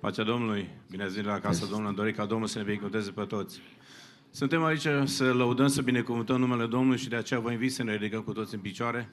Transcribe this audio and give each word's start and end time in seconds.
Pacea 0.00 0.22
Domnului, 0.22 0.68
bine 0.90 1.02
ați 1.02 1.14
venit 1.14 1.30
la 1.30 1.38
casa 1.38 1.60
Domnului, 1.60 1.88
am 1.88 1.94
dorit 1.94 2.16
ca 2.16 2.24
Domnul 2.24 2.48
să 2.48 2.58
ne 2.58 2.64
binecuvânteze 2.64 3.10
pe 3.10 3.24
toți. 3.24 3.60
Suntem 4.30 4.62
aici 4.62 4.86
să 5.04 5.32
lăudăm, 5.32 5.66
să 5.66 5.82
binecuvântăm 5.82 6.40
numele 6.40 6.66
Domnului 6.66 6.98
și 6.98 7.08
de 7.08 7.16
aceea 7.16 7.40
vă 7.40 7.52
invit 7.52 7.72
să 7.72 7.82
ne 7.82 7.96
ridicăm 7.96 8.22
cu 8.22 8.32
toți 8.32 8.54
în 8.54 8.60
picioare 8.60 9.10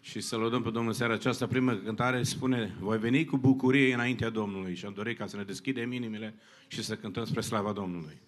și 0.00 0.20
să 0.20 0.36
lăudăm 0.36 0.62
pe 0.62 0.70
Domnul 0.70 0.92
seara 0.92 1.12
aceasta. 1.12 1.46
Prima 1.46 1.80
cântare 1.84 2.22
spune, 2.22 2.76
voi 2.80 2.98
veni 2.98 3.24
cu 3.24 3.36
bucurie 3.36 3.94
înaintea 3.94 4.30
Domnului 4.30 4.74
și 4.74 4.86
am 4.86 4.92
dorit 4.92 5.18
ca 5.18 5.26
să 5.26 5.36
ne 5.36 5.42
deschidem 5.42 5.92
inimile 5.92 6.34
și 6.66 6.82
să 6.82 6.96
cântăm 6.96 7.24
spre 7.24 7.40
slava 7.40 7.72
Domnului. 7.72 8.20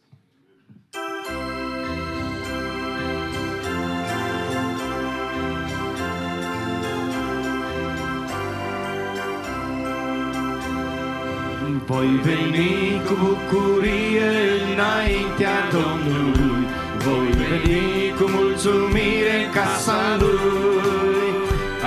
Voi 11.87 12.21
veni 12.23 13.03
cu 13.07 13.15
bucurie 13.21 14.31
înaintea 14.73 15.59
Domnului, 15.73 16.67
voi 17.05 17.29
veni 17.43 18.11
cu 18.19 18.25
mulțumire 18.31 19.45
în 19.45 19.53
casa 19.53 20.17
Lui. 20.19 21.33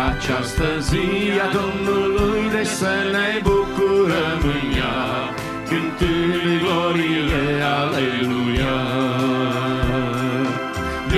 Această 0.09 0.67
zi 0.79 1.07
a 1.45 1.47
Domnului 1.59 2.41
de 2.51 2.63
să 2.63 2.93
ne 3.11 3.41
bucurăm 3.43 4.41
în 4.43 4.77
ea, 4.77 5.33
cântând 5.69 6.61
glorie, 6.61 7.61
aleluia. 7.81 8.77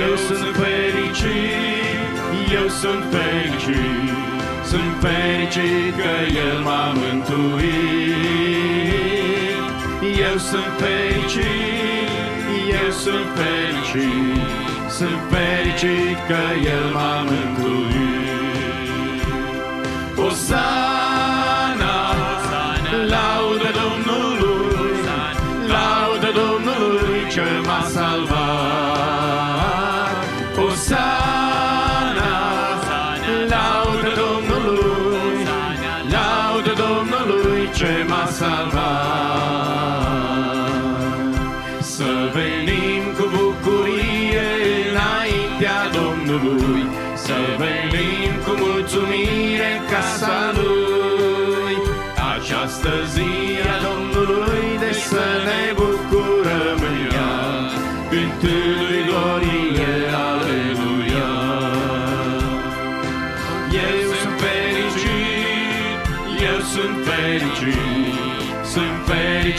Eu 0.06 0.16
sunt 0.26 0.56
fericit, 0.62 2.12
eu 2.60 2.68
sunt 2.68 3.04
fericit, 3.14 4.10
sunt 4.64 4.92
fericit 5.00 5.94
că 5.96 6.12
El 6.44 6.58
m-a 6.64 6.92
mântuit. 6.94 8.59
Eu 10.28 10.38
sunt 10.38 10.72
fericit, 10.78 12.10
eu 12.82 12.90
sunt 12.90 13.26
fericit, 13.34 14.40
sunt 14.88 15.20
fericit 15.30 16.18
că 16.28 16.40
El 16.64 16.92
m-a 16.92 17.22
mântuit. 17.22 18.00
Osana, 20.16 20.89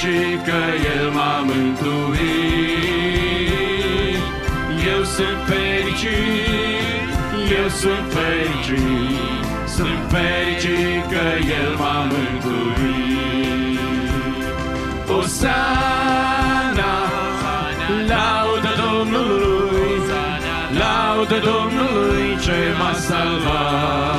fericit 0.02 0.44
că 0.44 0.62
El 0.96 1.12
m-a 1.12 1.40
mântuit. 1.40 2.22
Eu 4.94 5.04
sunt 5.04 5.40
fericit, 5.46 7.10
eu 7.60 7.68
sunt 7.70 8.06
fericit, 8.14 9.46
sunt 9.68 10.00
fericit 10.10 11.04
că 11.10 11.26
El 11.62 11.76
m-a 11.78 12.08
mântuit. 12.12 13.80
Osana, 15.18 16.94
laudă 18.08 18.72
Domnului, 18.84 20.02
laudă 20.80 21.38
Domnului 21.52 22.38
ce 22.42 22.76
m-a 22.78 22.94
salvat. 22.94 24.11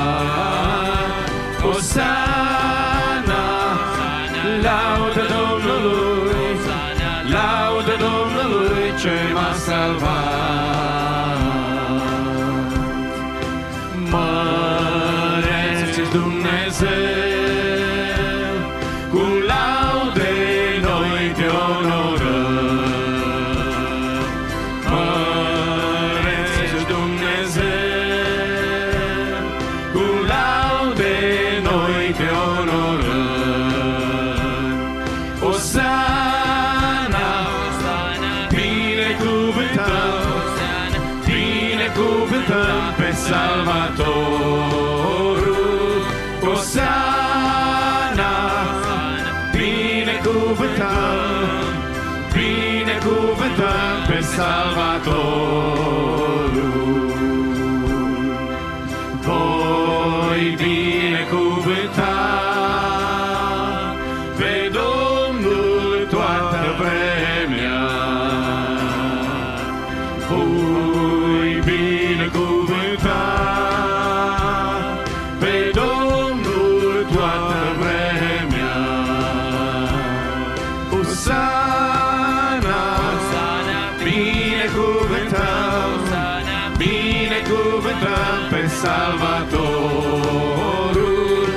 Salvatorul. 88.81 91.47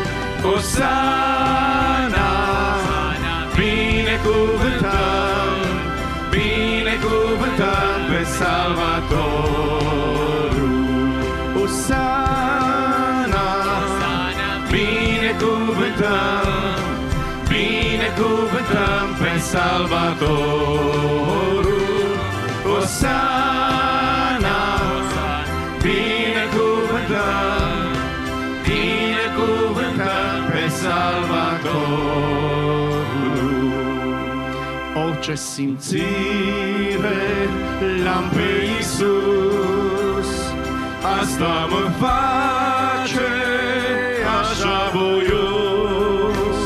Osana, 0.55 2.31
binecuvântăm, 3.57 5.57
binecuvântăm 6.31 7.99
pe 8.11 8.23
Salvatorul. 8.39 9.75
Osana, 11.63 13.49
binecuvântăm, 14.71 16.81
binecuvântăm 17.49 19.07
pe 19.21 19.33
Salvatorul. 19.39 21.67
Osana, 22.79 23.36
Orice 35.29 35.43
simțire 35.43 37.23
l-am 38.05 38.31
pe 38.35 38.65
Iisus, 38.77 40.31
asta 41.21 41.69
mă 41.71 41.91
face 41.99 43.31
așa 44.41 44.91
voios, 44.95 46.59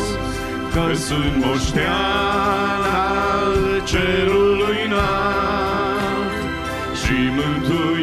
că 0.73 0.95
sunt 0.95 1.45
moștean 1.45 2.83
al 2.95 3.83
cerului 3.85 4.79
înalt 4.87 6.33
și 7.05 7.13
mântuire 7.13 8.00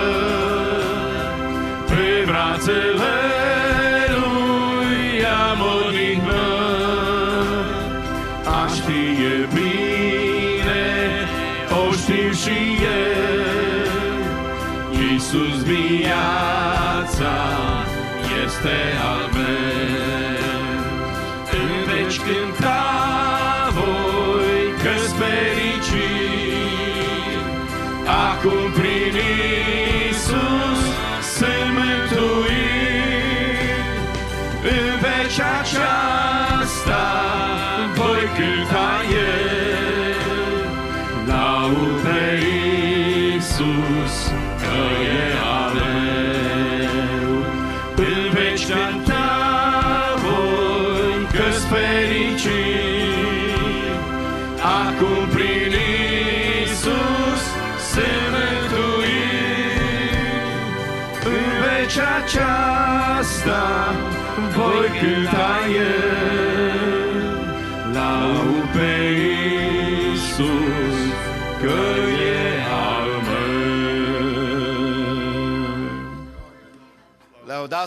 este 18.65 19.04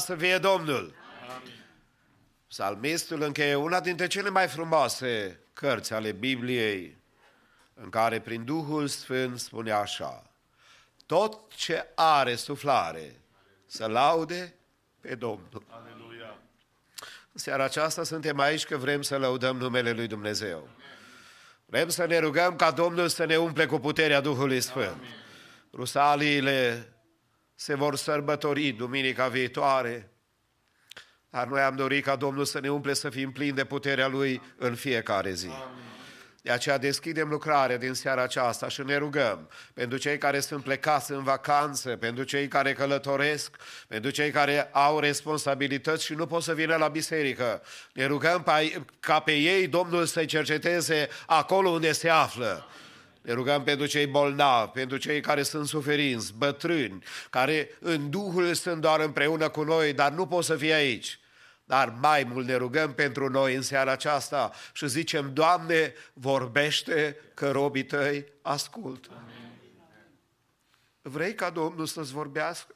să 0.08 0.16
fie 0.16 0.38
Domnul! 0.38 0.94
Psalmistul 2.48 3.22
încheie 3.22 3.56
una 3.56 3.80
dintre 3.80 4.08
cele 4.08 4.30
mai 4.30 4.48
frumoase 4.48 5.40
cărți 5.54 5.94
ale 5.94 6.12
Bibliei, 6.12 6.98
în 7.74 7.90
care 7.90 8.20
prin 8.20 8.46
Duhul 8.46 8.88
Sfânt 8.88 9.40
spune 9.40 9.72
așa, 9.72 10.24
tot 11.06 11.54
ce 11.56 11.88
are 11.96 12.36
suflare 12.36 13.22
să 13.66 13.86
laude 13.86 14.54
pe 15.02 15.16
Domnul. 15.16 15.64
Aleluia. 15.70 16.38
În 17.32 17.40
seara 17.40 17.64
aceasta 17.64 18.04
suntem 18.04 18.40
aici 18.40 18.66
că 18.66 18.78
vrem 18.78 19.02
să 19.02 19.18
lăudăm 19.18 19.58
numele 19.58 19.92
Lui 19.92 20.08
Dumnezeu. 20.08 20.70
Vrem 21.66 21.90
să 21.90 22.06
ne 22.06 22.18
rugăm 22.18 22.56
ca 22.56 22.72
Domnul 22.72 23.08
să 23.08 23.26
ne 23.26 23.38
umple 23.38 23.66
cu 23.66 23.80
puterea 23.80 24.22
Duhului 24.22 24.62
Sfânt. 24.62 25.02
Rusaliile 25.74 26.88
se 27.60 27.76
vor 27.76 27.96
sărbători 27.96 28.70
duminica 28.70 29.28
viitoare, 29.28 30.12
dar 31.30 31.48
noi 31.48 31.62
am 31.62 31.76
dorit 31.76 32.04
ca 32.04 32.16
Domnul 32.16 32.46
să 32.46 32.60
ne 32.60 32.72
umple 32.72 32.94
să 32.94 33.10
fim 33.10 33.32
plini 33.32 33.56
de 33.56 33.66
puterea 33.66 34.08
Lui 34.08 34.42
în 34.58 34.76
fiecare 34.76 35.32
zi. 35.32 35.50
De 36.42 36.52
aceea 36.52 36.78
deschidem 36.78 37.30
lucrarea 37.30 37.78
din 37.78 37.94
seara 37.94 38.22
aceasta 38.22 38.68
și 38.68 38.82
ne 38.82 38.98
rugăm 38.98 39.50
pentru 39.74 39.98
cei 39.98 40.18
care 40.18 40.40
sunt 40.40 40.64
plecați 40.64 41.12
în 41.12 41.24
vacanță, 41.24 41.96
pentru 41.96 42.24
cei 42.24 42.48
care 42.48 42.74
călătoresc, 42.74 43.56
pentru 43.88 44.10
cei 44.12 44.32
care 44.32 44.70
au 44.72 45.00
responsabilități 45.00 46.06
și 46.06 46.14
nu 46.14 46.26
pot 46.26 46.44
să 46.44 46.54
vină 46.54 46.76
la 46.76 46.88
biserică. 46.88 47.62
Ne 47.94 48.06
rugăm 48.06 48.44
pe- 48.44 48.86
ca 49.00 49.20
pe 49.20 49.32
ei 49.32 49.68
Domnul 49.68 50.06
să-i 50.06 50.26
cerceteze 50.26 51.08
acolo 51.26 51.70
unde 51.70 51.92
se 51.92 52.10
află. 52.10 52.68
Ne 53.27 53.34
rugăm 53.34 53.63
pentru 53.63 53.86
cei 53.86 54.05
bolnavi, 54.05 54.72
pentru 54.72 54.98
cei 54.98 55.22
care 55.22 55.43
sunt 55.43 55.67
suferinți, 55.67 56.34
bătrâni, 56.34 57.03
care 57.29 57.69
în 57.79 58.10
Duhul 58.10 58.53
sunt 58.53 58.81
doar 58.81 59.00
împreună 59.00 59.50
cu 59.50 59.63
noi, 59.63 59.93
dar 59.93 60.12
nu 60.12 60.27
pot 60.27 60.43
să 60.43 60.55
fie 60.55 60.74
aici. 60.74 61.19
Dar 61.65 61.89
mai 62.00 62.24
mult 62.24 62.48
ne 62.48 62.55
rugăm 62.55 62.93
pentru 62.93 63.29
noi 63.29 63.55
în 63.55 63.62
seara 63.62 63.91
aceasta 63.91 64.51
și 64.74 64.88
zicem, 64.88 65.34
Doamne, 65.34 65.93
vorbește 66.13 67.17
că 67.34 67.51
robii 67.51 67.86
tăi 67.86 68.25
ascultă. 68.41 69.10
Vrei 71.01 71.34
ca 71.36 71.50
Domnul 71.50 71.86
să-ți 71.86 72.12
vorbească? 72.12 72.74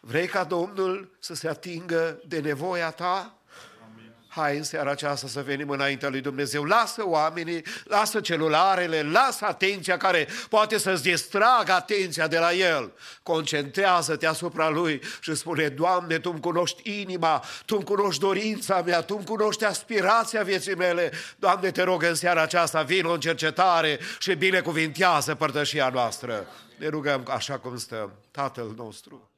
Vrei 0.00 0.26
ca 0.26 0.44
Domnul 0.44 1.16
să 1.18 1.34
se 1.34 1.48
atingă 1.48 2.22
de 2.26 2.40
nevoia 2.40 2.90
ta? 2.90 3.39
Hai 4.32 4.56
în 4.56 4.62
seara 4.62 4.90
aceasta 4.90 5.26
să 5.26 5.42
venim 5.42 5.68
înaintea 5.68 6.08
lui 6.08 6.20
Dumnezeu. 6.20 6.64
Lasă 6.64 7.02
oamenii, 7.06 7.64
lasă 7.84 8.20
celularele, 8.20 9.02
lasă 9.02 9.44
atenția 9.44 9.96
care 9.96 10.28
poate 10.48 10.78
să-ți 10.78 11.02
distragă 11.02 11.72
atenția 11.72 12.26
de 12.26 12.38
la 12.38 12.52
El. 12.52 12.92
Concentrează-te 13.22 14.26
asupra 14.26 14.68
Lui 14.68 15.02
și 15.20 15.34
spune, 15.34 15.68
Doamne, 15.68 16.18
Tu 16.18 16.30
îmi 16.30 16.40
cunoști 16.40 17.00
inima, 17.00 17.44
Tu 17.64 17.74
îmi 17.74 17.84
cunoști 17.84 18.20
dorința 18.20 18.82
mea, 18.82 19.02
Tu 19.02 19.14
îmi 19.16 19.26
cunoști 19.26 19.64
aspirația 19.64 20.42
vieții 20.42 20.74
mele. 20.74 21.12
Doamne, 21.38 21.70
te 21.70 21.82
rog 21.82 22.02
în 22.02 22.14
seara 22.14 22.42
aceasta, 22.42 22.82
vin 22.82 23.06
în 23.06 23.20
cercetare 23.20 23.98
și 24.18 24.34
binecuvintează 24.34 25.34
părtășia 25.34 25.88
noastră. 25.88 26.46
Ne 26.78 26.88
rugăm 26.88 27.26
așa 27.30 27.58
cum 27.58 27.76
stăm. 27.76 28.12
Tatăl 28.30 28.74
nostru. 28.76 29.29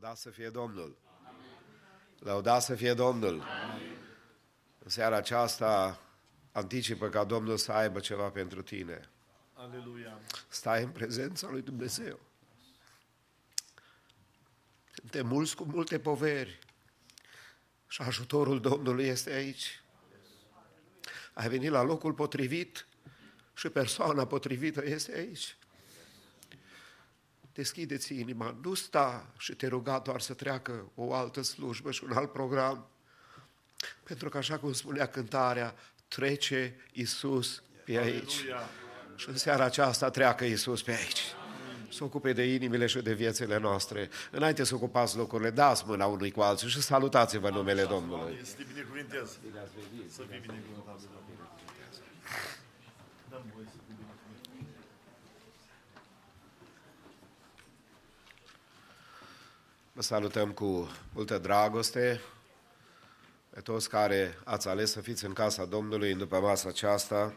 Lăudat 0.00 0.18
să 0.18 0.30
fie 0.30 0.48
Domnul! 0.48 0.96
Lăudat 2.18 2.62
să 2.62 2.74
fie 2.74 2.94
Domnul! 2.94 3.42
În 4.78 4.88
seara 4.88 5.16
aceasta 5.16 6.00
anticipă 6.52 7.08
ca 7.08 7.24
Domnul 7.24 7.56
să 7.56 7.72
aibă 7.72 8.00
ceva 8.00 8.30
pentru 8.30 8.62
tine. 8.62 9.00
Aleluia. 9.52 10.18
Stai 10.48 10.82
în 10.82 10.90
prezența 10.90 11.48
lui 11.50 11.62
Dumnezeu. 11.62 12.20
Suntem 14.92 15.26
mulți 15.26 15.56
cu 15.56 15.64
multe 15.64 15.98
poveri 15.98 16.58
și 17.88 18.02
ajutorul 18.02 18.60
Domnului 18.60 19.04
este 19.04 19.32
aici. 19.32 19.82
Ai 21.32 21.48
venit 21.48 21.70
la 21.70 21.82
locul 21.82 22.12
potrivit 22.12 22.86
și 23.54 23.68
persoana 23.68 24.26
potrivită 24.26 24.84
este 24.84 25.12
aici. 25.12 25.56
Deschideți 27.60 28.18
inima, 28.18 28.56
nu 28.62 28.74
sta 28.74 29.26
și 29.38 29.54
te 29.54 29.66
ruga 29.66 29.98
doar 29.98 30.20
să 30.20 30.32
treacă 30.34 30.90
o 30.94 31.14
altă 31.14 31.42
slujbă 31.42 31.90
și 31.90 32.04
un 32.04 32.12
alt 32.12 32.32
program, 32.32 32.86
pentru 34.02 34.28
că 34.28 34.38
așa 34.38 34.58
cum 34.58 34.72
spunea 34.72 35.06
cântarea, 35.06 35.74
trece 36.08 36.76
Isus 36.92 37.62
pe 37.84 37.98
aici. 37.98 38.34
Aleluia. 38.34 38.68
Și 39.16 39.28
în 39.28 39.36
seara 39.36 39.64
aceasta 39.64 40.10
treacă 40.10 40.44
Iisus 40.44 40.82
pe 40.82 40.90
aici. 40.90 41.20
Să 41.88 42.04
ocupe 42.04 42.32
de 42.32 42.42
inimile 42.42 42.86
și 42.86 42.98
de 42.98 43.12
viețile 43.12 43.58
noastre. 43.58 44.10
Înainte 44.30 44.64
să 44.64 44.74
ocupați 44.74 45.16
locurile, 45.16 45.50
dați 45.50 45.82
mâna 45.86 46.06
unui 46.06 46.30
cu 46.30 46.40
alții 46.40 46.68
și 46.68 46.80
salutați-vă 46.80 47.48
în 47.48 47.54
numele 47.54 47.84
Domnului. 47.84 48.40
Să 48.42 48.54
te 48.56 48.62
binecuvintez. 48.72 49.38
Să 50.08 50.22
fii 50.30 50.40
binecuvântat. 50.46 51.00
Dăm 53.30 53.42
voie 53.54 53.66
să 53.66 53.76
te 53.76 53.82
binecuvântez. 53.86 54.10
Vă 59.92 60.02
salutăm 60.02 60.50
cu 60.50 60.90
multă 61.12 61.38
dragoste 61.38 62.20
pe 63.50 63.60
toți 63.60 63.88
care 63.88 64.38
ați 64.44 64.68
ales 64.68 64.90
să 64.90 65.00
fiți 65.00 65.24
în 65.24 65.32
casa 65.32 65.64
Domnului 65.64 66.14
după 66.14 66.40
masa 66.40 66.68
aceasta. 66.68 67.34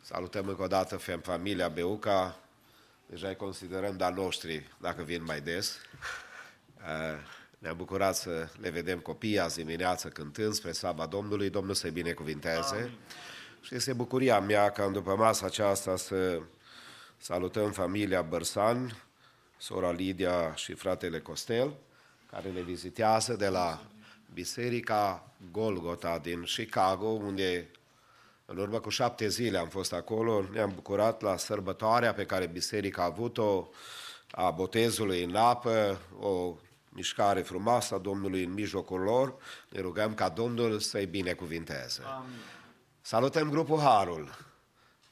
Salutăm 0.00 0.48
încă 0.48 0.62
o 0.62 0.66
dată 0.66 0.96
fem 0.96 1.20
familia 1.20 1.68
Beuca, 1.68 2.36
deja 3.06 3.28
îi 3.28 3.36
considerăm 3.36 3.96
de 3.96 4.08
noștri 4.08 4.74
dacă 4.80 5.02
vin 5.02 5.24
mai 5.24 5.40
des. 5.40 5.76
Uh, 6.76 7.18
Ne-am 7.58 7.76
bucurat 7.76 8.16
să 8.16 8.48
le 8.60 8.70
vedem 8.70 8.98
copiii 8.98 9.38
azi 9.38 9.56
dimineață 9.56 10.08
cântând 10.08 10.54
spre 10.54 10.72
slava 10.72 11.06
Domnului, 11.06 11.50
Domnul 11.50 11.74
să-i 11.74 11.90
binecuvinteze. 11.90 12.90
Și 13.60 13.74
este 13.74 13.92
bucuria 13.92 14.40
mea 14.40 14.70
ca 14.70 14.88
după 14.88 15.16
masa 15.16 15.46
aceasta 15.46 15.96
să 15.96 16.40
salutăm 17.16 17.72
familia 17.72 18.22
Bărsan, 18.22 19.04
sora 19.64 19.90
Lidia 19.90 20.54
și 20.54 20.74
fratele 20.74 21.20
Costel, 21.20 21.72
care 22.30 22.50
ne 22.50 22.60
vizitează 22.60 23.34
de 23.34 23.48
la 23.48 23.82
Biserica 24.34 25.30
Golgota 25.52 26.18
din 26.18 26.42
Chicago, 26.42 27.06
unde 27.06 27.70
în 28.46 28.58
urmă 28.58 28.80
cu 28.80 28.88
șapte 28.88 29.28
zile 29.28 29.58
am 29.58 29.68
fost 29.68 29.92
acolo, 29.92 30.44
ne-am 30.52 30.72
bucurat 30.74 31.22
la 31.22 31.36
sărbătoarea 31.36 32.14
pe 32.14 32.26
care 32.26 32.46
biserica 32.46 33.02
a 33.02 33.04
avut-o, 33.04 33.68
a 34.30 34.50
botezului 34.50 35.24
în 35.24 35.36
apă, 35.36 36.00
o 36.20 36.54
mișcare 36.88 37.40
frumoasă 37.40 37.94
a 37.94 37.98
Domnului 37.98 38.44
în 38.44 38.52
mijlocul 38.52 39.00
lor. 39.00 39.36
Ne 39.68 39.80
rugăm 39.80 40.14
ca 40.14 40.28
Domnul 40.28 40.78
să-i 40.78 41.06
binecuvinteze. 41.06 42.02
Salutăm 43.00 43.50
grupul 43.50 43.78
Harul, 43.78 44.53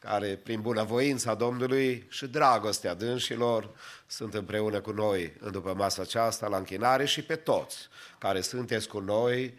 care 0.02 0.40
prin 0.42 0.60
bunăvoința 0.60 1.34
Domnului 1.34 2.06
și 2.08 2.26
dragostea 2.26 2.94
dânșilor 2.94 3.70
sunt 4.06 4.34
împreună 4.34 4.80
cu 4.80 4.90
noi 4.90 5.32
în 5.40 5.52
după 5.52 5.74
masa 5.76 6.02
aceasta 6.02 6.48
la 6.48 6.56
închinare 6.56 7.04
și 7.04 7.22
pe 7.22 7.36
toți 7.36 7.88
care 8.18 8.40
sunteți 8.40 8.88
cu 8.88 8.98
noi, 8.98 9.54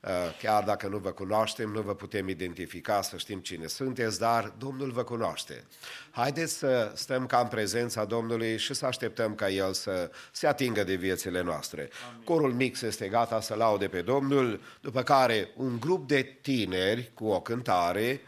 uh, 0.00 0.10
chiar 0.40 0.64
dacă 0.64 0.86
nu 0.86 0.98
vă 0.98 1.10
cunoaștem, 1.10 1.70
nu 1.70 1.80
vă 1.80 1.94
putem 1.94 2.28
identifica 2.28 3.02
să 3.02 3.16
știm 3.16 3.38
cine 3.38 3.66
sunteți, 3.66 4.18
dar 4.18 4.52
Domnul 4.58 4.90
vă 4.90 5.02
cunoaște. 5.02 5.64
Haideți 6.10 6.52
să 6.52 6.92
stăm 6.94 7.26
ca 7.26 7.38
în 7.38 7.48
prezența 7.48 8.04
Domnului 8.04 8.58
și 8.58 8.74
să 8.74 8.86
așteptăm 8.86 9.34
ca 9.34 9.50
El 9.50 9.72
să 9.72 10.10
se 10.32 10.46
atingă 10.46 10.84
de 10.84 10.94
viețile 10.94 11.42
noastre. 11.42 11.90
Corul 12.24 12.52
mix 12.52 12.82
este 12.82 13.08
gata 13.08 13.40
să 13.40 13.54
laude 13.54 13.88
pe 13.88 14.02
Domnul, 14.02 14.60
după 14.80 15.02
care 15.02 15.48
un 15.56 15.80
grup 15.80 16.08
de 16.08 16.38
tineri 16.42 17.10
cu 17.14 17.26
o 17.26 17.40
cântare, 17.40 18.20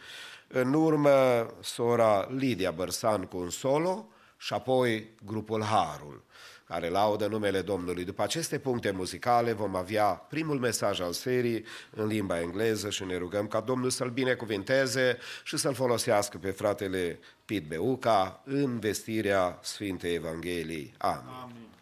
în 0.48 0.74
urmă 0.74 1.46
sora 1.62 2.28
Lidia 2.37 2.70
Bărsan 2.70 3.24
cu 3.24 3.37
un 3.37 3.50
solo 3.50 4.09
și 4.37 4.54
apoi 4.54 5.14
grupul 5.24 5.62
Harul 5.62 6.24
care 6.68 6.88
laudă 6.88 7.26
numele 7.26 7.61
Domnului. 7.61 8.04
După 8.04 8.22
aceste 8.22 8.59
puncte 8.59 8.90
muzicale 8.90 9.52
vom 9.52 9.76
avea 9.76 10.04
primul 10.04 10.59
mesaj 10.59 11.00
al 11.00 11.12
serii 11.12 11.64
în 11.90 12.06
limba 12.06 12.40
engleză 12.40 12.90
și 12.90 13.04
ne 13.04 13.16
rugăm 13.16 13.46
ca 13.46 13.61
Domnul 13.61 13.90
să-l 13.90 14.11
binecuvinteze 14.11 15.18
și 15.44 15.56
să-l 15.56 15.74
folosească 15.74 16.38
pe 16.38 16.50
fratele 16.50 17.18
Pit 17.44 17.68
Beuca 17.68 18.42
în 18.44 18.78
vestirea 18.78 19.59
Sfintei 19.62 20.14
Evangheliei. 20.14 20.94
Amin. 20.98 21.24
Amin. 21.42 21.76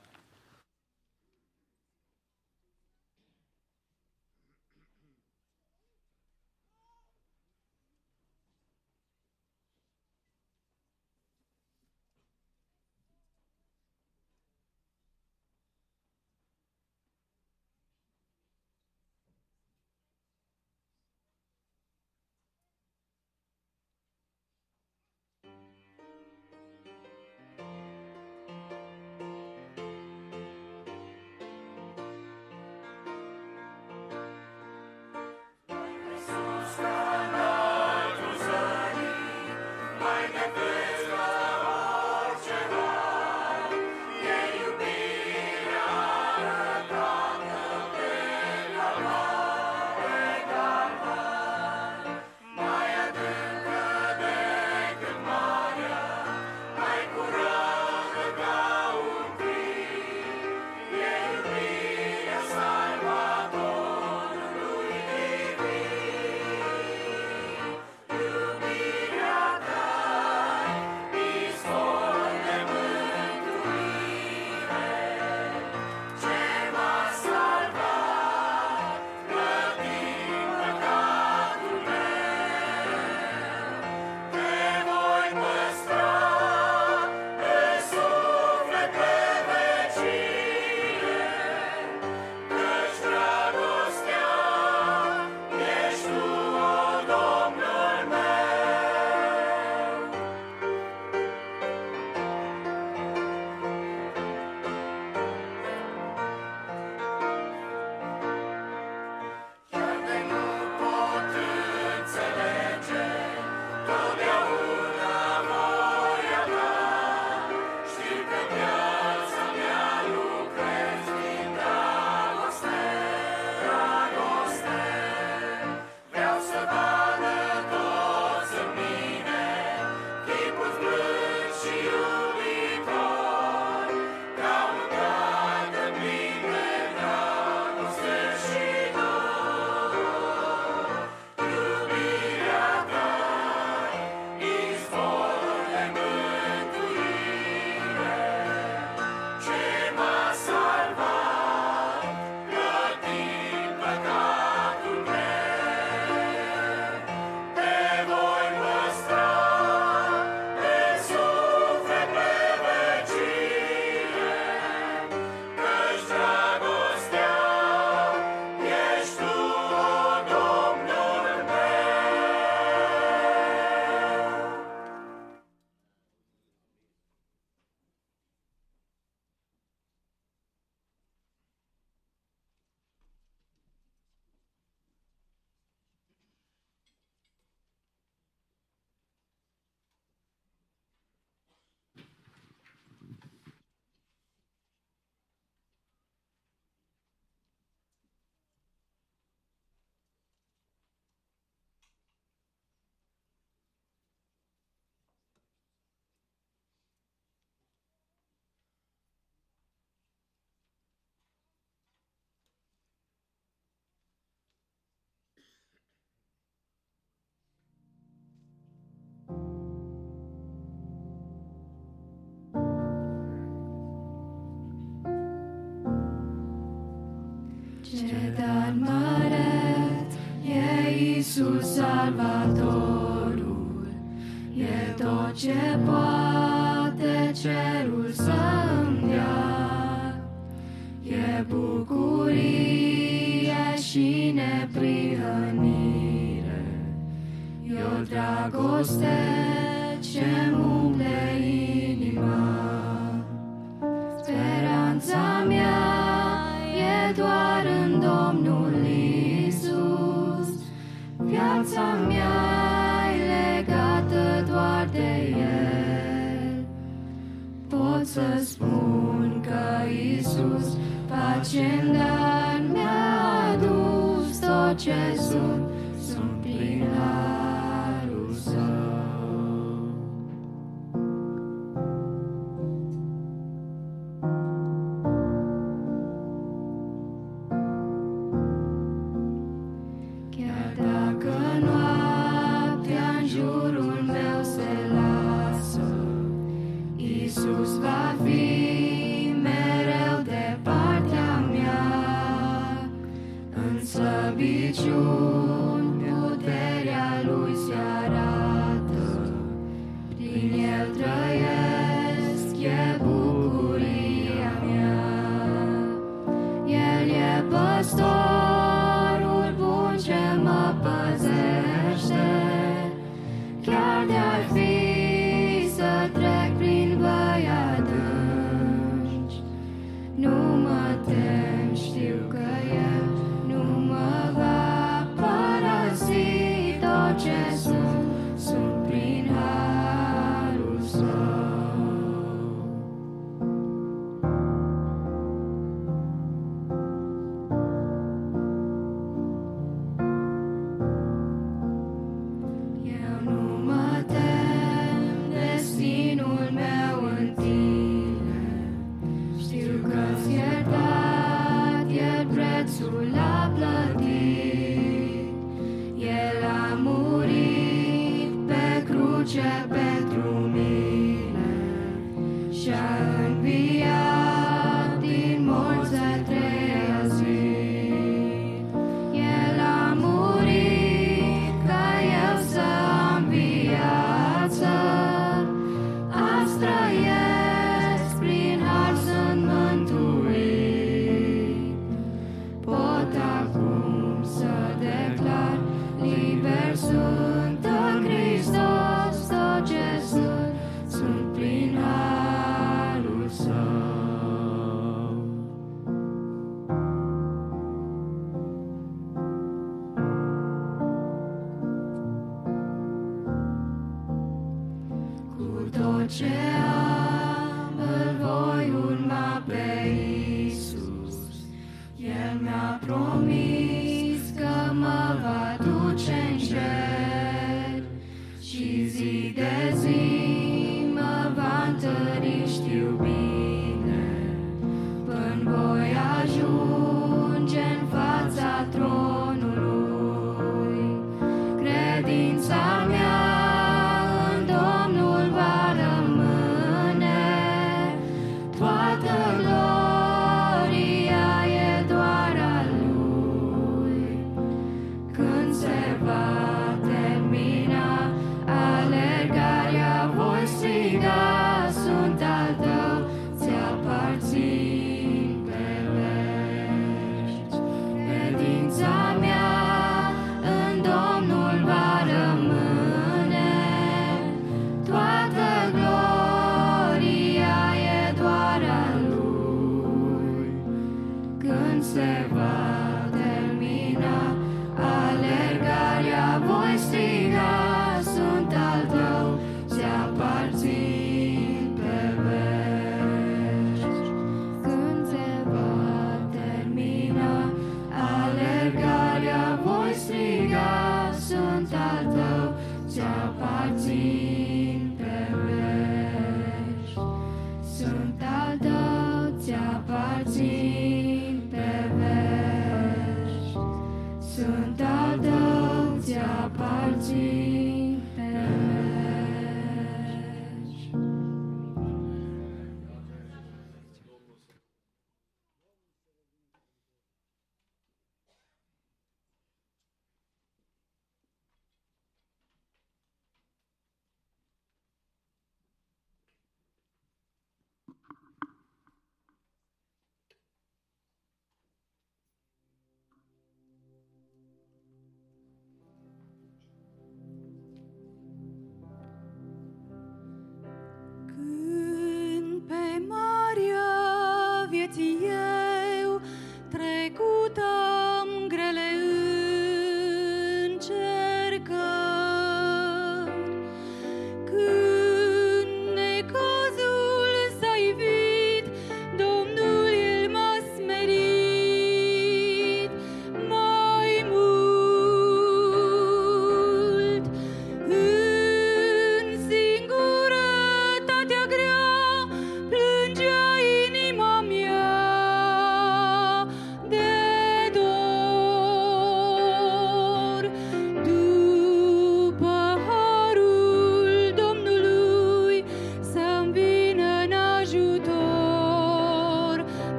Ce 227.95 228.31
dar 228.37 228.94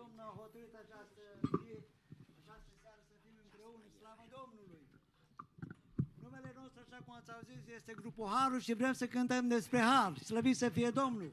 Domnul 0.00 0.24
a 0.28 0.32
hotărât 0.40 0.74
această 0.84 1.22
zi, 1.62 1.72
această 2.42 2.72
seară 2.82 3.02
să 3.10 3.14
fim 3.22 3.36
împreună, 3.44 3.84
slavă 3.98 4.24
Domnului! 4.38 4.82
Numele 6.24 6.50
nostru, 6.60 6.78
așa 6.84 6.98
cum 7.04 7.14
ați 7.14 7.30
auzit, 7.34 7.62
este 7.78 7.92
grupul 8.00 8.28
Harul 8.34 8.60
și 8.60 8.74
vrem 8.80 8.92
să 8.92 9.06
cântăm 9.06 9.48
despre 9.48 9.80
Har, 9.80 10.18
slăvit 10.18 10.56
să 10.56 10.68
fie 10.68 10.90
Domnul! 10.90 11.32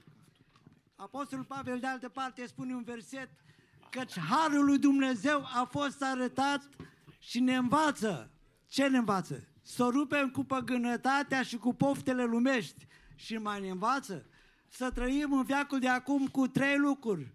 Apostolul 0.96 1.46
Pavel, 1.46 1.80
de 1.80 1.88
altă 1.88 2.10
parte, 2.10 2.46
spune 2.46 2.74
un 2.76 2.84
verset, 2.84 3.30
căci 3.90 4.20
Harul 4.20 4.66
lui 4.66 4.80
Dumnezeu 4.80 5.40
a 5.60 5.64
fost 5.64 6.04
arătat 6.04 6.62
și 7.20 7.40
ne 7.40 7.56
învață. 7.56 8.32
Ce 8.68 8.88
ne 8.88 8.98
învață? 8.98 9.48
Să 9.62 9.84
o 9.84 9.90
rupem 9.90 10.30
cu 10.32 10.44
păgânătatea 10.44 11.42
și 11.44 11.58
cu 11.58 11.74
poftele 11.74 12.24
lumești. 12.24 12.88
Și 13.16 13.38
mai 13.38 13.62
ne 13.62 13.70
învață 13.70 14.26
să 14.68 14.92
trăim 14.92 15.34
în 15.34 15.44
veacul 15.44 15.80
de 15.80 15.88
acum 15.88 16.28
cu 16.28 16.48
trei 16.48 16.78
lucruri. 16.78 17.34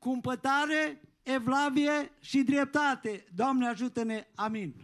Cumpătare, 0.00 1.00
evlavie 1.22 2.10
și 2.20 2.42
dreptate. 2.42 3.24
Doamne 3.34 3.66
ajută-ne. 3.68 4.26
Amin. 4.34 4.74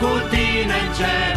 cu 0.00 0.06
tine 0.30 0.76
în 0.86 0.92
cer. 0.96 1.29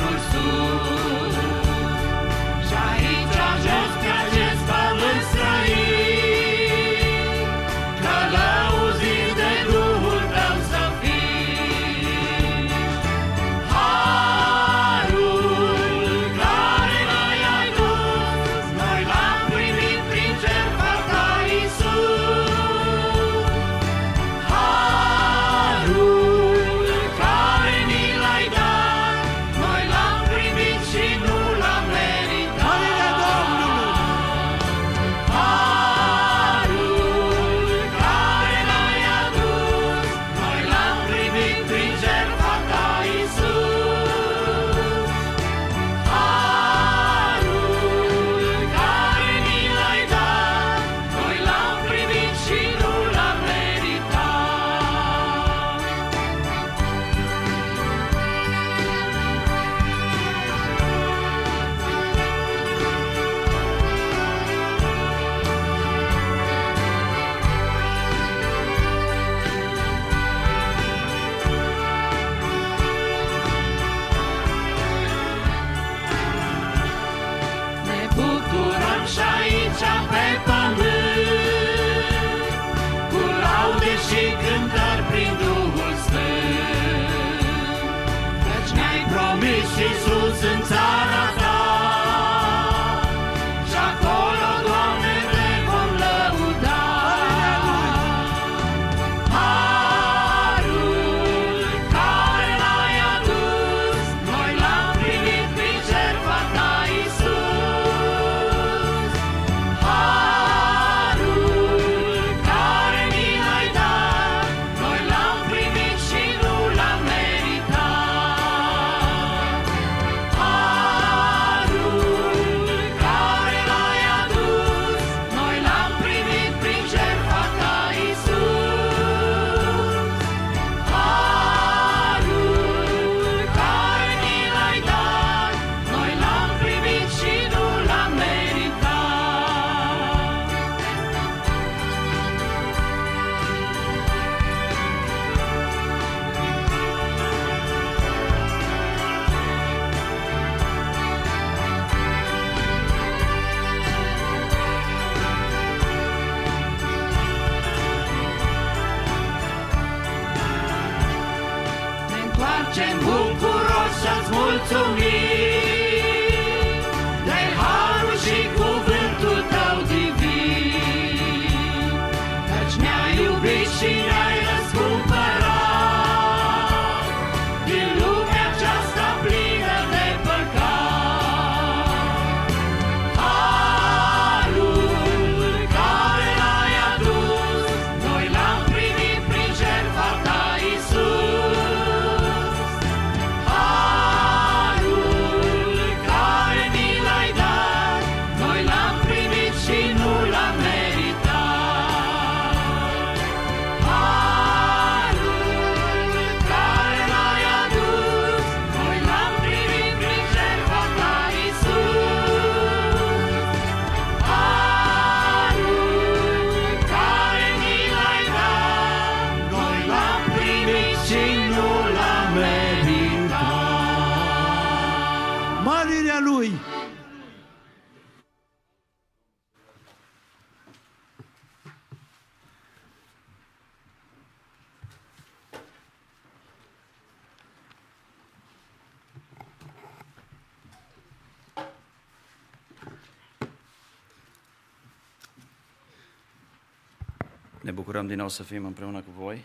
Nou 248.24 248.32
să 248.32 248.44
fim 248.44 248.66
împreună 248.66 249.00
cu 249.00 249.12
voi 249.18 249.44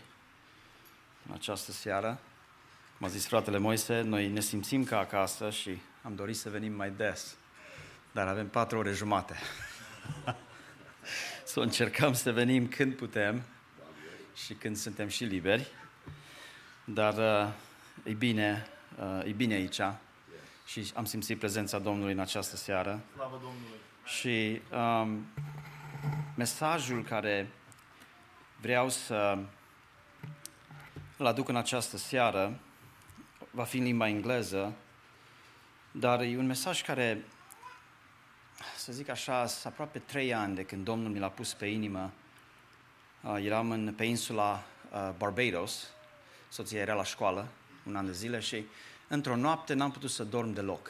în 1.27 1.33
această 1.33 1.71
seară. 1.71 2.19
Cum 2.97 3.07
a 3.07 3.09
zis 3.09 3.27
fratele 3.27 3.57
Moise, 3.57 4.01
noi 4.01 4.27
ne 4.27 4.39
simțim 4.39 4.83
ca 4.83 4.99
acasă 4.99 5.49
și 5.49 5.81
am 6.01 6.15
dorit 6.15 6.35
să 6.35 6.49
venim 6.49 6.73
mai 6.73 6.91
des, 6.91 7.35
dar 8.11 8.27
avem 8.27 8.49
patru 8.49 8.77
ore 8.77 8.91
jumate. 8.91 9.35
să 11.45 11.59
încercăm 11.59 12.13
să 12.13 12.31
venim 12.31 12.67
când 12.67 12.95
putem 12.95 13.41
și 14.45 14.53
când 14.53 14.75
suntem 14.75 15.07
și 15.07 15.23
liberi. 15.23 15.67
Dar 16.83 17.17
uh, 17.17 17.53
e 18.03 18.13
bine, 18.13 18.67
uh, 18.99 19.25
e 19.25 19.31
bine 19.31 19.53
aici 19.53 19.81
și 20.65 20.91
am 20.95 21.05
simțit 21.05 21.39
prezența 21.39 21.79
Domnului 21.79 22.13
în 22.13 22.19
această 22.19 22.55
seară. 22.55 23.01
Slavă 23.13 23.39
Domnului! 23.41 23.79
Și 24.05 24.61
um, 24.71 25.25
mesajul 26.35 27.03
care 27.03 27.47
vreau 28.61 28.89
să 28.89 29.37
îl 31.17 31.25
aduc 31.25 31.47
în 31.47 31.55
această 31.55 31.97
seară 31.97 32.59
va 33.51 33.63
fi 33.63 33.77
în 33.77 33.83
limba 33.83 34.07
engleză, 34.07 34.73
dar 35.91 36.21
e 36.21 36.37
un 36.37 36.45
mesaj 36.45 36.81
care, 36.81 37.25
să 38.77 38.91
zic 38.91 39.09
așa, 39.09 39.45
sunt 39.45 39.73
aproape 39.73 39.99
trei 39.99 40.33
ani 40.33 40.55
de 40.55 40.63
când 40.63 40.83
Domnul 40.83 41.11
mi 41.11 41.19
l-a 41.19 41.29
pus 41.29 41.53
pe 41.53 41.65
inimă. 41.65 42.11
Uh, 43.21 43.37
Eram 43.43 43.71
în, 43.71 43.93
pe 43.93 44.03
insula 44.03 44.63
uh, 44.91 45.09
Barbados, 45.17 45.87
soția 46.49 46.79
era 46.79 46.93
la 46.93 47.03
școală 47.03 47.47
un 47.83 47.95
an 47.95 48.05
de 48.05 48.11
zile 48.11 48.39
și 48.39 48.65
într-o 49.07 49.35
noapte 49.35 49.73
n-am 49.73 49.91
putut 49.91 50.09
să 50.09 50.23
dorm 50.23 50.53
deloc. 50.53 50.89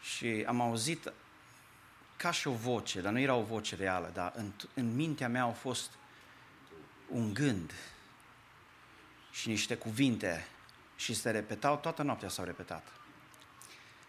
Și 0.00 0.44
am 0.46 0.60
auzit 0.60 1.12
ca 2.18 2.30
și 2.30 2.48
o 2.48 2.52
voce, 2.52 3.00
dar 3.00 3.12
nu 3.12 3.18
era 3.18 3.34
o 3.34 3.42
voce 3.42 3.76
reală, 3.76 4.10
dar 4.14 4.32
în, 4.36 4.52
în 4.74 4.94
mintea 4.94 5.28
mea 5.28 5.42
au 5.42 5.52
fost 5.52 5.90
un 7.08 7.34
gând 7.34 7.72
și 9.30 9.48
niște 9.48 9.76
cuvinte 9.76 10.46
și 10.96 11.14
se 11.14 11.30
repetau, 11.30 11.76
toată 11.76 12.02
noaptea 12.02 12.28
s-au 12.28 12.44
repetat. 12.44 12.86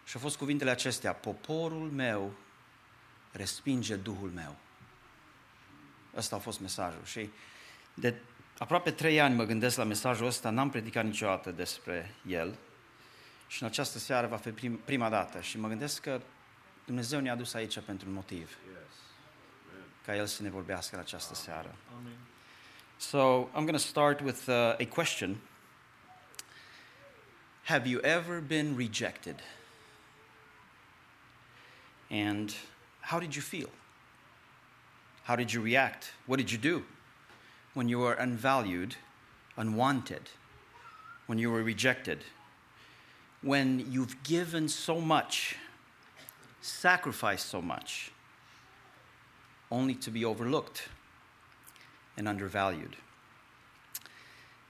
Și 0.04 0.16
au 0.16 0.22
fost 0.22 0.36
cuvintele 0.36 0.70
acestea, 0.70 1.12
poporul 1.12 1.90
meu 1.90 2.34
respinge 3.32 3.96
Duhul 3.96 4.30
meu. 4.30 4.56
Ăsta 6.16 6.36
a 6.36 6.38
fost 6.38 6.60
mesajul 6.60 7.04
și 7.04 7.30
de 7.94 8.14
aproape 8.58 8.90
trei 8.90 9.20
ani 9.20 9.34
mă 9.34 9.44
gândesc 9.44 9.76
la 9.76 9.84
mesajul 9.84 10.26
ăsta, 10.26 10.50
n-am 10.50 10.70
predicat 10.70 11.04
niciodată 11.04 11.50
despre 11.50 12.14
el 12.26 12.58
și 13.46 13.62
în 13.62 13.68
această 13.68 13.98
seară 13.98 14.26
va 14.26 14.36
fi 14.36 14.50
prim, 14.50 14.76
prima 14.76 15.08
dată 15.08 15.40
și 15.40 15.58
mă 15.58 15.68
gândesc 15.68 16.00
că 16.00 16.20
Dumnezeu 16.90 17.20
ne-a 17.20 17.36
aici 17.52 17.80
pentru 17.80 18.08
un 18.08 18.14
motiv. 18.14 18.58
Ca 20.04 20.16
El 20.16 20.26
să 20.26 20.42
ne 20.42 20.50
vorbească 20.50 20.94
în 20.94 21.00
această 21.00 21.34
seară. 21.34 21.74
So 22.96 23.48
I'm 23.48 23.52
going 23.52 23.70
to 23.70 23.76
start 23.76 24.20
with 24.20 24.46
uh, 24.46 24.54
a 24.54 24.86
question. 24.88 25.36
Have 27.64 27.88
you 27.88 28.00
ever 28.02 28.40
been 28.40 28.76
rejected? 28.76 29.40
And 32.10 32.50
how 33.00 33.20
did 33.20 33.34
you 33.34 33.42
feel? 33.42 33.70
How 35.22 35.36
did 35.36 35.50
you 35.50 35.64
react? 35.64 36.14
What 36.26 36.38
did 36.38 36.50
you 36.50 36.76
do 36.76 36.84
when 37.72 37.88
you 37.88 38.00
were 38.00 38.16
unvalued, 38.22 38.96
unwanted, 39.56 40.30
when 41.26 41.38
you 41.38 41.52
were 41.52 41.62
rejected? 41.62 42.24
When 43.42 43.92
you've 43.92 44.22
given 44.22 44.68
so 44.68 45.00
much, 45.00 45.56
sacrificed 46.60 47.48
so 47.48 47.62
much, 47.62 48.12
only 49.70 49.94
to 49.94 50.10
be 50.10 50.24
overlooked 50.24 50.88
and 52.16 52.28
undervalued. 52.28 52.96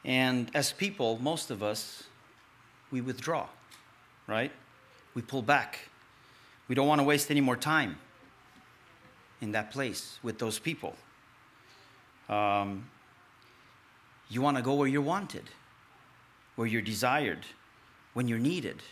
And 0.05 0.51
as 0.55 0.73
people, 0.73 1.19
most 1.21 1.51
of 1.51 1.63
us, 1.63 2.05
we 2.91 3.01
withdraw, 3.01 3.47
right? 4.27 4.53
We 5.15 5.23
pull 5.23 5.43
back. 5.43 5.79
We 6.69 6.75
don't 6.75 6.87
want 6.87 7.01
to 7.01 7.05
waste 7.05 7.31
any 7.31 7.41
more 7.41 7.57
time 7.57 7.99
in 9.41 9.53
that 9.53 9.71
place 9.71 10.19
with 10.23 10.39
those 10.39 10.59
people. 10.59 10.97
Um, 12.29 12.89
you 14.29 14.41
want 14.41 14.57
to 14.57 14.63
go 14.63 14.75
where 14.75 14.87
you're 14.87 15.03
wanted, 15.03 15.51
where 16.55 16.67
you're 16.67 16.83
desired, 16.83 17.45
when 18.15 18.29
you're 18.29 18.39
needed, 18.39 18.83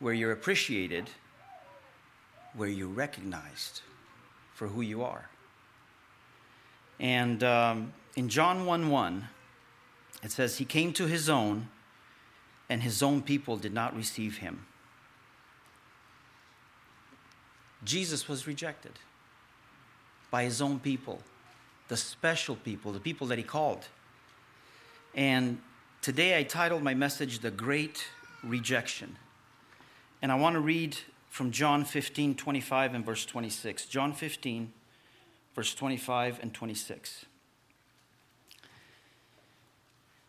where 0.00 0.12
you're 0.12 0.32
appreciated, 0.32 1.08
where 2.54 2.68
you're 2.68 2.88
recognized 2.88 3.82
for 4.54 4.68
who 4.68 4.80
you 4.80 5.02
are. 5.02 5.28
And 7.00 7.42
um, 7.42 7.92
in 8.14 8.28
John 8.28 8.66
1 8.66 8.88
1, 8.88 9.28
it 10.22 10.30
says, 10.30 10.58
He 10.58 10.64
came 10.64 10.92
to 10.94 11.06
his 11.06 11.28
own, 11.28 11.68
and 12.68 12.82
his 12.82 13.02
own 13.02 13.22
people 13.22 13.56
did 13.56 13.72
not 13.72 13.96
receive 13.96 14.38
him. 14.38 14.66
Jesus 17.84 18.28
was 18.28 18.46
rejected 18.46 18.92
by 20.30 20.44
his 20.44 20.62
own 20.62 20.78
people, 20.78 21.20
the 21.88 21.96
special 21.96 22.56
people, 22.56 22.92
the 22.92 23.00
people 23.00 23.26
that 23.26 23.38
he 23.38 23.44
called. 23.44 23.86
And 25.14 25.60
today 26.00 26.38
I 26.38 26.44
titled 26.44 26.82
my 26.82 26.94
message, 26.94 27.40
The 27.40 27.50
Great 27.50 28.06
Rejection. 28.44 29.16
And 30.22 30.30
I 30.30 30.36
want 30.36 30.54
to 30.54 30.60
read 30.60 30.96
from 31.32 31.50
John 31.50 31.86
15, 31.86 32.34
25, 32.34 32.92
and 32.92 33.06
verse 33.06 33.24
26. 33.24 33.86
John 33.86 34.12
15, 34.12 34.70
verse 35.54 35.74
25 35.74 36.38
and 36.42 36.52
26. 36.52 37.24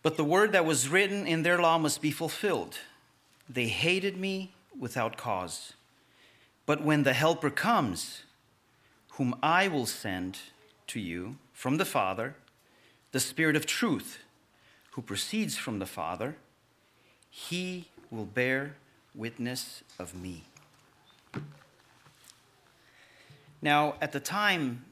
But 0.01 0.15
the 0.15 0.23
word 0.23 0.53
that 0.53 0.63
was 0.63 0.87
written 0.87 1.27
in 1.27 1.43
their 1.43 1.59
law 1.59 1.77
must 1.77 2.01
be 2.01 2.09
fulfilled. 2.09 2.77
They 3.49 3.67
hated 3.67 4.15
me 4.15 4.53
without 4.79 5.17
cause. 5.17 5.73
But 6.65 6.81
when 6.81 7.03
the 7.03 7.11
Helper 7.11 7.49
comes, 7.49 8.23
whom 9.15 9.35
I 9.43 9.67
will 9.67 9.85
send 9.85 10.37
to 10.87 11.01
you 11.01 11.35
from 11.51 11.75
the 11.75 11.85
Father, 11.85 12.35
the 13.11 13.19
Spirit 13.19 13.57
of 13.57 13.65
truth, 13.65 14.19
who 14.91 15.01
proceeds 15.01 15.57
from 15.57 15.79
the 15.79 15.85
Father, 15.85 16.37
he 17.29 17.89
will 18.09 18.23
bear 18.23 18.77
witness 19.13 19.83
of 19.99 20.15
me. 20.15 20.43
Now, 23.61 23.95
at 24.01 24.11
the 24.11 24.19
time 24.19 24.83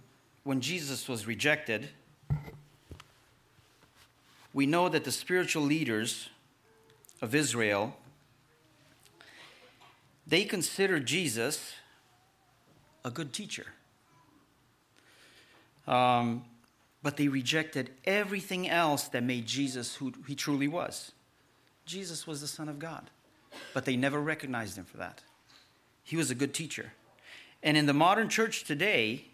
when 0.44 0.62
Jesus 0.62 1.10
was 1.10 1.28
rejected, 1.28 1.90
we 4.54 4.66
know 4.66 4.90
that 4.90 5.04
the 5.04 5.12
spiritual 5.12 5.64
leaders 5.64 6.30
of 7.22 7.36
Israel, 7.36 7.96
they 10.26 10.44
considered 10.46 11.06
Jesus 11.06 11.74
a 13.04 13.12
good 13.12 13.34
teacher. 13.34 13.68
Um, 15.88 16.46
but 17.04 17.18
they 17.18 17.28
rejected 17.28 17.90
everything 18.06 18.70
else 18.70 19.08
that 19.10 19.24
made 19.24 19.46
Jesus 19.46 19.96
who 19.96 20.14
he 20.28 20.36
truly 20.36 20.68
was. 20.68 21.12
Jesus 21.86 22.28
was 22.28 22.42
the 22.42 22.48
Son 22.48 22.70
of 22.70 22.80
God, 22.80 23.10
but 23.74 23.86
they 23.86 23.98
never 23.98 24.22
recognized 24.22 24.78
him 24.78 24.86
for 24.86 24.98
that. 24.98 25.22
He 26.04 26.16
was 26.16 26.32
a 26.32 26.36
good 26.36 26.54
teacher. 26.54 26.94
And 27.64 27.78
in 27.78 27.86
the 27.86 27.94
modern 27.94 28.30
church 28.30 28.64
today, 28.64 29.26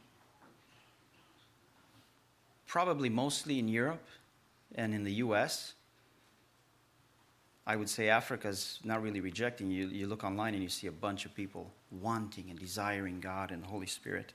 probably 2.65 3.09
mostly 3.09 3.57
in 3.59 3.68
Europe 3.68 4.05
and 4.76 4.93
in 4.93 5.03
the 5.03 5.13
US, 5.13 5.74
I 7.65 7.76
would 7.76 7.89
say 7.89 8.09
Africa's 8.09 8.80
not 8.84 9.01
really 9.01 9.20
rejecting 9.20 9.72
you. 9.72 9.88
You 9.88 10.07
look 10.07 10.24
online 10.24 10.53
and 10.53 10.63
you 10.63 10.70
see 10.70 10.88
a 10.88 10.91
bunch 10.91 11.26
of 11.26 11.34
people 11.34 11.72
wanting 11.91 12.49
and 12.49 12.57
desiring 12.57 13.20
God 13.20 13.51
and 13.51 13.61
the 13.63 13.68
Holy 13.68 13.88
Spirit. 13.88 14.34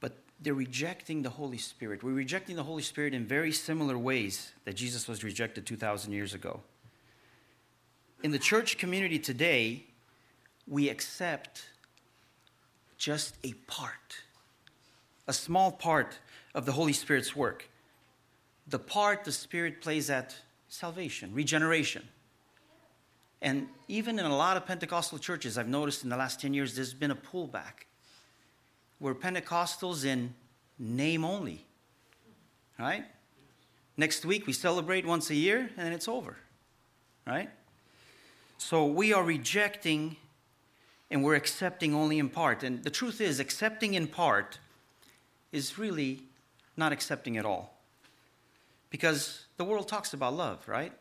But 0.00 0.12
they're 0.40 0.54
rejecting 0.54 1.22
the 1.22 1.30
Holy 1.30 1.58
Spirit. 1.58 2.04
We're 2.04 2.12
rejecting 2.12 2.56
the 2.56 2.62
Holy 2.62 2.82
Spirit 2.82 3.12
in 3.12 3.26
very 3.26 3.50
similar 3.50 3.98
ways 3.98 4.52
that 4.64 4.76
Jesus 4.76 5.08
was 5.08 5.24
rejected 5.24 5.66
2,000 5.66 6.12
years 6.12 6.32
ago. 6.32 6.60
In 8.22 8.30
the 8.30 8.38
church 8.38 8.78
community 8.78 9.18
today, 9.18 9.84
we 10.66 10.88
accept 10.88 11.66
just 12.96 13.34
a 13.44 13.52
part, 13.66 14.18
a 15.26 15.32
small 15.32 15.72
part 15.72 16.18
of 16.54 16.66
the 16.66 16.72
Holy 16.72 16.92
Spirit's 16.92 17.34
work. 17.34 17.68
The 18.68 18.78
part 18.78 19.24
the 19.24 19.32
Spirit 19.32 19.80
plays 19.80 20.10
at 20.10 20.36
salvation, 20.68 21.34
regeneration. 21.34 22.06
And 23.42 23.68
even 23.88 24.18
in 24.18 24.26
a 24.26 24.36
lot 24.36 24.56
of 24.56 24.66
Pentecostal 24.66 25.18
churches, 25.18 25.56
I've 25.56 25.68
noticed 25.68 26.04
in 26.04 26.10
the 26.10 26.16
last 26.16 26.40
10 26.40 26.52
years, 26.52 26.76
there's 26.76 26.94
been 26.94 27.10
a 27.10 27.16
pullback 27.16 27.86
where 28.98 29.14
Pentecostals 29.14 30.04
in 30.04 30.34
name 30.78 31.24
only, 31.24 31.64
right? 32.78 33.04
Next 33.96 34.24
week, 34.24 34.46
we 34.46 34.52
celebrate 34.52 35.06
once 35.06 35.30
a 35.30 35.34
year 35.34 35.70
and 35.76 35.86
then 35.86 35.92
it's 35.92 36.08
over, 36.08 36.36
right? 37.26 37.48
So 38.58 38.84
we 38.86 39.14
are 39.14 39.24
rejecting 39.24 40.16
and 41.10 41.24
we're 41.24 41.34
accepting 41.34 41.94
only 41.94 42.18
in 42.18 42.28
part. 42.28 42.62
And 42.62 42.84
the 42.84 42.90
truth 42.90 43.20
is, 43.20 43.40
accepting 43.40 43.94
in 43.94 44.06
part 44.06 44.58
is 45.52 45.78
really 45.78 46.20
not 46.76 46.92
accepting 46.92 47.36
at 47.36 47.44
all. 47.44 47.74
Because 48.90 49.44
the 49.56 49.64
world 49.64 49.88
talks 49.88 50.14
about 50.14 50.34
love, 50.34 50.66
right? 50.68 50.92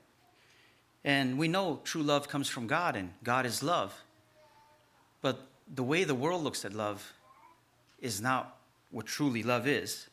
And 1.04 1.38
we 1.38 1.48
know 1.48 1.82
true 1.84 2.04
love 2.04 2.28
comes 2.28 2.50
from 2.50 2.68
God, 2.68 2.96
and 2.96 3.12
God 3.24 3.46
is 3.46 3.64
love. 3.64 3.94
But 5.22 5.48
the 5.74 5.84
way 5.84 6.04
the 6.04 6.16
world 6.16 6.44
looks 6.44 6.66
at 6.66 6.74
love 6.74 7.14
is 8.00 8.22
not 8.22 8.58
what 8.92 9.06
truly 9.06 9.44
love 9.44 9.68
is, 9.68 10.08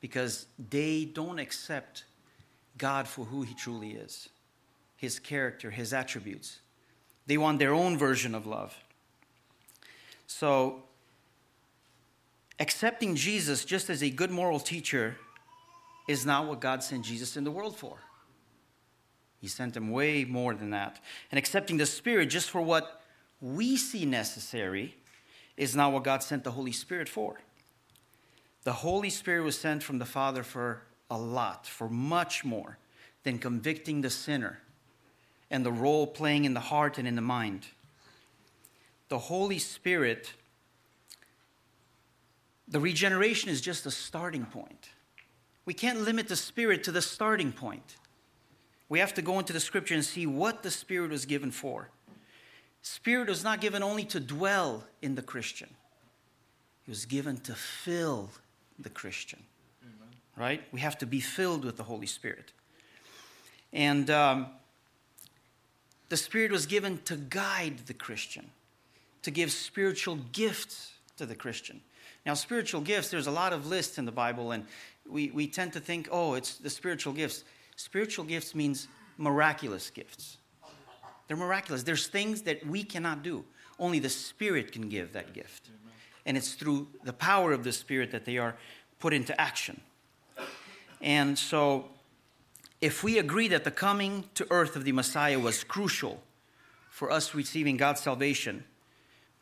because 0.00 0.46
they 0.70 1.04
don't 1.04 1.38
accept 1.38 2.04
God 2.76 3.06
for 3.06 3.24
who 3.24 3.42
He 3.42 3.54
truly 3.54 3.92
is 3.92 4.28
His 4.96 5.18
character, 5.18 5.70
His 5.70 5.92
attributes. 5.92 6.60
They 7.26 7.38
want 7.38 7.58
their 7.58 7.72
own 7.72 7.96
version 7.96 8.34
of 8.34 8.46
love. 8.46 8.76
So, 10.32 10.84
accepting 12.60 13.16
Jesus 13.16 13.64
just 13.64 13.90
as 13.90 14.00
a 14.00 14.10
good 14.10 14.30
moral 14.30 14.60
teacher 14.60 15.16
is 16.06 16.24
not 16.24 16.46
what 16.46 16.60
God 16.60 16.84
sent 16.84 17.04
Jesus 17.04 17.36
in 17.36 17.42
the 17.42 17.50
world 17.50 17.76
for. 17.76 17.96
He 19.40 19.48
sent 19.48 19.76
him 19.76 19.90
way 19.90 20.24
more 20.24 20.54
than 20.54 20.70
that. 20.70 21.00
And 21.32 21.38
accepting 21.38 21.78
the 21.78 21.84
Spirit 21.84 22.26
just 22.26 22.48
for 22.48 22.62
what 22.62 23.02
we 23.40 23.76
see 23.76 24.06
necessary 24.06 24.94
is 25.56 25.74
not 25.74 25.92
what 25.92 26.04
God 26.04 26.22
sent 26.22 26.44
the 26.44 26.52
Holy 26.52 26.72
Spirit 26.72 27.08
for. 27.08 27.40
The 28.62 28.72
Holy 28.72 29.10
Spirit 29.10 29.42
was 29.42 29.58
sent 29.58 29.82
from 29.82 29.98
the 29.98 30.06
Father 30.06 30.44
for 30.44 30.82
a 31.10 31.18
lot, 31.18 31.66
for 31.66 31.88
much 31.88 32.44
more 32.44 32.78
than 33.24 33.40
convicting 33.40 34.00
the 34.00 34.10
sinner 34.10 34.60
and 35.50 35.66
the 35.66 35.72
role 35.72 36.06
playing 36.06 36.44
in 36.44 36.54
the 36.54 36.60
heart 36.60 36.98
and 36.98 37.08
in 37.08 37.16
the 37.16 37.20
mind. 37.20 37.66
The 39.10 39.18
Holy 39.18 39.58
Spirit, 39.58 40.32
the 42.66 42.80
regeneration 42.80 43.50
is 43.50 43.60
just 43.60 43.84
a 43.84 43.90
starting 43.90 44.46
point. 44.46 44.88
We 45.66 45.74
can't 45.74 46.00
limit 46.00 46.28
the 46.28 46.36
Spirit 46.36 46.84
to 46.84 46.92
the 46.92 47.02
starting 47.02 47.52
point. 47.52 47.96
We 48.88 49.00
have 49.00 49.12
to 49.14 49.22
go 49.22 49.38
into 49.38 49.52
the 49.52 49.60
scripture 49.60 49.94
and 49.94 50.04
see 50.04 50.26
what 50.26 50.62
the 50.62 50.70
Spirit 50.70 51.10
was 51.10 51.26
given 51.26 51.50
for. 51.50 51.90
Spirit 52.82 53.28
was 53.28 53.44
not 53.44 53.60
given 53.60 53.82
only 53.82 54.04
to 54.04 54.20
dwell 54.20 54.84
in 55.02 55.16
the 55.16 55.22
Christian, 55.22 55.68
He 56.84 56.90
was 56.90 57.04
given 57.04 57.36
to 57.38 57.54
fill 57.54 58.30
the 58.78 58.90
Christian. 58.90 59.42
Amen. 59.82 60.08
Right? 60.36 60.62
We 60.72 60.80
have 60.80 60.96
to 60.98 61.06
be 61.06 61.20
filled 61.20 61.64
with 61.64 61.76
the 61.76 61.84
Holy 61.84 62.06
Spirit. 62.06 62.52
And 63.72 64.08
um, 64.08 64.46
the 66.08 66.16
Spirit 66.16 66.50
was 66.50 66.66
given 66.66 66.98
to 67.04 67.16
guide 67.16 67.80
the 67.86 67.94
Christian, 67.94 68.50
to 69.22 69.30
give 69.30 69.50
spiritual 69.52 70.16
gifts 70.32 70.92
to 71.16 71.26
the 71.26 71.34
Christian. 71.34 71.80
Now, 72.24 72.34
spiritual 72.34 72.80
gifts, 72.80 73.10
there's 73.10 73.26
a 73.26 73.30
lot 73.30 73.52
of 73.52 73.66
lists 73.66 73.98
in 73.98 74.04
the 74.04 74.12
Bible, 74.12 74.52
and 74.52 74.66
we, 75.08 75.30
we 75.30 75.46
tend 75.46 75.72
to 75.74 75.80
think, 75.80 76.08
oh, 76.10 76.34
it's 76.34 76.56
the 76.56 76.70
spiritual 76.70 77.12
gifts. 77.12 77.44
Spiritual 77.76 78.24
gifts 78.24 78.54
means 78.54 78.88
miraculous 79.16 79.90
gifts. 79.90 80.36
They're 81.28 81.36
miraculous. 81.36 81.82
There's 81.82 82.08
things 82.08 82.42
that 82.42 82.66
we 82.66 82.82
cannot 82.82 83.22
do. 83.22 83.44
Only 83.78 83.98
the 83.98 84.08
Spirit 84.08 84.72
can 84.72 84.88
give 84.88 85.12
that 85.12 85.32
gift. 85.32 85.70
And 86.26 86.36
it's 86.36 86.54
through 86.54 86.88
the 87.04 87.12
power 87.12 87.52
of 87.52 87.64
the 87.64 87.72
Spirit 87.72 88.10
that 88.10 88.24
they 88.24 88.36
are 88.36 88.56
put 88.98 89.14
into 89.14 89.38
action. 89.40 89.80
And 91.00 91.38
so, 91.38 91.88
if 92.80 93.02
we 93.02 93.18
agree 93.18 93.48
that 93.48 93.64
the 93.64 93.70
coming 93.70 94.24
to 94.34 94.46
earth 94.50 94.76
of 94.76 94.84
the 94.84 94.92
Messiah 94.92 95.38
was 95.38 95.64
crucial 95.64 96.22
for 96.90 97.10
us 97.10 97.34
receiving 97.34 97.76
God's 97.76 98.00
salvation 98.00 98.64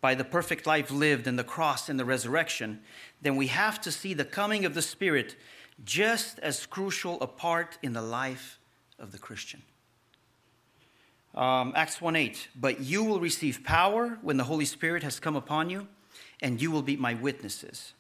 by 0.01 0.15
the 0.15 0.25
perfect 0.25 0.67
life 0.67 0.91
lived 0.91 1.27
and 1.27 1.39
the 1.39 1.45
cross 1.45 1.89
and 1.89 1.99
the 1.99 2.05
resurrection, 2.05 2.81
then 3.21 3.37
we 3.37 3.49
have 3.49 3.81
to 3.81 3.91
see 3.91 4.15
the 4.15 4.25
coming 4.25 4.65
of 4.65 4.75
the 4.75 4.83
Spirit 4.83 5.37
just 5.85 6.39
as 6.41 6.67
crucial 6.67 7.21
a 7.21 7.27
part 7.27 7.79
in 7.83 7.93
the 7.93 8.03
life 8.03 8.59
of 8.99 9.13
the 9.13 9.19
Christian. 9.19 9.63
Um, 11.35 11.73
Acts 11.77 12.01
1 12.01 12.17
8, 12.17 12.49
but 12.57 12.81
you 12.81 13.05
will 13.05 13.21
receive 13.21 13.63
power 13.65 14.19
when 14.23 14.37
the 14.37 14.45
Holy 14.45 14.65
Spirit 14.65 15.03
has 15.03 15.21
come 15.21 15.37
upon 15.37 15.71
you, 15.71 15.87
and 16.41 16.61
you 16.61 16.71
will 16.71 16.83
be 16.83 16.97
my 16.97 17.15
witnesses. 17.15 17.93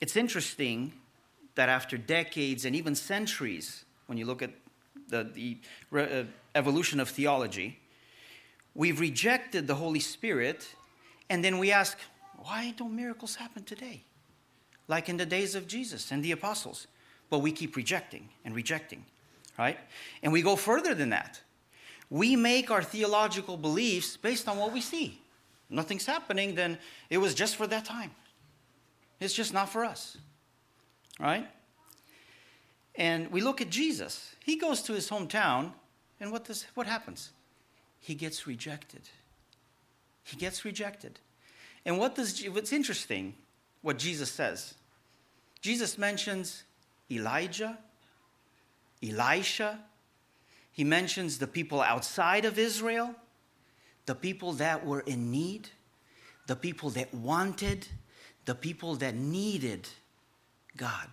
It's 0.00 0.16
interesting 0.16 0.92
that 1.54 1.68
after 1.68 1.98
decades 1.98 2.64
and 2.64 2.74
even 2.74 2.94
centuries, 2.94 3.84
when 4.06 4.16
you 4.16 4.24
look 4.24 4.42
at 4.42 4.50
the, 5.08 5.24
the 5.34 5.58
uh, 5.96 6.24
evolution 6.54 6.98
of 7.00 7.08
theology, 7.08 7.78
we've 8.74 8.98
rejected 8.98 9.66
the 9.66 9.74
Holy 9.74 10.00
Spirit, 10.00 10.74
and 11.30 11.42
then 11.42 11.58
we 11.58 11.72
ask, 11.72 11.96
why 12.36 12.74
don't 12.76 12.94
miracles 12.94 13.36
happen 13.36 13.64
today? 13.64 14.04
like 14.90 15.08
in 15.08 15.16
the 15.16 15.24
days 15.24 15.54
of 15.54 15.68
Jesus 15.68 16.10
and 16.10 16.22
the 16.22 16.32
apostles. 16.32 16.88
But 17.30 17.38
we 17.38 17.52
keep 17.52 17.76
rejecting 17.76 18.28
and 18.44 18.56
rejecting, 18.56 19.06
right? 19.56 19.78
And 20.20 20.32
we 20.32 20.42
go 20.42 20.56
further 20.56 20.94
than 20.94 21.10
that. 21.10 21.40
We 22.10 22.34
make 22.34 22.72
our 22.72 22.82
theological 22.82 23.56
beliefs 23.56 24.16
based 24.16 24.48
on 24.48 24.58
what 24.58 24.72
we 24.72 24.80
see. 24.80 25.22
Nothing's 25.70 26.04
happening, 26.04 26.56
then 26.56 26.76
it 27.08 27.18
was 27.18 27.34
just 27.34 27.54
for 27.54 27.68
that 27.68 27.84
time. 27.84 28.10
It's 29.20 29.32
just 29.32 29.54
not 29.54 29.68
for 29.68 29.84
us, 29.84 30.18
right? 31.20 31.46
And 32.96 33.30
we 33.30 33.40
look 33.40 33.60
at 33.60 33.70
Jesus. 33.70 34.34
He 34.44 34.56
goes 34.56 34.82
to 34.82 34.92
his 34.92 35.08
hometown, 35.08 35.72
and 36.18 36.32
what, 36.32 36.44
does, 36.46 36.66
what 36.74 36.88
happens? 36.88 37.30
He 38.00 38.16
gets 38.16 38.48
rejected. 38.48 39.02
He 40.22 40.36
gets 40.36 40.64
rejected. 40.64 41.18
And 41.84 41.98
what 41.98 42.14
does, 42.14 42.42
what's 42.48 42.72
interesting, 42.72 43.34
what 43.82 43.98
Jesus 43.98 44.30
says. 44.30 44.74
Jesus 45.60 45.98
mentions 45.98 46.64
Elijah, 47.10 47.78
Elisha. 49.02 49.78
He 50.72 50.84
mentions 50.84 51.38
the 51.38 51.46
people 51.46 51.80
outside 51.80 52.44
of 52.44 52.58
Israel, 52.58 53.14
the 54.06 54.14
people 54.14 54.52
that 54.54 54.84
were 54.84 55.00
in 55.00 55.30
need, 55.30 55.68
the 56.46 56.56
people 56.56 56.90
that 56.90 57.12
wanted, 57.12 57.86
the 58.44 58.54
people 58.54 58.94
that 58.96 59.14
needed 59.14 59.88
God. 60.76 61.08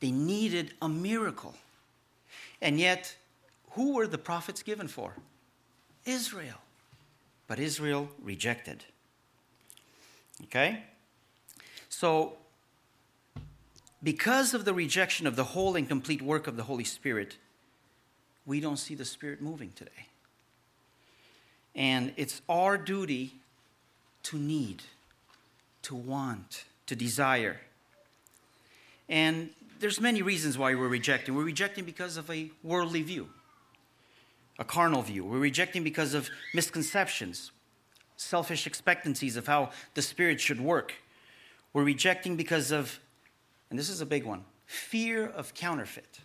They 0.00 0.10
needed 0.10 0.74
a 0.82 0.88
miracle. 0.88 1.54
And 2.60 2.78
yet, 2.78 3.14
who 3.70 3.94
were 3.94 4.06
the 4.06 4.18
prophets 4.18 4.62
given 4.62 4.88
for? 4.88 5.14
Israel. 6.04 6.58
But 7.46 7.58
Israel 7.58 8.08
rejected. 8.20 8.84
Okay? 10.44 10.82
So, 11.88 12.34
because 14.02 14.54
of 14.54 14.64
the 14.64 14.74
rejection 14.74 15.26
of 15.26 15.36
the 15.36 15.44
whole 15.44 15.76
and 15.76 15.88
complete 15.88 16.22
work 16.22 16.46
of 16.46 16.56
the 16.56 16.64
Holy 16.64 16.84
Spirit, 16.84 17.36
we 18.44 18.60
don't 18.60 18.76
see 18.76 18.94
the 18.94 19.04
Spirit 19.04 19.40
moving 19.40 19.72
today. 19.74 20.06
And 21.74 22.12
it's 22.16 22.42
our 22.48 22.78
duty 22.78 23.34
to 24.24 24.38
need, 24.38 24.82
to 25.82 25.94
want, 25.94 26.64
to 26.86 26.96
desire. 26.96 27.60
And 29.08 29.50
there's 29.78 30.00
many 30.00 30.22
reasons 30.22 30.56
why 30.56 30.74
we're 30.74 30.88
rejecting. 30.88 31.34
We're 31.34 31.44
rejecting 31.44 31.84
because 31.84 32.16
of 32.16 32.30
a 32.30 32.50
worldly 32.62 33.02
view, 33.02 33.28
a 34.58 34.64
carnal 34.64 35.02
view. 35.02 35.24
We're 35.24 35.38
rejecting 35.38 35.84
because 35.84 36.14
of 36.14 36.28
misconceptions, 36.54 37.52
selfish 38.16 38.66
expectancies 38.66 39.36
of 39.36 39.46
how 39.46 39.70
the 39.94 40.02
Spirit 40.02 40.40
should 40.40 40.60
work. 40.60 40.94
We're 41.72 41.84
rejecting 41.84 42.36
because 42.36 42.70
of, 42.70 42.98
and 43.70 43.78
this 43.78 43.90
is 43.90 44.00
a 44.00 44.06
big 44.06 44.24
one, 44.24 44.44
fear 44.64 45.26
of 45.26 45.54
counterfeit. 45.54 46.20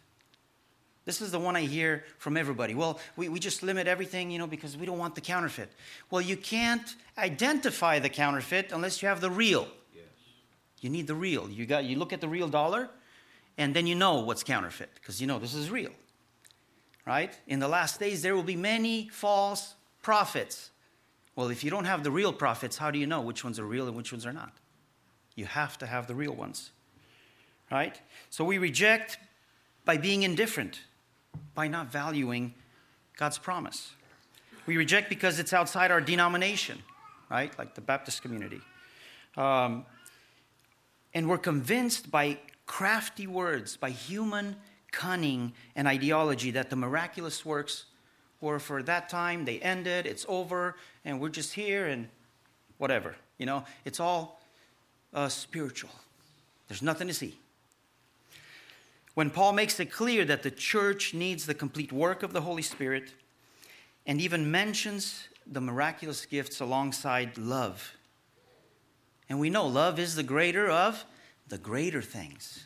This 1.04 1.20
is 1.20 1.32
the 1.32 1.40
one 1.40 1.56
I 1.56 1.62
hear 1.62 2.04
from 2.20 2.38
everybody. 2.38 2.76
Well, 2.76 3.00
we, 3.16 3.28
we 3.28 3.40
just 3.40 3.64
limit 3.64 3.88
everything, 3.88 4.30
you 4.30 4.38
know, 4.38 4.46
because 4.48 4.78
we 4.78 4.86
don't 4.86 5.00
want 5.00 5.16
the 5.16 5.22
counterfeit. 5.22 5.72
Well, 6.12 6.22
you 6.22 6.38
can't 6.38 6.96
identify 7.18 7.98
the 8.00 8.10
counterfeit 8.10 8.72
unless 8.72 9.02
you 9.02 9.08
have 9.08 9.20
the 9.20 9.32
real. 9.32 9.68
Yes. 9.94 10.06
You 10.80 10.92
need 10.92 11.08
the 11.08 11.16
real. 11.16 11.50
You, 11.50 11.66
got, 11.66 11.86
you 11.86 11.98
look 11.98 12.14
at 12.14 12.22
the 12.22 12.30
real 12.30 12.48
dollar, 12.48 12.88
and 13.58 13.74
then 13.74 13.88
you 13.88 13.96
know 13.96 14.20
what's 14.20 14.44
counterfeit, 14.44 14.92
because 14.94 15.20
you 15.20 15.26
know 15.26 15.40
this 15.40 15.56
is 15.56 15.72
real. 15.72 15.92
Right? 17.06 17.38
In 17.48 17.60
the 17.60 17.68
last 17.68 18.00
days, 18.00 18.22
there 18.22 18.36
will 18.36 18.44
be 18.44 18.56
many 18.56 19.10
false 19.10 19.74
prophets. 20.02 20.70
Well, 21.36 21.50
if 21.50 21.64
you 21.64 21.72
don't 21.72 21.86
have 21.86 22.04
the 22.04 22.12
real 22.12 22.34
prophets, 22.34 22.78
how 22.78 22.92
do 22.92 23.00
you 23.00 23.08
know 23.08 23.22
which 23.22 23.44
ones 23.44 23.60
are 23.60 23.66
real 23.66 23.88
and 23.88 23.96
which 23.96 24.12
ones 24.12 24.26
are 24.26 24.34
not? 24.34 24.54
You 25.36 25.46
have 25.46 25.78
to 25.80 25.88
have 25.88 26.08
the 26.08 26.16
real 26.16 26.34
ones. 26.34 26.72
Right? 27.72 28.00
So 28.30 28.44
we 28.44 28.58
reject 28.58 29.18
by 29.86 29.98
being 29.98 30.24
indifferent 30.24 30.82
by 31.56 31.68
not 31.68 31.92
valuing 31.92 32.54
God's 33.18 33.38
promise. 33.38 33.92
We 34.66 34.78
reject 34.78 35.10
because 35.10 35.40
it's 35.40 35.54
outside 35.54 35.92
our 35.92 36.02
denomination, 36.02 36.80
right? 37.30 37.58
Like 37.58 37.76
the 37.76 37.82
Baptist 37.82 38.22
community. 38.22 38.62
Um, 39.38 39.86
and 41.14 41.28
we're 41.30 41.38
convinced 41.38 42.12
by 42.12 42.40
crafty 42.66 43.28
words, 43.28 43.76
by 43.78 43.90
human 43.90 44.56
cunning 44.92 45.54
and 45.76 45.88
ideology 45.88 46.52
that 46.52 46.70
the 46.70 46.76
miraculous 46.76 47.46
works 47.46 47.86
were 48.40 48.60
for 48.60 48.84
that 48.84 49.10
time, 49.10 49.46
they 49.46 49.60
ended, 49.60 50.06
it's 50.06 50.26
over, 50.28 50.76
and 51.06 51.20
we're 51.20 51.30
just 51.30 51.54
here 51.54 51.88
and 51.88 52.08
whatever. 52.78 53.16
You 53.38 53.46
know, 53.46 53.64
it's 53.86 54.00
all 54.00 54.42
uh, 55.14 55.30
spiritual. 55.30 55.92
There's 56.68 56.82
nothing 56.82 57.08
to 57.08 57.14
see 57.14 57.38
when 59.14 59.30
Paul 59.30 59.54
makes 59.54 59.80
it 59.80 59.92
clear 59.92 60.24
that 60.26 60.44
the 60.44 60.52
church 60.52 61.14
needs 61.14 61.46
the 61.46 61.54
complete 61.54 61.92
work 61.92 62.24
of 62.24 62.34
the 62.34 62.42
Holy 62.42 62.62
Spirit 62.62 63.14
and 64.06 64.22
even 64.22 64.50
mentions 64.50 65.28
the 65.46 65.62
miraculous 65.62 66.26
gifts 66.26 66.60
alongside 66.60 67.38
love. 67.38 67.94
And 69.30 69.40
we 69.40 69.50
know 69.50 69.68
love 69.68 70.00
is 70.00 70.16
the 70.16 70.24
greater 70.24 70.70
of 70.70 71.04
the 71.48 71.58
greater 71.58 72.02
things. 72.02 72.66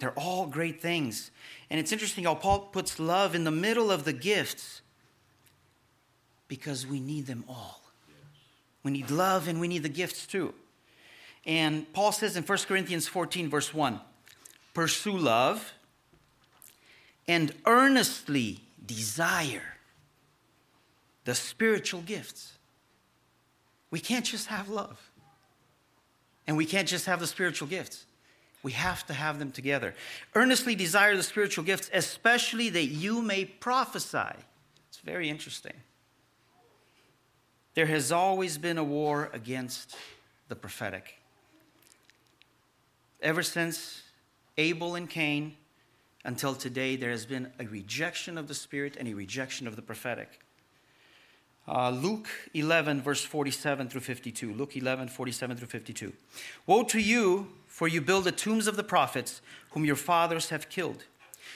They're 0.00 0.18
all 0.18 0.46
great 0.46 0.80
things. 0.80 1.30
And 1.68 1.78
it's 1.78 1.92
interesting 1.92 2.24
how 2.24 2.34
Paul 2.34 2.60
puts 2.72 2.98
love 2.98 3.34
in 3.34 3.44
the 3.44 3.50
middle 3.50 3.92
of 3.92 4.04
the 4.04 4.12
gifts 4.12 4.80
because 6.48 6.86
we 6.86 6.98
need 6.98 7.26
them 7.26 7.44
all. 7.48 7.82
We 8.82 8.90
need 8.90 9.10
love 9.10 9.46
and 9.46 9.60
we 9.60 9.68
need 9.68 9.82
the 9.82 9.90
gifts 9.90 10.26
too. 10.26 10.54
And 11.46 11.90
Paul 11.92 12.12
says 12.12 12.36
in 12.36 12.42
1 12.42 12.58
Corinthians 12.66 13.06
14, 13.06 13.48
verse 13.48 13.72
1 13.72 14.00
pursue 14.72 15.16
love, 15.16 15.72
and 17.26 17.52
earnestly 17.66 18.60
desire 18.86 19.74
the 21.24 21.34
spiritual 21.34 22.00
gifts. 22.02 22.52
We 23.90 23.98
can't 23.98 24.24
just 24.24 24.46
have 24.46 24.68
love, 24.68 25.10
and 26.46 26.56
we 26.56 26.64
can't 26.64 26.86
just 26.86 27.06
have 27.06 27.20
the 27.20 27.26
spiritual 27.26 27.68
gifts. 27.68 28.06
We 28.62 28.72
have 28.72 29.06
to 29.06 29.14
have 29.14 29.38
them 29.38 29.52
together. 29.52 29.94
Earnestly 30.34 30.74
desire 30.74 31.16
the 31.16 31.22
spiritual 31.22 31.64
gifts, 31.64 31.90
especially 31.92 32.68
that 32.70 32.86
you 32.86 33.22
may 33.22 33.44
prophesy. 33.44 34.36
It's 34.88 34.98
very 34.98 35.30
interesting. 35.30 35.72
There 37.74 37.86
has 37.86 38.12
always 38.12 38.58
been 38.58 38.78
a 38.78 38.84
war 38.84 39.30
against 39.32 39.96
the 40.48 40.56
prophetic. 40.56 41.14
Ever 43.22 43.42
since 43.42 44.02
Abel 44.58 44.94
and 44.94 45.08
Cain, 45.08 45.56
until 46.24 46.54
today, 46.54 46.96
there 46.96 47.10
has 47.10 47.24
been 47.24 47.50
a 47.58 47.64
rejection 47.64 48.36
of 48.36 48.48
the 48.48 48.54
Spirit 48.54 48.96
and 48.98 49.08
a 49.08 49.14
rejection 49.14 49.66
of 49.66 49.76
the 49.76 49.82
prophetic. 49.82 50.40
Uh, 51.66 51.90
Luke 51.90 52.28
11, 52.52 53.00
verse 53.00 53.22
47 53.24 53.88
through 53.88 54.00
52. 54.00 54.52
Luke 54.52 54.76
11, 54.76 55.08
47 55.08 55.56
through 55.56 55.68
52. 55.68 56.12
Woe 56.66 56.82
to 56.82 56.98
you, 56.98 57.48
for 57.80 57.88
you 57.88 58.02
build 58.02 58.24
the 58.24 58.30
tombs 58.30 58.66
of 58.66 58.76
the 58.76 58.84
prophets 58.84 59.40
whom 59.70 59.86
your 59.86 59.96
fathers 59.96 60.50
have 60.50 60.68
killed. 60.68 61.04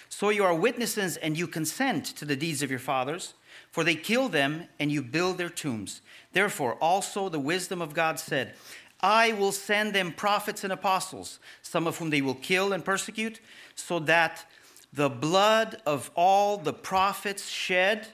So 0.09 0.31
you 0.31 0.43
are 0.43 0.55
witnesses 0.55 1.19
and 1.19 1.37
you 1.37 1.47
consent 1.47 2.07
to 2.17 2.25
the 2.25 2.35
deeds 2.35 2.63
of 2.63 2.71
your 2.71 2.79
fathers, 2.79 3.35
for 3.71 3.85
they 3.85 3.95
kill 3.95 4.31
them 4.31 4.69
and 4.81 4.91
you 4.91 5.03
build 5.03 5.37
their 5.37 5.51
tombs. 5.51 6.01
Therefore, 6.33 6.79
also 6.81 7.29
the 7.29 7.39
wisdom 7.39 7.83
of 7.83 7.93
God 7.93 8.19
said, 8.19 8.55
I 9.03 9.35
will 9.35 9.53
send 9.53 9.93
them 9.93 10.13
prophets 10.13 10.65
and 10.65 10.73
apostles, 10.73 11.41
some 11.61 11.87
of 11.87 11.99
whom 11.99 12.09
they 12.09 12.23
will 12.23 12.37
kill 12.37 12.73
and 12.73 12.83
persecute, 12.83 13.39
so 13.75 13.99
that 13.99 14.47
the 14.95 15.11
blood 15.11 15.83
of 15.85 16.11
all 16.15 16.57
the 16.57 16.73
prophets 16.73 17.51
shed 17.51 18.07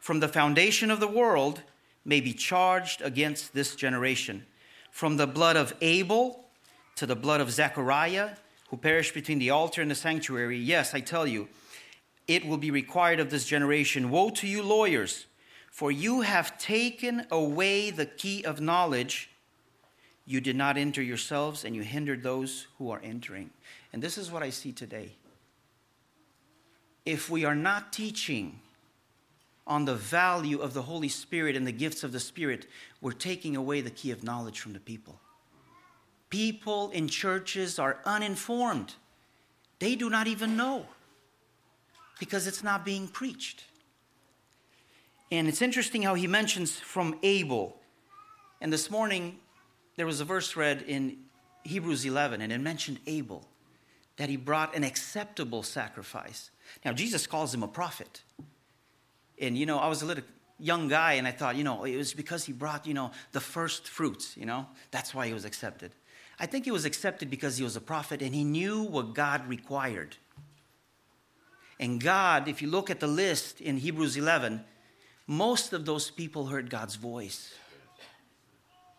from 0.00 0.20
the 0.20 0.28
foundation 0.28 0.90
of 0.90 1.00
the 1.00 1.06
world 1.06 1.60
may 2.02 2.22
be 2.22 2.32
charged 2.32 3.02
against 3.02 3.52
this 3.52 3.76
generation. 3.76 4.46
From 4.90 5.18
the 5.18 5.26
blood 5.26 5.56
of 5.56 5.74
Abel 5.82 6.47
to 6.98 7.06
the 7.06 7.14
blood 7.14 7.40
of 7.40 7.50
Zechariah, 7.52 8.30
who 8.70 8.76
perished 8.76 9.14
between 9.14 9.38
the 9.38 9.50
altar 9.50 9.80
and 9.80 9.90
the 9.90 9.94
sanctuary, 9.94 10.58
yes, 10.58 10.94
I 10.94 11.00
tell 11.00 11.28
you, 11.28 11.48
it 12.26 12.44
will 12.44 12.56
be 12.56 12.72
required 12.72 13.20
of 13.20 13.30
this 13.30 13.46
generation. 13.46 14.10
Woe 14.10 14.30
to 14.30 14.48
you, 14.48 14.64
lawyers, 14.64 15.26
for 15.70 15.92
you 15.92 16.22
have 16.22 16.58
taken 16.58 17.24
away 17.30 17.92
the 17.92 18.04
key 18.04 18.44
of 18.44 18.60
knowledge. 18.60 19.30
You 20.26 20.40
did 20.40 20.56
not 20.56 20.76
enter 20.76 21.00
yourselves, 21.00 21.64
and 21.64 21.74
you 21.74 21.82
hindered 21.82 22.24
those 22.24 22.66
who 22.78 22.90
are 22.90 23.00
entering. 23.04 23.50
And 23.92 24.02
this 24.02 24.18
is 24.18 24.32
what 24.32 24.42
I 24.42 24.50
see 24.50 24.72
today. 24.72 25.12
If 27.06 27.30
we 27.30 27.44
are 27.44 27.54
not 27.54 27.92
teaching 27.92 28.58
on 29.68 29.84
the 29.84 29.94
value 29.94 30.58
of 30.58 30.74
the 30.74 30.82
Holy 30.82 31.08
Spirit 31.08 31.54
and 31.54 31.64
the 31.64 31.72
gifts 31.72 32.02
of 32.02 32.10
the 32.10 32.18
Spirit, 32.20 32.66
we're 33.00 33.12
taking 33.12 33.54
away 33.54 33.82
the 33.82 33.90
key 33.90 34.10
of 34.10 34.24
knowledge 34.24 34.58
from 34.58 34.72
the 34.72 34.80
people. 34.80 35.20
People 36.30 36.90
in 36.90 37.08
churches 37.08 37.78
are 37.78 37.98
uninformed, 38.04 38.94
they 39.78 39.94
do 39.94 40.10
not 40.10 40.26
even 40.26 40.56
know 40.56 40.86
because 42.18 42.46
it's 42.46 42.64
not 42.64 42.84
being 42.84 43.08
preached. 43.08 43.64
And 45.30 45.46
it's 45.46 45.62
interesting 45.62 46.02
how 46.02 46.14
he 46.14 46.26
mentions 46.26 46.78
from 46.78 47.18
Abel. 47.22 47.76
And 48.60 48.72
this 48.72 48.90
morning, 48.90 49.38
there 49.96 50.06
was 50.06 50.20
a 50.20 50.24
verse 50.24 50.56
read 50.56 50.82
in 50.82 51.18
Hebrews 51.64 52.04
11, 52.04 52.40
and 52.40 52.52
it 52.52 52.60
mentioned 52.60 52.98
Abel, 53.06 53.46
that 54.16 54.28
he 54.28 54.36
brought 54.36 54.74
an 54.74 54.84
acceptable 54.84 55.62
sacrifice. 55.62 56.50
Now, 56.84 56.92
Jesus 56.92 57.26
calls 57.26 57.54
him 57.54 57.62
a 57.62 57.68
prophet. 57.68 58.22
And, 59.40 59.56
you 59.56 59.66
know, 59.66 59.78
I 59.78 59.88
was 59.88 60.02
a 60.02 60.06
little 60.06 60.24
young 60.58 60.88
guy, 60.88 61.14
and 61.14 61.26
I 61.26 61.30
thought, 61.30 61.56
you 61.56 61.62
know, 61.62 61.84
it 61.84 61.96
was 61.96 62.14
because 62.14 62.44
he 62.44 62.52
brought, 62.52 62.86
you 62.86 62.94
know, 62.94 63.12
the 63.32 63.40
first 63.40 63.86
fruits, 63.86 64.36
you 64.36 64.46
know, 64.46 64.66
that's 64.90 65.14
why 65.14 65.26
he 65.26 65.34
was 65.34 65.44
accepted. 65.44 65.92
I 66.40 66.46
think 66.46 66.64
he 66.64 66.70
was 66.70 66.84
accepted 66.84 67.30
because 67.30 67.56
he 67.56 67.64
was 67.64 67.76
a 67.76 67.80
prophet 67.80 68.22
and 68.22 68.34
he 68.34 68.44
knew 68.44 68.82
what 68.82 69.14
God 69.14 69.48
required. 69.48 70.16
And 71.80 72.00
God, 72.00 72.48
if 72.48 72.62
you 72.62 72.68
look 72.68 72.90
at 72.90 73.00
the 73.00 73.06
list 73.06 73.60
in 73.60 73.78
Hebrews 73.78 74.16
11, 74.16 74.64
most 75.26 75.72
of 75.72 75.84
those 75.84 76.10
people 76.10 76.46
heard 76.46 76.70
God's 76.70 76.96
voice. 76.96 77.54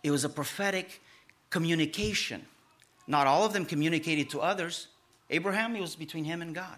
It 0.03 0.11
was 0.11 0.23
a 0.23 0.29
prophetic 0.29 1.01
communication. 1.49 2.45
Not 3.07 3.27
all 3.27 3.45
of 3.45 3.53
them 3.53 3.65
communicated 3.65 4.29
to 4.31 4.39
others. 4.39 4.87
Abraham, 5.29 5.75
it 5.75 5.81
was 5.81 5.95
between 5.95 6.23
him 6.23 6.41
and 6.41 6.53
God. 6.53 6.77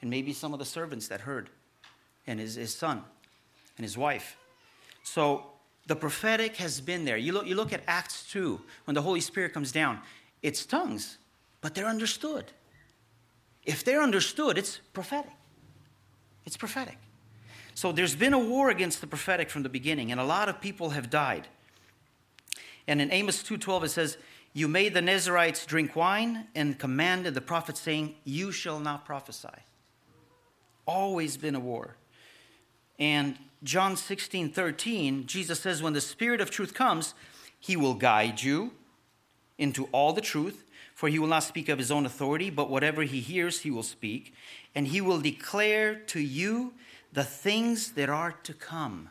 And 0.00 0.10
maybe 0.10 0.32
some 0.32 0.52
of 0.52 0.58
the 0.58 0.64
servants 0.64 1.08
that 1.08 1.22
heard, 1.22 1.48
and 2.26 2.38
his, 2.38 2.56
his 2.56 2.74
son 2.74 3.02
and 3.76 3.84
his 3.84 3.96
wife. 3.96 4.36
So 5.02 5.46
the 5.86 5.96
prophetic 5.96 6.56
has 6.56 6.80
been 6.80 7.04
there. 7.04 7.16
You 7.16 7.32
look, 7.32 7.46
you 7.46 7.54
look 7.54 7.72
at 7.72 7.82
Acts 7.86 8.30
2, 8.30 8.60
when 8.84 8.94
the 8.94 9.02
Holy 9.02 9.20
Spirit 9.20 9.52
comes 9.52 9.72
down, 9.72 10.00
it's 10.42 10.64
tongues, 10.64 11.18
but 11.60 11.74
they're 11.74 11.88
understood. 11.88 12.52
If 13.64 13.84
they're 13.84 14.02
understood, 14.02 14.58
it's 14.58 14.80
prophetic. 14.92 15.32
It's 16.46 16.56
prophetic. 16.56 16.98
So 17.74 17.92
there's 17.92 18.14
been 18.14 18.34
a 18.34 18.38
war 18.38 18.70
against 18.70 19.00
the 19.00 19.06
prophetic 19.06 19.50
from 19.50 19.62
the 19.62 19.68
beginning, 19.68 20.12
and 20.12 20.20
a 20.20 20.24
lot 20.24 20.48
of 20.48 20.60
people 20.60 20.90
have 20.90 21.10
died. 21.10 21.48
And 22.86 23.00
in 23.00 23.10
Amos 23.10 23.42
2:12 23.42 23.84
it 23.84 23.88
says, 23.88 24.18
"You 24.52 24.68
made 24.68 24.94
the 24.94 25.02
Nazarites 25.02 25.66
drink 25.66 25.96
wine 25.96 26.48
and 26.54 26.78
commanded 26.78 27.34
the 27.34 27.40
prophets 27.40 27.80
saying, 27.80 28.16
you 28.24 28.52
shall 28.52 28.78
not 28.78 29.04
prophesy." 29.04 29.48
Always 30.86 31.36
been 31.36 31.54
a 31.54 31.60
war. 31.60 31.96
And 32.98 33.38
John 33.64 33.96
16, 33.96 34.50
13, 34.50 35.26
Jesus 35.26 35.58
says, 35.58 35.82
When 35.82 35.94
the 35.94 36.00
Spirit 36.00 36.40
of 36.42 36.50
truth 36.50 36.74
comes, 36.74 37.14
he 37.58 37.76
will 37.76 37.94
guide 37.94 38.42
you 38.42 38.72
into 39.56 39.86
all 39.86 40.12
the 40.12 40.20
truth, 40.20 40.64
for 40.94 41.08
he 41.08 41.18
will 41.18 41.28
not 41.28 41.42
speak 41.42 41.70
of 41.70 41.78
his 41.78 41.90
own 41.90 42.04
authority, 42.04 42.50
but 42.50 42.68
whatever 42.68 43.02
he 43.02 43.20
hears, 43.20 43.62
he 43.62 43.70
will 43.70 43.82
speak, 43.82 44.34
and 44.74 44.88
he 44.88 45.00
will 45.00 45.18
declare 45.18 45.94
to 45.94 46.20
you 46.20 46.74
the 47.12 47.24
things 47.24 47.92
that 47.92 48.10
are 48.10 48.32
to 48.42 48.52
come. 48.52 49.08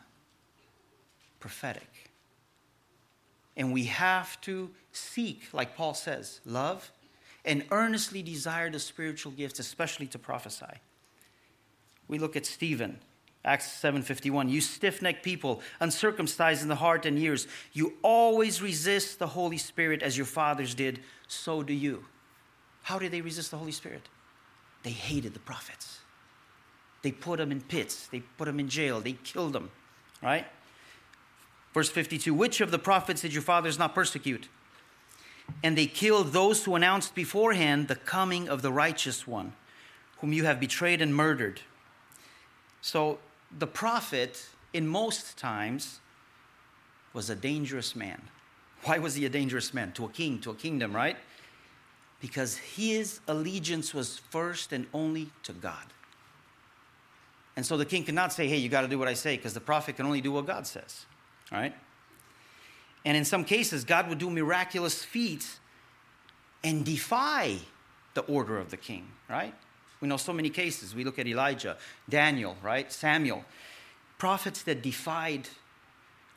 Prophetic. 1.40 2.10
And 3.56 3.72
we 3.72 3.84
have 3.84 4.40
to 4.42 4.70
seek, 4.92 5.48
like 5.52 5.76
Paul 5.76 5.94
says, 5.94 6.40
love 6.44 6.92
and 7.44 7.64
earnestly 7.70 8.22
desire 8.22 8.70
the 8.70 8.78
spiritual 8.78 9.32
gifts, 9.32 9.58
especially 9.58 10.06
to 10.08 10.18
prophesy. 10.18 10.80
We 12.08 12.18
look 12.18 12.36
at 12.36 12.46
Stephen, 12.46 12.98
Acts 13.44 13.70
7:51. 13.70 14.48
You 14.48 14.60
stiff-necked 14.60 15.22
people, 15.22 15.60
uncircumcised 15.80 16.62
in 16.62 16.68
the 16.68 16.76
heart 16.76 17.04
and 17.04 17.18
ears, 17.18 17.46
you 17.72 17.94
always 18.02 18.62
resist 18.62 19.18
the 19.18 19.26
Holy 19.26 19.58
Spirit 19.58 20.02
as 20.02 20.16
your 20.16 20.26
fathers 20.26 20.74
did, 20.74 21.00
so 21.28 21.62
do 21.62 21.74
you. 21.74 22.06
How 22.82 22.98
did 22.98 23.12
they 23.12 23.20
resist 23.20 23.50
the 23.50 23.58
Holy 23.58 23.72
Spirit? 23.72 24.08
They 24.82 24.90
hated 24.90 25.34
the 25.34 25.40
prophets. 25.40 26.00
They 27.02 27.12
put 27.12 27.36
them 27.36 27.52
in 27.52 27.60
pits, 27.60 28.06
they 28.06 28.20
put 28.20 28.46
them 28.46 28.58
in 28.58 28.68
jail, 28.68 29.00
they 29.00 29.12
killed 29.12 29.52
them, 29.52 29.70
right? 30.22 30.46
Verse 31.74 31.90
52 31.90 32.32
Which 32.32 32.62
of 32.62 32.70
the 32.70 32.78
prophets 32.78 33.20
did 33.20 33.34
your 33.34 33.42
fathers 33.42 33.78
not 33.78 33.94
persecute? 33.94 34.48
And 35.62 35.76
they 35.76 35.86
killed 35.86 36.32
those 36.32 36.64
who 36.64 36.74
announced 36.74 37.14
beforehand 37.14 37.88
the 37.88 37.96
coming 37.96 38.48
of 38.48 38.62
the 38.62 38.72
righteous 38.72 39.26
one, 39.26 39.52
whom 40.20 40.32
you 40.32 40.44
have 40.44 40.58
betrayed 40.58 41.02
and 41.02 41.14
murdered. 41.14 41.60
So 42.80 43.18
the 43.58 43.66
prophet, 43.66 44.46
in 44.72 44.86
most 44.86 45.36
times, 45.38 46.00
was 47.12 47.30
a 47.30 47.36
dangerous 47.36 47.94
man. 47.94 48.20
Why 48.82 48.98
was 48.98 49.14
he 49.14 49.24
a 49.24 49.28
dangerous 49.28 49.72
man? 49.72 49.92
To 49.92 50.04
a 50.04 50.08
king, 50.08 50.40
to 50.40 50.50
a 50.50 50.54
kingdom, 50.54 50.94
right? 50.94 51.16
Because 52.20 52.56
his 52.56 53.20
allegiance 53.28 53.94
was 53.94 54.18
first 54.18 54.72
and 54.72 54.86
only 54.92 55.30
to 55.44 55.52
God. 55.52 55.86
And 57.56 57.64
so 57.64 57.76
the 57.76 57.84
king 57.84 58.04
could 58.04 58.14
not 58.14 58.32
say, 58.32 58.48
hey, 58.48 58.56
you 58.56 58.68
got 58.68 58.80
to 58.82 58.88
do 58.88 58.98
what 58.98 59.08
I 59.08 59.14
say, 59.14 59.36
because 59.36 59.54
the 59.54 59.60
prophet 59.60 59.96
can 59.96 60.06
only 60.06 60.20
do 60.20 60.32
what 60.32 60.46
God 60.46 60.66
says, 60.66 61.06
right? 61.52 61.74
And 63.04 63.16
in 63.16 63.24
some 63.24 63.44
cases, 63.44 63.84
God 63.84 64.08
would 64.08 64.18
do 64.18 64.28
miraculous 64.28 65.04
feats 65.04 65.60
and 66.64 66.84
defy 66.84 67.58
the 68.14 68.22
order 68.22 68.58
of 68.58 68.70
the 68.70 68.76
king, 68.76 69.06
right? 69.28 69.54
We 70.04 70.08
know 70.08 70.18
so 70.18 70.34
many 70.34 70.50
cases. 70.50 70.94
We 70.94 71.02
look 71.02 71.18
at 71.18 71.26
Elijah, 71.26 71.78
Daniel, 72.10 72.58
right? 72.62 72.92
Samuel. 72.92 73.42
Prophets 74.18 74.62
that 74.64 74.82
defied 74.82 75.48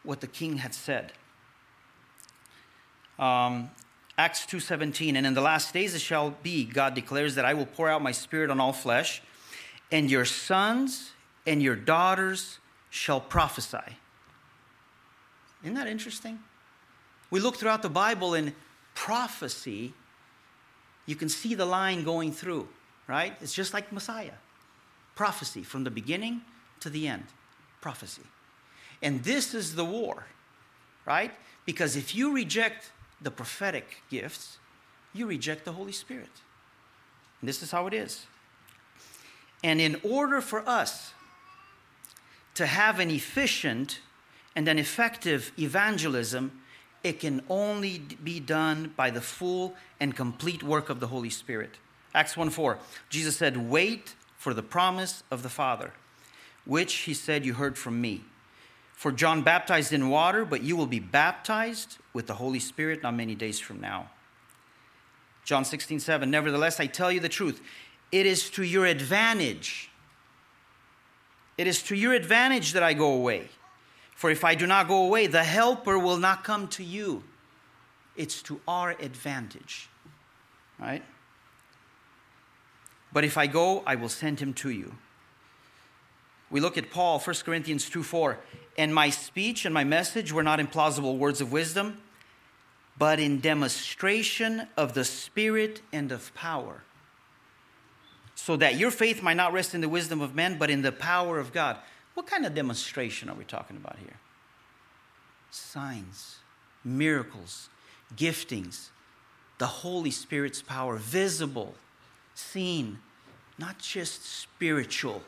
what 0.03 0.21
the 0.21 0.27
king 0.27 0.59
had 0.59 0.73
said. 0.73 1.11
Um, 3.19 3.69
Acts 4.17 4.45
2:17 4.45 5.17
and 5.17 5.27
in 5.27 5.33
the 5.33 5.41
last 5.41 5.73
days 5.73 5.93
it 5.93 5.99
shall 5.99 6.29
be 6.29 6.63
God 6.63 6.93
declares 6.93 7.35
that 7.35 7.43
I 7.43 7.53
will 7.53 7.65
pour 7.65 7.89
out 7.89 8.01
my 8.01 8.13
spirit 8.13 8.49
on 8.49 8.61
all 8.61 8.71
flesh 8.71 9.21
and 9.91 10.09
your 10.09 10.23
sons 10.23 11.11
and 11.45 11.61
your 11.61 11.75
daughters 11.75 12.59
shall 12.89 13.19
prophesy. 13.19 13.97
Isn't 15.61 15.75
that 15.75 15.87
interesting? 15.87 16.39
We 17.31 17.41
look 17.41 17.57
throughout 17.57 17.81
the 17.81 17.89
Bible 17.89 18.33
and 18.33 18.53
prophecy, 18.95 19.93
you 21.05 21.17
can 21.17 21.27
see 21.27 21.53
the 21.53 21.65
line 21.65 22.05
going 22.05 22.31
through, 22.31 22.69
right? 23.07 23.35
It's 23.41 23.53
just 23.53 23.73
like 23.73 23.91
Messiah. 23.91 24.33
Prophecy 25.15 25.63
from 25.63 25.83
the 25.83 25.91
beginning 25.91 26.41
to 26.81 26.89
the 26.89 27.07
end. 27.07 27.25
Prophecy. 27.81 28.23
And 29.01 29.23
this 29.23 29.53
is 29.53 29.75
the 29.75 29.85
war, 29.85 30.25
right? 31.05 31.31
Because 31.65 31.95
if 31.95 32.15
you 32.15 32.33
reject 32.33 32.91
the 33.21 33.31
prophetic 33.31 34.03
gifts, 34.09 34.57
you 35.13 35.25
reject 35.25 35.65
the 35.65 35.73
Holy 35.73 35.91
Spirit. 35.91 36.29
And 37.41 37.47
this 37.47 37.61
is 37.61 37.71
how 37.71 37.87
it 37.87 37.93
is. 37.93 38.25
And 39.63 39.81
in 39.81 39.99
order 40.03 40.41
for 40.41 40.67
us 40.67 41.13
to 42.55 42.65
have 42.65 42.99
an 42.99 43.09
efficient 43.09 43.99
and 44.55 44.67
an 44.67 44.79
effective 44.79 45.51
evangelism, 45.57 46.51
it 47.03 47.19
can 47.19 47.41
only 47.49 47.99
be 48.23 48.39
done 48.39 48.93
by 48.95 49.09
the 49.09 49.21
full 49.21 49.75
and 49.99 50.15
complete 50.15 50.63
work 50.63 50.89
of 50.89 50.99
the 50.99 51.07
Holy 51.07 51.29
Spirit. 51.29 51.75
Acts 52.13 52.37
1 52.37 52.49
4, 52.49 52.79
Jesus 53.09 53.37
said, 53.37 53.57
Wait 53.57 54.15
for 54.37 54.53
the 54.53 54.63
promise 54.63 55.23
of 55.29 55.43
the 55.43 55.49
Father, 55.49 55.93
which 56.65 56.93
he 56.93 57.13
said 57.13 57.45
you 57.45 57.53
heard 57.53 57.77
from 57.77 57.99
me. 57.99 58.23
For 58.93 59.11
John 59.11 59.43
baptized 59.43 59.93
in 59.93 60.09
water, 60.09 60.43
but 60.43 60.63
you 60.63 60.75
will 60.75 60.87
be 60.87 60.99
baptized 60.99 61.97
with 62.13 62.25
the 62.25 62.33
Holy 62.33 62.59
Spirit 62.59 63.03
not 63.03 63.13
many 63.13 63.35
days 63.35 63.59
from 63.59 63.79
now. 63.79 64.09
John 65.43 65.63
16 65.63 65.99
7, 65.99 66.29
Nevertheless, 66.29 66.79
I 66.79 66.87
tell 66.87 67.11
you 67.11 67.19
the 67.19 67.29
truth, 67.29 67.61
it 68.11 68.25
is 68.25 68.49
to 68.51 68.63
your 68.63 68.85
advantage. 68.85 69.89
It 71.57 71.67
is 71.67 71.81
to 71.83 71.95
your 71.95 72.13
advantage 72.13 72.73
that 72.73 72.83
I 72.83 72.93
go 72.93 73.13
away. 73.13 73.49
For 74.15 74.31
if 74.31 74.43
I 74.43 74.55
do 74.55 74.65
not 74.65 74.87
go 74.87 75.05
away, 75.05 75.27
the 75.27 75.43
helper 75.43 75.99
will 75.99 76.17
not 76.17 76.43
come 76.43 76.67
to 76.69 76.83
you. 76.83 77.23
It's 78.15 78.41
to 78.43 78.59
our 78.67 78.91
advantage. 78.99 79.89
Right? 80.79 81.03
But 83.17 83.23
if 83.23 83.35
I 83.35 83.47
go, 83.47 83.81
I 83.83 83.95
will 83.95 84.09
send 84.09 84.39
him 84.39 84.53
to 84.53 84.69
you. 84.69 84.93
We 86.51 86.59
look 86.59 86.77
at 86.77 86.91
Paul, 86.91 87.17
1 87.17 87.35
Corinthians 87.43 87.89
2 87.89 88.03
4. 88.03 88.37
And 88.77 88.93
my 88.93 89.09
speech 89.09 89.65
and 89.65 89.73
my 89.73 89.83
message 89.83 90.31
were 90.31 90.43
not 90.43 90.59
in 90.59 90.67
plausible 90.67 91.17
words 91.17 91.41
of 91.41 91.51
wisdom, 91.51 91.99
but 92.95 93.19
in 93.19 93.39
demonstration 93.39 94.67
of 94.77 94.93
the 94.93 95.03
Spirit 95.03 95.81
and 95.91 96.11
of 96.11 96.31
power. 96.35 96.83
So 98.35 98.55
that 98.57 98.75
your 98.75 98.91
faith 98.91 99.23
might 99.23 99.37
not 99.37 99.51
rest 99.51 99.73
in 99.73 99.81
the 99.81 99.89
wisdom 99.89 100.21
of 100.21 100.35
men, 100.35 100.59
but 100.59 100.69
in 100.69 100.83
the 100.83 100.91
power 100.91 101.39
of 101.39 101.51
God. 101.51 101.77
What 102.13 102.27
kind 102.27 102.45
of 102.45 102.53
demonstration 102.53 103.29
are 103.29 103.35
we 103.35 103.45
talking 103.45 103.77
about 103.77 103.97
here? 103.97 104.19
Signs, 105.49 106.35
miracles, 106.83 107.69
giftings, 108.15 108.89
the 109.57 109.65
Holy 109.65 110.11
Spirit's 110.11 110.61
power, 110.61 110.97
visible, 110.97 111.73
seen, 112.35 112.99
not 113.57 113.79
just 113.79 114.25
spiritual. 114.25 115.23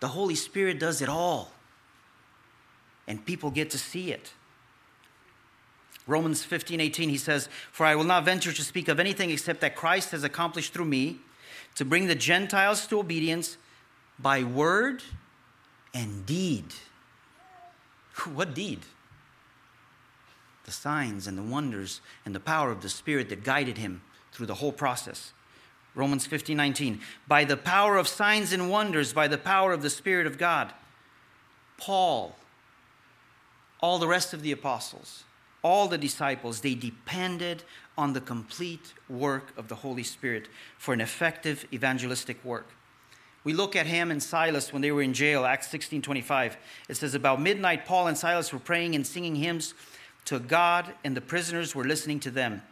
The 0.00 0.08
Holy 0.08 0.34
Spirit 0.34 0.78
does 0.78 1.00
it 1.02 1.08
all, 1.08 1.52
and 3.06 3.24
people 3.24 3.50
get 3.50 3.70
to 3.70 3.78
see 3.78 4.10
it. 4.10 4.32
Romans 6.06 6.42
15, 6.42 6.80
18, 6.80 7.08
he 7.08 7.16
says, 7.16 7.48
For 7.70 7.86
I 7.86 7.94
will 7.94 8.04
not 8.04 8.24
venture 8.24 8.52
to 8.52 8.64
speak 8.64 8.88
of 8.88 8.98
anything 8.98 9.30
except 9.30 9.60
that 9.60 9.76
Christ 9.76 10.10
has 10.10 10.24
accomplished 10.24 10.72
through 10.72 10.86
me 10.86 11.20
to 11.76 11.84
bring 11.84 12.06
the 12.06 12.14
Gentiles 12.14 12.86
to 12.88 12.98
obedience 12.98 13.56
by 14.18 14.42
word 14.42 15.02
and 15.94 16.26
deed. 16.26 16.66
What 18.34 18.54
deed? 18.54 18.80
The 20.64 20.70
signs 20.70 21.26
and 21.26 21.36
the 21.36 21.42
wonders 21.42 22.00
and 22.24 22.34
the 22.34 22.40
power 22.40 22.70
of 22.70 22.82
the 22.82 22.88
Spirit 22.88 23.28
that 23.30 23.42
guided 23.42 23.78
him 23.78 24.02
through 24.32 24.46
the 24.46 24.54
whole 24.54 24.72
process. 24.72 25.32
Romans 25.94 26.26
15 26.26 26.56
19. 26.56 27.00
By 27.28 27.44
the 27.44 27.56
power 27.56 27.96
of 27.96 28.08
signs 28.08 28.52
and 28.52 28.70
wonders, 28.70 29.12
by 29.12 29.28
the 29.28 29.38
power 29.38 29.72
of 29.72 29.82
the 29.82 29.90
Spirit 29.90 30.26
of 30.26 30.38
God. 30.38 30.72
Paul, 31.76 32.36
all 33.80 33.98
the 33.98 34.06
rest 34.06 34.32
of 34.32 34.42
the 34.42 34.52
apostles, 34.52 35.24
all 35.62 35.88
the 35.88 35.98
disciples, 35.98 36.60
they 36.60 36.74
depended 36.74 37.64
on 37.98 38.12
the 38.12 38.20
complete 38.20 38.94
work 39.08 39.52
of 39.56 39.68
the 39.68 39.74
Holy 39.76 40.02
Spirit 40.02 40.48
for 40.78 40.94
an 40.94 41.00
effective 41.00 41.66
evangelistic 41.72 42.42
work. 42.44 42.68
We 43.44 43.52
look 43.52 43.74
at 43.74 43.86
him 43.86 44.10
and 44.10 44.22
Silas 44.22 44.72
when 44.72 44.82
they 44.82 44.92
were 44.92 45.02
in 45.02 45.12
jail, 45.12 45.44
Acts 45.44 45.68
16 45.68 46.02
25. 46.02 46.56
It 46.88 46.96
says, 46.96 47.14
About 47.14 47.40
midnight, 47.40 47.84
Paul 47.84 48.06
and 48.06 48.16
Silas 48.16 48.52
were 48.52 48.58
praying 48.58 48.94
and 48.94 49.06
singing 49.06 49.34
hymns 49.34 49.74
to 50.26 50.38
God, 50.38 50.94
and 51.04 51.16
the 51.16 51.20
prisoners 51.20 51.74
were 51.74 51.84
listening 51.84 52.20
to 52.20 52.30
them. 52.30 52.62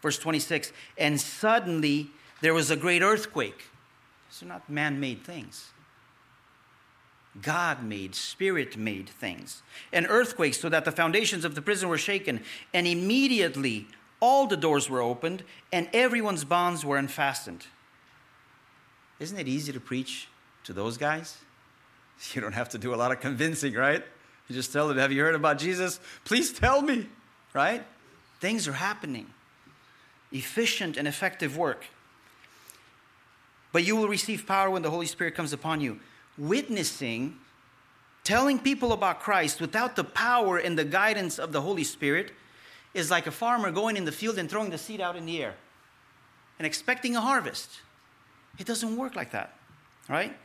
Verse 0.00 0.18
26, 0.18 0.72
and 0.96 1.20
suddenly 1.20 2.10
there 2.40 2.54
was 2.54 2.70
a 2.70 2.76
great 2.76 3.02
earthquake. 3.02 3.64
These 4.28 4.42
are 4.42 4.46
not 4.46 4.68
man 4.68 5.00
made 5.00 5.24
things. 5.24 5.70
God 7.42 7.84
made, 7.84 8.14
Spirit 8.14 8.76
made 8.76 9.08
things. 9.08 9.62
An 9.92 10.06
earthquake, 10.06 10.54
so 10.54 10.68
that 10.68 10.84
the 10.84 10.92
foundations 10.92 11.44
of 11.44 11.54
the 11.54 11.62
prison 11.62 11.88
were 11.88 11.98
shaken, 11.98 12.42
and 12.74 12.86
immediately 12.86 13.86
all 14.18 14.46
the 14.46 14.56
doors 14.56 14.90
were 14.90 15.00
opened, 15.00 15.44
and 15.72 15.88
everyone's 15.92 16.44
bonds 16.44 16.84
were 16.84 16.96
unfastened. 16.96 17.66
Isn't 19.18 19.38
it 19.38 19.48
easy 19.48 19.72
to 19.72 19.80
preach 19.80 20.28
to 20.64 20.72
those 20.72 20.96
guys? 20.96 21.38
You 22.34 22.42
don't 22.42 22.52
have 22.52 22.68
to 22.70 22.78
do 22.78 22.92
a 22.92 22.96
lot 22.96 23.12
of 23.12 23.20
convincing, 23.20 23.72
right? 23.72 24.04
You 24.46 24.54
just 24.54 24.74
tell 24.74 24.88
them, 24.88 24.98
Have 24.98 25.10
you 25.10 25.22
heard 25.22 25.34
about 25.34 25.58
Jesus? 25.58 26.00
Please 26.26 26.52
tell 26.52 26.82
me, 26.82 27.06
right? 27.54 27.82
Things 28.40 28.68
are 28.68 28.74
happening. 28.74 29.26
Efficient 30.30 30.98
and 30.98 31.08
effective 31.08 31.56
work. 31.56 31.86
But 33.72 33.84
you 33.84 33.96
will 33.96 34.08
receive 34.08 34.46
power 34.46 34.70
when 34.70 34.82
the 34.82 34.90
Holy 34.90 35.06
Spirit 35.06 35.34
comes 35.34 35.52
upon 35.52 35.80
you. 35.80 36.00
witnessing, 36.38 37.36
telling 38.24 38.58
people 38.58 38.92
about 38.92 39.20
Christ 39.20 39.60
without 39.60 39.96
the 39.96 40.04
power 40.04 40.56
and 40.56 40.78
the 40.78 40.84
guidance 40.84 41.38
of 41.38 41.52
the 41.52 41.60
Holy 41.60 41.84
Spirit 41.84 42.32
is 42.94 43.10
like 43.10 43.26
a 43.26 43.30
farmer 43.30 43.70
going 43.70 43.96
in 43.96 44.04
the 44.04 44.12
field 44.12 44.38
and 44.38 44.50
throwing 44.50 44.70
the 44.70 44.78
seed 44.78 45.00
out 45.00 45.16
in 45.16 45.26
the 45.26 45.42
air 45.42 45.54
and 46.58 46.66
expecting 46.66 47.16
a 47.16 47.20
harvest. 47.20 47.80
It 48.58 48.66
doesn't 48.66 48.96
work 48.96 49.16
like 49.16 49.30
that, 49.32 49.54
right? 50.08 50.36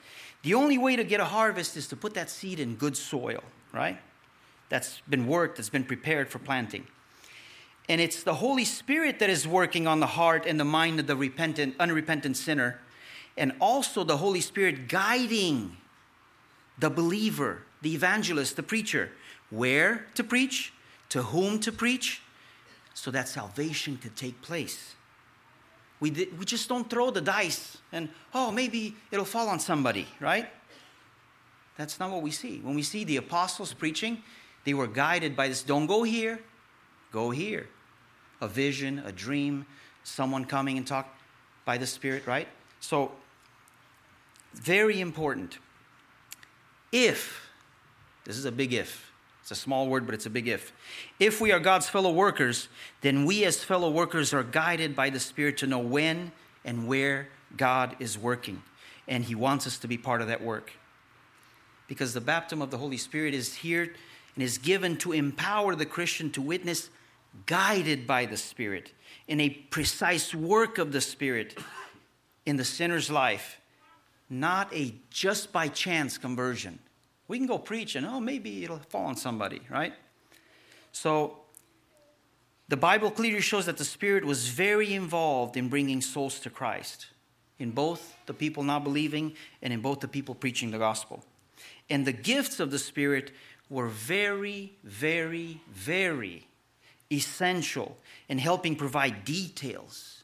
The 0.43 0.53
only 0.53 0.77
way 0.77 0.95
to 0.95 1.03
get 1.03 1.19
a 1.19 1.25
harvest 1.25 1.75
is 1.75 1.87
to 1.87 1.95
put 1.95 2.13
that 2.13 2.29
seed 2.29 2.59
in 2.59 2.75
good 2.75 2.95
soil, 2.95 3.43
right? 3.73 3.97
That's 4.69 5.01
been 5.09 5.27
worked, 5.27 5.57
that's 5.57 5.69
been 5.69 5.83
prepared 5.83 6.29
for 6.29 6.39
planting. 6.39 6.87
And 7.87 8.01
it's 8.01 8.23
the 8.23 8.35
Holy 8.35 8.65
Spirit 8.65 9.19
that 9.19 9.29
is 9.29 9.47
working 9.47 9.87
on 9.87 9.99
the 9.99 10.07
heart 10.07 10.45
and 10.45 10.59
the 10.59 10.65
mind 10.65 10.99
of 10.99 11.07
the 11.07 11.15
repentant, 11.15 11.75
unrepentant 11.79 12.37
sinner, 12.37 12.79
and 13.37 13.53
also 13.59 14.03
the 14.03 14.17
Holy 14.17 14.41
Spirit 14.41 14.87
guiding 14.87 15.77
the 16.77 16.89
believer, 16.89 17.63
the 17.81 17.93
evangelist, 17.93 18.55
the 18.55 18.63
preacher, 18.63 19.11
where 19.49 20.07
to 20.15 20.23
preach, 20.23 20.73
to 21.09 21.21
whom 21.23 21.59
to 21.59 21.71
preach, 21.71 22.21
so 22.93 23.11
that 23.11 23.27
salvation 23.27 23.97
could 23.97 24.15
take 24.15 24.41
place. 24.41 24.95
We, 25.99 26.11
we 26.37 26.45
just 26.45 26.67
don't 26.67 26.89
throw 26.89 27.11
the 27.11 27.21
dice 27.21 27.77
and, 27.91 28.09
oh, 28.33 28.51
maybe 28.51 28.95
it'll 29.11 29.25
fall 29.25 29.47
on 29.47 29.59
somebody, 29.59 30.07
right? 30.19 30.49
That's 31.77 31.99
not 31.99 32.11
what 32.11 32.21
we 32.21 32.31
see. 32.31 32.59
When 32.59 32.75
we 32.75 32.83
see 32.83 33.03
the 33.03 33.17
apostles 33.17 33.73
preaching, 33.73 34.21
they 34.63 34.73
were 34.73 34.87
guided 34.87 35.35
by 35.35 35.47
this 35.47 35.61
don't 35.63 35.87
go 35.87 36.03
here, 36.03 36.39
go 37.11 37.31
here. 37.31 37.67
A 38.41 38.47
vision, 38.47 39.01
a 39.05 39.11
dream, 39.11 39.65
someone 40.03 40.45
coming 40.45 40.77
and 40.77 40.85
talk 40.85 41.07
by 41.63 41.77
the 41.77 41.87
Spirit, 41.87 42.27
right? 42.27 42.47
So, 42.79 43.11
very 44.57 44.99
important. 45.01 45.59
If, 46.91 47.49
this 48.23 48.37
is 48.37 48.45
a 48.45 48.51
big 48.51 48.73
if, 48.73 49.11
it's 49.41 49.51
a 49.51 49.55
small 49.55 49.87
word, 49.87 50.07
but 50.07 50.15
it's 50.15 50.25
a 50.25 50.29
big 50.31 50.47
if. 50.47 50.73
If 51.19 51.39
we 51.39 51.51
are 51.51 51.59
God's 51.59 51.87
fellow 51.87 52.11
workers, 52.11 52.67
then 53.01 53.25
we 53.25 53.45
as 53.45 53.63
fellow 53.63 53.91
workers 53.91 54.33
are 54.33 54.43
guided 54.43 54.95
by 54.95 55.11
the 55.11 55.19
Spirit 55.19 55.57
to 55.57 55.67
know 55.67 55.77
when 55.77 56.31
and 56.63 56.87
where 56.87 57.27
God 57.55 57.95
is 57.99 58.17
working. 58.17 58.63
And 59.07 59.23
He 59.23 59.35
wants 59.35 59.67
us 59.67 59.77
to 59.79 59.87
be 59.87 59.99
part 59.99 60.21
of 60.21 60.27
that 60.29 60.41
work. 60.41 60.71
Because 61.87 62.15
the 62.15 62.21
baptism 62.21 62.63
of 62.63 62.71
the 62.71 62.79
Holy 62.79 62.97
Spirit 62.97 63.35
is 63.35 63.53
here 63.53 63.93
and 64.33 64.43
is 64.43 64.57
given 64.57 64.97
to 64.97 65.11
empower 65.11 65.75
the 65.75 65.85
Christian 65.85 66.31
to 66.31 66.41
witness 66.41 66.89
guided 67.45 68.07
by 68.07 68.25
the 68.25 68.37
Spirit 68.37 68.93
in 69.27 69.39
a 69.39 69.49
precise 69.49 70.33
work 70.33 70.77
of 70.77 70.91
the 70.91 71.01
Spirit 71.01 71.57
in 72.45 72.57
the 72.57 72.65
sinner's 72.65 73.11
life, 73.11 73.59
not 74.29 74.73
a 74.73 74.95
just 75.09 75.51
by 75.51 75.67
chance 75.67 76.17
conversion. 76.17 76.79
We 77.27 77.37
can 77.37 77.47
go 77.47 77.57
preach 77.57 77.95
and, 77.95 78.05
oh, 78.05 78.19
maybe 78.19 78.63
it'll 78.63 78.79
fall 78.89 79.05
on 79.05 79.15
somebody, 79.15 79.61
right? 79.69 79.93
So, 80.91 81.39
the 82.67 82.77
Bible 82.77 83.11
clearly 83.11 83.41
shows 83.41 83.67
that 83.67 83.77
the 83.77 83.85
Spirit 83.85 84.25
was 84.25 84.47
very 84.47 84.93
involved 84.93 85.55
in 85.55 85.69
bringing 85.69 86.01
souls 86.01 86.39
to 86.39 86.49
Christ, 86.49 87.07
in 87.59 87.71
both 87.71 88.15
the 88.25 88.33
people 88.33 88.63
not 88.63 88.83
believing 88.83 89.33
and 89.61 89.71
in 89.71 89.81
both 89.81 89.99
the 89.99 90.07
people 90.07 90.33
preaching 90.33 90.71
the 90.71 90.79
gospel. 90.79 91.23
And 91.89 92.05
the 92.05 92.13
gifts 92.13 92.59
of 92.59 92.71
the 92.71 92.79
Spirit 92.79 93.31
were 93.69 93.87
very, 93.87 94.73
very, 94.83 95.61
very 95.71 96.47
essential 97.11 97.97
in 98.29 98.39
helping 98.39 98.75
provide 98.75 99.25
details, 99.25 100.23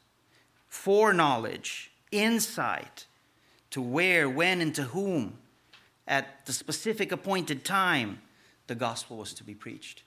foreknowledge, 0.67 1.91
insight 2.11 3.05
to 3.71 3.81
where, 3.81 4.29
when, 4.29 4.61
and 4.61 4.75
to 4.75 4.83
whom 4.83 5.37
at 6.07 6.45
the 6.45 6.53
specific 6.53 7.11
appointed 7.11 7.63
time 7.63 8.21
the 8.67 8.75
gospel 8.75 9.17
was 9.17 9.33
to 9.33 9.43
be 9.43 9.53
preached. 9.53 10.03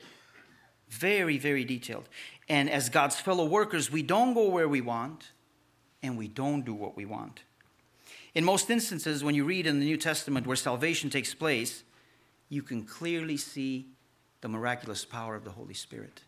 Very, 0.88 1.38
very 1.38 1.64
detailed. 1.64 2.08
And 2.48 2.70
as 2.70 2.88
God's 2.88 3.18
fellow 3.18 3.44
workers, 3.44 3.90
we 3.90 4.02
don't 4.02 4.34
go 4.34 4.48
where 4.48 4.68
we 4.68 4.80
want 4.80 5.32
and 6.02 6.16
we 6.16 6.28
don't 6.28 6.64
do 6.64 6.74
what 6.74 6.96
we 6.96 7.04
want. 7.04 7.40
In 8.34 8.44
most 8.44 8.68
instances, 8.70 9.24
when 9.24 9.34
you 9.34 9.44
read 9.44 9.66
in 9.66 9.80
the 9.80 9.86
New 9.86 9.96
Testament 9.96 10.46
where 10.46 10.56
salvation 10.56 11.08
takes 11.08 11.34
place, 11.34 11.84
you 12.48 12.62
can 12.62 12.84
clearly 12.84 13.36
see 13.36 13.86
the 14.40 14.48
miraculous 14.48 15.04
power 15.04 15.34
of 15.34 15.44
the 15.44 15.50
Holy 15.50 15.74
Spirit. 15.74 16.22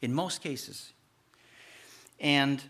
In 0.00 0.12
most 0.12 0.42
cases. 0.42 0.92
And 2.20 2.62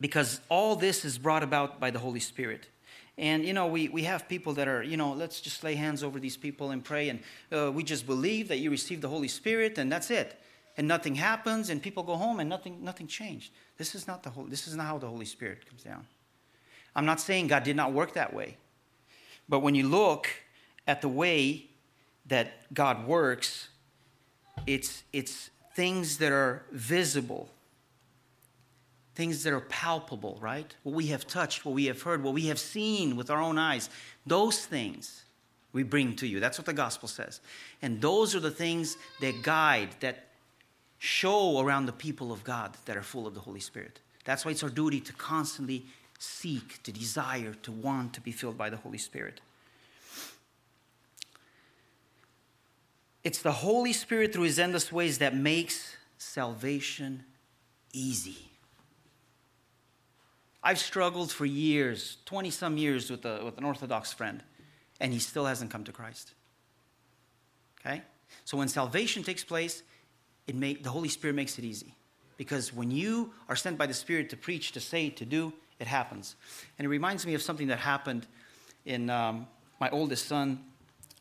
because 0.00 0.40
all 0.48 0.76
this 0.76 1.04
is 1.04 1.18
brought 1.18 1.42
about 1.42 1.80
by 1.80 1.90
the 1.90 1.98
Holy 1.98 2.20
Spirit. 2.20 2.68
And, 3.16 3.44
you 3.44 3.52
know, 3.52 3.68
we, 3.68 3.88
we 3.88 4.02
have 4.04 4.28
people 4.28 4.54
that 4.54 4.66
are, 4.66 4.82
you 4.82 4.96
know, 4.96 5.12
let's 5.12 5.40
just 5.40 5.62
lay 5.62 5.76
hands 5.76 6.02
over 6.02 6.18
these 6.18 6.36
people 6.36 6.72
and 6.72 6.84
pray. 6.84 7.10
And 7.10 7.20
uh, 7.52 7.70
we 7.70 7.84
just 7.84 8.06
believe 8.06 8.48
that 8.48 8.58
you 8.58 8.70
receive 8.70 9.00
the 9.00 9.08
Holy 9.08 9.28
Spirit 9.28 9.78
and 9.78 9.90
that's 9.90 10.10
it. 10.10 10.40
And 10.76 10.88
nothing 10.88 11.14
happens 11.14 11.70
and 11.70 11.80
people 11.80 12.02
go 12.02 12.16
home 12.16 12.40
and 12.40 12.48
nothing, 12.48 12.82
nothing 12.82 13.06
changed. 13.06 13.52
This 13.78 13.94
is, 13.94 14.08
not 14.08 14.24
the 14.24 14.30
Holy, 14.30 14.50
this 14.50 14.66
is 14.66 14.74
not 14.74 14.86
how 14.86 14.98
the 14.98 15.06
Holy 15.06 15.26
Spirit 15.26 15.64
comes 15.68 15.84
down. 15.84 16.06
I'm 16.96 17.06
not 17.06 17.20
saying 17.20 17.46
God 17.48 17.62
did 17.62 17.76
not 17.76 17.92
work 17.92 18.14
that 18.14 18.34
way. 18.34 18.56
But 19.48 19.60
when 19.60 19.76
you 19.76 19.88
look 19.88 20.28
at 20.86 21.00
the 21.00 21.08
way 21.08 21.66
that 22.26 22.72
God 22.72 23.06
works, 23.06 23.68
it's, 24.66 25.04
it's 25.12 25.50
things 25.74 26.18
that 26.18 26.32
are 26.32 26.64
visible 26.72 27.48
things 29.14 29.42
that 29.44 29.52
are 29.52 29.60
palpable, 29.60 30.38
right? 30.40 30.74
What 30.82 30.94
we 30.94 31.06
have 31.08 31.26
touched, 31.26 31.64
what 31.64 31.74
we 31.74 31.86
have 31.86 32.02
heard, 32.02 32.22
what 32.22 32.34
we 32.34 32.46
have 32.46 32.58
seen 32.58 33.16
with 33.16 33.30
our 33.30 33.40
own 33.40 33.58
eyes, 33.58 33.88
those 34.26 34.64
things 34.66 35.24
we 35.72 35.82
bring 35.82 36.16
to 36.16 36.26
you. 36.26 36.40
That's 36.40 36.58
what 36.58 36.66
the 36.66 36.72
gospel 36.72 37.08
says. 37.08 37.40
And 37.82 38.00
those 38.00 38.34
are 38.34 38.40
the 38.40 38.50
things 38.50 38.96
that 39.20 39.42
guide, 39.42 39.90
that 40.00 40.28
show 40.98 41.60
around 41.60 41.86
the 41.86 41.92
people 41.92 42.32
of 42.32 42.44
God 42.44 42.76
that 42.86 42.96
are 42.96 43.02
full 43.02 43.26
of 43.26 43.34
the 43.34 43.40
Holy 43.40 43.60
Spirit. 43.60 44.00
That's 44.24 44.44
why 44.44 44.52
it's 44.52 44.62
our 44.62 44.70
duty 44.70 45.00
to 45.00 45.12
constantly 45.12 45.84
seek, 46.18 46.82
to 46.84 46.92
desire, 46.92 47.54
to 47.62 47.72
want 47.72 48.14
to 48.14 48.20
be 48.20 48.32
filled 48.32 48.56
by 48.56 48.70
the 48.70 48.78
Holy 48.78 48.98
Spirit. 48.98 49.40
It's 53.22 53.40
the 53.42 53.52
Holy 53.52 53.92
Spirit 53.92 54.32
through 54.32 54.44
his 54.44 54.58
endless 54.58 54.92
ways 54.92 55.18
that 55.18 55.34
makes 55.34 55.96
salvation 56.18 57.24
easy. 57.92 58.50
I've 60.64 60.78
struggled 60.78 61.30
for 61.30 61.44
years, 61.44 62.16
20 62.24 62.50
some 62.50 62.78
years, 62.78 63.10
with, 63.10 63.26
a, 63.26 63.44
with 63.44 63.58
an 63.58 63.64
Orthodox 63.64 64.14
friend, 64.14 64.42
and 64.98 65.12
he 65.12 65.18
still 65.18 65.44
hasn't 65.44 65.70
come 65.70 65.84
to 65.84 65.92
Christ. 65.92 66.32
Okay? 67.80 68.00
So 68.46 68.56
when 68.56 68.68
salvation 68.68 69.22
takes 69.22 69.44
place, 69.44 69.82
it 70.46 70.54
may, 70.54 70.74
the 70.74 70.88
Holy 70.88 71.10
Spirit 71.10 71.36
makes 71.36 71.58
it 71.58 71.64
easy. 71.64 71.94
Because 72.38 72.72
when 72.72 72.90
you 72.90 73.32
are 73.48 73.56
sent 73.56 73.76
by 73.76 73.86
the 73.86 73.94
Spirit 73.94 74.30
to 74.30 74.38
preach, 74.38 74.72
to 74.72 74.80
say, 74.80 75.10
to 75.10 75.26
do, 75.26 75.52
it 75.78 75.86
happens. 75.86 76.34
And 76.78 76.86
it 76.86 76.88
reminds 76.88 77.26
me 77.26 77.34
of 77.34 77.42
something 77.42 77.66
that 77.66 77.78
happened 77.78 78.26
in 78.86 79.10
um, 79.10 79.46
my 79.80 79.90
oldest 79.90 80.26
son. 80.26 80.64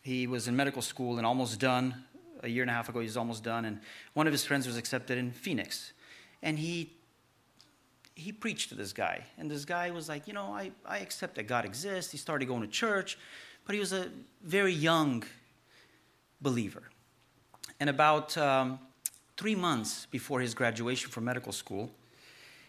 He 0.02 0.26
was 0.26 0.48
in 0.48 0.56
medical 0.56 0.82
school 0.82 1.18
and 1.18 1.28
almost 1.28 1.60
done. 1.60 2.06
A 2.44 2.48
year 2.48 2.64
and 2.64 2.72
a 2.72 2.74
half 2.74 2.90
ago, 2.90 3.00
he 3.00 3.06
was 3.06 3.18
almost 3.18 3.44
done. 3.44 3.66
And 3.66 3.82
one 4.14 4.26
of 4.26 4.34
his 4.34 4.46
friends 4.46 4.66
was 4.68 4.78
accepted 4.78 5.18
in 5.18 5.32
Phoenix. 5.32 5.92
And 6.42 6.58
he 6.58 6.94
he 8.16 8.32
preached 8.32 8.70
to 8.70 8.76
this 8.76 8.94
guy. 8.94 9.24
And 9.38 9.50
this 9.50 9.66
guy 9.66 9.92
was 9.92 10.10
like, 10.10 10.28
you 10.28 10.34
know, 10.34 10.54
I, 10.54 10.72
I 10.86 11.00
accept 11.00 11.36
that 11.36 11.48
God 11.48 11.66
exists. 11.66 12.12
He 12.12 12.18
started 12.18 12.48
going 12.48 12.62
to 12.62 12.68
church, 12.68 13.18
but 13.66 13.74
he 13.74 13.80
was 13.80 13.94
a 13.94 14.10
very 14.44 14.74
young 14.74 15.24
believer. 16.42 16.84
And 17.80 17.90
about 17.90 18.38
um, 18.38 18.80
three 19.38 19.56
months 19.56 20.06
before 20.08 20.42
his 20.42 20.54
graduation 20.54 21.10
from 21.10 21.26
medical 21.26 21.52
school, 21.52 21.92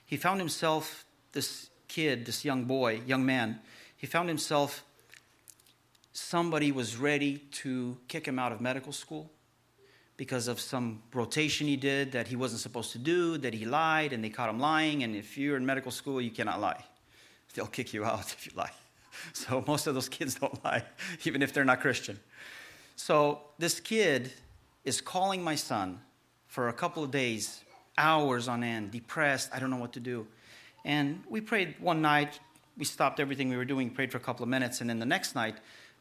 he 0.06 0.16
found 0.16 0.40
himself, 0.40 1.04
this 1.32 1.70
kid, 1.88 2.24
this 2.26 2.44
young 2.44 2.64
boy, 2.64 3.00
young 3.06 3.24
man, 3.24 3.60
he 3.96 4.06
found 4.06 4.28
himself, 4.28 4.84
somebody 6.12 6.72
was 6.72 6.96
ready 6.96 7.38
to 7.52 7.96
kick 8.08 8.26
him 8.26 8.38
out 8.38 8.52
of 8.52 8.60
medical 8.60 8.92
school 8.92 9.30
because 10.16 10.46
of 10.48 10.60
some 10.60 11.02
rotation 11.12 11.66
he 11.66 11.76
did 11.76 12.12
that 12.12 12.28
he 12.28 12.36
wasn't 12.36 12.60
supposed 12.60 12.92
to 12.92 12.98
do, 12.98 13.36
that 13.38 13.52
he 13.52 13.64
lied, 13.64 14.12
and 14.12 14.22
they 14.22 14.28
caught 14.28 14.48
him 14.48 14.60
lying. 14.60 15.02
And 15.02 15.16
if 15.16 15.36
you're 15.36 15.56
in 15.56 15.66
medical 15.66 15.90
school, 15.90 16.20
you 16.20 16.30
cannot 16.30 16.60
lie. 16.60 16.84
They'll 17.54 17.66
kick 17.66 17.92
you 17.92 18.04
out 18.04 18.32
if 18.38 18.46
you 18.46 18.52
lie. 18.54 18.72
So 19.32 19.64
most 19.66 19.86
of 19.86 19.94
those 19.94 20.08
kids 20.08 20.34
don't 20.40 20.62
lie, 20.64 20.84
even 21.24 21.42
if 21.42 21.52
they're 21.52 21.64
not 21.64 21.80
Christian. 21.80 22.18
So 22.96 23.40
this 23.58 23.80
kid 23.80 24.32
is 24.84 25.00
calling 25.00 25.42
my 25.42 25.54
son 25.54 26.00
for 26.46 26.68
a 26.68 26.72
couple 26.72 27.02
of 27.02 27.10
days, 27.10 27.62
hours 27.98 28.46
on 28.46 28.62
end, 28.62 28.92
depressed. 28.92 29.50
I 29.52 29.58
don't 29.58 29.70
know 29.70 29.76
what 29.76 29.92
to 29.94 30.00
do. 30.00 30.26
And 30.84 31.22
we 31.28 31.40
prayed 31.40 31.74
one 31.80 32.02
night. 32.02 32.38
We 32.76 32.84
stopped 32.84 33.18
everything 33.18 33.48
we 33.48 33.56
were 33.56 33.64
doing, 33.64 33.90
prayed 33.90 34.12
for 34.12 34.18
a 34.18 34.20
couple 34.20 34.42
of 34.42 34.48
minutes, 34.48 34.80
and 34.80 34.90
then 34.90 34.98
the 34.98 35.06
next 35.06 35.34
night, 35.34 35.56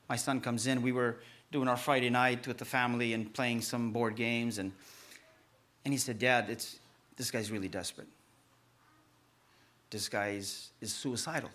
my 0.09 0.16
son 0.16 0.41
comes 0.41 0.68
in. 0.68 0.82
We 0.82 0.91
were 0.91 1.18
doing 1.54 1.68
our 1.68 1.78
Friday 1.78 2.10
night 2.10 2.47
with 2.47 2.58
the 2.58 2.66
family 2.66 3.14
and 3.14 3.32
playing 3.32 3.62
some 3.62 3.91
board 3.91 4.16
games. 4.16 4.58
And, 4.58 4.72
and 5.86 5.93
he 5.93 5.99
said, 5.99 6.18
Dad, 6.18 6.49
it's, 6.49 6.80
this 7.16 7.30
guy's 7.30 7.51
really 7.51 7.70
desperate. 7.70 8.08
This 9.91 10.10
guy 10.10 10.30
is, 10.30 10.72
is 10.82 10.91
suicidal. 10.91 11.51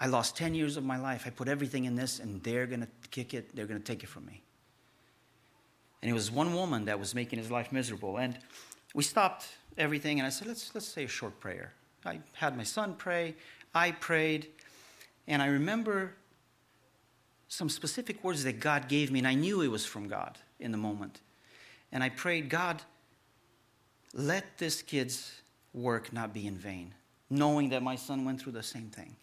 I 0.00 0.06
lost 0.06 0.36
10 0.36 0.54
years 0.54 0.76
of 0.76 0.84
my 0.84 0.96
life. 0.96 1.24
I 1.26 1.30
put 1.30 1.48
everything 1.48 1.84
in 1.84 1.96
this, 1.96 2.20
and 2.20 2.40
they're 2.44 2.66
going 2.66 2.80
to 2.80 2.88
kick 3.10 3.34
it, 3.34 3.54
they're 3.54 3.66
going 3.66 3.80
to 3.80 3.84
take 3.84 4.04
it 4.04 4.08
from 4.08 4.24
me. 4.24 4.40
And 6.00 6.08
it 6.08 6.14
was 6.14 6.30
one 6.30 6.54
woman 6.54 6.84
that 6.84 6.98
was 6.98 7.12
making 7.12 7.40
his 7.40 7.50
life 7.50 7.72
miserable. 7.72 8.18
And 8.18 8.38
we 8.94 9.02
stopped 9.02 9.48
everything, 9.76 10.20
and 10.20 10.26
I 10.26 10.30
said, 10.30 10.46
let's, 10.46 10.72
let's 10.74 10.86
say 10.86 11.04
a 11.04 11.08
short 11.08 11.38
prayer. 11.40 11.72
I 12.06 12.20
had 12.34 12.56
my 12.56 12.62
son 12.62 12.94
pray, 12.96 13.34
I 13.74 13.90
prayed, 13.90 14.46
and 15.26 15.42
I 15.42 15.46
remember 15.48 16.14
some 17.50 17.68
specific 17.68 18.22
words 18.22 18.44
that 18.44 18.60
God 18.60 18.88
gave 18.88 19.10
me, 19.10 19.18
and 19.18 19.26
I 19.26 19.34
knew 19.34 19.60
it 19.60 19.68
was 19.68 19.84
from 19.84 20.06
God 20.06 20.38
in 20.60 20.70
the 20.70 20.78
moment. 20.78 21.20
And 21.90 22.02
I 22.02 22.08
prayed, 22.08 22.48
God, 22.48 22.80
let 24.14 24.56
this 24.56 24.82
kid's 24.82 25.32
work 25.74 26.12
not 26.12 26.32
be 26.32 26.46
in 26.46 26.56
vain, 26.56 26.94
knowing 27.28 27.70
that 27.70 27.82
my 27.82 27.96
son 27.96 28.24
went 28.24 28.40
through 28.40 28.52
the 28.52 28.62
same 28.62 28.88
thing. 28.88 29.16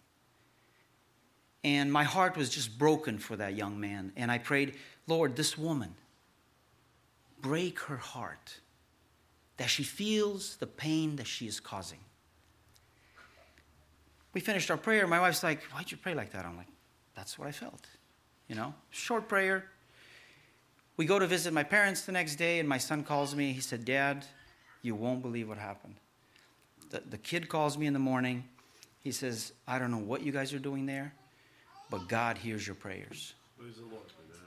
And 1.64 1.90
my 1.90 2.04
heart 2.04 2.36
was 2.36 2.50
just 2.50 2.78
broken 2.78 3.18
for 3.18 3.34
that 3.36 3.54
young 3.54 3.80
man. 3.80 4.12
And 4.14 4.30
I 4.30 4.36
prayed, 4.36 4.74
Lord, 5.06 5.34
this 5.34 5.56
woman, 5.56 5.94
break 7.40 7.80
her 7.80 7.96
heart 7.96 8.58
that 9.56 9.70
she 9.70 9.84
feels 9.84 10.56
the 10.56 10.66
pain 10.66 11.16
that 11.16 11.26
she 11.26 11.46
is 11.46 11.60
causing. 11.60 11.98
We 14.34 14.42
finished 14.42 14.70
our 14.70 14.76
prayer. 14.76 15.06
My 15.06 15.18
wife's 15.18 15.42
like, 15.42 15.62
Why'd 15.72 15.90
you 15.90 15.96
pray 15.96 16.14
like 16.14 16.30
that? 16.32 16.44
I'm 16.44 16.58
like, 16.58 16.68
That's 17.14 17.38
what 17.38 17.48
I 17.48 17.52
felt. 17.52 17.86
You 18.48 18.56
know, 18.56 18.74
short 18.90 19.28
prayer. 19.28 19.64
We 20.96 21.04
go 21.04 21.18
to 21.18 21.26
visit 21.26 21.52
my 21.52 21.62
parents 21.62 22.02
the 22.02 22.12
next 22.12 22.36
day, 22.36 22.58
and 22.58 22.68
my 22.68 22.78
son 22.78 23.04
calls 23.04 23.36
me. 23.36 23.52
He 23.52 23.60
said, 23.60 23.84
Dad, 23.84 24.24
you 24.82 24.94
won't 24.94 25.22
believe 25.22 25.48
what 25.48 25.58
happened. 25.58 25.94
The, 26.90 27.02
the 27.08 27.18
kid 27.18 27.48
calls 27.48 27.76
me 27.76 27.86
in 27.86 27.92
the 27.92 27.98
morning. 27.98 28.44
He 29.00 29.12
says, 29.12 29.52
I 29.66 29.78
don't 29.78 29.90
know 29.90 29.98
what 29.98 30.22
you 30.22 30.32
guys 30.32 30.52
are 30.54 30.58
doing 30.58 30.86
there, 30.86 31.12
but 31.90 32.08
God 32.08 32.38
hears 32.38 32.66
your 32.66 32.74
prayers. 32.74 33.34
Praise 33.58 33.76
the 33.76 33.82
Lord. 33.82 34.02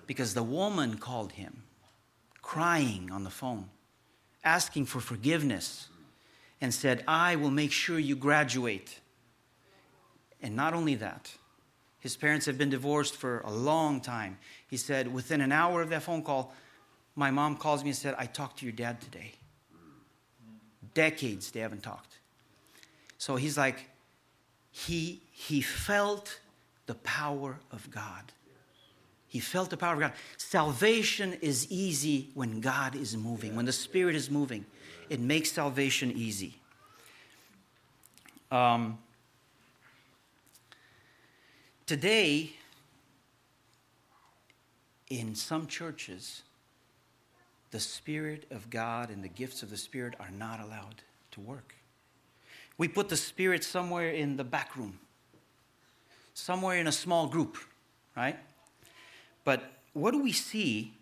Because 0.08 0.34
the 0.34 0.44
woman 0.44 0.98
called 0.98 1.32
him, 1.34 1.64
crying 2.42 3.10
on 3.12 3.24
the 3.24 3.30
phone, 3.30 3.70
asking 4.44 4.88
for 4.88 5.00
forgiveness, 5.00 5.88
and 6.60 6.74
said, 6.74 7.04
I 7.08 7.38
will 7.38 7.52
make 7.52 7.72
sure 7.72 7.98
you 7.98 8.16
graduate. 8.16 9.00
And 10.42 10.56
not 10.56 10.74
only 10.74 10.96
that, 10.96 11.32
his 12.02 12.18
parents 12.18 12.48
have 12.48 12.58
been 12.58 12.72
divorced 12.72 13.16
for 13.16 13.40
a 13.42 13.52
long 13.52 14.02
time. 14.02 14.38
He 14.68 14.76
said, 14.76 15.14
within 15.14 15.40
an 15.40 15.52
hour 15.52 15.82
of 15.82 15.90
that 15.90 16.04
phone 16.04 16.24
call, 16.24 16.54
my 17.16 17.30
mom 17.30 17.56
calls 17.56 17.84
me 17.84 17.92
and 17.92 17.98
said, 17.98 18.16
I 18.18 18.26
talked 18.26 18.60
to 18.60 18.66
your 18.66 18.74
dad 18.74 19.00
today. 19.00 19.34
Decades 20.96 21.52
they 21.52 21.60
haven't 21.60 21.84
talked. 21.84 22.18
So 23.20 23.36
he's 23.36 23.56
like, 23.56 23.86
he, 24.72 25.22
he 25.32 25.62
felt 25.62 26.40
the 26.88 26.96
power 26.96 27.60
of 27.72 27.92
God. 27.92 28.32
He 29.28 29.40
felt 29.40 29.70
the 29.70 29.78
power 29.78 29.94
of 29.94 30.00
God. 30.00 30.14
Salvation 30.38 31.38
is 31.42 31.72
easy 31.72 32.32
when 32.34 32.62
God 32.62 32.96
is 32.96 33.16
moving, 33.16 33.56
when 33.56 33.66
the 33.66 33.72
Spirit 33.72 34.16
is 34.16 34.32
moving. 34.32 34.66
It 35.08 35.20
makes 35.20 35.52
salvation 35.52 36.12
easy. 36.12 36.56
Um, 38.50 38.98
today, 41.86 42.52
in 45.10 45.36
some 45.36 45.68
churches, 45.68 46.44
the 47.72 47.80
Spirit 47.80 48.46
of 48.52 48.70
God 48.70 49.10
and 49.10 49.24
the 49.24 49.30
gifts 49.30 49.64
of 49.64 49.70
the 49.70 49.78
Spirit 49.78 50.16
are 50.20 50.32
not 50.32 50.60
allowed 50.60 51.02
to 51.32 51.42
work. 51.42 51.76
We 52.78 52.88
put 52.88 53.10
the 53.10 53.18
Spirit 53.18 53.64
somewhere 53.64 54.10
in 54.10 54.38
the 54.38 54.44
back 54.44 54.76
room, 54.76 55.00
somewhere 56.34 56.78
in 56.78 56.88
a 56.88 56.92
small 56.92 57.28
group, 57.28 57.58
right? 58.16 58.38
But 59.44 59.72
what 59.94 60.12
do 60.12 60.22
we 60.22 60.32
see 60.32 60.94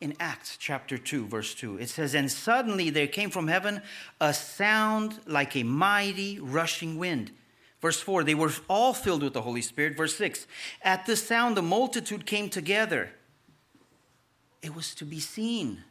in 0.00 0.14
Acts 0.20 0.56
chapter 0.56 0.98
2, 0.98 1.26
verse 1.26 1.54
2? 1.54 1.78
It 1.78 1.88
says, 1.88 2.14
And 2.14 2.30
suddenly 2.30 2.90
there 2.90 3.06
came 3.06 3.30
from 3.30 3.48
heaven 3.48 3.82
a 4.20 4.32
sound 4.32 5.20
like 5.26 5.56
a 5.56 5.62
mighty 5.62 6.38
rushing 6.40 6.98
wind. 6.98 7.32
Verse 7.84 8.00
4, 8.00 8.24
they 8.24 8.34
were 8.34 8.50
all 8.66 8.94
filled 8.94 9.22
with 9.22 9.34
the 9.34 9.42
Holy 9.42 9.60
Spirit. 9.60 9.94
Verse 9.94 10.16
6, 10.16 10.46
at 10.80 11.04
the 11.04 11.16
sound 11.16 11.54
the 11.54 11.60
multitude 11.60 12.24
came 12.24 12.48
together. 12.48 13.10
It 14.62 14.74
was 14.74 14.94
to 14.94 15.04
be 15.04 15.20
seen, 15.20 15.84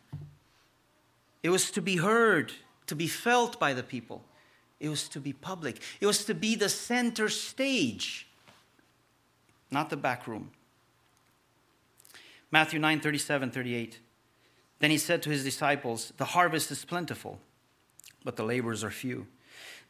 it 1.43 1.51
was 1.51 1.69
to 1.69 1.83
be 1.83 1.97
heard, 1.97 2.51
to 2.87 2.95
be 2.95 3.05
felt 3.05 3.59
by 3.59 3.75
the 3.75 3.83
people. 3.83 4.23
It 4.79 4.89
was 4.89 5.07
to 5.09 5.19
be 5.19 5.33
public. 5.33 5.81
It 6.01 6.07
was 6.07 6.25
to 6.25 6.33
be 6.33 6.55
the 6.55 6.67
center 6.67 7.29
stage, 7.29 8.27
not 9.69 9.91
the 9.91 9.97
back 9.97 10.25
room. 10.25 10.49
Matthew 12.49 12.79
9 12.79 13.01
37, 13.01 13.51
38. 13.51 13.99
Then 14.79 14.89
he 14.89 14.97
said 14.97 15.21
to 15.21 15.29
his 15.29 15.43
disciples, 15.43 16.11
The 16.17 16.25
harvest 16.25 16.71
is 16.71 16.85
plentiful, 16.85 17.37
but 18.23 18.35
the 18.35 18.43
laborers 18.43 18.83
are 18.83 18.89
few. 18.89 19.27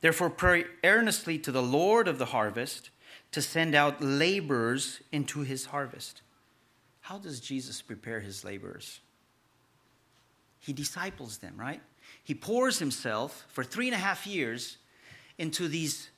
Therefore, 0.01 0.29
pray 0.29 0.65
earnestly 0.83 1.37
to 1.39 1.51
the 1.51 1.61
Lord 1.61 2.07
of 2.07 2.17
the 2.17 2.25
harvest 2.25 2.89
to 3.31 3.41
send 3.41 3.73
out 3.73 4.01
laborers 4.01 5.01
into 5.11 5.41
his 5.41 5.65
harvest. 5.65 6.21
How 7.01 7.17
does 7.17 7.39
Jesus 7.39 7.81
prepare 7.81 8.19
his 8.19 8.43
laborers? 8.43 8.99
He 10.59 10.71
disciples 10.71 11.37
them, 11.37 11.55
right? 11.57 11.81
He 12.23 12.33
pours 12.33 12.79
himself 12.79 13.45
for 13.49 13.63
three 13.63 13.87
and 13.87 13.95
a 13.95 13.99
half 13.99 14.25
years 14.25 14.77
into 15.37 15.67
these 15.67 16.09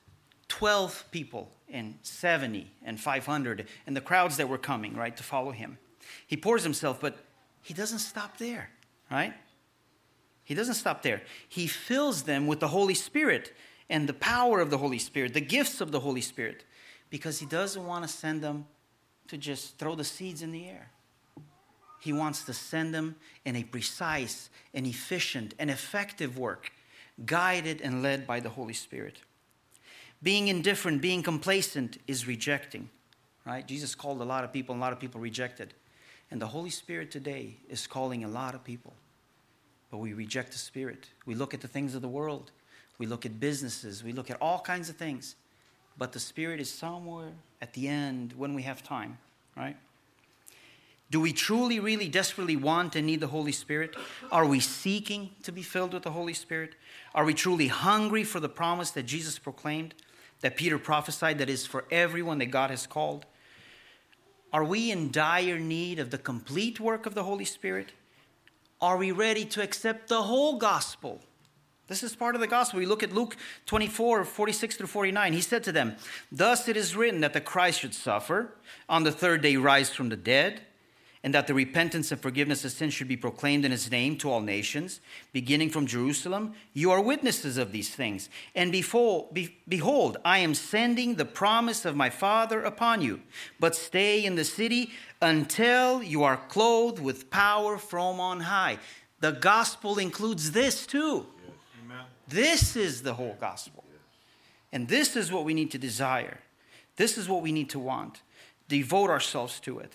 12 0.49 1.05
people 1.11 1.49
and 1.69 1.95
70 2.03 2.69
and 2.83 2.99
500 2.99 3.67
and 3.87 3.95
the 3.95 4.01
crowds 4.01 4.37
that 4.37 4.47
were 4.47 4.57
coming, 4.57 4.95
right, 4.95 5.15
to 5.17 5.23
follow 5.23 5.51
him. 5.51 5.77
He 6.27 6.37
pours 6.37 6.63
himself, 6.63 7.01
but 7.01 7.17
he 7.63 7.73
doesn't 7.73 7.99
stop 7.99 8.37
there, 8.37 8.69
right? 9.09 9.33
He 10.45 10.53
doesn't 10.53 10.75
stop 10.75 11.01
there. 11.01 11.23
He 11.49 11.67
fills 11.67 12.23
them 12.23 12.47
with 12.47 12.59
the 12.59 12.67
Holy 12.69 12.93
Spirit 12.93 13.51
and 13.89 14.07
the 14.07 14.13
power 14.13 14.61
of 14.61 14.69
the 14.69 14.77
Holy 14.77 14.99
Spirit, 14.99 15.33
the 15.33 15.41
gifts 15.41 15.81
of 15.81 15.91
the 15.91 15.99
Holy 15.99 16.21
Spirit, 16.21 16.63
because 17.09 17.39
he 17.39 17.45
doesn't 17.45 17.85
want 17.85 18.03
to 18.03 18.07
send 18.07 18.41
them 18.41 18.65
to 19.27 19.37
just 19.37 19.77
throw 19.77 19.95
the 19.95 20.03
seeds 20.03 20.41
in 20.41 20.51
the 20.51 20.67
air. 20.67 20.91
He 21.99 22.13
wants 22.13 22.43
to 22.45 22.53
send 22.53 22.93
them 22.93 23.15
in 23.43 23.55
a 23.55 23.63
precise 23.63 24.51
and 24.73 24.85
efficient 24.85 25.55
and 25.57 25.71
effective 25.71 26.37
work, 26.37 26.71
guided 27.25 27.81
and 27.81 28.03
led 28.03 28.27
by 28.27 28.39
the 28.39 28.49
Holy 28.49 28.73
Spirit. 28.73 29.17
Being 30.21 30.47
indifferent, 30.47 31.01
being 31.01 31.23
complacent 31.23 31.97
is 32.05 32.27
rejecting, 32.27 32.89
right? 33.45 33.67
Jesus 33.67 33.95
called 33.95 34.21
a 34.21 34.25
lot 34.25 34.43
of 34.43 34.53
people, 34.53 34.73
and 34.73 34.81
a 34.81 34.85
lot 34.85 34.93
of 34.93 34.99
people 34.99 35.19
rejected. 35.19 35.73
And 36.29 36.39
the 36.39 36.47
Holy 36.47 36.69
Spirit 36.69 37.09
today 37.09 37.57
is 37.67 37.87
calling 37.87 38.23
a 38.23 38.27
lot 38.27 38.53
of 38.53 38.63
people. 38.63 38.93
But 39.95 40.01
we 40.01 40.11
reject 40.11 40.51
the 40.51 40.57
Spirit. 40.57 41.07
We 41.25 41.35
look 41.35 41.53
at 41.53 41.61
the 41.61 41.69
things 41.69 41.95
of 41.95 42.01
the 42.01 42.09
world, 42.09 42.51
we 42.97 43.05
look 43.05 43.25
at 43.25 43.39
businesses, 43.39 44.03
we 44.03 44.11
look 44.11 44.29
at 44.29 44.35
all 44.41 44.59
kinds 44.59 44.89
of 44.89 44.97
things. 44.97 45.37
But 45.97 46.11
the 46.11 46.19
Spirit 46.19 46.59
is 46.59 46.69
somewhere 46.69 47.31
at 47.61 47.71
the 47.71 47.87
end 47.87 48.33
when 48.35 48.55
we 48.55 48.63
have 48.63 48.83
time, 48.83 49.19
right? 49.55 49.77
Do 51.11 51.21
we 51.21 51.31
truly, 51.31 51.79
really, 51.79 52.09
desperately 52.09 52.57
want 52.57 52.97
and 52.97 53.07
need 53.07 53.21
the 53.21 53.27
Holy 53.27 53.53
Spirit? 53.53 53.95
Are 54.33 54.45
we 54.45 54.59
seeking 54.59 55.29
to 55.43 55.53
be 55.53 55.61
filled 55.61 55.93
with 55.93 56.03
the 56.03 56.11
Holy 56.11 56.33
Spirit? 56.33 56.75
Are 57.13 57.23
we 57.23 57.33
truly 57.33 57.69
hungry 57.69 58.25
for 58.25 58.41
the 58.41 58.49
promise 58.49 58.91
that 58.91 59.03
Jesus 59.03 59.39
proclaimed, 59.39 59.93
that 60.41 60.57
Peter 60.57 60.77
prophesied, 60.77 61.37
that 61.37 61.49
is 61.49 61.65
for 61.65 61.85
everyone 61.89 62.39
that 62.39 62.47
God 62.47 62.69
has 62.69 62.85
called? 62.85 63.25
Are 64.51 64.65
we 64.65 64.91
in 64.91 65.09
dire 65.09 65.57
need 65.57 65.99
of 65.99 66.09
the 66.09 66.17
complete 66.17 66.81
work 66.81 67.05
of 67.05 67.15
the 67.15 67.23
Holy 67.23 67.45
Spirit? 67.45 67.93
Are 68.81 68.97
we 68.97 69.11
ready 69.11 69.45
to 69.45 69.61
accept 69.61 70.09
the 70.09 70.23
whole 70.23 70.57
gospel? 70.57 71.21
This 71.87 72.03
is 72.03 72.15
part 72.15 72.35
of 72.35 72.41
the 72.41 72.47
gospel. 72.47 72.79
We 72.79 72.85
look 72.85 73.03
at 73.03 73.13
Luke 73.13 73.37
24, 73.67 74.25
46 74.25 74.77
through 74.77 74.87
49. 74.87 75.33
He 75.33 75.41
said 75.41 75.63
to 75.63 75.71
them, 75.71 75.95
Thus 76.31 76.67
it 76.67 76.75
is 76.75 76.95
written 76.95 77.21
that 77.21 77.33
the 77.33 77.41
Christ 77.41 77.79
should 77.79 77.93
suffer, 77.93 78.55
on 78.89 79.03
the 79.03 79.11
third 79.11 79.41
day 79.41 79.55
rise 79.55 79.91
from 79.91 80.09
the 80.09 80.15
dead 80.15 80.61
and 81.25 81.33
that 81.33 81.47
the 81.47 81.55
repentance 81.55 82.11
and 82.11 82.21
forgiveness 82.21 82.63
of 82.65 82.71
sins 82.71 82.93
should 82.93 83.07
be 83.07 83.17
proclaimed 83.17 83.65
in 83.65 83.71
his 83.71 83.89
name 83.89 84.15
to 84.15 84.29
all 84.29 84.41
nations, 84.41 85.01
beginning 85.33 85.71
from 85.71 85.87
Jerusalem. 85.87 86.53
You 86.71 86.91
are 86.91 87.01
witnesses 87.01 87.57
of 87.57 87.71
these 87.71 87.89
things. 87.89 88.29
And 88.53 88.71
before, 88.71 89.27
be, 89.33 89.57
behold, 89.67 90.17
I 90.23 90.37
am 90.37 90.53
sending 90.53 91.15
the 91.15 91.25
promise 91.25 91.83
of 91.83 91.95
my 91.95 92.11
Father 92.11 92.61
upon 92.61 93.01
you. 93.01 93.21
But 93.59 93.75
stay 93.75 94.23
in 94.23 94.35
the 94.35 94.43
city 94.43 94.91
until 95.19 96.03
you 96.03 96.21
are 96.21 96.37
clothed 96.37 96.99
with 96.99 97.31
power 97.31 97.79
from 97.79 98.19
on 98.19 98.41
high. 98.41 98.77
The 99.19 99.31
gospel 99.31 99.97
includes 99.97 100.51
this 100.51 100.85
too. 100.85 101.25
Amen. 101.83 102.05
This 102.27 102.75
is 102.75 103.01
the 103.01 103.15
whole 103.15 103.35
gospel. 103.41 103.83
And 104.71 104.87
this 104.87 105.15
is 105.15 105.31
what 105.31 105.43
we 105.43 105.55
need 105.55 105.71
to 105.71 105.79
desire. 105.79 106.37
This 106.97 107.17
is 107.17 107.27
what 107.27 107.41
we 107.41 107.51
need 107.51 107.71
to 107.71 107.79
want. 107.79 108.21
Devote 108.67 109.09
ourselves 109.09 109.59
to 109.61 109.79
it. 109.79 109.93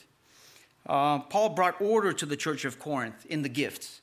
Uh, 0.90 1.20
Paul 1.20 1.50
brought 1.50 1.80
order 1.80 2.12
to 2.12 2.26
the 2.26 2.36
church 2.36 2.64
of 2.64 2.80
Corinth 2.80 3.24
in 3.26 3.42
the 3.42 3.48
gifts. 3.48 4.00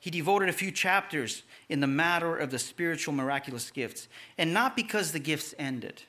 He 0.00 0.10
devoted 0.10 0.48
a 0.48 0.52
few 0.54 0.70
chapters 0.70 1.42
in 1.68 1.80
the 1.80 1.86
matter 1.86 2.34
of 2.34 2.50
the 2.50 2.58
spiritual 2.58 3.12
miraculous 3.12 3.70
gifts, 3.70 4.08
and 4.38 4.54
not 4.54 4.74
because 4.74 5.12
the 5.12 5.18
gifts 5.18 5.54
ended. 5.58 6.04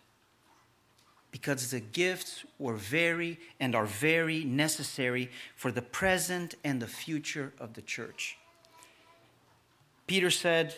because 1.31 1.71
the 1.71 1.79
gifts 1.79 2.45
were 2.59 2.75
very 2.75 3.39
and 3.59 3.73
are 3.73 3.87
very 3.87 4.43
necessary 4.43 5.31
for 5.55 5.71
the 5.71 5.81
present 5.81 6.53
and 6.63 6.79
the 6.79 6.87
future 6.87 7.51
of 7.59 7.73
the 7.73 7.81
church. 7.81 8.37
Peter 10.05 10.29
said, 10.29 10.75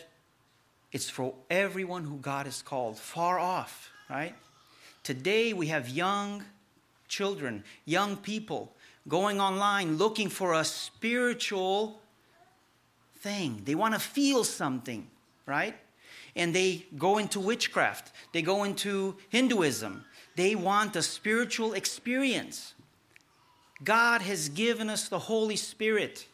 It's 0.92 1.10
for 1.10 1.34
everyone 1.50 2.04
who 2.04 2.16
God 2.16 2.46
has 2.46 2.62
called, 2.62 2.98
far 2.98 3.38
off, 3.38 3.90
right? 4.08 4.34
Today 5.02 5.52
we 5.52 5.66
have 5.66 5.90
young 5.90 6.42
children, 7.06 7.62
young 7.84 8.16
people 8.16 8.72
going 9.08 9.40
online 9.40 9.96
looking 9.96 10.28
for 10.28 10.54
a 10.54 10.64
spiritual 10.64 12.00
thing. 13.18 13.62
They 13.64 13.74
want 13.74 13.94
to 13.94 14.00
feel 14.00 14.44
something, 14.44 15.06
right? 15.46 15.76
And 16.34 16.54
they 16.54 16.86
go 16.98 17.18
into 17.18 17.40
witchcraft, 17.40 18.12
they 18.32 18.42
go 18.42 18.64
into 18.64 19.16
Hinduism. 19.30 20.04
They 20.34 20.54
want 20.54 20.94
a 20.96 21.02
spiritual 21.02 21.72
experience. 21.72 22.74
God 23.82 24.20
has 24.20 24.50
given 24.50 24.90
us 24.90 25.08
the 25.08 25.18
Holy 25.18 25.56
Spirit 25.56 26.26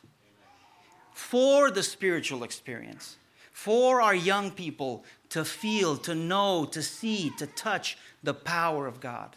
for 1.12 1.70
the 1.70 1.84
spiritual 1.84 2.42
experience, 2.42 3.16
for 3.52 4.00
our 4.00 4.14
young 4.14 4.50
people 4.50 5.04
to 5.28 5.44
feel, 5.44 5.96
to 5.98 6.16
know, 6.16 6.64
to 6.64 6.82
see, 6.82 7.30
to 7.38 7.46
touch 7.46 7.96
the 8.24 8.34
power 8.34 8.88
of 8.88 8.98
God 8.98 9.36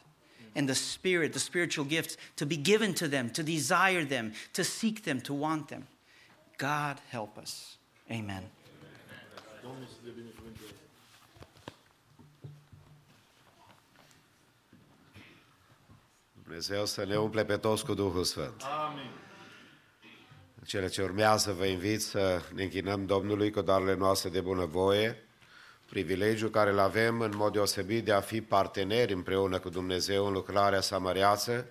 and 0.56 0.68
the 0.68 0.76
Spirit, 0.76 1.32
the 1.32 1.40
spiritual 1.40 1.86
gifts, 1.86 2.16
to 2.36 2.46
be 2.46 2.56
given 2.56 2.94
to 2.94 3.08
them, 3.08 3.30
to 3.30 3.44
desire 3.44 4.06
them, 4.06 4.34
to 4.54 4.64
seek 4.64 5.04
them, 5.04 5.20
to 5.20 5.34
want 5.34 5.68
them. 5.68 5.88
God 6.58 7.02
help 7.10 7.38
us. 7.38 7.78
Amen. 8.10 8.44
Domnul 9.64 9.88
să 9.88 9.96
te 10.04 10.10
binecuvânteze. 10.10 10.74
Dumnezeu 16.44 16.86
să 16.86 17.06
ne 17.06 17.18
umple 17.18 17.46
pe 17.46 17.58
toți 17.58 17.86
cu 17.86 17.94
Duhul 17.94 18.24
Sfânt. 18.24 18.62
Amin. 18.62 19.10
În 20.60 20.64
cele 20.66 20.88
ce 20.88 21.02
urmează 21.02 21.52
vă 21.52 21.66
invit 21.66 22.02
să 22.02 22.42
ne 22.54 22.64
închinăm 22.64 23.06
Domnului 23.06 23.52
cu 23.52 23.62
darurile 23.62 23.96
noastre 23.96 24.30
de 24.30 24.42
bunăvoie, 24.42 25.25
privilegiul 25.90 26.50
care 26.50 26.70
îl 26.70 26.80
avem 26.80 27.22
în 27.22 27.32
mod 27.36 27.54
deosebit 27.54 28.06
de 28.06 28.12
a 28.12 28.22
fi 28.22 28.42
parteneri 28.42 29.14
împreună 29.14 29.60
cu 29.60 29.70
Dumnezeu 29.70 30.26
în 30.26 30.34
lucrarea 30.34 30.82
sa 30.82 30.98
măreață. 30.98 31.66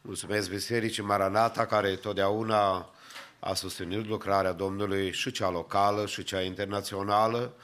Mulțumesc 0.00 0.50
Bisericii 0.50 1.02
Maranata 1.02 1.66
care 1.66 1.94
totdeauna 1.94 2.90
a 3.38 3.54
susținut 3.54 4.06
lucrarea 4.06 4.52
Domnului 4.52 5.12
și 5.12 5.30
cea 5.30 5.50
locală 5.50 6.06
și 6.06 6.22
cea 6.22 6.40
internațională 6.40 7.54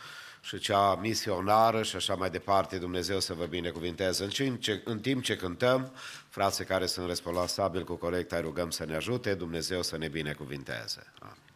și 0.40 0.58
cea 0.58 0.94
misionară 0.94 1.82
și 1.82 1.96
așa 1.96 2.14
mai 2.14 2.30
departe. 2.30 2.78
Dumnezeu 2.78 3.20
să 3.20 3.34
vă 3.34 3.44
binecuvinteze. 3.44 4.24
În 4.24 4.30
timp 4.30 4.60
ce, 4.60 4.82
în 4.84 5.00
timp 5.00 5.22
ce 5.22 5.36
cântăm, 5.36 5.92
frații 6.28 6.64
care 6.64 6.86
sunt 6.86 7.08
responsabili 7.08 7.84
cu 7.84 7.94
colecta, 7.94 8.36
îi 8.36 8.42
rugăm 8.42 8.70
să 8.70 8.84
ne 8.84 8.94
ajute, 8.94 9.34
Dumnezeu 9.34 9.82
să 9.82 9.98
ne 9.98 10.08
binecuvinteze. 10.08 11.12
Amin. 11.20 11.47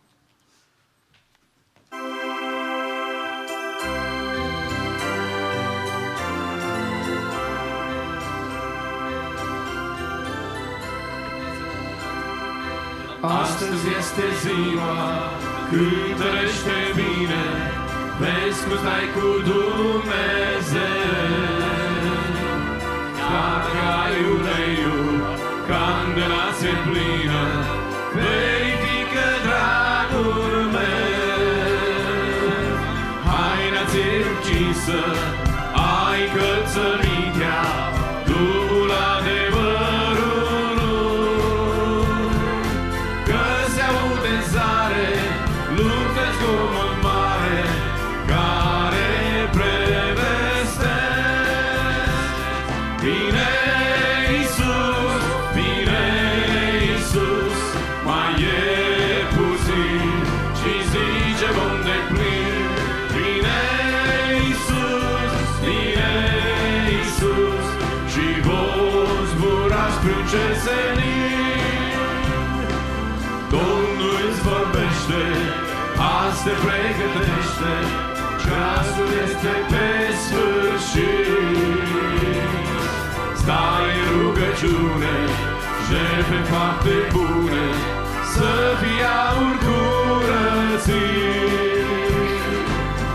Astăzi 13.22 13.86
este 13.98 14.24
ziua 14.42 14.96
când 15.70 16.16
trăiește 16.20 16.78
bine, 16.94 17.44
vezi 18.20 18.64
cum 18.64 18.76
stai 18.76 19.06
cu 19.14 19.26
Dumnezeu. 19.50 20.82
Dacă 23.32 23.80
ai 24.02 24.16
uleiul, 24.36 25.16
candela 25.68 26.46
se 26.60 26.72
plină, 26.84 27.44
verifică 28.14 28.61
ceasul 79.42 79.56
este 79.58 79.74
pe 79.74 79.88
sfârșit. 80.24 81.32
Stai 83.34 83.86
în 84.00 84.08
rugăciune, 84.20 85.16
jefe 85.88 86.38
fapte 86.50 86.96
bune, 87.12 87.66
să 88.34 88.50
fii 88.80 89.02
aur 89.24 89.54
curățit. 89.66 91.02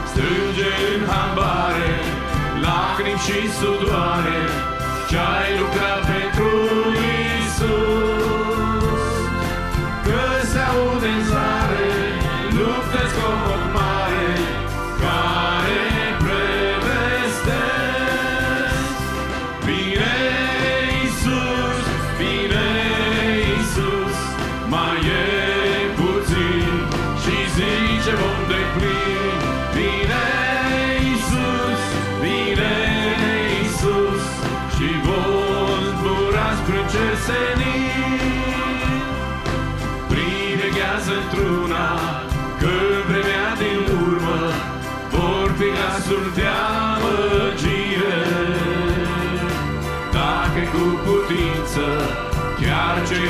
Strânge 0.10 0.72
în 0.96 1.02
hambare, 1.10 1.92
lacrimi 2.62 3.24
și 3.26 3.40
sudoare, 3.52 4.40
ce-ai 5.10 5.50
lucrat 5.60 6.02
pentru 6.12 6.50
Isus. 7.46 8.07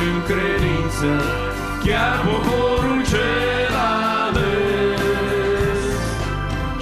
În 0.06 0.15
credință, 0.30 1.10
chiar 1.84 2.15
poporul 2.26 3.02
cel 3.11 3.74
ales. 4.26 5.82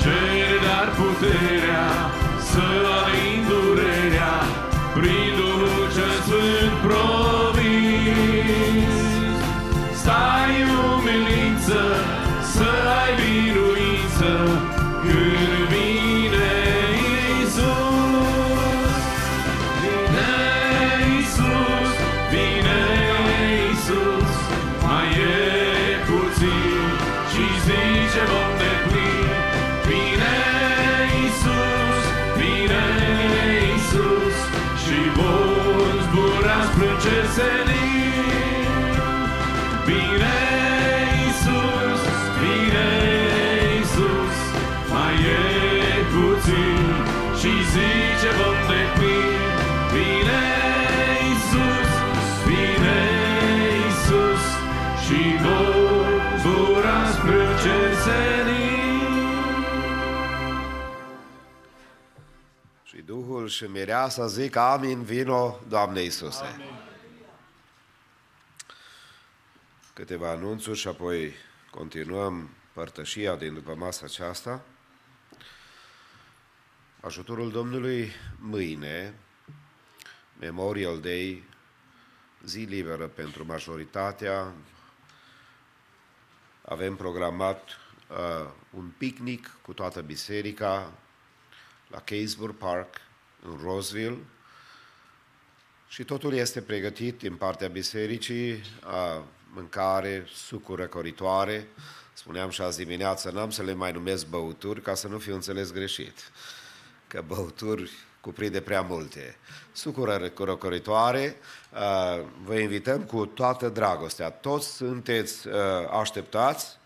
Cere 0.02 0.54
dar 0.66 0.88
puterea 1.00 1.88
să 2.50 2.66
alin 3.00 3.40
durerea 3.50 4.36
prin 4.96 5.28
Duhul 5.38 5.88
cel 5.96 6.16
Sfânt 6.28 6.76
promis. 6.86 8.16
Stai 10.02 10.52
în 10.64 10.70
umilință, 10.94 11.82
și 63.56 63.64
mireasa 63.64 64.28
zic 64.28 64.56
amin, 64.56 65.04
vino, 65.04 65.60
Doamne 65.68 66.02
Iisuse. 66.02 66.44
Amin. 66.44 66.66
Câteva 69.94 70.30
anunțuri 70.30 70.80
și 70.80 70.88
apoi 70.88 71.34
continuăm 71.72 72.50
părtășia 72.74 73.36
din 73.36 73.54
după 73.54 73.76
masa 73.76 74.02
aceasta. 74.06 74.62
Ajutorul 77.00 77.52
Domnului 77.52 78.12
mâine, 78.40 79.14
Memorial 80.40 81.00
Day, 81.00 81.44
zi 82.46 82.60
liberă 82.60 83.08
pentru 83.08 83.46
majoritatea. 83.46 84.54
Avem 86.62 86.96
programat 86.96 87.70
uh, 88.10 88.50
un 88.70 88.92
picnic 88.98 89.58
cu 89.62 89.74
toată 89.74 90.02
biserica 90.02 90.94
la 91.88 92.02
Caseburg 92.02 92.56
Park, 92.56 92.96
în 92.96 93.05
Roseville, 93.64 94.18
și 95.88 96.04
totul 96.04 96.34
este 96.34 96.62
pregătit 96.62 97.18
din 97.18 97.36
partea 97.36 97.68
bisericii, 97.68 98.52
uh, 98.52 99.22
mâncare, 99.54 100.28
sucuri 100.34 100.82
răcoritoare. 100.82 101.68
Spuneam 102.14 102.50
și 102.50 102.62
azi 102.62 102.78
dimineață, 102.78 103.32
n-am 103.32 103.50
să 103.50 103.64
le 103.64 103.74
mai 103.74 103.92
numesc 103.92 104.28
băuturi 104.28 104.82
ca 104.82 104.94
să 104.94 105.08
nu 105.08 105.18
fiu 105.18 105.34
înțeles 105.34 105.72
greșit 105.72 106.32
că 107.08 107.24
băuturi 107.28 107.92
cuprinde 108.22 108.62
prea 108.62 108.82
multe. 108.82 109.38
Sucură 109.72 110.32
răcoritoare, 110.38 111.36
uh, 111.74 112.26
vă 112.44 112.56
invităm 112.56 113.04
cu 113.04 113.26
toată 113.26 113.70
dragostea. 113.70 114.30
Toți 114.30 114.76
sunteți 114.76 115.48
uh, 115.48 115.54
așteptați, 116.00 116.78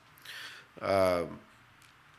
uh, 0.82 1.28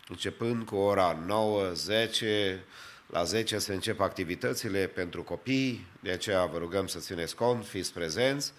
începând 0.09 0.65
cu 0.67 0.77
ora 0.77 1.19
9, 1.27 1.73
10, 1.73 2.65
la 3.11 3.25
10 3.25 3.59
se 3.59 3.73
încep 3.73 4.01
activitățile 4.01 4.87
pentru 4.87 5.23
copii, 5.23 5.87
de 6.01 6.11
aceea 6.11 6.45
vă 6.45 6.59
rugăm 6.59 6.87
să 6.87 6.99
țineți 6.99 7.35
cont, 7.35 7.67
fiți 7.67 7.93
prezenți. 7.93 8.53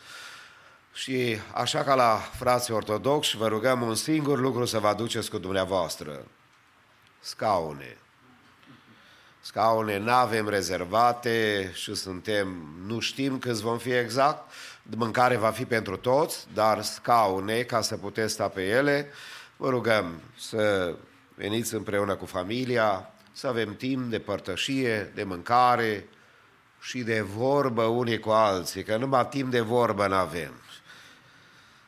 Și 0.93 1.37
așa 1.53 1.83
ca 1.83 1.95
la 1.95 2.15
frații 2.15 2.73
ortodoxi, 2.73 3.37
vă 3.37 3.47
rugăm 3.47 3.81
un 3.81 3.95
singur 3.95 4.39
lucru 4.39 4.65
să 4.65 4.79
vă 4.79 4.87
aduceți 4.87 5.29
cu 5.29 5.37
dumneavoastră. 5.37 6.25
Scaune. 7.19 7.97
Scaune 9.41 9.97
nu 9.97 10.11
avem 10.11 10.49
rezervate 10.49 11.71
și 11.73 11.95
suntem, 11.95 12.47
nu 12.85 12.99
știm 12.99 13.39
câți 13.39 13.61
vom 13.61 13.77
fi 13.77 13.91
exact, 13.91 14.51
mâncare 14.83 15.35
va 15.35 15.51
fi 15.51 15.65
pentru 15.65 15.97
toți, 15.97 16.47
dar 16.53 16.81
scaune 16.81 17.61
ca 17.61 17.81
să 17.81 17.97
puteți 17.97 18.33
sta 18.33 18.47
pe 18.47 18.67
ele. 18.67 19.07
Vă 19.57 19.69
rugăm 19.69 20.21
să 20.37 20.95
veniți 21.35 21.73
împreună 21.73 22.15
cu 22.15 22.25
familia, 22.25 23.11
să 23.33 23.47
avem 23.47 23.75
timp 23.75 24.09
de 24.09 24.19
părtășie, 24.19 25.11
de 25.15 25.23
mâncare 25.23 26.07
și 26.81 26.99
de 26.99 27.21
vorbă 27.21 27.83
unii 27.83 28.19
cu 28.19 28.29
alții, 28.29 28.83
că 28.83 28.97
numai 28.97 29.27
timp 29.27 29.51
de 29.51 29.59
vorbă 29.59 30.07
nu 30.07 30.15
avem. 30.15 30.53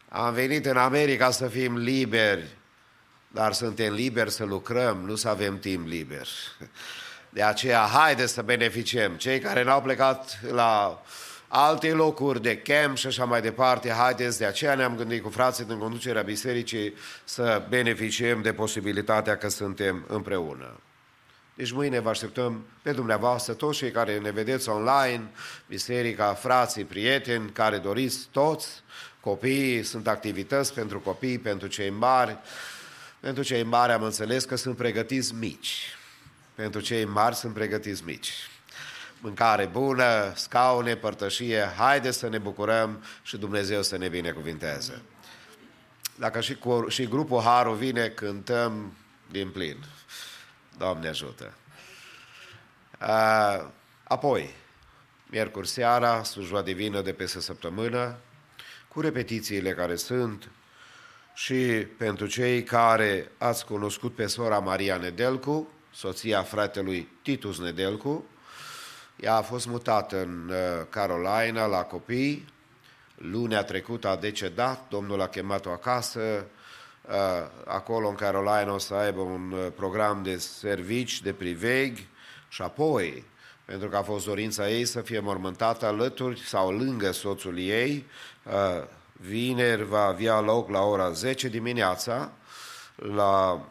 Am 0.10 0.34
venit 0.34 0.65
în 0.65 0.78
America 0.78 1.32
să 1.32 1.48
fim 1.48 1.78
liberi, 1.78 2.57
dar 3.28 3.53
suntem 3.53 3.94
liberi 3.94 4.32
să 4.32 4.45
lucrăm, 4.45 4.98
nu 4.98 5.15
să 5.15 5.30
avem 5.30 5.60
timp 5.60 5.88
liber. 5.88 6.28
De 7.30 7.44
aceea, 7.44 7.80
haideți 7.80 8.34
să 8.34 8.41
beneficiem. 8.41 9.15
Cei 9.15 9.40
care 9.40 9.64
n-au 9.64 9.82
plecat 9.82 10.40
la 10.52 11.02
alte 11.48 11.91
locuri 11.91 12.41
de 12.41 12.57
camp 12.57 12.98
și 12.98 13.07
așa 13.07 13.26
mai 13.26 13.41
departe, 13.41 13.90
haideți, 13.90 14.38
de 14.38 14.45
aceea 14.45 14.76
ne-am 14.76 14.95
gândit 14.95 15.24
cu 15.24 15.30
frații 15.30 15.65
din 15.65 15.78
conducerea 15.78 16.22
bisericii 16.22 16.94
să 17.24 17.65
beneficiem 17.70 18.41
de 18.41 18.53
posibilitatea 18.53 19.38
că 19.38 19.49
suntem 19.49 20.06
împreună. 20.07 20.80
Deci 21.53 21.71
mâine 21.71 21.99
vă 21.99 22.09
așteptăm 22.09 22.65
pe 22.81 22.91
dumneavoastră, 22.91 23.53
toți 23.53 23.77
cei 23.77 23.91
care 23.91 24.19
ne 24.19 24.31
vedeți 24.31 24.69
online, 24.69 25.31
biserica, 25.67 26.34
frații, 26.34 26.84
prieteni, 26.84 27.49
care 27.49 27.77
doriți 27.77 28.27
toți, 28.31 28.67
copiii, 29.19 29.84
sunt 29.84 30.07
activități 30.07 30.73
pentru 30.73 30.99
copii, 30.99 31.39
pentru 31.39 31.67
cei 31.67 31.89
mari. 31.89 32.38
Pentru 33.19 33.43
cei 33.43 33.63
mari 33.63 33.91
am 33.91 34.03
înțeles 34.03 34.43
că 34.43 34.55
sunt 34.55 34.75
pregătiți 34.75 35.34
mici. 35.34 35.97
Pentru 36.55 36.80
cei 36.80 37.05
mari 37.05 37.35
sunt 37.35 37.53
pregătiți 37.53 38.03
mici. 38.05 38.31
Mâncare 39.19 39.65
bună, 39.65 40.34
scaune, 40.35 40.95
părtășie, 40.95 41.73
haide 41.77 42.11
să 42.11 42.30
ne 42.30 42.38
bucurăm 42.38 43.03
și 43.21 43.38
Dumnezeu 43.38 43.81
să 43.81 43.97
ne 43.97 44.07
binecuvinteze. 44.07 45.01
Dacă 46.15 46.41
și, 46.41 46.55
cu, 46.55 46.85
și 46.89 47.07
grupul 47.07 47.41
Haru 47.41 47.73
vine, 47.73 48.07
cântăm 48.07 48.93
din 49.31 49.49
plin. 49.49 49.77
Doamne 50.78 51.08
ajută! 51.08 51.54
A, 52.98 53.72
apoi, 54.04 54.56
miercuri 55.26 55.68
seara, 55.68 56.24
slujba 56.24 56.62
divină 56.62 57.02
de 57.02 57.14
peste 57.14 57.40
săptămână, 57.40 58.16
cu 58.88 59.02
repetițiile 59.02 59.74
care 59.74 59.95
sunt 59.95 60.50
și 61.34 61.88
pentru 61.98 62.28
cei 62.28 62.64
care 62.64 63.32
ați 63.38 63.66
cunoscut 63.66 64.16
pe 64.16 64.28
sora 64.28 64.60
Maria 64.60 64.98
Nedelcu, 64.98 65.68
soția 65.94 66.44
fratelui 66.44 67.10
Titus 67.22 67.60
Nedelcu. 67.60 68.26
Ea 69.16 69.36
a 69.36 69.41
fost 69.41 69.68
mutată 69.68 70.22
în 70.22 70.50
uh, 70.50 70.86
Carolina 70.90 71.66
la 71.66 71.84
copii. 71.84 72.45
Lunea 73.16 73.64
trecută 73.64 74.08
a 74.08 74.16
decedat, 74.16 74.86
Domnul 74.90 75.22
a 75.22 75.28
chemat-o 75.28 75.70
acasă. 75.70 76.45
Uh, 77.09 77.15
acolo 77.65 78.07
în 78.07 78.15
Carolina 78.15 78.73
o 78.73 78.77
să 78.77 78.93
aibă 78.93 79.21
un 79.21 79.51
uh, 79.51 79.67
program 79.75 80.23
de 80.23 80.38
servici, 80.38 81.21
de 81.21 81.34
priveg 81.34 81.97
și 82.49 82.61
apoi, 82.61 83.25
pentru 83.65 83.89
că 83.89 83.95
a 83.95 84.01
fost 84.01 84.25
dorința 84.25 84.69
ei 84.69 84.85
să 84.85 85.01
fie 85.01 85.19
mormântată 85.19 85.85
alături 85.85 86.39
sau 86.39 86.71
lângă 86.71 87.11
soțul 87.11 87.57
ei, 87.57 88.05
vineri 89.11 89.84
va 89.84 90.03
avea 90.03 90.39
loc 90.39 90.69
la 90.69 90.81
ora 90.81 91.11
10 91.11 91.47
dimineața 91.47 92.31
la 92.95 93.61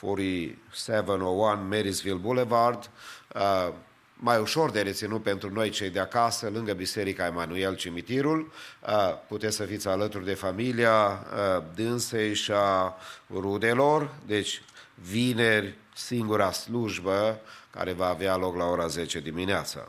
4701 0.00 1.66
Marysville 1.68 2.18
Boulevard, 2.18 2.90
uh, 3.34 3.72
mai 4.14 4.40
ușor 4.40 4.70
de 4.70 4.80
reținut 4.80 5.22
pentru 5.22 5.52
noi 5.52 5.70
cei 5.70 5.90
de 5.90 6.00
acasă, 6.00 6.50
lângă 6.50 6.72
Biserica 6.72 7.26
Emanuel 7.26 7.76
Cimitirul. 7.76 8.52
Uh, 8.80 8.90
puteți 9.28 9.56
să 9.56 9.64
fiți 9.64 9.88
alături 9.88 10.24
de 10.24 10.34
familia 10.34 10.94
uh, 10.96 11.62
dânsei 11.74 12.34
și 12.34 12.52
a 12.52 12.94
rudelor, 13.30 14.14
deci 14.26 14.62
vineri 14.94 15.74
singura 15.94 16.52
slujbă 16.52 17.40
care 17.70 17.92
va 17.92 18.08
avea 18.08 18.36
loc 18.36 18.56
la 18.56 18.64
ora 18.64 18.86
10 18.86 19.20
dimineața. 19.20 19.88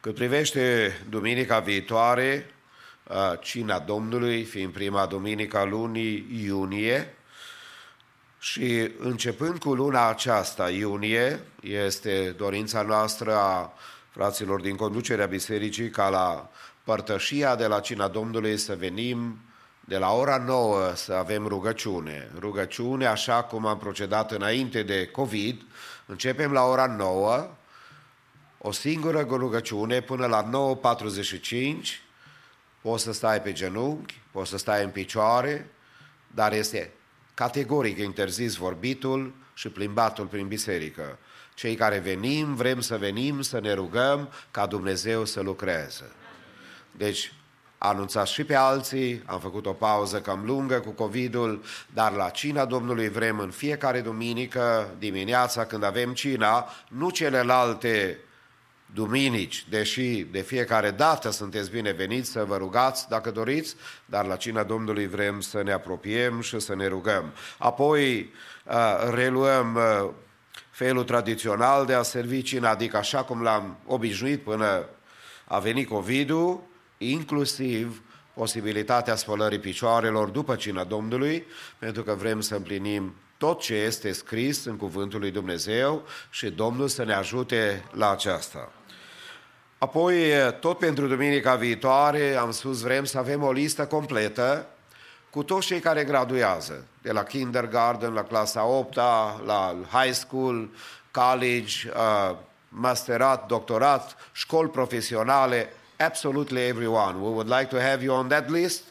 Cât 0.00 0.14
privește 0.14 0.92
duminica 1.08 1.58
viitoare, 1.58 2.50
cina 3.40 3.78
Domnului, 3.78 4.44
fiind 4.44 4.72
prima 4.72 5.06
duminica 5.06 5.64
lunii 5.64 6.26
iunie, 6.44 7.14
și 8.38 8.90
începând 8.98 9.58
cu 9.58 9.74
luna 9.74 10.08
aceasta, 10.08 10.70
iunie, 10.70 11.40
este 11.60 12.34
dorința 12.36 12.82
noastră 12.82 13.36
a 13.36 13.72
fraților 14.10 14.60
din 14.60 14.76
conducerea 14.76 15.26
bisericii 15.26 15.90
ca 15.90 16.08
la 16.08 16.50
părtășia 16.84 17.56
de 17.56 17.66
la 17.66 17.80
Cina 17.80 18.08
Domnului 18.08 18.56
să 18.56 18.76
venim 18.76 19.38
de 19.80 19.98
la 19.98 20.12
ora 20.12 20.36
9 20.36 20.92
să 20.94 21.12
avem 21.12 21.46
rugăciune. 21.46 22.30
Rugăciune, 22.38 23.06
așa 23.06 23.42
cum 23.42 23.66
am 23.66 23.78
procedat 23.78 24.32
înainte 24.32 24.82
de 24.82 25.06
COVID, 25.06 25.62
începem 26.06 26.52
la 26.52 26.64
ora 26.64 26.86
9, 26.86 27.50
o 28.58 28.72
singură 28.72 29.26
rugăciune 29.28 30.00
până 30.00 30.26
la 30.26 30.50
9.45, 30.50 31.76
poți 32.80 33.02
să 33.02 33.12
stai 33.12 33.42
pe 33.42 33.52
genunchi, 33.52 34.20
poți 34.30 34.50
să 34.50 34.58
stai 34.58 34.84
în 34.84 34.90
picioare, 34.90 35.70
dar 36.34 36.52
este 36.52 36.92
categoric 37.38 37.98
interzis 37.98 38.54
vorbitul 38.54 39.34
și 39.54 39.68
plimbatul 39.68 40.26
prin 40.26 40.46
biserică. 40.46 41.18
Cei 41.54 41.74
care 41.74 41.98
venim, 41.98 42.54
vrem 42.54 42.80
să 42.80 42.96
venim, 42.96 43.40
să 43.40 43.60
ne 43.60 43.72
rugăm 43.72 44.28
ca 44.50 44.66
Dumnezeu 44.66 45.24
să 45.24 45.40
lucreze. 45.40 46.10
Deci, 46.90 47.32
anunțați 47.78 48.32
și 48.32 48.44
pe 48.44 48.54
alții, 48.54 49.22
am 49.26 49.40
făcut 49.40 49.66
o 49.66 49.72
pauză 49.72 50.20
cam 50.20 50.44
lungă 50.44 50.80
cu 50.80 50.90
COVID-ul, 50.90 51.62
dar 51.94 52.12
la 52.12 52.28
cina 52.28 52.64
Domnului 52.64 53.08
vrem 53.08 53.38
în 53.38 53.50
fiecare 53.50 54.00
duminică 54.00 54.94
dimineața 54.98 55.64
când 55.64 55.84
avem 55.84 56.12
cina, 56.12 56.68
nu 56.88 57.10
celelalte 57.10 58.18
duminici, 58.94 59.66
deși 59.68 60.26
de 60.30 60.40
fiecare 60.40 60.90
dată 60.90 61.30
sunteți 61.30 61.70
bineveniți 61.70 62.30
să 62.30 62.44
vă 62.44 62.56
rugați 62.56 63.08
dacă 63.08 63.30
doriți, 63.30 63.74
dar 64.04 64.26
la 64.26 64.36
cina 64.36 64.62
Domnului 64.62 65.06
vrem 65.06 65.40
să 65.40 65.62
ne 65.62 65.72
apropiem 65.72 66.40
și 66.40 66.58
să 66.58 66.74
ne 66.74 66.86
rugăm. 66.86 67.32
Apoi 67.58 68.32
uh, 68.64 69.10
reluăm 69.10 69.74
uh, 69.74 70.10
felul 70.70 71.04
tradițional 71.04 71.86
de 71.86 71.94
a 71.94 72.02
servi 72.02 72.42
cina, 72.42 72.70
adică 72.70 72.96
așa 72.96 73.24
cum 73.24 73.42
l-am 73.42 73.76
obișnuit 73.86 74.42
până 74.42 74.84
a 75.44 75.58
venit 75.58 75.88
COVID-ul, 75.88 76.62
inclusiv 76.98 78.02
posibilitatea 78.34 79.16
spălării 79.16 79.58
picioarelor 79.58 80.28
după 80.28 80.54
cina 80.54 80.84
Domnului, 80.84 81.46
pentru 81.78 82.02
că 82.02 82.14
vrem 82.14 82.40
să 82.40 82.54
împlinim 82.54 83.14
tot 83.38 83.60
ce 83.60 83.74
este 83.74 84.12
scris 84.12 84.64
în 84.64 84.76
Cuvântul 84.76 85.20
lui 85.20 85.30
Dumnezeu 85.30 86.06
și 86.30 86.50
Domnul 86.50 86.88
să 86.88 87.04
ne 87.04 87.14
ajute 87.14 87.84
la 87.92 88.10
aceasta. 88.10 88.72
Apoi, 89.78 90.14
tot 90.60 90.78
pentru 90.78 91.06
duminica 91.06 91.54
viitoare, 91.54 92.34
am 92.34 92.50
spus, 92.50 92.80
vrem 92.80 93.04
să 93.04 93.18
avem 93.18 93.42
o 93.42 93.52
listă 93.52 93.86
completă 93.86 94.66
cu 95.30 95.42
toți 95.42 95.66
cei 95.66 95.80
care 95.80 96.04
graduează, 96.04 96.84
de 97.02 97.12
la 97.12 97.22
kindergarten, 97.22 98.12
la 98.12 98.22
clasa 98.22 98.64
8 98.64 98.94
la 99.46 99.76
high 99.90 100.14
school, 100.14 100.68
college, 101.10 101.88
uh, 101.88 102.36
masterat, 102.68 103.46
doctorat, 103.46 104.16
școli 104.32 104.68
profesionale, 104.68 105.72
absolutely 105.98 106.60
everyone. 106.60 107.18
We 107.20 107.28
would 107.28 107.48
like 107.48 107.64
to 107.64 107.76
have 107.76 108.04
you 108.04 108.16
on 108.16 108.28
that 108.28 108.50
list 108.50 108.82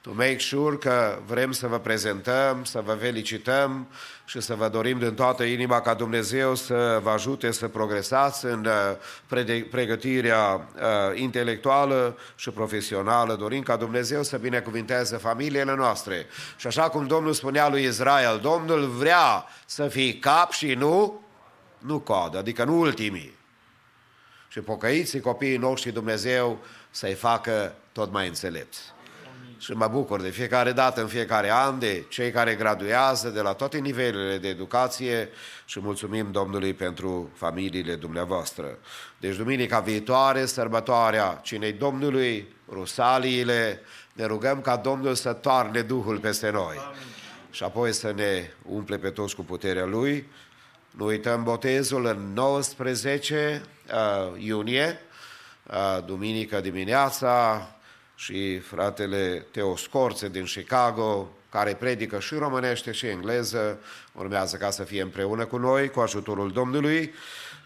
to 0.00 0.10
make 0.12 0.38
sure 0.38 0.76
că 0.76 1.18
vrem 1.26 1.52
să 1.52 1.66
vă 1.66 1.78
prezentăm, 1.78 2.64
să 2.64 2.80
vă 2.84 2.92
felicităm 2.92 3.86
și 4.24 4.40
să 4.40 4.54
vă 4.54 4.68
dorim 4.68 4.98
din 4.98 5.14
toată 5.14 5.42
inima 5.42 5.80
ca 5.80 5.94
Dumnezeu 5.94 6.54
să 6.54 7.00
vă 7.02 7.10
ajute 7.10 7.50
să 7.50 7.68
progresați 7.68 8.44
în 8.44 8.66
uh, 8.66 9.64
pregătirea 9.70 10.54
uh, 10.54 11.20
intelectuală 11.20 12.18
și 12.34 12.50
profesională. 12.50 13.34
Dorim 13.34 13.62
ca 13.62 13.76
Dumnezeu 13.76 14.22
să 14.22 14.36
binecuvinteze 14.36 15.16
familiile 15.16 15.74
noastre. 15.74 16.26
Și 16.56 16.66
așa 16.66 16.88
cum 16.88 17.06
Domnul 17.06 17.32
spunea 17.32 17.68
lui 17.68 17.82
Israel, 17.82 18.38
Domnul 18.42 18.86
vrea 18.86 19.44
să 19.66 19.88
fii 19.88 20.18
cap 20.18 20.52
și 20.52 20.74
nu, 20.74 21.22
nu 21.78 21.98
coadă, 21.98 22.38
adică 22.38 22.64
nu 22.64 22.78
ultimii. 22.78 23.34
Și 24.48 24.60
pocăiții 24.60 25.20
copiii 25.20 25.56
noștri 25.56 25.92
Dumnezeu 25.92 26.58
să-i 26.90 27.14
facă 27.14 27.74
tot 27.92 28.12
mai 28.12 28.26
înțelepți 28.26 28.93
și 29.58 29.72
mă 29.72 29.88
bucur 29.88 30.20
de 30.20 30.28
fiecare 30.28 30.72
dată, 30.72 31.00
în 31.00 31.06
fiecare 31.06 31.50
an, 31.52 31.78
de 31.78 32.04
cei 32.08 32.30
care 32.30 32.54
graduează 32.54 33.28
de 33.28 33.40
la 33.40 33.52
toate 33.52 33.78
nivelurile 33.78 34.38
de 34.38 34.48
educație 34.48 35.28
și 35.64 35.80
mulțumim 35.80 36.30
Domnului 36.32 36.74
pentru 36.74 37.30
familiile 37.34 37.94
dumneavoastră. 37.94 38.78
Deci, 39.18 39.36
duminica 39.36 39.80
viitoare, 39.80 40.46
sărbătoarea 40.46 41.40
Cinei 41.42 41.72
Domnului, 41.72 42.54
Rusaliile, 42.68 43.80
ne 44.12 44.24
rugăm 44.24 44.60
ca 44.60 44.76
Domnul 44.76 45.14
să 45.14 45.32
toarne 45.32 45.80
Duhul 45.80 46.18
peste 46.18 46.50
noi 46.50 46.76
Amin. 46.78 47.06
și 47.50 47.62
apoi 47.62 47.92
să 47.92 48.12
ne 48.16 48.50
umple 48.68 48.98
pe 48.98 49.10
toți 49.10 49.34
cu 49.34 49.44
puterea 49.44 49.84
Lui. 49.84 50.26
Nu 50.90 51.04
uităm 51.04 51.42
botezul 51.42 52.06
în 52.06 52.32
19 52.34 53.62
uh, 53.86 54.42
iunie, 54.44 55.00
uh, 55.66 56.04
duminică 56.04 56.60
dimineața, 56.60 57.68
și 58.14 58.58
fratele 58.58 59.46
Teo 59.50 59.76
Scorțe 59.76 60.28
din 60.28 60.44
Chicago, 60.44 61.28
care 61.50 61.74
predică 61.74 62.20
și 62.20 62.34
românește 62.34 62.92
și 62.92 63.06
engleză, 63.06 63.78
urmează 64.12 64.56
ca 64.56 64.70
să 64.70 64.82
fie 64.82 65.02
împreună 65.02 65.44
cu 65.44 65.56
noi, 65.56 65.90
cu 65.90 66.00
ajutorul 66.00 66.52
Domnului, 66.52 67.14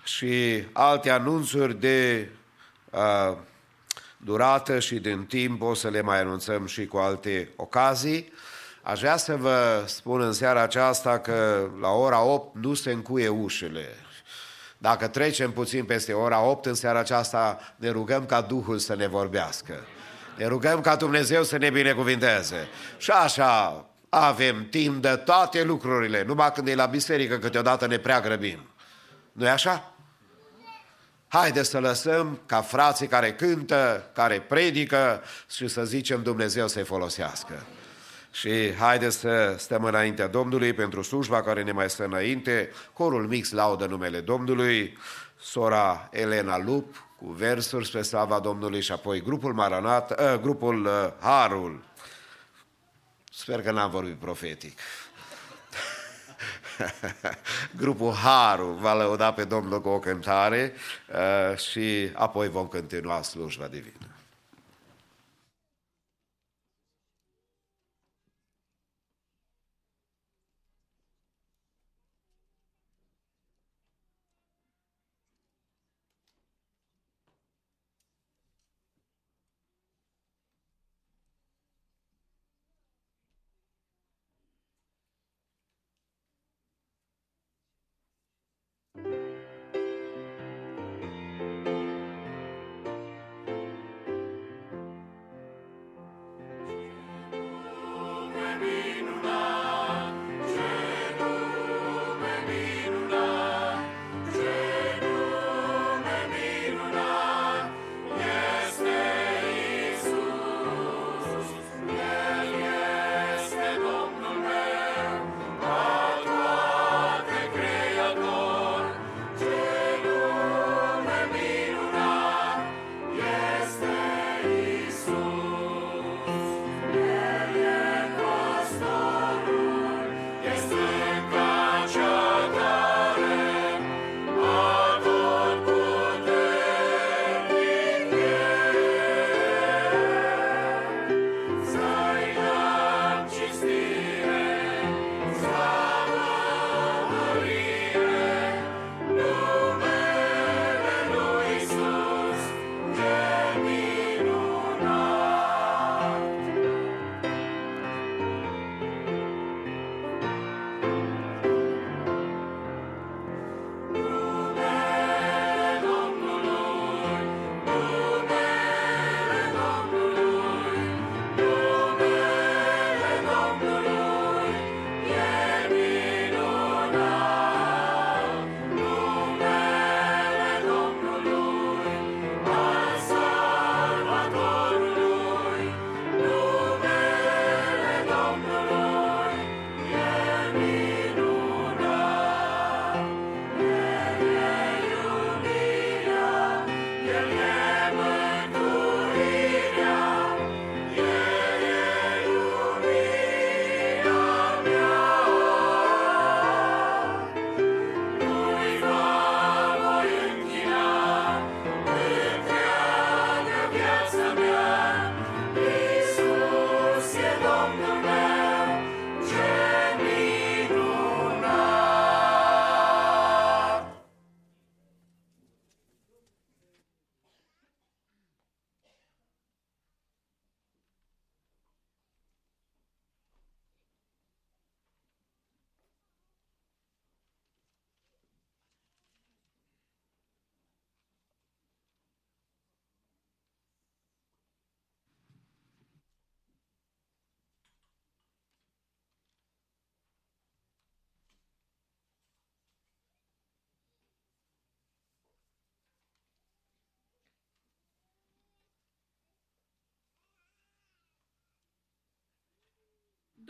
și 0.04 0.64
alte 0.72 1.10
anunțuri 1.10 1.80
de 1.80 2.28
uh, 2.90 3.36
durată 4.16 4.78
și 4.78 4.94
din 4.94 5.24
timp 5.24 5.62
o 5.62 5.74
să 5.74 5.88
le 5.88 6.00
mai 6.00 6.20
anunțăm 6.20 6.66
și 6.66 6.86
cu 6.86 6.96
alte 6.96 7.52
ocazii. 7.56 8.32
Aș 8.82 8.98
vrea 9.00 9.16
să 9.16 9.36
vă 9.36 9.84
spun 9.86 10.20
în 10.20 10.32
seara 10.32 10.62
aceasta 10.62 11.18
că 11.18 11.68
la 11.80 11.88
ora 11.88 12.22
8 12.22 12.56
nu 12.56 12.74
se 12.74 12.90
încuie 12.90 13.28
ușile. 13.28 13.86
Dacă 14.78 15.08
trecem 15.08 15.52
puțin 15.52 15.84
peste 15.84 16.12
ora 16.12 16.42
8 16.42 16.66
în 16.66 16.74
seara 16.74 16.98
aceasta, 16.98 17.74
ne 17.76 17.90
rugăm 17.90 18.26
ca 18.26 18.40
Duhul 18.40 18.78
să 18.78 18.94
ne 18.94 19.06
vorbească. 19.06 19.74
Ne 20.38 20.46
rugăm 20.46 20.80
ca 20.80 20.96
Dumnezeu 20.96 21.42
să 21.42 21.56
ne 21.56 21.70
binecuvinteze. 21.70 22.68
Și 22.98 23.10
așa 23.10 23.86
avem 24.08 24.68
timp 24.70 25.02
de 25.02 25.16
toate 25.16 25.62
lucrurile, 25.62 26.24
numai 26.24 26.52
când 26.52 26.68
e 26.68 26.74
la 26.74 26.86
biserică 26.86 27.38
câteodată 27.38 27.86
ne 27.86 27.98
prea 27.98 28.20
grăbim. 28.20 28.58
nu 29.32 29.46
e 29.46 29.50
așa? 29.50 29.92
Haideți 31.28 31.70
să 31.70 31.78
lăsăm 31.78 32.40
ca 32.46 32.60
frații 32.60 33.06
care 33.06 33.32
cântă, 33.32 34.10
care 34.14 34.40
predică 34.40 35.22
și 35.50 35.68
să 35.68 35.84
zicem 35.84 36.22
Dumnezeu 36.22 36.68
să-i 36.68 36.84
folosească. 36.84 37.66
Și 38.30 38.74
haideți 38.74 39.18
să 39.18 39.54
stăm 39.58 39.84
înaintea 39.84 40.26
Domnului 40.26 40.72
pentru 40.72 41.02
slujba 41.02 41.42
care 41.42 41.62
ne 41.62 41.72
mai 41.72 41.90
stă 41.90 42.04
înainte. 42.04 42.70
Corul 42.92 43.26
mix 43.26 43.50
laudă 43.50 43.86
numele 43.86 44.20
Domnului, 44.20 44.98
sora 45.40 46.08
Elena 46.12 46.58
Lup, 46.58 47.07
cu 47.18 47.26
versuri 47.26 47.86
spre 47.86 48.02
slava 48.02 48.40
Domnului 48.40 48.80
și 48.80 48.92
apoi 48.92 49.20
grupul 49.20 49.52
Maranat, 49.52 50.20
uh, 50.20 50.40
grupul 50.40 50.84
uh, 50.84 51.12
Harul. 51.20 51.84
Sper 53.32 53.62
că 53.62 53.70
n-am 53.70 53.90
vorbit 53.90 54.16
profetic. 54.16 54.78
grupul 57.80 58.12
Harul 58.12 58.74
va 58.74 58.94
lăuda 58.94 59.32
pe 59.32 59.44
Domnul 59.44 59.80
cu 59.80 59.88
o 59.88 59.98
cântare 59.98 60.72
uh, 61.08 61.58
și 61.58 62.10
apoi 62.14 62.48
vom 62.48 62.66
continua 62.66 63.22
slujba 63.22 63.66
divină. 63.66 64.07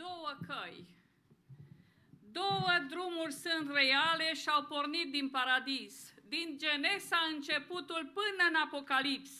Două 0.03 0.31
căi. 0.47 0.85
Două 2.31 2.73
drumuri 2.89 3.33
sunt 3.33 3.71
reale 3.71 4.33
și 4.33 4.49
au 4.49 4.63
pornit 4.63 5.11
din 5.11 5.29
paradis. 5.29 6.13
Din 6.23 6.57
Genesa 6.57 7.19
începutul 7.33 8.11
până 8.13 8.43
în 8.49 8.55
Apocalips. 8.55 9.31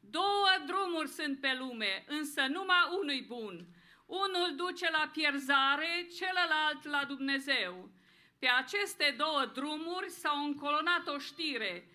Două 0.00 0.50
drumuri 0.66 1.08
sunt 1.08 1.40
pe 1.40 1.54
lume, 1.58 2.04
însă 2.06 2.40
numai 2.40 2.84
unui 3.00 3.22
bun. 3.22 3.66
Unul 4.06 4.54
duce 4.56 4.90
la 4.90 5.10
pierzare, 5.12 6.08
celălalt 6.18 6.84
la 6.84 7.04
Dumnezeu. 7.04 7.90
Pe 8.38 8.48
aceste 8.48 9.14
două 9.16 9.44
drumuri 9.54 10.10
s-au 10.10 10.44
încolonat 10.44 11.06
o 11.06 11.18
știre. 11.18 11.88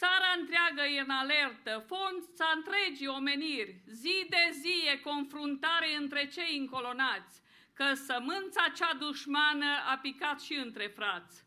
Țara 0.00 0.30
întreagă 0.38 0.82
e 0.82 1.00
în 1.00 1.10
alertă, 1.10 1.84
forța 1.86 2.52
întregii 2.54 3.06
omeniri, 3.06 3.82
zi 3.86 4.26
de 4.28 4.44
zi 4.52 4.74
e 4.92 4.96
confruntare 4.96 5.96
între 5.96 6.26
cei 6.26 6.58
încolonați, 6.58 7.42
că 7.74 7.94
sămânța 7.94 8.64
cea 8.76 8.94
dușmană 8.94 9.72
a 9.92 9.98
picat 10.02 10.40
și 10.40 10.54
între 10.54 10.86
frați. 10.86 11.44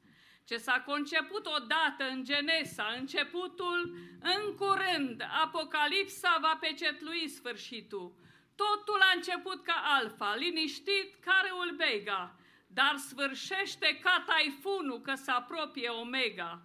Ce 0.48 0.58
s-a 0.58 0.84
conceput 0.86 1.46
odată 1.46 2.04
în 2.10 2.24
Genesa, 2.24 2.96
începutul, 3.00 3.98
în 4.22 4.56
curând, 4.56 5.22
Apocalipsa 5.44 6.38
va 6.42 6.58
pecetlui 6.62 7.28
sfârșitul. 7.28 8.16
Totul 8.56 9.02
a 9.02 9.12
început 9.16 9.64
ca 9.64 9.84
alfa, 9.86 10.36
liniștit 10.36 11.16
ca 11.26 11.42
râul 11.48 11.74
Bega, 11.76 12.36
dar 12.68 12.96
sfârșește 12.98 14.00
ca 14.04 14.24
taifunul 14.26 15.02
că 15.02 15.14
se 15.16 15.32
apropie 15.32 15.90
omega. 15.90 16.62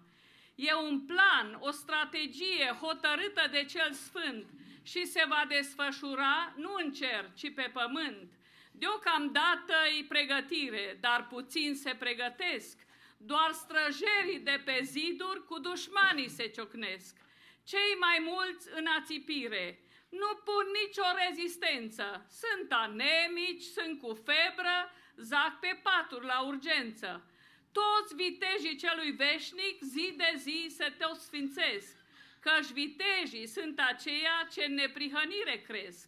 E 0.61 0.73
un 0.73 0.99
plan, 1.05 1.57
o 1.59 1.71
strategie 1.71 2.77
hotărâtă 2.81 3.47
de 3.51 3.63
cel 3.63 3.93
sfânt 3.93 4.49
și 4.83 5.05
se 5.05 5.23
va 5.27 5.45
desfășura 5.47 6.53
nu 6.55 6.73
în 6.83 6.91
cer, 6.91 7.31
ci 7.35 7.53
pe 7.53 7.71
pământ. 7.73 8.31
Deocamdată 8.71 9.75
e 9.99 10.05
pregătire, 10.07 10.97
dar 10.99 11.27
puțin 11.27 11.75
se 11.75 11.95
pregătesc. 11.99 12.77
Doar 13.17 13.51
străjerii 13.51 14.39
de 14.43 14.61
pe 14.65 14.79
ziduri 14.83 15.45
cu 15.45 15.59
dușmanii 15.59 16.29
se 16.29 16.47
ciocnesc. 16.47 17.17
Cei 17.63 17.95
mai 17.99 18.17
mulți 18.25 18.69
în 18.75 18.85
ațipire, 18.99 19.79
nu 20.09 20.35
pun 20.43 20.65
nicio 20.83 21.07
rezistență. 21.27 22.25
Sunt 22.29 22.71
anemici, 22.71 23.63
sunt 23.63 24.01
cu 24.01 24.13
febră, 24.13 24.91
zac 25.15 25.59
pe 25.59 25.79
paturi 25.83 26.25
la 26.25 26.39
urgență. 26.39 27.29
Toți 27.71 28.15
vitejii 28.15 28.75
celui 28.75 29.11
veșnic 29.11 29.81
zi 29.81 30.13
de 30.17 30.33
zi 30.37 30.65
se 30.69 30.95
tot 30.99 31.17
sfințesc, 31.19 31.97
căci 32.39 32.71
vitejii 32.71 33.47
sunt 33.47 33.79
aceia 33.79 34.47
ce 34.51 34.63
în 34.63 34.73
neprihănire 34.73 35.57
cresc. 35.67 36.07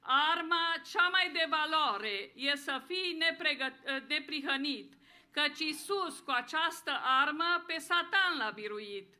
Arma 0.00 0.74
cea 0.92 1.08
mai 1.08 1.30
de 1.32 1.46
valoare 1.48 2.32
e 2.34 2.56
să 2.56 2.82
fii 2.86 3.18
nepregă- 3.18 4.04
neprihănit, 4.08 4.92
căci 5.30 5.58
Iisus 5.58 6.18
cu 6.18 6.30
această 6.30 7.00
armă 7.02 7.64
pe 7.66 7.78
Satan 7.78 8.36
l-a 8.38 8.50
biruit. 8.50 9.14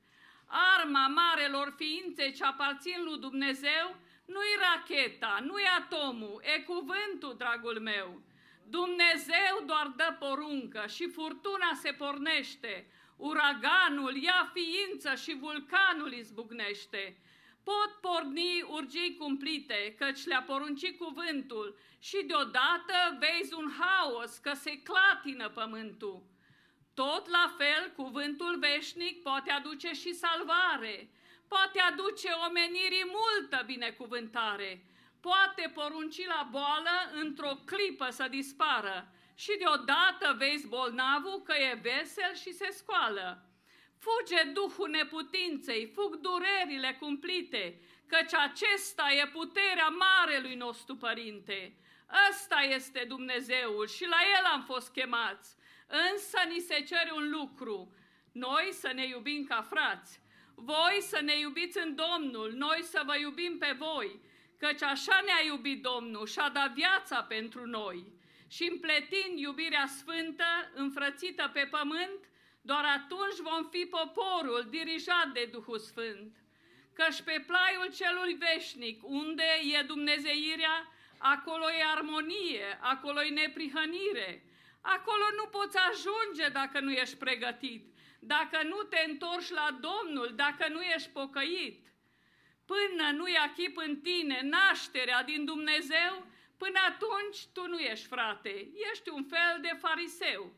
Arma 0.46 1.06
marelor 1.06 1.74
ființe 1.76 2.30
ce 2.30 2.44
aparțin 2.44 3.02
lui 3.04 3.18
Dumnezeu 3.18 3.96
nu-i 4.26 4.58
racheta, 4.60 5.38
nu-i 5.42 5.64
atomul, 5.78 6.42
e 6.44 6.60
cuvântul, 6.60 7.34
dragul 7.38 7.80
meu. 7.80 8.22
Dumnezeu 8.70 9.54
doar 9.66 9.92
dă 9.96 10.16
poruncă 10.18 10.84
și 10.88 11.08
furtuna 11.08 11.70
se 11.74 11.92
pornește, 11.92 12.86
uraganul 13.16 14.16
ia 14.16 14.52
ființă 14.52 15.14
și 15.14 15.36
vulcanul 15.40 16.12
izbucnește. 16.12 17.16
Pot 17.64 17.90
porni 18.00 18.64
urgii 18.68 19.16
cumplite, 19.16 19.94
căci 19.98 20.24
le-a 20.24 20.42
poruncit 20.42 20.98
cuvântul 20.98 21.78
și 21.98 22.24
deodată 22.26 23.18
vezi 23.18 23.54
un 23.54 23.70
haos, 23.78 24.36
că 24.36 24.52
se 24.54 24.82
clatină 24.82 25.48
pământul. 25.48 26.22
Tot 26.94 27.28
la 27.28 27.54
fel, 27.58 27.92
cuvântul 27.96 28.58
veșnic 28.58 29.22
poate 29.22 29.50
aduce 29.50 29.92
și 29.92 30.12
salvare, 30.12 31.10
poate 31.48 31.80
aduce 31.80 32.28
omenirii 32.48 33.12
multă 33.18 33.62
binecuvântare, 33.66 34.84
poate 35.20 35.70
porunci 35.74 36.26
la 36.26 36.48
boală 36.50 37.10
într-o 37.12 37.54
clipă 37.64 38.10
să 38.10 38.26
dispară 38.28 39.12
și 39.34 39.56
deodată 39.58 40.34
vezi 40.38 40.68
bolnavul 40.68 41.42
că 41.42 41.54
e 41.56 41.78
vesel 41.82 42.34
și 42.34 42.52
se 42.52 42.68
scoală. 42.70 43.44
Fuge 43.98 44.42
duhul 44.42 44.88
neputinței, 44.90 45.86
fug 45.94 46.16
durerile 46.16 46.96
cumplite, 47.00 47.80
căci 48.06 48.34
acesta 48.34 49.12
e 49.12 49.26
puterea 49.26 49.88
marelui 49.88 50.54
nostru 50.54 50.96
Părinte. 50.96 51.76
Ăsta 52.30 52.60
este 52.60 53.04
Dumnezeul 53.08 53.86
și 53.86 54.04
la 54.04 54.16
El 54.38 54.44
am 54.44 54.62
fost 54.62 54.92
chemați. 54.92 55.56
Însă 56.12 56.38
ni 56.48 56.58
se 56.58 56.80
cere 56.80 57.12
un 57.14 57.30
lucru, 57.30 57.94
noi 58.32 58.68
să 58.72 58.90
ne 58.94 59.06
iubim 59.06 59.44
ca 59.44 59.62
frați, 59.62 60.20
voi 60.54 60.98
să 61.00 61.20
ne 61.20 61.38
iubiți 61.38 61.78
în 61.78 61.94
Domnul, 61.94 62.52
noi 62.52 62.82
să 62.82 63.02
vă 63.06 63.16
iubim 63.16 63.58
pe 63.58 63.76
voi, 63.78 64.20
căci 64.62 64.82
așa 64.82 65.20
ne-a 65.24 65.42
iubit 65.46 65.82
Domnul 65.82 66.26
și 66.26 66.38
a 66.38 66.48
dat 66.48 66.72
viața 66.72 67.22
pentru 67.22 67.66
noi. 67.66 68.12
Și 68.48 68.68
împletind 68.70 69.38
iubirea 69.38 69.86
sfântă, 69.86 70.70
înfrățită 70.74 71.50
pe 71.52 71.68
pământ, 71.70 72.20
doar 72.60 72.84
atunci 72.84 73.38
vom 73.50 73.68
fi 73.70 73.86
poporul 73.98 74.66
dirijat 74.70 75.28
de 75.32 75.48
Duhul 75.52 75.78
Sfânt. 75.78 76.36
Căci 76.92 77.20
pe 77.22 77.44
plaiul 77.46 77.92
celui 77.94 78.34
veșnic, 78.34 79.00
unde 79.02 79.48
e 79.78 79.82
dumnezeirea, 79.82 80.92
acolo 81.18 81.70
e 81.70 81.84
armonie, 81.96 82.78
acolo 82.80 83.22
e 83.22 83.28
neprihănire. 83.28 84.44
Acolo 84.80 85.24
nu 85.36 85.46
poți 85.46 85.76
ajunge 85.90 86.48
dacă 86.48 86.80
nu 86.80 86.92
ești 86.92 87.16
pregătit, 87.16 87.84
dacă 88.20 88.62
nu 88.62 88.82
te 88.82 89.04
întorci 89.08 89.50
la 89.50 89.78
Domnul, 89.80 90.32
dacă 90.34 90.68
nu 90.68 90.80
ești 90.80 91.08
pocăit. 91.08 91.89
Până 92.72 93.10
nu 93.10 93.28
ia 93.28 93.52
chip 93.56 93.76
în 93.76 93.96
tine 94.00 94.40
nașterea 94.42 95.22
din 95.22 95.44
Dumnezeu, 95.44 96.26
până 96.56 96.78
atunci 96.88 97.46
tu 97.52 97.66
nu 97.66 97.78
ești 97.78 98.06
frate, 98.06 98.70
ești 98.92 99.08
un 99.08 99.24
fel 99.24 99.58
de 99.60 99.78
fariseu. 99.80 100.52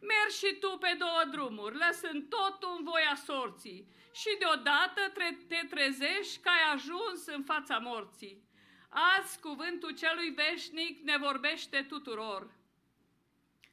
Mergi 0.00 0.38
și 0.38 0.56
tu 0.60 0.76
pe 0.80 0.94
două 0.98 1.22
drumuri, 1.30 1.76
lăsând 1.76 2.28
totul 2.28 2.74
în 2.78 2.84
voia 2.84 3.14
sorții 3.24 3.88
și 4.14 4.36
deodată 4.38 5.00
te 5.48 5.66
trezești 5.70 6.40
că 6.40 6.48
ai 6.48 6.72
ajuns 6.74 7.26
în 7.26 7.42
fața 7.42 7.78
morții. 7.78 8.42
Azi 8.88 9.40
cuvântul 9.40 9.94
celui 9.94 10.30
veșnic 10.30 11.02
ne 11.02 11.16
vorbește 11.16 11.86
tuturor. 11.88 12.50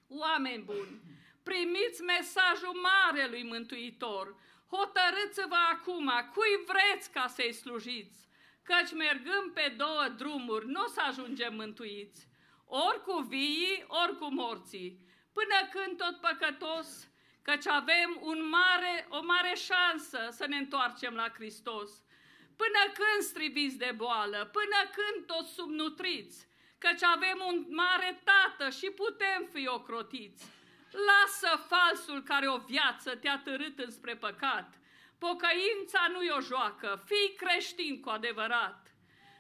Oameni 0.08 0.64
buni, 0.64 1.02
primiți 1.44 2.02
mesajul 2.02 2.82
marelui 2.88 3.44
Mântuitor, 3.44 4.36
hotărâți-vă 4.70 5.60
acum 5.72 6.12
cui 6.34 6.64
vreți 6.66 7.12
ca 7.12 7.28
să-i 7.28 7.54
slujiți, 7.54 8.28
căci 8.64 8.94
mergând 8.94 9.54
pe 9.54 9.74
două 9.78 10.08
drumuri 10.18 10.68
nu 10.68 10.82
o 10.82 10.88
să 10.88 11.02
ajungem 11.02 11.56
mântuiți, 11.56 12.28
ori 12.66 13.02
cu 13.02 13.26
viii, 13.28 13.86
ori 13.88 14.18
cu 14.18 14.34
morții, 14.34 15.00
până 15.34 15.70
când 15.72 15.98
tot 15.98 16.22
păcătos, 16.22 17.08
căci 17.42 17.68
avem 17.68 18.18
un 18.22 18.50
mare, 18.50 19.08
o 19.10 19.24
mare 19.24 19.54
șansă 19.56 20.28
să 20.32 20.46
ne 20.48 20.58
întoarcem 20.58 21.14
la 21.14 21.30
Hristos. 21.30 21.92
Până 22.56 22.82
când 22.94 23.22
striviți 23.22 23.78
de 23.78 23.94
boală, 23.96 24.50
până 24.52 24.80
când 24.96 25.26
toți 25.26 25.54
subnutriți, 25.54 26.48
căci 26.78 27.04
avem 27.04 27.44
un 27.48 27.66
mare 27.70 28.22
tată 28.24 28.70
și 28.70 28.90
putem 28.90 29.50
fi 29.54 29.68
ocrotiți. 29.68 30.46
Lasă 30.96 31.64
falsul 31.68 32.24
care 32.24 32.48
o 32.48 32.58
viață 32.58 33.16
te-a 33.16 33.42
târât 33.44 33.80
înspre 33.80 34.16
păcat. 34.16 34.80
Pocăința 35.18 36.08
nu 36.12 36.22
e 36.22 36.32
o 36.32 36.42
joacă, 36.42 37.04
fii 37.06 37.36
creștin 37.38 38.02
cu 38.02 38.10
adevărat. 38.10 38.96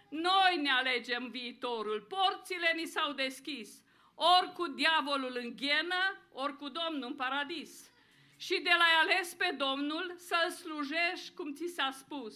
Noi 0.10 0.60
ne 0.62 0.72
alegem 0.72 1.30
viitorul, 1.30 2.02
porțile 2.02 2.72
ni 2.76 2.86
s-au 2.86 3.12
deschis, 3.12 3.84
ori 4.16 4.54
cu 4.54 4.68
diavolul 4.68 5.38
în 5.44 5.56
ghenă, 5.56 6.28
ori 6.32 6.58
cu 6.58 6.70
Domnul 6.70 7.10
în 7.10 7.16
paradis. 7.16 7.92
Și 8.38 8.60
de 8.60 8.72
la 8.78 8.86
ales 9.02 9.34
pe 9.34 9.56
Domnul 9.58 10.16
să-L 10.18 10.52
slujești 10.52 11.34
cum 11.34 11.54
ți 11.54 11.68
s-a 11.68 11.90
spus. 11.92 12.36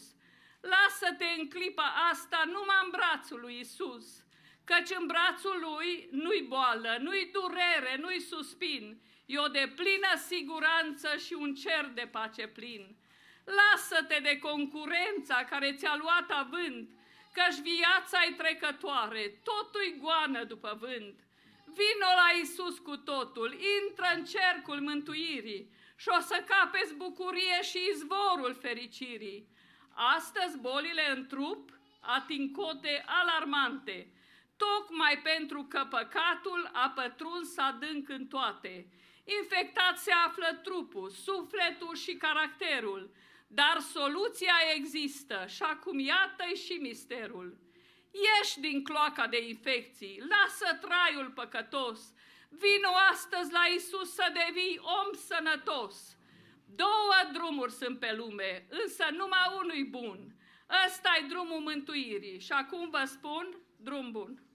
Lasă-te 0.62 1.26
în 1.38 1.50
clipa 1.50 1.94
asta 2.12 2.44
numai 2.46 2.82
în 2.84 2.90
brațul 2.90 3.40
lui 3.40 3.60
Isus, 3.60 4.24
căci 4.64 4.98
în 5.00 5.06
brațul 5.06 5.60
lui 5.60 6.08
nu-i 6.12 6.46
boală, 6.48 6.98
nu-i 7.00 7.30
durere, 7.32 7.98
nu-i 8.00 8.20
suspin, 8.20 9.02
e 9.34 9.38
o 9.38 9.48
deplină 9.48 10.12
siguranță 10.28 11.10
și 11.26 11.34
un 11.34 11.54
cer 11.56 11.86
de 11.94 12.08
pace 12.12 12.48
plin. 12.48 12.96
Lasă-te 13.60 14.20
de 14.20 14.38
concurența 14.38 15.38
care 15.50 15.74
ți-a 15.74 15.96
luat 15.96 16.30
avânt, 16.44 16.90
căci 17.34 17.60
viața 17.72 18.18
e 18.30 18.34
trecătoare, 18.34 19.24
totul-i 19.44 19.98
goană 20.02 20.44
după 20.44 20.78
vânt. 20.80 21.18
Vino 21.66 22.12
la 22.22 22.40
Isus 22.42 22.78
cu 22.78 22.96
totul, 22.98 23.50
intră 23.80 24.08
în 24.16 24.26
cercul 24.26 24.80
mântuirii 24.80 25.72
și 25.96 26.08
o 26.18 26.20
să 26.20 26.44
capeți 26.48 26.94
bucurie 26.94 27.62
și 27.62 27.80
izvorul 27.94 28.54
fericirii. 28.62 29.48
Astăzi 30.16 30.60
bolile 30.60 31.12
în 31.16 31.28
trup 31.28 31.70
ating 32.00 32.56
cote 32.58 33.04
alarmante. 33.06 34.14
tocmai 34.58 35.20
pentru 35.24 35.64
că 35.64 35.88
păcatul 35.90 36.70
a 36.74 36.90
pătruns 36.90 37.58
adânc 37.58 38.10
în 38.10 38.28
toate. 38.28 38.88
Infectat 39.38 39.98
se 39.98 40.12
află 40.12 40.60
trupul, 40.64 41.10
sufletul 41.10 41.96
și 41.96 42.14
caracterul, 42.16 43.12
dar 43.48 43.80
soluția 43.80 44.54
există 44.76 45.46
și 45.48 45.64
acum 45.64 46.00
iată 46.00 46.44
și 46.66 46.74
misterul. 46.74 47.58
Ieși 48.12 48.60
din 48.60 48.84
cloaca 48.84 49.28
de 49.28 49.48
infecții, 49.48 50.24
lasă 50.30 50.78
traiul 50.82 51.32
păcătos, 51.32 52.00
vino 52.50 52.92
astăzi 53.12 53.52
la 53.52 53.66
Isus 53.76 54.14
să 54.14 54.34
devii 54.34 54.80
om 54.82 55.14
sănătos. 55.14 56.18
Două 56.66 57.18
drumuri 57.34 57.72
sunt 57.72 58.00
pe 58.00 58.14
lume, 58.14 58.68
însă 58.70 59.06
numai 59.12 59.54
unul 59.58 59.88
bun. 59.90 60.36
ăsta 60.86 61.10
e 61.22 61.28
drumul 61.28 61.60
mântuirii 61.60 62.40
și 62.40 62.52
acum 62.52 62.90
vă 62.90 63.04
spun, 63.06 63.58
drum 63.78 64.12
bun. 64.12 64.49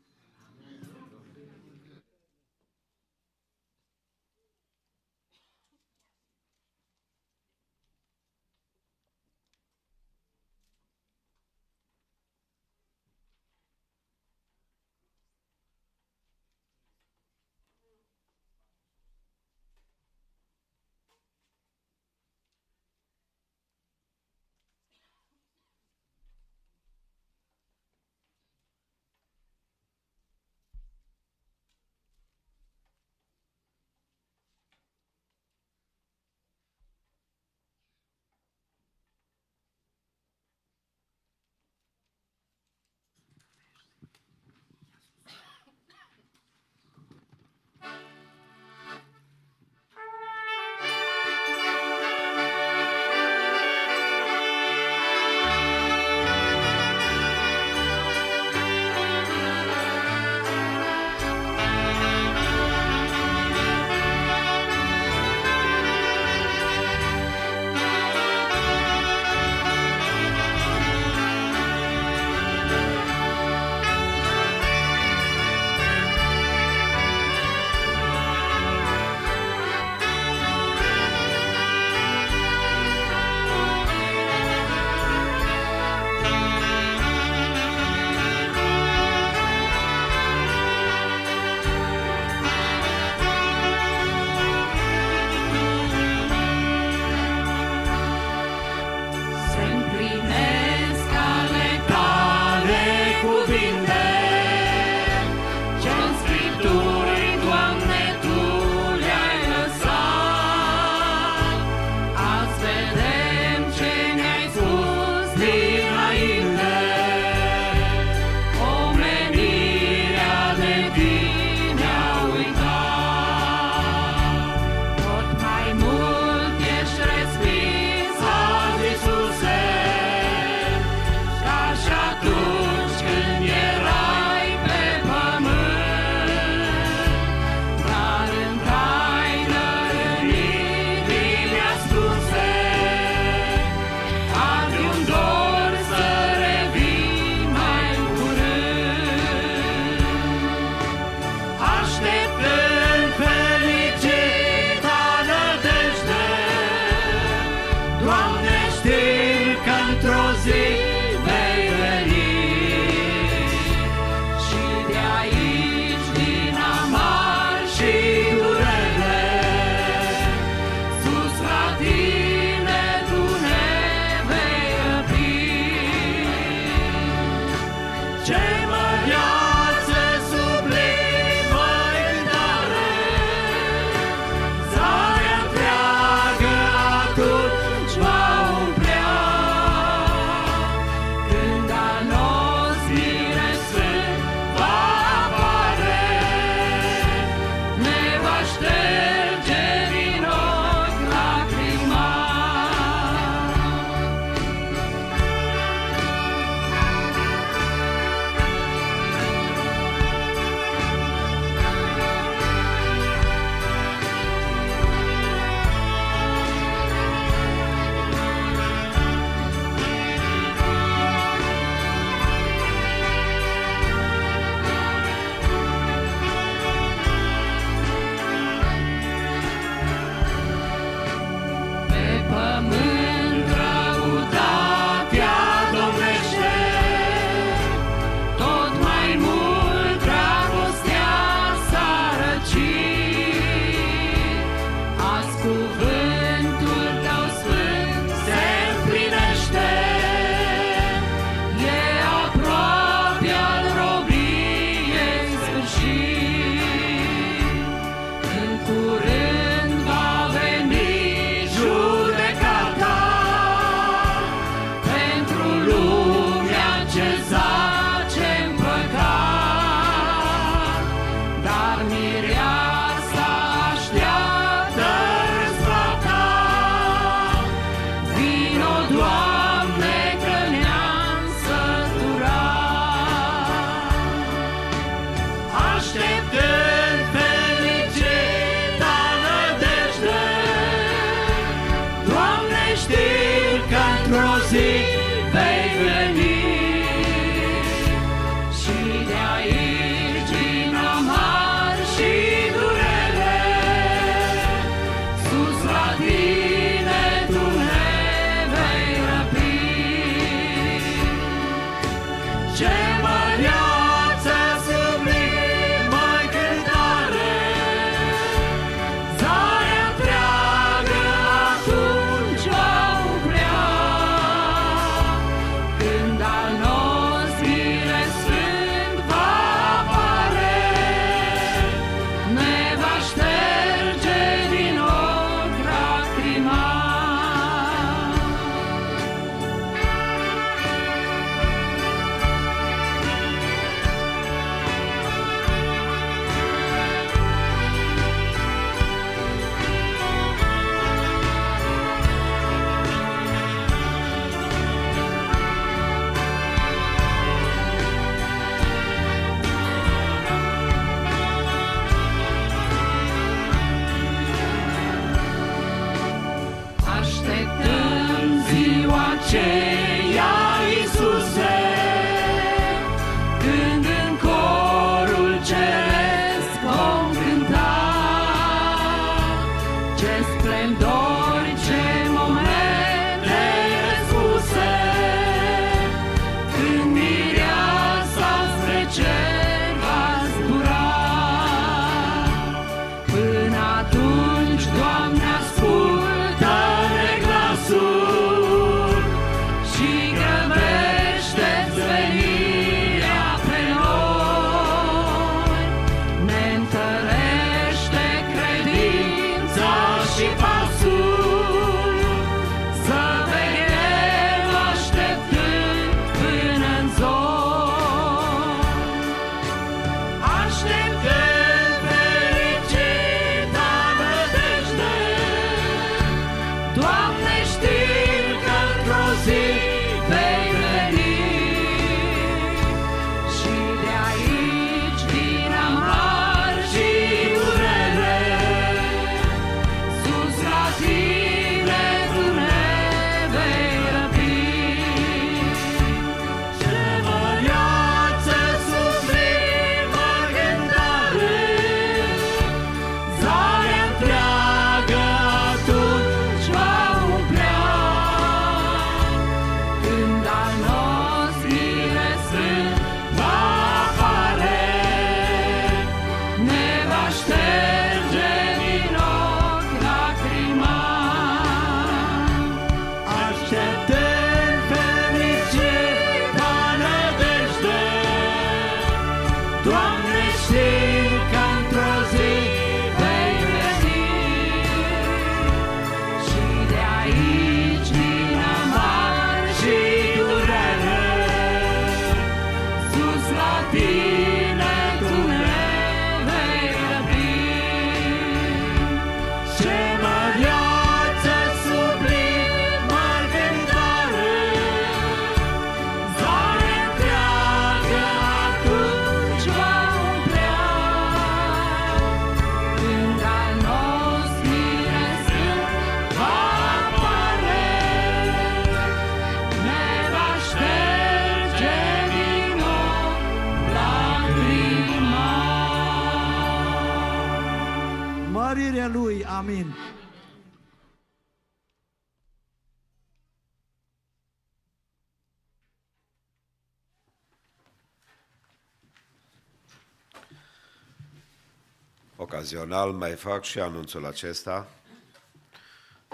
Ocazional 542.54 542.92
mai 542.92 543.14
fac 543.14 543.44
și 543.44 543.60
anunțul 543.60 544.06
acesta 544.06 544.68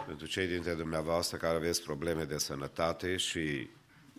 pentru 0.07 0.27
cei 0.27 0.47
dintre 0.47 0.75
dumneavoastră 0.75 1.37
care 1.37 1.57
aveți 1.57 1.83
probleme 1.83 2.25
de 2.25 2.39
sănătate 2.39 3.17
și 3.17 3.71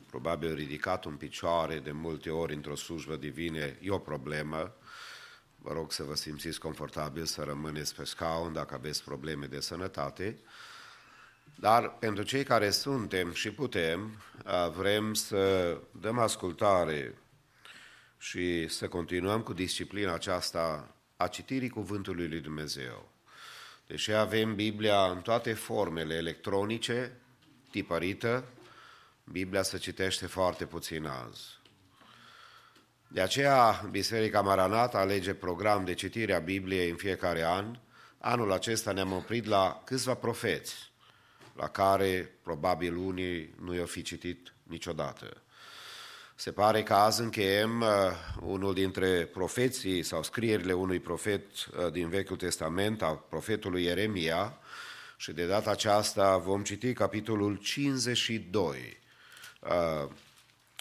probabil 0.10 0.54
ridicat 0.54 1.06
un 1.06 1.16
picioare 1.16 1.80
de 1.80 1.92
multe 1.92 2.30
ori 2.30 2.54
într-o 2.54 2.76
slujbă 2.76 3.16
divine, 3.16 3.78
e 3.82 3.90
o 3.90 3.98
problemă. 3.98 4.76
Vă 5.56 5.74
rog 5.74 5.92
să 5.92 6.04
vă 6.04 6.16
simțiți 6.16 6.60
confortabil 6.60 7.26
să 7.26 7.44
rămâneți 7.44 7.96
pe 7.96 8.04
scaun 8.04 8.54
dacă 8.54 8.74
aveți 8.74 9.04
probleme 9.04 9.46
de 9.46 9.60
sănătate. 9.60 10.40
Dar 11.56 11.90
pentru 11.90 12.24
cei 12.24 12.44
care 12.44 12.70
suntem 12.70 13.34
și 13.34 13.52
putem, 13.52 14.22
a, 14.44 14.68
vrem 14.68 15.14
să 15.14 15.78
dăm 15.92 16.20
ascultare 16.20 17.18
și 18.18 18.68
să 18.68 18.88
continuăm 18.88 19.42
cu 19.42 19.54
disciplina 19.54 20.14
aceasta 20.14 20.96
a 21.22 21.28
citirii 21.28 21.70
Cuvântului 21.70 22.28
lui 22.28 22.40
Dumnezeu. 22.40 23.10
Deși 23.88 24.12
avem 24.12 24.56
Biblia 24.56 25.04
în 25.04 25.22
toate 25.22 25.54
formele 25.54 26.16
electronice, 26.16 27.12
tipărită, 27.72 28.44
Biblia 29.24 29.62
se 29.62 29.78
citește 29.78 30.26
foarte 30.26 30.66
puțin 30.66 31.06
azi. 31.06 31.60
De 33.08 33.22
aceea, 33.22 33.88
Biserica 33.90 34.42
Maranat 34.42 34.96
alege 34.96 35.34
program 35.34 35.86
de 35.86 35.94
citire 35.94 36.34
a 36.34 36.40
Bibliei 36.40 36.90
în 36.90 36.96
fiecare 36.96 37.44
an. 37.44 37.78
Anul 38.18 38.52
acesta 38.52 38.92
ne-am 38.92 39.12
oprit 39.12 39.46
la 39.46 39.82
câțiva 39.86 40.14
profeți, 40.14 40.92
la 41.56 41.68
care 41.68 42.32
probabil 42.42 42.96
unii 42.96 43.56
nu 43.60 43.76
i-au 43.76 43.86
fi 43.86 44.02
citit 44.02 44.54
niciodată. 44.64 45.42
Se 46.42 46.52
pare 46.52 46.84
că 46.84 46.94
azi 46.94 47.22
încheiem 47.22 47.82
uh, 47.82 47.88
unul 48.40 48.74
dintre 48.74 49.26
profeții 49.26 50.04
sau 50.04 50.24
scrierile 50.24 50.74
unui 50.74 51.00
profet 51.00 51.42
uh, 51.44 51.92
din 51.92 52.10
Vechiul 52.10 52.38
Testament, 52.38 53.02
al 53.02 53.24
profetului 53.30 53.84
Ieremia, 53.84 54.58
și 55.18 55.32
de 55.32 55.46
data 55.46 55.72
aceasta 55.72 56.38
vom 56.38 56.64
citi 56.64 56.94
capitolul 56.94 57.56
52. 57.56 58.98
Uh, 59.60 60.10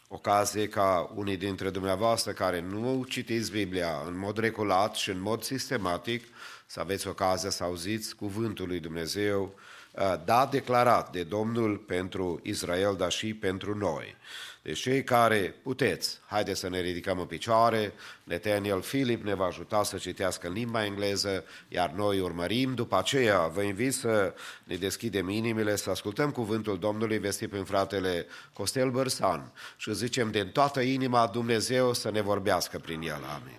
ocazie 0.08 0.68
ca 0.68 1.12
unii 1.14 1.36
dintre 1.36 1.70
dumneavoastră 1.70 2.32
care 2.32 2.60
nu 2.60 3.04
citiți 3.08 3.50
Biblia 3.50 4.02
în 4.06 4.18
mod 4.18 4.38
regulat 4.38 4.94
și 4.94 5.10
în 5.10 5.20
mod 5.20 5.42
sistematic, 5.42 6.24
să 6.66 6.80
aveți 6.80 7.08
ocazia 7.08 7.50
să 7.50 7.64
auziți 7.64 8.16
cuvântul 8.16 8.66
lui 8.66 8.80
Dumnezeu 8.80 9.54
uh, 9.92 10.14
dat 10.24 10.50
declarat 10.50 11.12
de 11.12 11.22
Domnul 11.22 11.76
pentru 11.76 12.40
Israel, 12.42 12.96
dar 12.96 13.12
și 13.12 13.34
pentru 13.34 13.76
noi. 13.76 14.16
Deci 14.62 14.80
cei 14.80 15.04
care 15.04 15.54
puteți, 15.62 16.18
haideți 16.26 16.60
să 16.60 16.68
ne 16.68 16.80
ridicăm 16.80 17.18
în 17.18 17.26
picioare, 17.26 17.92
Nathaniel 18.24 18.80
Philip 18.80 19.24
ne 19.24 19.34
va 19.34 19.44
ajuta 19.44 19.82
să 19.82 19.96
citească 19.96 20.46
în 20.46 20.52
limba 20.52 20.84
engleză, 20.84 21.44
iar 21.68 21.90
noi 21.90 22.20
urmărim. 22.20 22.74
După 22.74 22.98
aceea 22.98 23.46
vă 23.46 23.62
invit 23.62 23.94
să 23.94 24.34
ne 24.64 24.76
deschidem 24.76 25.28
inimile, 25.28 25.76
să 25.76 25.90
ascultăm 25.90 26.30
cuvântul 26.30 26.78
Domnului 26.78 27.18
vestit 27.18 27.50
prin 27.50 27.64
fratele 27.64 28.26
Costel 28.52 28.90
Bărsan 28.90 29.52
și 29.76 29.94
zicem 29.94 30.30
din 30.30 30.48
toată 30.48 30.80
inima 30.80 31.26
Dumnezeu 31.26 31.92
să 31.92 32.10
ne 32.10 32.20
vorbească 32.20 32.78
prin 32.78 33.00
el. 33.00 33.24
Amin. 33.24 33.58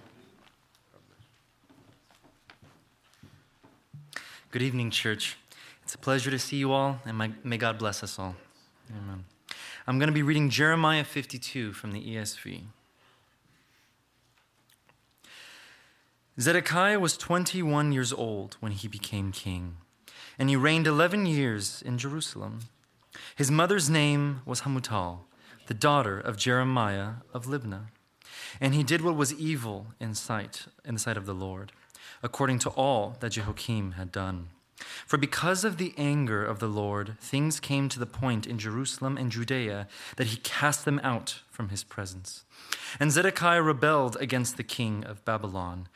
Good 4.52 4.64
evening, 4.64 4.92
church. 4.92 5.38
It's 5.84 5.94
a 5.96 6.00
pleasure 6.00 6.36
to 6.36 6.38
see 6.38 6.60
you 6.60 6.74
all, 6.74 7.00
and 7.06 7.18
my, 7.18 7.32
may 7.42 7.58
God 7.58 7.78
bless 7.78 8.02
us 8.02 8.18
all. 8.18 8.36
Amen. 9.02 9.24
I'm 9.88 9.98
going 9.98 10.10
to 10.10 10.14
be 10.14 10.22
reading 10.22 10.52
Jeremiah 10.52 11.04
52 11.04 11.74
from 11.74 11.92
the 11.92 12.16
ESV. 12.16 12.66
Zedekiah 16.40 17.00
was 17.00 17.18
21 17.18 17.92
years 17.92 18.14
old 18.14 18.58
when 18.60 18.74
he 18.74 18.88
became 18.88 19.32
king, 19.32 19.78
and 20.38 20.50
he 20.50 20.56
reigned 20.56 20.86
11 20.86 21.26
years 21.26 21.82
in 21.84 21.98
Jerusalem. 21.98 22.60
His 23.36 23.50
mother's 23.50 23.90
name 23.90 24.42
was 24.46 24.62
Hamutal, 24.62 25.22
the 25.66 25.74
daughter 25.74 26.20
of 26.20 26.38
Jeremiah 26.38 27.14
of 27.34 27.48
Libnah. 27.48 27.88
And 28.60 28.76
he 28.76 28.84
did 28.84 29.02
what 29.02 29.16
was 29.16 29.34
evil 29.34 29.88
in 30.00 30.14
sight 30.14 30.68
in 30.86 30.94
the 30.94 31.00
sight 31.00 31.18
of 31.18 31.26
the 31.26 31.34
Lord, 31.34 31.72
according 32.22 32.60
to 32.60 32.70
all 32.70 33.18
that 33.20 33.32
Jehoiakim 33.32 33.94
had 33.94 34.12
done. 34.12 34.50
For 35.06 35.18
because 35.18 35.64
of 35.64 35.78
the 35.78 35.94
anger 35.98 36.46
of 36.46 36.60
the 36.60 36.68
Lord, 36.68 37.18
things 37.20 37.60
came 37.60 37.90
to 37.90 38.00
the 38.00 38.06
point 38.06 38.48
in 38.48 38.58
Jerusalem 38.58 39.18
and 39.18 39.32
Judea 39.32 39.88
that 40.18 40.28
he 40.28 40.38
cast 40.38 40.86
them 40.86 41.00
out 41.04 41.42
from 41.50 41.70
his 41.70 41.84
presence. 41.84 42.46
And 43.00 43.12
Zedekiah 43.12 43.62
rebelled 43.62 44.18
against 44.20 44.58
the 44.58 44.64
king 44.64 45.04
of 45.04 45.24
Babylon. 45.26 45.88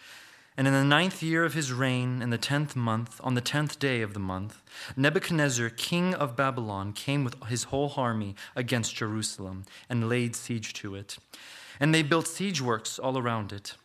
And 0.57 0.67
in 0.67 0.73
the 0.73 0.85
ninth 0.85 1.21
year 1.21 1.43
of 1.43 1.53
his 1.53 1.73
reign, 1.73 2.21
in 2.21 2.29
the 2.29 2.37
tenth 2.37 2.75
month, 2.75 3.19
on 3.23 3.33
the 3.33 3.41
tenth 3.41 3.77
day 3.77 4.01
of 4.01 4.13
the 4.13 4.19
month, 4.19 4.61
Nebuchadnezzar, 4.95 5.69
king 5.69 6.13
of 6.13 6.37
Babylon, 6.37 6.93
came 6.93 7.25
with 7.25 7.43
his 7.45 7.65
whole 7.65 7.93
army 7.97 8.35
against 8.55 8.95
Jerusalem 8.95 9.65
and 9.89 10.07
laid 10.07 10.35
siege 10.35 10.73
to 10.75 10.95
it. 10.95 11.17
And 11.79 11.93
they 11.93 12.03
built 12.03 12.27
siege 12.27 12.61
works 12.61 12.97
all 12.97 13.17
around 13.17 13.51
it. 13.51 13.75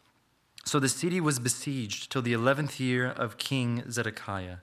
So 0.64 0.78
the 0.78 0.88
city 0.88 1.20
was 1.20 1.40
besieged 1.40 2.12
till 2.12 2.22
the 2.22 2.34
eleventh 2.34 2.78
year 2.78 3.06
of 3.06 3.38
King 3.38 3.82
Zedekiah. 3.90 4.58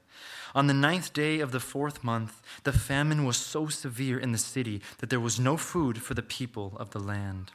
On 0.57 0.65
the 0.65 0.73
ninth 0.73 1.13
day 1.13 1.39
of 1.39 1.51
the 1.51 1.59
fourth 1.59 2.03
month, 2.03 2.41
the 2.63 2.73
famine 2.73 3.25
was 3.25 3.37
so 3.37 3.67
severe 3.67 4.17
in 4.17 4.31
the 4.31 4.39
city 4.39 4.81
that 4.97 5.11
there 5.11 5.19
was 5.19 5.39
no 5.39 5.55
food 5.55 6.01
for 6.01 6.15
the 6.15 6.23
people 6.23 6.73
of 6.77 6.89
the 6.89 6.99
land. 6.99 7.51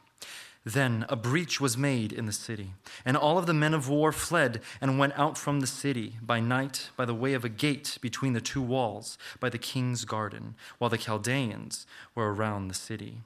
Then 0.63 1.05
a 1.09 1.17
breach 1.17 1.59
was 1.59 1.77
made 1.77 2.13
in 2.13 2.27
the 2.27 2.31
city, 2.31 2.75
and 3.03 3.17
all 3.17 3.37
of 3.37 3.45
the 3.45 3.53
men 3.53 3.73
of 3.73 3.89
war 3.89 4.13
fled 4.13 4.61
and 4.79 4.97
went 4.97 5.19
out 5.19 5.37
from 5.37 5.59
the 5.59 5.67
city 5.67 6.15
by 6.21 6.39
night 6.39 6.91
by 6.95 7.03
the 7.03 7.13
way 7.13 7.33
of 7.33 7.43
a 7.43 7.49
gate 7.49 7.97
between 7.99 8.31
the 8.31 8.39
two 8.39 8.61
walls 8.61 9.17
by 9.41 9.49
the 9.49 9.57
king's 9.57 10.05
garden, 10.05 10.55
while 10.77 10.89
the 10.89 10.97
Chaldeans 10.97 11.85
were 12.15 12.33
around 12.33 12.69
the 12.69 12.73
city. 12.73 13.17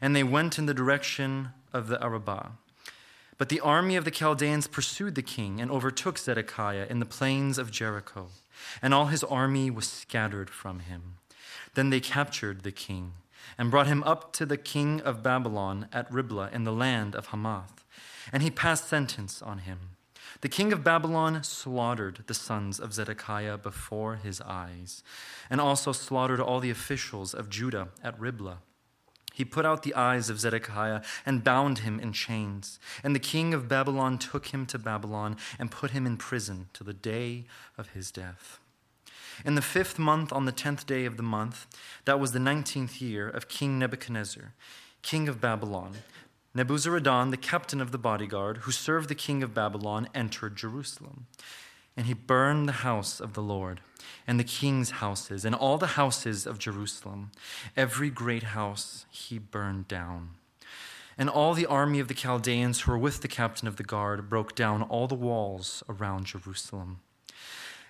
And 0.00 0.16
they 0.16 0.24
went 0.24 0.58
in 0.58 0.64
the 0.64 0.72
direction 0.72 1.50
of 1.74 1.88
the 1.88 2.02
Arabah. 2.02 2.52
But 3.36 3.50
the 3.50 3.60
army 3.60 3.96
of 3.96 4.06
the 4.06 4.10
Chaldeans 4.10 4.66
pursued 4.66 5.14
the 5.14 5.22
king 5.22 5.60
and 5.60 5.70
overtook 5.70 6.16
Zedekiah 6.16 6.86
in 6.88 7.00
the 7.00 7.06
plains 7.06 7.58
of 7.58 7.70
Jericho, 7.70 8.28
and 8.82 8.92
all 8.92 9.06
his 9.06 9.24
army 9.24 9.70
was 9.70 9.88
scattered 9.88 10.50
from 10.50 10.80
him. 10.80 11.16
Then 11.74 11.90
they 11.90 12.00
captured 12.00 12.62
the 12.62 12.72
king 12.72 13.12
and 13.56 13.70
brought 13.70 13.86
him 13.86 14.02
up 14.04 14.32
to 14.34 14.46
the 14.46 14.56
king 14.56 15.00
of 15.00 15.22
Babylon 15.22 15.88
at 15.92 16.12
Riblah 16.12 16.50
in 16.52 16.64
the 16.64 16.72
land 16.72 17.14
of 17.14 17.26
Hamath, 17.26 17.84
and 18.32 18.42
he 18.42 18.50
passed 18.50 18.88
sentence 18.88 19.42
on 19.42 19.58
him. 19.58 19.96
The 20.42 20.48
king 20.48 20.72
of 20.72 20.84
Babylon 20.84 21.42
slaughtered 21.42 22.24
the 22.26 22.34
sons 22.34 22.78
of 22.78 22.94
Zedekiah 22.94 23.58
before 23.58 24.16
his 24.16 24.40
eyes, 24.40 25.02
and 25.50 25.60
also 25.60 25.92
slaughtered 25.92 26.40
all 26.40 26.60
the 26.60 26.70
officials 26.70 27.34
of 27.34 27.50
Judah 27.50 27.88
at 28.02 28.18
Riblah. 28.18 28.58
He 29.40 29.44
put 29.46 29.64
out 29.64 29.84
the 29.84 29.94
eyes 29.94 30.28
of 30.28 30.38
Zedekiah 30.38 31.00
and 31.24 31.42
bound 31.42 31.78
him 31.78 31.98
in 31.98 32.12
chains. 32.12 32.78
And 33.02 33.14
the 33.14 33.18
king 33.18 33.54
of 33.54 33.68
Babylon 33.68 34.18
took 34.18 34.48
him 34.48 34.66
to 34.66 34.78
Babylon 34.78 35.38
and 35.58 35.70
put 35.70 35.92
him 35.92 36.04
in 36.04 36.18
prison 36.18 36.68
till 36.74 36.84
the 36.84 36.92
day 36.92 37.46
of 37.78 37.88
his 37.92 38.10
death. 38.10 38.58
In 39.42 39.54
the 39.54 39.62
fifth 39.62 39.98
month, 39.98 40.30
on 40.30 40.44
the 40.44 40.52
tenth 40.52 40.86
day 40.86 41.06
of 41.06 41.16
the 41.16 41.22
month, 41.22 41.66
that 42.04 42.20
was 42.20 42.32
the 42.32 42.38
nineteenth 42.38 43.00
year 43.00 43.30
of 43.30 43.48
King 43.48 43.78
Nebuchadnezzar, 43.78 44.52
king 45.00 45.26
of 45.26 45.40
Babylon, 45.40 45.92
Nebuzaradan, 46.54 47.30
the 47.30 47.38
captain 47.38 47.80
of 47.80 47.92
the 47.92 47.96
bodyguard, 47.96 48.58
who 48.58 48.72
served 48.72 49.08
the 49.08 49.14
king 49.14 49.42
of 49.42 49.54
Babylon, 49.54 50.06
entered 50.14 50.54
Jerusalem. 50.54 51.28
And 52.00 52.06
he 52.06 52.14
burned 52.14 52.66
the 52.66 52.80
house 52.80 53.20
of 53.20 53.34
the 53.34 53.42
Lord, 53.42 53.82
and 54.26 54.40
the 54.40 54.42
king's 54.42 54.90
houses, 55.02 55.44
and 55.44 55.54
all 55.54 55.76
the 55.76 55.98
houses 55.98 56.46
of 56.46 56.58
Jerusalem. 56.58 57.30
Every 57.76 58.08
great 58.08 58.42
house 58.42 59.04
he 59.10 59.38
burned 59.38 59.86
down. 59.86 60.30
And 61.18 61.28
all 61.28 61.52
the 61.52 61.66
army 61.66 62.00
of 62.00 62.08
the 62.08 62.14
Chaldeans 62.14 62.80
who 62.80 62.92
were 62.92 62.96
with 62.96 63.20
the 63.20 63.28
captain 63.28 63.68
of 63.68 63.76
the 63.76 63.82
guard 63.82 64.30
broke 64.30 64.54
down 64.54 64.80
all 64.80 65.08
the 65.08 65.14
walls 65.14 65.82
around 65.90 66.24
Jerusalem. 66.24 67.00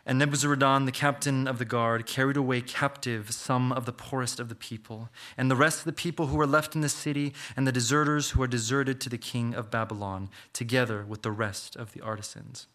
And 0.04 0.20
Nebuzaradan, 0.20 0.86
the 0.86 0.90
captain 0.90 1.46
of 1.46 1.60
the 1.60 1.64
guard, 1.64 2.04
carried 2.04 2.36
away 2.36 2.62
captive 2.62 3.30
some 3.30 3.70
of 3.70 3.86
the 3.86 3.92
poorest 3.92 4.40
of 4.40 4.48
the 4.48 4.56
people, 4.56 5.08
and 5.36 5.48
the 5.48 5.54
rest 5.54 5.78
of 5.78 5.84
the 5.84 5.92
people 5.92 6.26
who 6.26 6.36
were 6.36 6.48
left 6.48 6.74
in 6.74 6.80
the 6.80 6.88
city, 6.88 7.32
and 7.56 7.64
the 7.64 7.70
deserters 7.70 8.30
who 8.30 8.40
were 8.40 8.48
deserted 8.48 9.00
to 9.02 9.08
the 9.08 9.18
king 9.18 9.54
of 9.54 9.70
Babylon, 9.70 10.30
together 10.52 11.04
with 11.06 11.22
the 11.22 11.30
rest 11.30 11.76
of 11.76 11.92
the 11.92 12.00
artisans. 12.00 12.66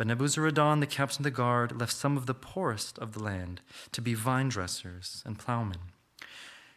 But 0.00 0.06
Nebuzaradan, 0.06 0.80
the 0.80 0.86
captain 0.86 1.20
of 1.20 1.24
the 1.24 1.30
guard, 1.30 1.78
left 1.78 1.92
some 1.92 2.16
of 2.16 2.24
the 2.24 2.32
poorest 2.32 2.98
of 3.00 3.12
the 3.12 3.22
land 3.22 3.60
to 3.92 4.00
be 4.00 4.14
vine 4.14 4.48
dressers 4.48 5.22
and 5.26 5.38
plowmen. 5.38 5.76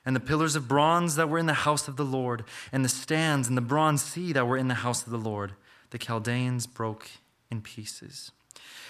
And 0.05 0.13
the 0.13 0.19
pillars 0.19 0.57
of 0.57 0.67
bronze 0.67 1.15
that 1.15 1.29
were 1.29 1.37
in 1.37 1.45
the 1.45 1.53
house 1.53 1.87
of 1.87 1.95
the 1.95 2.03
Lord, 2.03 2.43
and 2.73 2.83
the 2.83 2.89
stands 2.89 3.47
and 3.47 3.55
the 3.55 3.61
bronze 3.61 4.03
sea 4.03 4.33
that 4.33 4.45
were 4.45 4.57
in 4.57 4.67
the 4.67 4.73
house 4.73 5.05
of 5.05 5.11
the 5.13 5.17
Lord, 5.17 5.53
the 5.91 5.97
Chaldeans 5.97 6.67
broke 6.67 7.11
in 7.49 7.61
pieces 7.61 8.33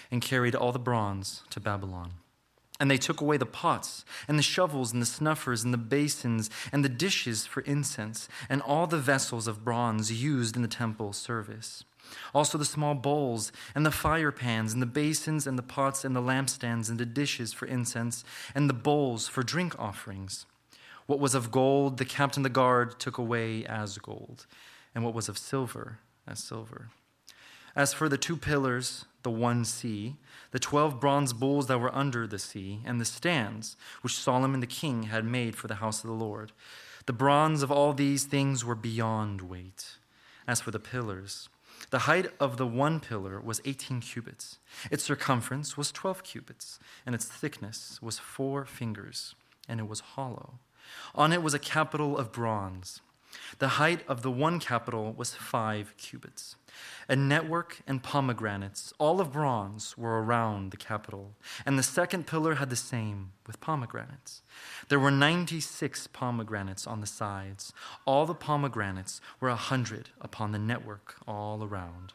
and 0.10 0.20
carried 0.20 0.56
all 0.56 0.72
the 0.72 0.80
bronze 0.80 1.44
to 1.52 1.60
Babylon. 1.60 2.14
And 2.80 2.90
they 2.90 2.98
took 2.98 3.22
away 3.22 3.38
the 3.38 3.46
pots, 3.46 4.04
and 4.28 4.40
the 4.40 4.42
shovels, 4.42 4.94
and 4.94 5.00
the 5.00 5.06
snuffers, 5.06 5.64
and 5.64 5.72
the 5.72 5.78
basins, 5.78 6.50
and 6.72 6.84
the 6.84 6.90
dishes 6.90 7.46
for 7.46 7.62
incense, 7.62 8.28
and 8.50 8.64
all 8.64 8.88
the 8.88 8.98
vessels 8.98 9.48
of 9.48 9.64
bronze 9.64 10.12
used 10.12 10.56
in 10.56 10.64
the 10.64 10.68
temple 10.68 11.14
service. 11.14 11.84
Also 12.34 12.58
the 12.58 12.66
small 12.66 12.96
bowls, 12.96 13.52
and 13.74 13.86
the 13.86 13.92
fire 13.92 14.32
pans, 14.32 14.74
and 14.74 14.82
the 14.82 14.88
basins, 14.88 15.48
and 15.48 15.58
the 15.58 15.64
pots, 15.64 16.04
and 16.04 16.16
the 16.16 16.22
lampstands, 16.22 16.90
and 16.90 17.00
the 17.00 17.06
dishes 17.06 17.54
for 17.54 17.66
incense, 17.66 18.24
and 18.54 18.70
the 18.70 18.74
bowls 18.74 19.28
for 19.28 19.44
drink 19.44 19.78
offerings. 19.80 20.46
What 21.06 21.20
was 21.20 21.36
of 21.36 21.52
gold, 21.52 21.98
the 21.98 22.06
captain 22.06 22.42
of 22.42 22.44
the 22.44 22.50
guard 22.50 23.00
took 23.00 23.18
away 23.18 23.66
as 23.66 23.98
gold, 23.98 24.46
and 24.96 25.04
what 25.04 25.14
was 25.14 25.28
of 25.28 25.38
silver, 25.38 26.00
as 26.28 26.40
silver. 26.40 26.90
As 27.76 27.94
for 27.94 28.08
the 28.08 28.18
two 28.18 28.38
pillars, 28.38 29.06
the 29.24 29.32
one 29.32 29.66
sea, 29.66 30.18
the 30.52 30.60
twelve 30.60 31.00
bronze 31.00 31.34
bulls 31.34 31.68
that 31.68 31.80
were 31.80 31.94
under 31.96 32.28
the 32.28 32.38
sea, 32.38 32.82
and 32.86 33.02
the 33.02 33.06
stands 33.06 33.76
which 34.02 34.16
Solomon 34.16 34.60
the 34.60 34.68
king 34.68 35.04
had 35.04 35.26
made 35.26 35.56
for 35.56 35.68
the 35.68 35.76
house 35.76 36.04
of 36.04 36.10
the 36.10 36.16
Lord. 36.16 36.52
The 37.06 37.14
bronze 37.14 37.64
of 37.64 37.72
all 37.72 37.94
these 37.94 38.26
things 38.26 38.64
were 38.64 38.76
beyond 38.76 39.42
weight. 39.42 39.98
As 40.48 40.62
for 40.62 40.72
the 40.72 40.80
pillars, 40.80 41.50
the 41.94 42.10
height 42.10 42.32
of 42.40 42.58
the 42.58 42.66
one 42.66 43.00
pillar 43.00 43.40
was 43.40 43.62
18 43.66 44.02
cubits, 44.02 44.58
its 44.90 45.04
circumference 45.04 45.78
was 45.78 45.92
12 45.92 46.24
cubits, 46.24 46.80
and 47.06 47.14
its 47.14 47.26
thickness 47.26 48.00
was 48.02 48.18
four 48.18 48.66
fingers, 48.66 49.36
and 49.70 49.80
it 49.80 49.88
was 49.88 50.00
hollow. 50.00 50.56
On 51.14 51.32
it 51.32 51.44
was 51.44 51.54
a 51.54 51.60
capital 51.60 52.18
of 52.18 52.32
bronze. 52.32 53.02
The 53.60 53.78
height 53.78 54.02
of 54.08 54.24
the 54.24 54.32
one 54.32 54.60
capital 54.60 55.14
was 55.14 55.36
five 55.36 55.94
cubits. 55.98 56.56
A 57.08 57.16
network 57.16 57.82
and 57.88 58.02
pomegranates, 58.02 58.94
all 58.98 59.20
of 59.20 59.32
bronze, 59.32 59.98
were 59.98 60.24
around 60.24 60.72
the 60.72 60.78
capital, 60.78 61.36
and 61.66 61.78
the 61.78 61.84
second 61.84 62.28
pillar 62.28 62.56
had 62.56 62.70
the 62.70 62.76
same, 62.76 63.32
with 63.46 63.60
pomegranates. 63.60 64.42
There 64.90 65.00
were 65.00 65.12
96 65.12 66.08
pomegranates 66.08 66.88
on 66.88 67.02
the 67.02 67.08
sides. 67.08 67.74
All 68.06 68.26
the 68.26 68.34
pomegranates 68.34 69.22
were 69.40 69.50
a 69.50 69.56
hundred 69.56 70.10
upon 70.22 70.52
the 70.52 70.60
network 70.60 71.16
all 71.28 71.64
around. 71.64 72.14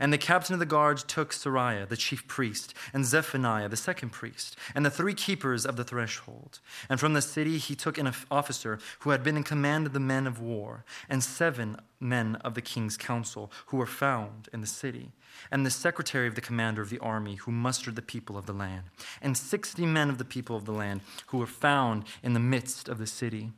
And 0.00 0.12
the 0.12 0.18
captain 0.18 0.54
of 0.54 0.60
the 0.60 0.66
guard 0.66 0.98
took 0.98 1.32
Sariah, 1.32 1.88
the 1.88 1.96
chief 1.96 2.26
priest, 2.26 2.74
and 2.92 3.04
Zephaniah, 3.04 3.68
the 3.68 3.76
second 3.76 4.10
priest, 4.10 4.56
and 4.74 4.84
the 4.84 4.90
three 4.90 5.14
keepers 5.14 5.64
of 5.64 5.76
the 5.76 5.84
threshold. 5.84 6.58
And 6.88 6.98
from 6.98 7.14
the 7.14 7.22
city 7.22 7.58
he 7.58 7.74
took 7.74 7.98
an 7.98 8.12
officer 8.30 8.78
who 9.00 9.10
had 9.10 9.22
been 9.22 9.36
in 9.36 9.44
command 9.44 9.86
of 9.86 9.92
the 9.92 10.00
men 10.00 10.26
of 10.26 10.40
war, 10.40 10.84
and 11.08 11.22
seven 11.22 11.76
men 12.00 12.36
of 12.36 12.54
the 12.54 12.62
king's 12.62 12.96
council 12.96 13.50
who 13.66 13.76
were 13.76 13.86
found 13.86 14.48
in 14.52 14.60
the 14.60 14.66
city, 14.66 15.12
and 15.50 15.64
the 15.64 15.70
secretary 15.70 16.28
of 16.28 16.34
the 16.34 16.40
commander 16.40 16.82
of 16.82 16.90
the 16.90 16.98
army 16.98 17.36
who 17.36 17.50
mustered 17.50 17.96
the 17.96 18.02
people 18.02 18.36
of 18.36 18.46
the 18.46 18.52
land, 18.52 18.84
and 19.22 19.36
sixty 19.36 19.86
men 19.86 20.10
of 20.10 20.18
the 20.18 20.24
people 20.24 20.56
of 20.56 20.64
the 20.64 20.72
land 20.72 21.00
who 21.28 21.38
were 21.38 21.46
found 21.46 22.04
in 22.22 22.34
the 22.34 22.40
midst 22.40 22.88
of 22.88 22.98
the 22.98 23.06
city. 23.06 23.50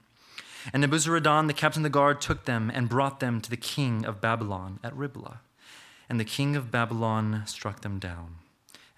And 0.72 0.82
Nebuzaradan, 0.82 1.46
the 1.46 1.52
captain 1.52 1.80
of 1.80 1.84
the 1.84 1.90
guard, 1.90 2.20
took 2.20 2.44
them 2.44 2.70
and 2.74 2.88
brought 2.88 3.20
them 3.20 3.40
to 3.40 3.50
the 3.50 3.56
king 3.56 4.04
of 4.04 4.20
Babylon 4.20 4.80
at 4.82 4.96
Riblah. 4.96 5.40
And 6.08 6.20
the 6.20 6.24
king 6.24 6.56
of 6.56 6.70
Babylon 6.70 7.42
struck 7.46 7.80
them 7.80 7.98
down 7.98 8.36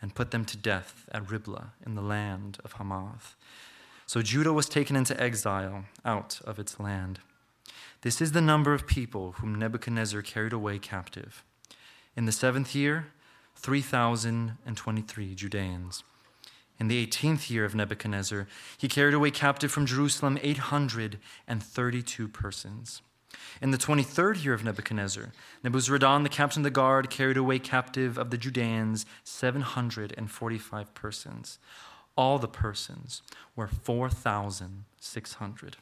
and 0.01 0.15
put 0.15 0.31
them 0.31 0.45
to 0.45 0.57
death 0.57 1.07
at 1.11 1.31
Riblah 1.31 1.73
in 1.85 1.95
the 1.95 2.03
land 2.03 2.59
of 2.65 2.75
Hamath. 2.75 3.37
So 4.07 4.23
Judah 4.23 4.53
was 4.53 4.69
taken 4.69 4.97
into 4.97 5.21
exile 5.21 5.85
out 6.05 6.41
of 6.45 6.59
its 6.59 6.79
land. 6.81 7.21
This 8.03 8.21
is 8.21 8.33
the 8.33 8.41
number 8.41 8.73
of 8.73 8.87
people 8.87 9.33
whom 9.33 9.55
Nebuchadnezzar 9.55 10.23
carried 10.23 10.53
away 10.53 10.79
captive. 10.79 11.45
In 12.17 12.27
the 12.27 12.33
seventh 12.33 12.75
year, 12.75 13.09
3,023 13.57 15.35
Judeans. 15.35 16.05
In 16.79 16.87
the 16.87 17.05
18th 17.05 17.51
year 17.51 17.65
of 17.65 17.75
Nebuchadnezzar, 17.75 18.47
he 18.79 18.87
carried 18.87 19.15
away 19.15 19.33
captive 19.33 19.73
from 19.73 19.85
Jerusalem 19.85 20.39
832 20.41 22.29
persons. 22.29 23.03
In 23.61 23.73
the 23.73 23.79
23rd 23.79 24.45
year 24.45 24.55
of 24.55 24.65
Nebuchadnezzar, 24.65 25.33
Nebuzaradan, 25.65 26.23
the 26.23 26.29
captain 26.29 26.61
of 26.61 26.65
the 26.65 26.71
guard, 26.71 27.11
carried 27.11 27.37
away 27.37 27.59
captive 27.59 28.17
of 28.17 28.31
the 28.31 28.39
Judeans 28.39 29.05
745 29.25 30.95
persons. 30.95 31.59
All 32.17 32.39
the 32.39 32.49
persons 32.49 33.23
were 33.57 33.69
4,600. 33.69 35.77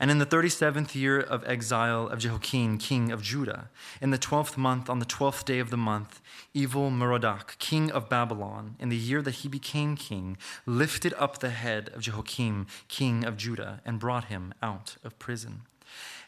And 0.00 0.10
in 0.10 0.18
the 0.18 0.26
37th 0.26 0.94
year 0.94 1.20
of 1.20 1.46
exile 1.46 2.08
of 2.08 2.18
Jehoiakim, 2.18 2.78
king 2.78 3.12
of 3.12 3.22
Judah, 3.22 3.68
in 4.00 4.10
the 4.10 4.18
12th 4.18 4.56
month, 4.56 4.88
on 4.88 4.98
the 4.98 5.06
12th 5.06 5.44
day 5.44 5.58
of 5.58 5.70
the 5.70 5.76
month, 5.76 6.20
evil 6.54 6.90
Merodach, 6.90 7.58
king 7.58 7.90
of 7.90 8.08
Babylon, 8.08 8.76
in 8.78 8.88
the 8.88 8.96
year 8.96 9.22
that 9.22 9.36
he 9.36 9.48
became 9.48 9.96
king, 9.96 10.36
lifted 10.66 11.14
up 11.18 11.38
the 11.38 11.50
head 11.50 11.90
of 11.90 12.00
Jehoiakim, 12.00 12.66
king 12.88 13.24
of 13.24 13.36
Judah, 13.36 13.80
and 13.84 14.00
brought 14.00 14.24
him 14.24 14.54
out 14.62 14.96
of 15.04 15.18
prison. 15.18 15.62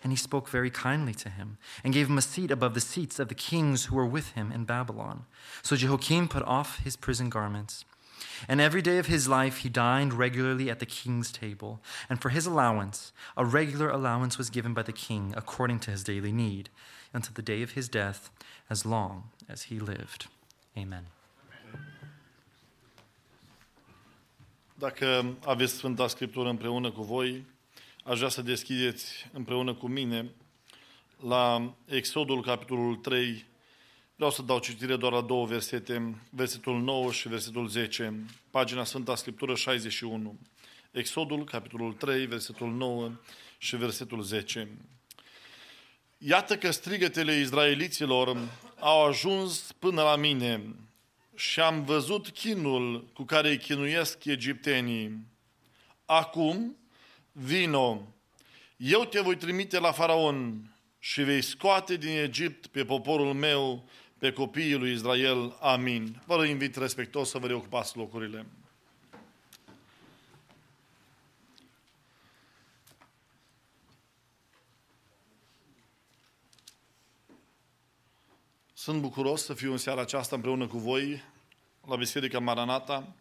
And 0.04 0.12
he 0.12 0.16
spoke 0.16 0.48
very 0.48 0.70
kindly 0.70 1.14
to 1.14 1.28
him, 1.28 1.56
and 1.82 1.94
gave 1.94 2.08
him 2.08 2.18
a 2.18 2.22
seat 2.22 2.50
above 2.50 2.74
the 2.74 2.80
seats 2.80 3.18
of 3.18 3.28
the 3.28 3.34
kings 3.34 3.86
who 3.86 3.96
were 3.96 4.06
with 4.06 4.32
him 4.32 4.52
in 4.52 4.66
Babylon. 4.66 5.24
So 5.62 5.76
Jehoiakim 5.76 6.28
put 6.28 6.42
off 6.42 6.78
his 6.84 6.94
prison 6.94 7.30
garments. 7.30 7.84
And 8.46 8.60
every 8.60 8.82
day 8.82 8.98
of 8.98 9.06
his 9.06 9.26
life 9.26 9.58
he 9.58 9.68
dined 9.70 10.12
regularly 10.12 10.70
at 10.70 10.78
the 10.78 10.86
king's 10.86 11.32
table. 11.32 11.80
And 12.08 12.20
for 12.20 12.28
his 12.28 12.46
allowance, 12.46 13.12
a 13.34 13.44
regular 13.44 13.88
allowance 13.88 14.36
was 14.36 14.50
given 14.50 14.74
by 14.74 14.82
the 14.82 14.92
king 14.92 15.32
according 15.36 15.80
to 15.80 15.90
his 15.90 16.04
daily 16.04 16.32
need, 16.32 16.68
until 17.12 17.32
the 17.34 17.42
day 17.42 17.62
of 17.62 17.70
his 17.72 17.88
death, 17.88 18.30
as 18.68 18.84
long 18.84 19.30
as 19.48 19.62
he 19.64 19.78
lived. 19.78 20.26
Amen. 20.76 21.06
Dacă 24.74 25.34
aveți 25.46 25.74
Sfânta 25.74 26.08
Scriptură 26.08 26.48
împreună 26.48 26.90
cu 26.90 27.02
voi, 27.02 27.44
aș 28.06 28.16
vrea 28.16 28.28
să 28.28 28.42
deschideți 28.42 29.28
împreună 29.32 29.74
cu 29.74 29.88
mine 29.88 30.30
la 31.20 31.74
Exodul, 31.86 32.42
capitolul 32.42 32.96
3. 32.96 33.44
Vreau 34.16 34.30
să 34.30 34.42
dau 34.42 34.58
citire 34.58 34.96
doar 34.96 35.12
la 35.12 35.20
două 35.20 35.46
versete, 35.46 36.14
versetul 36.30 36.80
9 36.80 37.12
și 37.12 37.28
versetul 37.28 37.68
10, 37.68 38.24
pagina 38.50 38.84
Sfânta 38.84 39.14
Scriptură 39.14 39.54
61. 39.54 40.38
Exodul, 40.90 41.44
capitolul 41.44 41.92
3, 41.92 42.26
versetul 42.26 42.70
9 42.70 43.10
și 43.58 43.76
versetul 43.76 44.22
10. 44.22 44.68
Iată 46.18 46.56
că 46.56 46.70
strigătele 46.70 47.38
izraeliților 47.38 48.38
au 48.78 49.06
ajuns 49.06 49.72
până 49.78 50.02
la 50.02 50.16
mine 50.16 50.74
și 51.34 51.60
am 51.60 51.84
văzut 51.84 52.28
chinul 52.28 53.04
cu 53.12 53.22
care 53.22 53.48
îi 53.48 53.58
chinuiesc 53.58 54.24
egiptenii. 54.24 55.26
Acum, 56.04 56.76
vino, 57.34 58.14
eu 58.76 59.04
te 59.04 59.20
voi 59.20 59.36
trimite 59.36 59.78
la 59.78 59.92
faraon 59.92 60.68
și 60.98 61.22
vei 61.22 61.42
scoate 61.42 61.96
din 61.96 62.16
Egipt 62.16 62.66
pe 62.66 62.84
poporul 62.84 63.34
meu, 63.34 63.88
pe 64.18 64.32
copiii 64.32 64.74
lui 64.74 64.92
Israel. 64.92 65.56
Amin. 65.60 66.22
Vă 66.26 66.44
invit 66.44 66.76
respectos 66.76 67.30
să 67.30 67.38
vă 67.38 67.46
reocupați 67.46 67.96
locurile. 67.96 68.46
Sunt 78.72 79.00
bucuros 79.00 79.44
să 79.44 79.54
fiu 79.54 79.70
în 79.70 79.78
seara 79.78 80.00
aceasta 80.00 80.34
împreună 80.36 80.66
cu 80.66 80.78
voi 80.78 81.22
la 81.86 81.96
Biserica 81.96 82.38
Maranata 82.38 83.14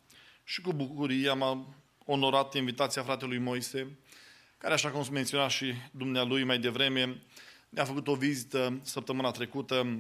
și 0.44 0.62
cu 0.62 0.74
bucurie 0.74 1.30
am 1.30 1.76
onorat 2.06 2.54
invitația 2.54 3.04
fratelui 3.04 3.38
Moise, 3.38 3.98
care, 4.64 4.76
așa 4.76 4.90
cum 4.90 5.06
menționa 5.12 5.48
și 5.48 5.74
dumnealui 5.92 6.44
mai 6.44 6.60
devreme, 6.60 7.22
ne-a 7.70 7.86
făcut 7.86 8.08
o 8.08 8.16
vizită 8.16 8.80
săptămâna 8.82 9.32
trecută 9.32 9.98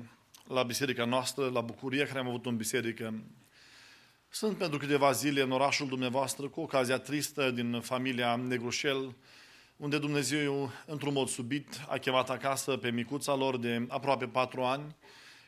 la 0.47 0.63
biserica 0.63 1.05
noastră, 1.05 1.49
la 1.49 1.61
Bucuria, 1.61 2.05
care 2.05 2.19
am 2.19 2.27
avut 2.27 2.45
în 2.45 2.57
biserică. 2.57 3.23
Sunt 4.29 4.57
pentru 4.57 4.77
câteva 4.77 5.11
zile 5.11 5.41
în 5.41 5.51
orașul 5.51 5.87
dumneavoastră, 5.87 6.47
cu 6.47 6.61
ocazia 6.61 6.97
tristă 6.97 7.51
din 7.51 7.81
familia 7.81 8.35
Negrușel, 8.35 9.15
unde 9.77 9.97
Dumnezeu, 9.97 10.71
într-un 10.85 11.13
mod 11.13 11.27
subit, 11.27 11.85
a 11.89 11.97
chemat 11.97 12.29
acasă 12.29 12.77
pe 12.77 12.91
micuța 12.91 13.35
lor 13.35 13.57
de 13.57 13.85
aproape 13.87 14.27
patru 14.27 14.61
ani 14.61 14.95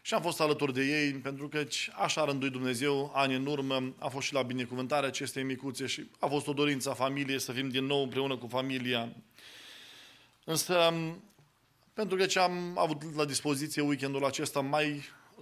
și 0.05 0.13
am 0.13 0.21
fost 0.21 0.41
alături 0.41 0.73
de 0.73 0.83
ei, 0.83 1.13
pentru 1.13 1.47
că 1.47 1.67
așa 1.95 2.21
a 2.21 2.25
rânduit 2.25 2.51
Dumnezeu 2.51 3.11
ani 3.15 3.35
în 3.35 3.45
urmă, 3.45 3.93
a 3.99 4.07
fost 4.07 4.27
și 4.27 4.33
la 4.33 4.41
binecuvântarea 4.41 5.07
acestei 5.07 5.43
micuțe 5.43 5.85
și 5.85 6.09
a 6.19 6.27
fost 6.27 6.47
o 6.47 6.53
dorință 6.53 6.89
a 6.89 6.93
familiei 6.93 7.39
să 7.39 7.51
fim 7.51 7.69
din 7.69 7.85
nou 7.85 8.03
împreună 8.03 8.37
cu 8.37 8.47
familia. 8.47 9.15
Însă, 10.43 10.93
pentru 11.93 12.17
că 12.17 12.25
ce 12.25 12.39
am 12.39 12.77
avut 12.77 13.15
la 13.15 13.25
dispoziție 13.25 13.81
weekendul 13.81 14.25
acesta 14.25 14.59
mai 14.59 15.01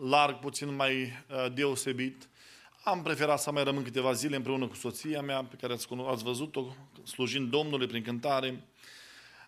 larg, 0.09 0.39
puțin 0.39 0.75
mai 0.75 1.01
uh, 1.01 1.53
deosebit, 1.53 2.29
am 2.83 3.01
preferat 3.01 3.39
să 3.39 3.51
mai 3.51 3.63
rămân 3.63 3.83
câteva 3.83 4.13
zile 4.13 4.35
împreună 4.35 4.67
cu 4.67 4.75
soția 4.75 5.21
mea, 5.21 5.43
pe 5.43 5.55
care 5.55 5.73
ați, 5.73 5.87
ați 6.09 6.23
văzut-o, 6.23 6.75
slujind 7.03 7.49
Domnului 7.49 7.87
prin 7.87 8.03
cântare. 8.03 8.63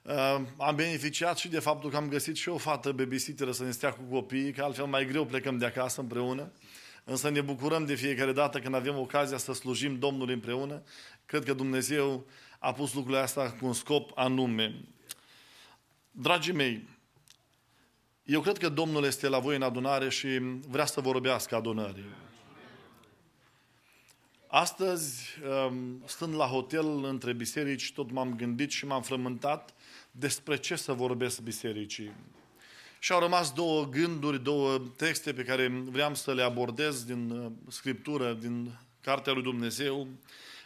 Uh, 0.06 0.42
am 0.58 0.76
beneficiat 0.76 1.38
și 1.38 1.48
de 1.48 1.60
faptul 1.60 1.90
că 1.90 1.96
am 1.96 2.08
găsit 2.08 2.36
și 2.36 2.50
o 2.50 2.58
fată 2.58 2.92
babysitteră 2.92 3.52
să 3.52 3.64
ne 3.64 3.72
stea 3.72 3.94
cu 3.94 4.02
copiii, 4.02 4.52
că 4.52 4.64
altfel 4.64 4.86
mai 4.86 5.06
greu 5.06 5.26
plecăm 5.26 5.58
de 5.58 5.66
acasă 5.66 6.02
împreună. 6.02 6.52
Însă 7.04 7.30
ne 7.30 7.42
bucurăm 7.42 7.86
de 7.86 7.96
fiecare 7.96 8.32
dată 8.32 8.60
când 8.60 8.76
avem 8.76 8.98
ocazia 8.98 9.38
să 9.38 9.54
slujim 9.54 10.00
Domnului 10.00 10.34
împreună. 10.34 10.84
Cred 11.26 11.44
că 11.44 11.54
Dumnezeu 11.54 12.26
a 12.60 12.74
pus 12.74 12.94
lucrurile 12.94 13.22
astea 13.22 13.52
cu 13.52 13.66
un 13.66 13.74
scop 13.74 14.12
anume. 14.16 14.82
Dragii 16.12 16.54
mei, 16.54 16.88
eu 18.24 18.42
cred 18.42 18.58
că 18.58 18.70
Domnul 18.70 19.04
este 19.04 19.28
la 19.28 19.40
voi 19.40 19.56
în 19.56 19.62
adunare 19.62 20.10
și 20.10 20.28
vrea 20.68 20.86
să 20.86 21.02
vorbească 21.02 21.56
adunării. 21.56 22.06
Astăzi, 24.48 25.26
um, 25.68 26.04
stând 26.06 26.36
la 26.36 26.46
hotel 26.46 27.04
între 27.04 27.34
biserici, 27.34 27.94
tot 27.94 28.12
m-am 28.12 28.36
gândit 28.36 28.72
și 28.72 28.86
m-am 28.86 29.02
frământat 29.02 29.74
despre 30.18 30.58
ce 30.58 30.76
să 30.76 30.94
vorbesc 30.94 31.40
bisericii. 31.40 32.12
Și 33.00 33.12
au 33.12 33.20
rămas 33.20 33.52
două 33.52 33.86
gânduri, 33.86 34.44
două 34.44 34.78
texte 34.98 35.34
pe 35.34 35.44
care 35.44 35.68
vreau 35.68 36.16
să 36.16 36.34
le 36.34 36.42
abordez 36.42 37.04
din 37.04 37.30
uh, 37.30 37.52
Scriptură, 37.68 38.34
din 38.34 38.80
Cartea 39.02 39.34
lui 39.34 39.44
Dumnezeu. 39.44 40.08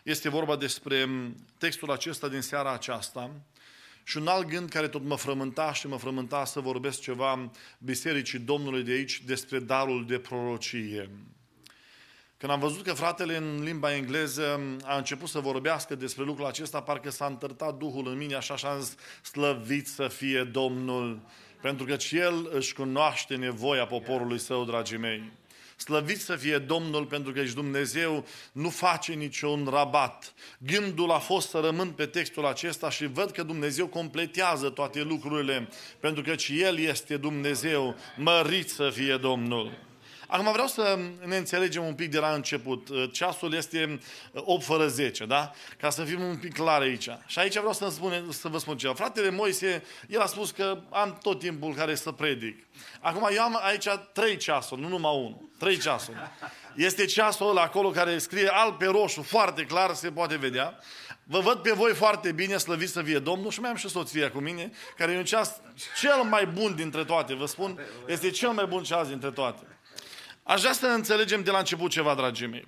Este 0.04 0.30
vorba 0.30 0.56
despre 0.56 1.04
um, 1.04 1.36
textul 1.58 1.92
acesta 1.92 2.28
din 2.28 2.42
seara 2.42 2.74
aceasta 2.74 3.32
și 4.04 4.18
un 4.18 4.28
alt 4.28 4.48
gând 4.48 4.70
care 4.70 4.88
tot 4.88 5.04
mă 5.04 5.16
frământa 5.16 5.74
și 5.74 5.88
mă 5.88 5.98
frământa 5.98 6.46
să 6.46 6.60
vorbesc 6.60 7.02
ceva 7.02 7.52
bisericii 7.78 8.40
Domnului 8.40 8.84
de 8.84 8.92
aici 8.92 9.22
despre 9.26 9.60
darul 9.60 10.06
de 10.06 10.20
prorocie. 10.20 11.10
Când 12.40 12.52
am 12.52 12.60
văzut 12.60 12.84
că 12.84 12.94
fratele 12.94 13.36
în 13.36 13.64
limba 13.64 13.96
engleză 13.96 14.62
a 14.84 14.98
început 14.98 15.30
să 15.30 15.40
vorbească 15.40 15.96
despre 15.96 16.24
lucrul 16.24 16.46
acesta, 16.46 16.82
parcă 16.82 17.10
s-a 17.10 17.26
întărtat 17.26 17.78
Duhul 17.78 18.08
în 18.08 18.18
mine, 18.18 18.36
așa 18.36 18.56
și 18.56 18.66
am 18.66 18.82
zis, 18.82 18.96
slăvit 19.22 19.88
să 19.88 20.08
fie 20.08 20.44
Domnul, 20.44 21.20
pentru 21.62 21.86
că 21.86 21.96
El 22.12 22.50
își 22.54 22.74
cunoaște 22.74 23.36
nevoia 23.36 23.86
poporului 23.86 24.40
său, 24.40 24.66
dragii 24.66 24.98
mei. 24.98 25.32
Slăvit 25.76 26.22
să 26.22 26.36
fie 26.36 26.58
Domnul 26.58 27.06
pentru 27.06 27.32
că 27.32 27.40
ești 27.40 27.56
Dumnezeu 27.56 28.26
nu 28.52 28.70
face 28.70 29.14
niciun 29.14 29.68
rabat. 29.72 30.34
Gândul 30.58 31.12
a 31.12 31.20
fost 31.20 31.50
să 31.50 31.60
rămân 31.60 31.90
pe 31.90 32.06
textul 32.06 32.46
acesta 32.46 32.90
și 32.90 33.06
văd 33.06 33.32
că 33.32 33.44
Dumnezeu 33.44 33.88
completează 33.88 34.70
toate 34.70 35.02
lucrurile 35.02 35.70
pentru 36.00 36.22
că 36.22 36.34
El 36.52 36.80
este 36.80 37.18
Dumnezeu. 37.18 37.96
Mărit 38.18 38.70
să 38.70 38.90
fie 38.90 39.18
Domnul. 39.18 39.88
Acum 40.32 40.52
vreau 40.52 40.68
să 40.68 41.00
ne 41.26 41.38
înțelegem 41.38 41.86
un 41.86 41.94
pic 41.94 42.12
de 42.12 42.20
la 42.20 42.34
început. 42.34 42.88
Ceasul 43.12 43.54
este 43.54 44.00
8 44.34 44.64
fără 44.64 44.88
10, 44.88 45.26
da? 45.26 45.52
Ca 45.78 45.90
să 45.90 46.04
fim 46.04 46.22
un 46.22 46.38
pic 46.38 46.54
clari 46.54 46.84
aici. 46.84 47.10
Și 47.26 47.40
aici 47.40 47.58
vreau 47.58 47.74
să, 47.74 47.90
spune, 47.90 48.24
să 48.30 48.48
vă 48.48 48.58
spun 48.58 48.78
ceva. 48.78 48.94
Fratele 48.94 49.30
Moise, 49.30 49.84
el 50.08 50.20
a 50.22 50.26
spus 50.26 50.52
că 50.52 50.82
am 50.90 51.18
tot 51.22 51.40
timpul 51.40 51.74
care 51.74 51.96
să 51.96 52.12
predic. 52.12 52.68
Acum 53.00 53.30
eu 53.32 53.42
am 53.42 53.60
aici 53.62 53.88
trei 54.14 54.38
ceasuri, 54.38 54.82
nu 54.82 54.88
numai 54.88 55.16
unul. 55.16 55.50
Trei 55.60 55.78
ceasuri. 55.78 56.18
Este 56.76 57.06
ceasul 57.06 57.50
ăla 57.50 57.62
acolo 57.62 57.90
care 57.90 58.18
scrie 58.18 58.48
alb 58.48 58.78
pe 58.78 58.86
roșu, 58.86 59.22
foarte 59.22 59.64
clar, 59.64 59.94
se 59.94 60.12
poate 60.12 60.38
vedea. 60.38 60.80
Vă 61.24 61.40
văd 61.40 61.58
pe 61.58 61.72
voi 61.72 61.94
foarte 61.94 62.32
bine, 62.32 62.58
slăviți 62.58 62.92
să 62.92 63.02
fie 63.02 63.20
Domnul 63.20 63.52
și 63.52 63.60
mai 63.60 63.70
am 63.70 63.76
și 63.76 63.90
soția 63.90 64.32
cu 64.32 64.40
mine, 64.40 64.72
care 64.98 65.12
e 65.12 65.18
un 65.18 65.24
ceas 65.24 65.62
cel 66.00 66.24
mai 66.30 66.46
bun 66.46 66.76
dintre 66.76 67.04
toate, 67.04 67.34
vă 67.34 67.46
spun, 67.46 67.80
este 68.08 68.30
cel 68.30 68.50
mai 68.50 68.66
bun 68.66 68.84
ceas 68.84 69.08
dintre 69.08 69.32
toate. 69.32 69.79
Aș 70.50 70.60
vrea 70.60 70.74
să 70.74 70.88
înțelegem 70.88 71.44
de 71.44 71.52
la 71.52 71.58
început 71.58 71.92
ceva, 71.92 72.16
dragii 72.16 72.48
mei. 72.48 72.68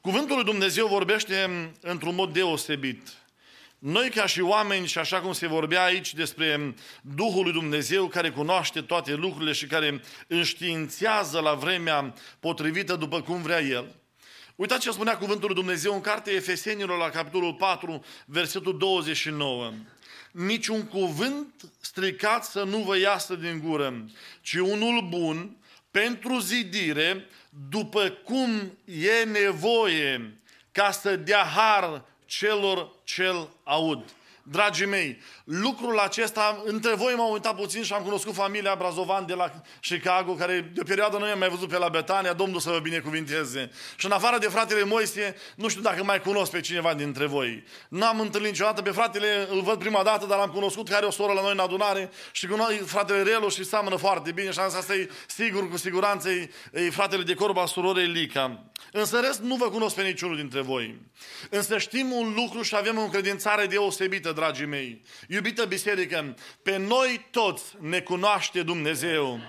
Cuvântul 0.00 0.34
lui 0.36 0.44
Dumnezeu 0.44 0.86
vorbește 0.86 1.70
într-un 1.80 2.14
mod 2.14 2.32
deosebit. 2.32 3.08
Noi 3.78 4.10
ca 4.10 4.26
și 4.26 4.40
oameni, 4.40 4.86
și 4.86 4.98
așa 4.98 5.20
cum 5.20 5.32
se 5.32 5.46
vorbea 5.46 5.84
aici 5.84 6.14
despre 6.14 6.74
Duhul 7.02 7.42
lui 7.42 7.52
Dumnezeu 7.52 8.06
care 8.06 8.30
cunoaște 8.30 8.80
toate 8.80 9.14
lucrurile 9.14 9.52
și 9.52 9.66
care 9.66 10.00
înștiințează 10.26 11.40
la 11.40 11.54
vremea 11.54 12.14
potrivită 12.40 12.96
după 12.96 13.20
cum 13.22 13.42
vrea 13.42 13.60
El, 13.60 13.94
Uitați 14.54 14.80
ce 14.80 14.90
spunea 14.90 15.16
cuvântul 15.16 15.46
lui 15.46 15.56
Dumnezeu 15.56 15.94
în 15.94 16.00
cartea 16.00 16.32
Efesenilor 16.32 16.98
la 16.98 17.10
capitolul 17.10 17.54
4, 17.54 18.04
versetul 18.26 18.78
29. 18.78 19.72
Niciun 20.32 20.86
cuvânt 20.86 21.72
stricat 21.80 22.44
să 22.44 22.62
nu 22.62 22.78
vă 22.78 22.98
iasă 22.98 23.34
din 23.34 23.60
gură, 23.64 24.04
ci 24.40 24.54
unul 24.54 25.06
bun, 25.08 25.56
pentru 25.96 26.38
zidire, 26.38 27.26
după 27.68 28.08
cum 28.24 28.78
e 28.84 29.24
nevoie 29.24 30.40
ca 30.72 30.90
să 30.90 31.16
dea 31.16 31.42
har 31.42 32.04
celor 32.26 32.90
ce 33.04 33.48
aud. 33.64 34.04
Dragii 34.48 34.86
mei, 34.86 35.18
lucrul 35.44 35.98
acesta, 35.98 36.62
între 36.64 36.94
voi 36.94 37.14
m-am 37.14 37.32
uitat 37.32 37.56
puțin 37.56 37.82
și 37.82 37.92
am 37.92 38.02
cunoscut 38.02 38.34
familia 38.34 38.74
Brazovan 38.74 39.26
de 39.26 39.34
la 39.34 39.50
Chicago, 39.80 40.32
care 40.32 40.70
de 40.74 40.80
o 40.80 40.84
perioadă 40.84 41.18
noi 41.18 41.30
am 41.30 41.38
mai 41.38 41.48
văzut 41.48 41.68
pe 41.68 41.78
la 41.78 41.88
Betania, 41.88 42.32
Domnul 42.32 42.60
să 42.60 42.70
vă 42.70 42.78
binecuvinteze. 42.78 43.70
Și 43.96 44.06
în 44.06 44.12
afară 44.12 44.38
de 44.38 44.46
fratele 44.46 44.84
Moise, 44.84 45.36
nu 45.54 45.68
știu 45.68 45.82
dacă 45.82 46.04
mai 46.04 46.20
cunosc 46.20 46.50
pe 46.50 46.60
cineva 46.60 46.94
dintre 46.94 47.26
voi. 47.26 47.64
N-am 47.88 48.20
întâlnit 48.20 48.50
niciodată 48.50 48.82
pe 48.82 48.90
fratele, 48.90 49.46
îl 49.50 49.62
văd 49.62 49.78
prima 49.78 50.02
dată, 50.02 50.26
dar 50.26 50.38
l-am 50.38 50.50
cunoscut, 50.50 50.84
care 50.84 50.96
are 50.96 51.06
o 51.06 51.10
soră 51.10 51.32
la 51.32 51.40
noi 51.40 51.52
în 51.52 51.58
adunare 51.58 52.10
și 52.32 52.46
cu 52.46 52.56
noi 52.56 52.76
fratele 52.76 53.22
Relu 53.22 53.48
și 53.48 53.64
seamănă 53.64 53.96
foarte 53.96 54.32
bine 54.32 54.50
și 54.50 54.58
am 54.58 54.68
zis, 54.68 54.78
asta 54.78 54.94
e 54.94 55.10
sigur, 55.26 55.70
cu 55.70 55.76
siguranță, 55.76 56.30
e, 56.30 56.50
e 56.72 56.90
fratele 56.90 57.22
de 57.22 57.34
corba 57.34 57.66
surorei 57.66 58.06
Lica. 58.06 58.64
Însă 58.92 59.20
rest 59.20 59.40
nu 59.40 59.54
vă 59.54 59.70
cunosc 59.70 59.94
pe 59.94 60.02
niciunul 60.02 60.36
dintre 60.36 60.60
voi. 60.60 61.00
Însă 61.50 61.78
știm 61.78 62.12
un 62.12 62.32
lucru 62.36 62.62
și 62.62 62.76
avem 62.76 62.98
o 62.98 63.02
încredințare 63.02 63.66
deosebită, 63.66 64.32
dragii 64.36 64.66
mei. 64.66 65.02
Iubită 65.28 65.64
biserică, 65.64 66.34
pe 66.62 66.76
noi 66.76 67.26
toți 67.30 67.62
ne 67.80 68.00
cunoaște 68.00 68.62
Dumnezeu. 68.62 69.40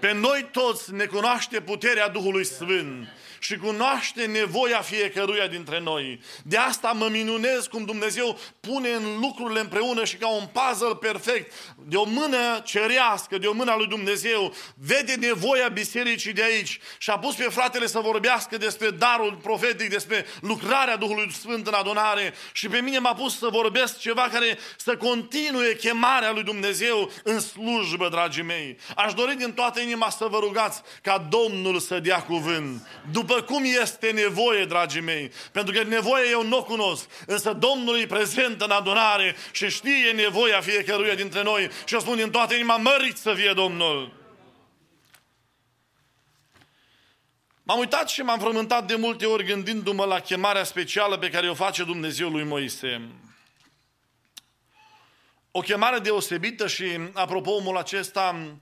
Pe 0.00 0.12
noi 0.12 0.48
toți 0.52 0.92
ne 0.92 1.04
cunoaște 1.04 1.60
puterea 1.60 2.08
Duhului 2.08 2.44
Sfânt 2.44 3.08
și 3.38 3.56
cunoaște 3.56 4.26
nevoia 4.26 4.80
fiecăruia 4.80 5.46
dintre 5.46 5.80
noi. 5.80 6.20
De 6.44 6.56
asta 6.56 6.92
mă 6.92 7.08
minunez 7.10 7.66
cum 7.66 7.84
Dumnezeu 7.84 8.38
pune 8.60 8.88
în 8.88 9.18
lucrurile 9.20 9.60
împreună 9.60 10.04
și 10.04 10.16
ca 10.16 10.28
un 10.28 10.48
puzzle 10.52 10.96
perfect, 11.00 11.52
de 11.76 11.96
o 11.96 12.04
mână 12.04 12.62
cerească, 12.64 13.38
de 13.38 13.46
o 13.46 13.52
mână 13.52 13.70
a 13.70 13.76
lui 13.76 13.86
Dumnezeu, 13.86 14.54
vede 14.74 15.14
nevoia 15.14 15.68
bisericii 15.68 16.32
de 16.32 16.42
aici 16.42 16.80
și 16.98 17.10
a 17.10 17.18
pus 17.18 17.34
pe 17.34 17.42
fratele 17.42 17.86
să 17.86 17.98
vorbească 17.98 18.56
despre 18.56 18.90
darul 18.90 19.38
profetic, 19.42 19.88
despre 19.88 20.26
lucrarea 20.40 20.96
Duhului 20.96 21.32
Sfânt 21.32 21.66
în 21.66 21.74
adunare 21.74 22.34
și 22.52 22.68
pe 22.68 22.80
mine 22.80 22.98
m-a 22.98 23.14
pus 23.14 23.38
să 23.38 23.48
vorbesc 23.50 23.98
ceva 23.98 24.28
care 24.32 24.58
să 24.76 24.96
continue 24.96 25.74
chemarea 25.74 26.32
lui 26.32 26.42
Dumnezeu 26.42 27.10
în 27.24 27.40
slujbă, 27.40 28.08
dragii 28.08 28.42
mei. 28.42 28.78
Aș 28.96 29.14
dori 29.14 29.36
din 29.36 29.52
toată 29.52 29.80
inima 29.80 30.10
să 30.10 30.26
vă 30.30 30.38
rugați 30.38 30.82
ca 31.02 31.28
Domnul 31.28 31.78
să 31.78 31.98
dea 31.98 32.22
cuvânt. 32.22 32.86
După 33.12 33.27
cum 33.34 33.64
este 33.64 34.10
nevoie, 34.10 34.64
dragii 34.64 35.00
mei. 35.00 35.32
Pentru 35.52 35.74
că 35.74 35.82
nevoie 35.82 36.30
eu 36.30 36.44
nu 36.44 36.56
o 36.56 36.62
cunosc. 36.62 37.08
Însă 37.26 37.52
Domnul 37.52 37.98
e 37.98 38.06
prezent 38.06 38.60
în 38.60 38.70
adunare 38.70 39.36
și 39.52 39.68
știe 39.68 40.12
nevoia 40.14 40.60
fiecăruia 40.60 41.14
dintre 41.14 41.42
noi. 41.42 41.70
Și 41.84 41.94
eu 41.94 42.00
spun 42.00 42.16
din 42.16 42.30
toată 42.30 42.54
inima, 42.54 42.76
mărit 42.76 43.16
să 43.16 43.34
fie 43.34 43.52
Domnul. 43.52 44.16
M-am 47.62 47.78
uitat 47.78 48.08
și 48.08 48.22
m-am 48.22 48.38
frământat 48.38 48.86
de 48.86 48.94
multe 48.94 49.26
ori 49.26 49.44
gândindu-mă 49.44 50.04
la 50.04 50.20
chemarea 50.20 50.64
specială 50.64 51.18
pe 51.18 51.30
care 51.30 51.50
o 51.50 51.54
face 51.54 51.84
Dumnezeu 51.84 52.28
lui 52.28 52.44
Moise. 52.44 53.08
O 55.50 55.60
chemare 55.60 55.98
deosebită 55.98 56.66
și, 56.66 56.98
apropo, 57.12 57.50
omul 57.50 57.76
acesta 57.76 58.56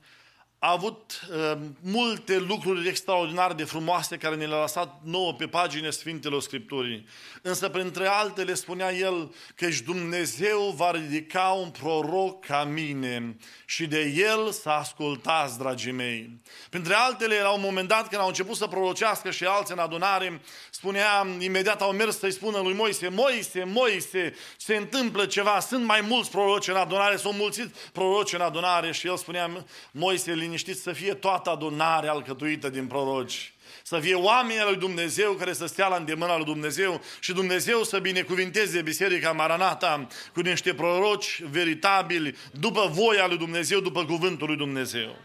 a 0.67 0.71
avut 0.71 1.21
uh, 1.31 1.59
multe 1.81 2.39
lucruri 2.39 2.89
extraordinare 2.89 3.55
de 3.55 3.65
frumoase 3.65 4.17
care 4.17 4.35
ne 4.35 4.47
le-a 4.47 4.61
lăsat 4.61 5.01
nouă 5.05 5.33
pe 5.33 5.47
pagine 5.47 5.91
Sfintelor 5.91 6.43
Scripturii. 6.43 7.07
Însă, 7.43 7.69
printre 7.69 8.07
altele, 8.07 8.55
spunea 8.55 8.93
el 8.93 9.35
că 9.55 9.71
și 9.71 9.83
Dumnezeu 9.83 10.75
va 10.77 10.91
ridica 10.91 11.59
un 11.63 11.71
proroc 11.71 12.45
ca 12.45 12.65
mine 12.65 13.37
și 13.65 13.87
de 13.87 14.03
el 14.17 14.51
să 14.51 14.69
ascultați, 14.69 15.59
dragii 15.59 15.93
mei. 15.93 16.41
Printre 16.71 16.95
altele, 16.95 17.41
la 17.41 17.51
un 17.51 17.61
moment 17.61 17.89
dat, 17.89 18.09
când 18.09 18.21
au 18.21 18.27
început 18.27 18.57
să 18.57 18.67
prorocească 18.67 19.31
și 19.31 19.45
alții 19.45 19.75
în 19.75 19.81
adunare, 19.81 20.41
spunea, 20.71 21.27
imediat 21.39 21.81
au 21.81 21.93
mers 21.93 22.19
să-i 22.19 22.33
spună 22.33 22.59
lui 22.59 22.75
Moise, 22.75 23.09
Moise, 23.09 23.65
Moise, 23.65 24.35
se 24.57 24.77
întâmplă 24.77 25.27
ceva, 25.27 25.61
sunt 25.61 25.85
mai 25.85 26.01
mulți 26.01 26.31
proroci 26.31 26.69
în 26.69 26.77
adunare, 26.77 27.17
s-au 27.17 27.33
mulțit 27.33 27.77
proroci 27.93 28.33
în 28.33 28.41
adunare 28.41 28.93
și 28.93 29.07
el 29.07 29.17
spunea, 29.17 29.65
Moise, 29.91 30.33
liniștit 30.57 30.83
să 30.83 30.93
fie 30.93 31.15
toată 31.15 31.51
adunarea 31.51 32.11
alcătuită 32.11 32.69
din 32.69 32.87
proroci. 32.87 33.53
Să 33.83 33.99
fie 33.99 34.15
oamenii 34.15 34.65
lui 34.65 34.77
Dumnezeu 34.77 35.33
care 35.33 35.53
să 35.53 35.67
stea 35.67 35.89
la 35.89 35.97
îndemâna 35.97 36.37
lui 36.37 36.45
Dumnezeu 36.45 37.01
și 37.21 37.33
Dumnezeu 37.33 37.83
să 37.83 37.99
binecuvinteze 37.99 38.83
Biserica 38.83 39.33
Maranata 39.33 40.07
cu 40.35 40.41
niște 40.41 40.75
proroci 40.75 41.43
veritabili 41.51 42.37
după 42.53 42.89
voia 42.93 43.27
lui 43.27 43.37
Dumnezeu, 43.37 43.81
după 43.81 44.05
cuvântul 44.05 44.47
lui 44.47 44.57
Dumnezeu. 44.57 45.17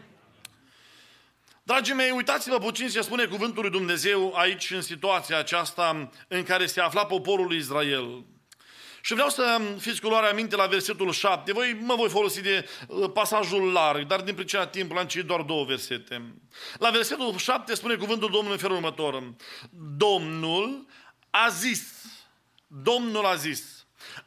Dragii 1.62 1.94
mei, 1.94 2.10
uitați-vă 2.10 2.58
puțin 2.58 2.88
ce 2.88 3.00
spune 3.00 3.24
cuvântul 3.24 3.62
lui 3.62 3.70
Dumnezeu 3.70 4.32
aici 4.36 4.70
în 4.70 4.80
situația 4.80 5.38
aceasta 5.38 6.10
în 6.28 6.42
care 6.42 6.66
se 6.66 6.80
afla 6.80 7.06
poporul 7.06 7.46
lui 7.46 7.56
Israel. 7.56 8.24
Și 9.04 9.12
vreau 9.12 9.28
să 9.28 9.60
fiți 9.78 10.00
cu 10.00 10.08
luarea 10.08 10.32
minte 10.32 10.56
la 10.56 10.66
versetul 10.66 11.12
7. 11.12 11.52
Voi 11.52 11.76
mă 11.80 11.94
voi 11.94 12.08
folosi 12.08 12.40
de 12.40 12.68
uh, 12.86 13.10
pasajul 13.12 13.72
larg, 13.72 14.06
dar 14.06 14.20
din 14.20 14.34
pricina 14.34 14.66
timpului 14.66 15.02
am 15.02 15.08
citit 15.08 15.26
doar 15.26 15.40
două 15.40 15.64
versete. 15.64 16.34
La 16.78 16.90
versetul 16.90 17.36
7 17.36 17.74
spune 17.74 17.94
cuvântul 17.94 18.30
Domnului 18.30 18.52
în 18.52 18.58
felul 18.58 18.76
următor. 18.76 19.34
Domnul 19.96 20.86
a 21.30 21.48
zis, 21.48 22.04
Domnul 22.66 23.24
a 23.24 23.34
zis, 23.34 23.86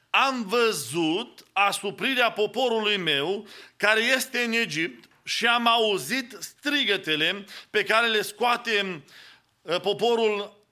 am 0.09 0.45
văzut 0.47 1.45
asuprirea 1.53 2.31
poporului 2.31 2.97
meu 2.97 3.47
care 3.77 4.01
este 4.01 4.39
în 4.39 4.51
Egipt 4.51 5.09
și 5.23 5.45
am 5.45 5.67
auzit 5.67 6.37
strigătele 6.39 7.45
pe 7.69 7.83
care 7.83 8.07
le 8.07 8.21
scoate 8.21 9.03
uh, 9.61 9.81
poporul 9.81 10.64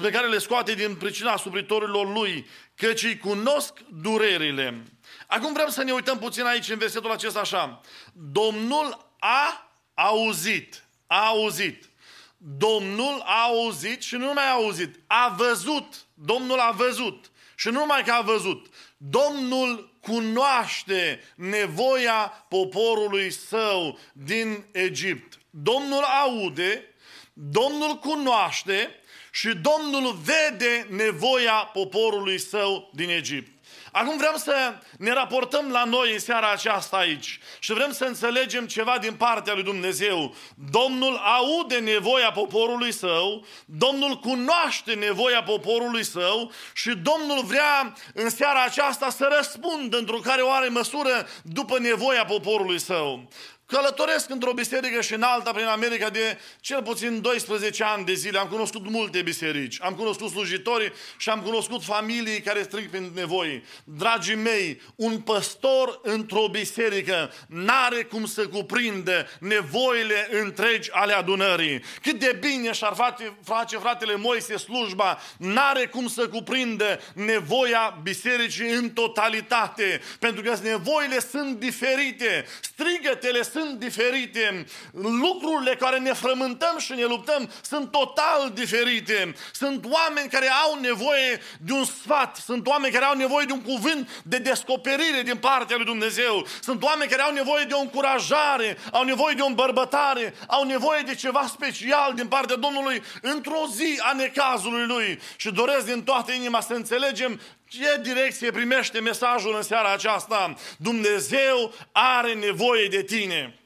pe 0.00 0.10
care 0.10 0.26
le 0.26 0.38
scoate 0.38 0.74
din 0.74 0.94
pricina 0.94 1.32
asupritorilor 1.32 2.12
lui, 2.12 2.46
căci 2.74 3.02
îi 3.02 3.18
cunosc 3.18 3.72
durerile. 4.00 4.82
Acum 5.26 5.52
vrem 5.52 5.68
să 5.68 5.82
ne 5.82 5.92
uităm 5.92 6.18
puțin 6.18 6.44
aici 6.44 6.70
în 6.70 6.78
versetul 6.78 7.10
acesta 7.10 7.40
așa. 7.40 7.80
Domnul 8.12 9.12
a 9.18 9.70
auzit, 9.94 10.84
a 11.06 11.26
auzit. 11.26 11.88
Domnul 12.36 13.22
a 13.24 13.42
auzit 13.42 14.02
și 14.02 14.14
nu 14.14 14.26
numai 14.26 14.44
a 14.44 14.52
auzit, 14.52 15.00
a 15.06 15.34
văzut. 15.38 16.06
Domnul 16.14 16.58
a 16.58 16.70
văzut. 16.70 17.30
Și 17.56 17.68
nu 17.68 17.78
numai 17.78 18.04
că 18.04 18.12
a 18.12 18.20
văzut, 18.20 18.66
Domnul 18.96 19.98
cunoaște 20.00 21.20
nevoia 21.36 22.46
poporului 22.48 23.30
său 23.30 23.98
din 24.12 24.64
Egipt. 24.72 25.38
Domnul 25.50 26.02
aude 26.02 26.94
Domnul 27.40 27.94
cunoaște 27.94 28.90
și 29.32 29.48
Domnul 29.48 30.18
vede 30.24 30.86
nevoia 30.90 31.70
poporului 31.72 32.38
său 32.38 32.90
din 32.94 33.08
Egipt. 33.08 33.50
Acum 33.92 34.16
vrem 34.16 34.34
să 34.36 34.78
ne 34.98 35.12
raportăm 35.12 35.70
la 35.70 35.84
noi 35.84 36.12
în 36.12 36.18
seara 36.18 36.50
aceasta 36.50 36.96
aici 36.96 37.38
și 37.58 37.72
vrem 37.72 37.92
să 37.92 38.04
înțelegem 38.04 38.66
ceva 38.66 38.98
din 38.98 39.14
partea 39.14 39.54
lui 39.54 39.62
Dumnezeu. 39.62 40.34
Domnul 40.70 41.16
aude 41.16 41.78
nevoia 41.78 42.30
poporului 42.30 42.92
său, 42.92 43.46
Domnul 43.64 44.14
cunoaște 44.16 44.94
nevoia 44.94 45.42
poporului 45.42 46.04
său 46.04 46.52
și 46.74 46.88
Domnul 46.90 47.44
vrea 47.44 47.94
în 48.14 48.30
seara 48.30 48.64
aceasta 48.64 49.10
să 49.10 49.28
răspundă 49.36 49.96
într-o 49.96 50.18
care 50.18 50.42
oare 50.42 50.68
măsură 50.68 51.28
după 51.42 51.78
nevoia 51.78 52.24
poporului 52.24 52.78
său. 52.78 53.28
Călătoresc 53.72 54.30
într-o 54.30 54.52
biserică 54.52 55.00
și 55.00 55.14
în 55.14 55.22
alta 55.22 55.52
prin 55.52 55.66
America 55.66 56.10
de 56.10 56.38
cel 56.60 56.82
puțin 56.82 57.20
12 57.20 57.84
ani 57.84 58.04
de 58.04 58.12
zile. 58.12 58.38
Am 58.38 58.48
cunoscut 58.48 58.90
multe 58.90 59.22
biserici, 59.22 59.78
am 59.80 59.94
cunoscut 59.94 60.30
slujitori 60.30 60.92
și 61.16 61.28
am 61.28 61.40
cunoscut 61.40 61.84
familii 61.84 62.40
care 62.40 62.62
strig 62.62 62.90
prin 62.90 63.10
nevoi. 63.14 63.64
Dragii 63.84 64.34
mei, 64.34 64.80
un 64.94 65.20
păstor 65.20 66.00
într-o 66.02 66.48
biserică 66.50 67.32
n-are 67.48 68.02
cum 68.02 68.26
să 68.26 68.46
cuprindă 68.46 69.28
nevoile 69.40 70.28
întregi 70.30 70.90
ale 70.92 71.12
adunării. 71.12 71.82
Cât 72.02 72.18
de 72.18 72.38
bine 72.40 72.72
și-ar 72.72 72.94
face, 72.94 73.36
face 73.44 73.76
fratele 73.76 74.16
Moise 74.16 74.56
slujba, 74.56 75.20
n-are 75.38 75.86
cum 75.86 76.08
să 76.08 76.28
cuprindă 76.28 77.00
nevoia 77.14 77.98
bisericii 78.02 78.70
în 78.70 78.90
totalitate. 78.90 80.00
Pentru 80.18 80.42
că 80.42 80.56
nevoile 80.62 81.20
sunt 81.20 81.58
diferite, 81.58 82.46
strigătele 82.60 83.42
sunt 83.42 83.56
diferite, 83.78 84.66
lucrurile 84.92 85.74
care 85.74 85.98
ne 85.98 86.12
frământăm 86.12 86.78
și 86.78 86.92
ne 86.92 87.04
luptăm 87.04 87.50
sunt 87.62 87.90
total 87.90 88.50
diferite. 88.54 89.34
Sunt 89.52 89.84
oameni 89.90 90.28
care 90.28 90.48
au 90.48 90.80
nevoie 90.80 91.40
de 91.60 91.72
un 91.72 91.84
sfat, 91.84 92.36
sunt 92.36 92.66
oameni 92.66 92.92
care 92.92 93.04
au 93.04 93.16
nevoie 93.16 93.44
de 93.46 93.52
un 93.52 93.62
cuvânt 93.62 94.22
de 94.24 94.38
descoperire 94.38 95.22
din 95.24 95.36
partea 95.36 95.76
lui 95.76 95.84
Dumnezeu, 95.84 96.46
sunt 96.60 96.82
oameni 96.82 97.10
care 97.10 97.22
au 97.22 97.32
nevoie 97.32 97.64
de 97.64 97.74
o 97.74 97.80
încurajare, 97.80 98.78
au 98.92 99.04
nevoie 99.04 99.34
de 99.34 99.42
o 99.42 99.46
îmbărbătare, 99.46 100.34
au 100.46 100.64
nevoie 100.64 101.02
de 101.02 101.14
ceva 101.14 101.46
special 101.48 102.12
din 102.14 102.26
partea 102.26 102.56
Domnului 102.56 103.02
într-o 103.22 103.66
zi 103.74 104.00
a 104.02 104.12
necazului 104.12 104.86
lui. 104.86 105.20
Și 105.36 105.50
doresc 105.52 105.86
din 105.86 106.02
toată 106.02 106.32
inima 106.32 106.60
să 106.60 106.72
înțelegem 106.72 107.40
ce 107.68 108.00
direcție 108.02 108.50
primește 108.50 109.00
mesajul 109.00 109.54
în 109.56 109.62
seara 109.62 109.92
aceasta? 109.92 110.54
Dumnezeu 110.76 111.74
are 111.92 112.34
nevoie 112.34 112.88
de 112.88 113.02
tine. 113.02 113.58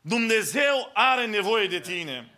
Dumnezeu 0.00 0.90
are 0.94 1.26
nevoie 1.26 1.66
de 1.66 1.80
tine. 1.80 2.32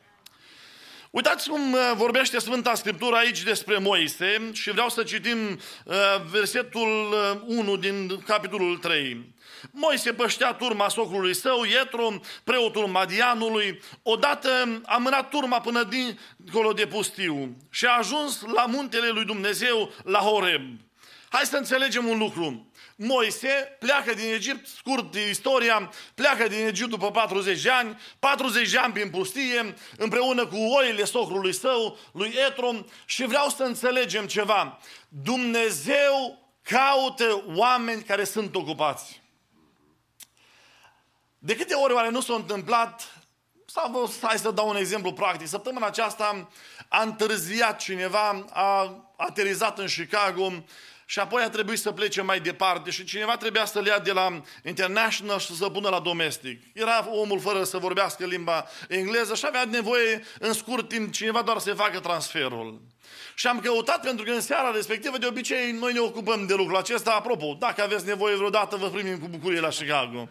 Uitați 1.10 1.48
cum 1.48 1.72
uh, 1.72 1.92
vorbește 1.94 2.38
Sfânta 2.38 2.74
Scriptură 2.74 3.16
aici 3.16 3.42
despre 3.42 3.78
Moise 3.78 4.50
și 4.52 4.70
vreau 4.70 4.88
să 4.88 5.02
citim 5.02 5.38
uh, 5.48 5.94
versetul 6.30 7.14
1 7.46 7.76
din 7.76 8.22
capitolul 8.26 8.76
3. 8.76 9.34
Moise 9.70 10.12
păștea 10.12 10.52
turma 10.52 10.88
socrului 10.88 11.34
său, 11.34 11.64
Ietro, 11.64 12.20
preotul 12.44 12.86
Madianului, 12.86 13.82
odată 14.02 14.80
a 14.86 14.96
mânat 14.96 15.28
turma 15.28 15.60
până 15.60 15.82
dincolo 15.82 16.72
de 16.72 16.86
pustiu 16.86 17.56
și 17.70 17.86
a 17.86 17.96
ajuns 17.98 18.42
la 18.54 18.66
muntele 18.66 19.08
lui 19.08 19.24
Dumnezeu, 19.24 19.92
la 20.04 20.18
Horeb. 20.18 20.62
Hai 21.28 21.44
să 21.44 21.56
înțelegem 21.56 22.06
un 22.06 22.18
lucru. 22.18 22.70
Moise 22.96 23.76
pleacă 23.78 24.14
din 24.14 24.32
Egipt, 24.32 24.66
scurt 24.66 25.14
istoria, 25.14 25.92
pleacă 26.14 26.48
din 26.48 26.66
Egipt 26.66 26.88
după 26.88 27.10
40 27.10 27.62
de 27.62 27.70
ani, 27.70 27.98
40 28.18 28.70
de 28.70 28.78
ani 28.78 28.92
prin 28.92 29.10
pustie, 29.10 29.74
împreună 29.96 30.46
cu 30.46 30.56
oile 30.56 31.04
socrului 31.04 31.52
său, 31.52 31.98
lui 32.12 32.34
Etrom, 32.48 32.84
și 33.04 33.24
vreau 33.24 33.48
să 33.48 33.62
înțelegem 33.62 34.26
ceva. 34.26 34.78
Dumnezeu 35.08 36.48
caută 36.62 37.44
oameni 37.54 38.02
care 38.02 38.24
sunt 38.24 38.54
ocupați. 38.54 39.19
De 41.42 41.56
câte 41.56 41.74
ori 41.74 41.92
oare 41.92 42.10
nu 42.10 42.20
s-a 42.20 42.34
întâmplat, 42.34 43.14
sau 43.66 44.12
hai 44.22 44.38
să 44.38 44.50
dau 44.50 44.68
un 44.68 44.76
exemplu 44.76 45.12
practic, 45.12 45.46
săptămâna 45.46 45.86
aceasta 45.86 46.48
a 46.88 47.02
întârziat 47.02 47.78
cineva, 47.78 48.44
a 48.50 48.94
aterizat 49.16 49.78
în 49.78 49.86
Chicago, 49.86 50.52
și 51.10 51.18
apoi 51.18 51.42
a 51.42 51.50
trebuit 51.50 51.78
să 51.78 51.92
plece 51.92 52.22
mai 52.22 52.40
departe 52.40 52.90
și 52.90 53.04
cineva 53.04 53.36
trebuia 53.36 53.64
să-l 53.64 53.86
ia 53.86 53.98
de 53.98 54.12
la 54.12 54.42
international 54.64 55.38
și 55.38 55.56
să 55.56 55.68
pună 55.68 55.88
la 55.88 56.00
domestic. 56.00 56.62
Era 56.74 57.08
omul 57.10 57.40
fără 57.40 57.64
să 57.64 57.78
vorbească 57.78 58.26
limba 58.26 58.66
engleză 58.88 59.34
și 59.34 59.44
avea 59.46 59.64
nevoie 59.64 60.24
în 60.38 60.52
scurt 60.52 60.88
timp 60.88 61.12
cineva 61.12 61.42
doar 61.42 61.58
să 61.58 61.74
facă 61.74 62.00
transferul. 62.00 62.80
Și 63.34 63.46
am 63.46 63.60
căutat 63.60 64.00
pentru 64.00 64.24
că 64.24 64.30
în 64.30 64.40
seara 64.40 64.70
respectivă 64.70 65.18
de 65.18 65.26
obicei 65.26 65.72
noi 65.72 65.92
ne 65.92 66.00
ocupăm 66.00 66.46
de 66.46 66.54
lucrul 66.54 66.76
acesta. 66.76 67.10
Apropo, 67.10 67.56
dacă 67.58 67.82
aveți 67.82 68.06
nevoie 68.06 68.34
vreodată, 68.34 68.76
vă 68.76 68.88
primim 68.88 69.18
cu 69.18 69.26
bucurie 69.28 69.60
la 69.60 69.68
Chicago. 69.68 70.28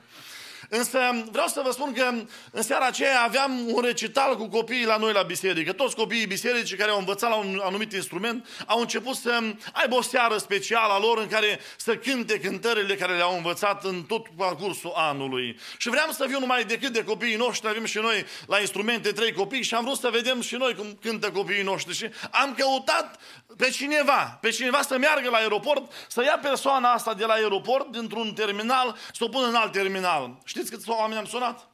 Însă 0.69 0.99
vreau 1.31 1.47
să 1.47 1.61
vă 1.63 1.71
spun 1.71 1.93
că 1.93 2.13
în 2.51 2.61
seara 2.61 2.85
aceea 2.85 3.21
aveam 3.21 3.67
un 3.67 3.81
recital 3.81 4.37
cu 4.37 4.47
copiii 4.47 4.85
la 4.85 4.97
noi 4.97 5.13
la 5.13 5.21
biserică. 5.21 5.71
Toți 5.71 5.95
copiii 5.95 6.25
bisericii 6.25 6.77
care 6.77 6.91
au 6.91 6.99
învățat 6.99 7.29
la 7.29 7.35
un 7.35 7.61
anumit 7.63 7.93
instrument 7.93 8.47
au 8.65 8.79
început 8.79 9.15
să 9.15 9.41
aibă 9.73 9.95
o 9.95 10.01
seară 10.01 10.37
specială 10.37 10.93
a 10.93 10.99
lor 10.99 11.17
în 11.17 11.27
care 11.27 11.59
să 11.77 11.95
cânte 11.95 12.39
cântările 12.39 12.95
care 12.95 13.15
le-au 13.15 13.35
învățat 13.35 13.83
în 13.83 14.03
tot 14.03 14.27
parcursul 14.27 14.91
anului. 14.95 15.59
Și 15.77 15.89
vreau 15.89 16.11
să 16.11 16.25
fiu 16.27 16.39
numai 16.39 16.63
decât 16.63 16.93
de 16.93 17.03
copiii 17.03 17.35
noștri, 17.35 17.69
avem 17.69 17.85
și 17.85 17.97
noi 17.97 18.25
la 18.47 18.59
instrumente 18.59 19.11
trei 19.11 19.33
copii 19.33 19.63
și 19.63 19.73
am 19.73 19.83
vrut 19.83 19.97
să 19.97 20.09
vedem 20.11 20.41
și 20.41 20.55
noi 20.55 20.75
cum 20.75 20.97
cântă 21.01 21.31
copiii 21.31 21.63
noștri. 21.63 21.95
Și 21.95 22.09
am 22.31 22.53
căutat 22.57 23.19
pe 23.57 23.69
cineva, 23.69 24.37
pe 24.41 24.49
cineva 24.49 24.81
să 24.81 24.97
meargă 24.97 25.29
la 25.29 25.37
aeroport, 25.37 25.91
să 26.07 26.23
ia 26.23 26.39
persoana 26.41 26.91
asta 26.91 27.13
de 27.13 27.25
la 27.25 27.33
aeroport, 27.33 27.91
dintr-un 27.91 28.33
terminal, 28.33 28.95
să 29.13 29.23
o 29.23 29.27
pună 29.27 29.47
în 29.47 29.55
alt 29.55 29.71
terminal. 29.71 30.37
Știți 30.45 30.71
câți 30.71 30.89
oameni 30.89 31.19
am 31.19 31.25
sunat? 31.25 31.69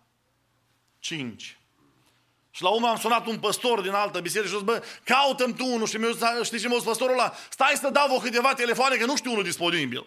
Cinci. 0.99 1.57
Și 2.51 2.63
la 2.63 2.69
urmă 2.69 2.87
am 2.87 2.97
sunat 2.97 3.27
un 3.27 3.39
păstor 3.39 3.81
din 3.81 3.91
altă 3.91 4.19
biserică 4.19 4.49
și 4.49 4.55
a 4.55 4.57
zis, 4.57 4.65
bă, 4.65 4.83
caută 5.03 5.53
tu 5.57 5.65
unul 5.65 5.87
și 5.87 5.97
mi-a 5.97 6.43
știi 6.43 6.59
ce 6.59 6.67
mi-a 6.67 6.77
zis 6.77 6.85
păstorul 6.85 7.13
ăla? 7.13 7.33
Stai 7.49 7.73
să 7.79 7.89
dau 7.89 8.07
vă 8.07 8.19
câteva 8.23 8.53
telefoane 8.53 8.95
că 8.95 9.05
nu 9.05 9.15
știu 9.15 9.31
unul 9.31 9.43
disponibil. 9.43 10.05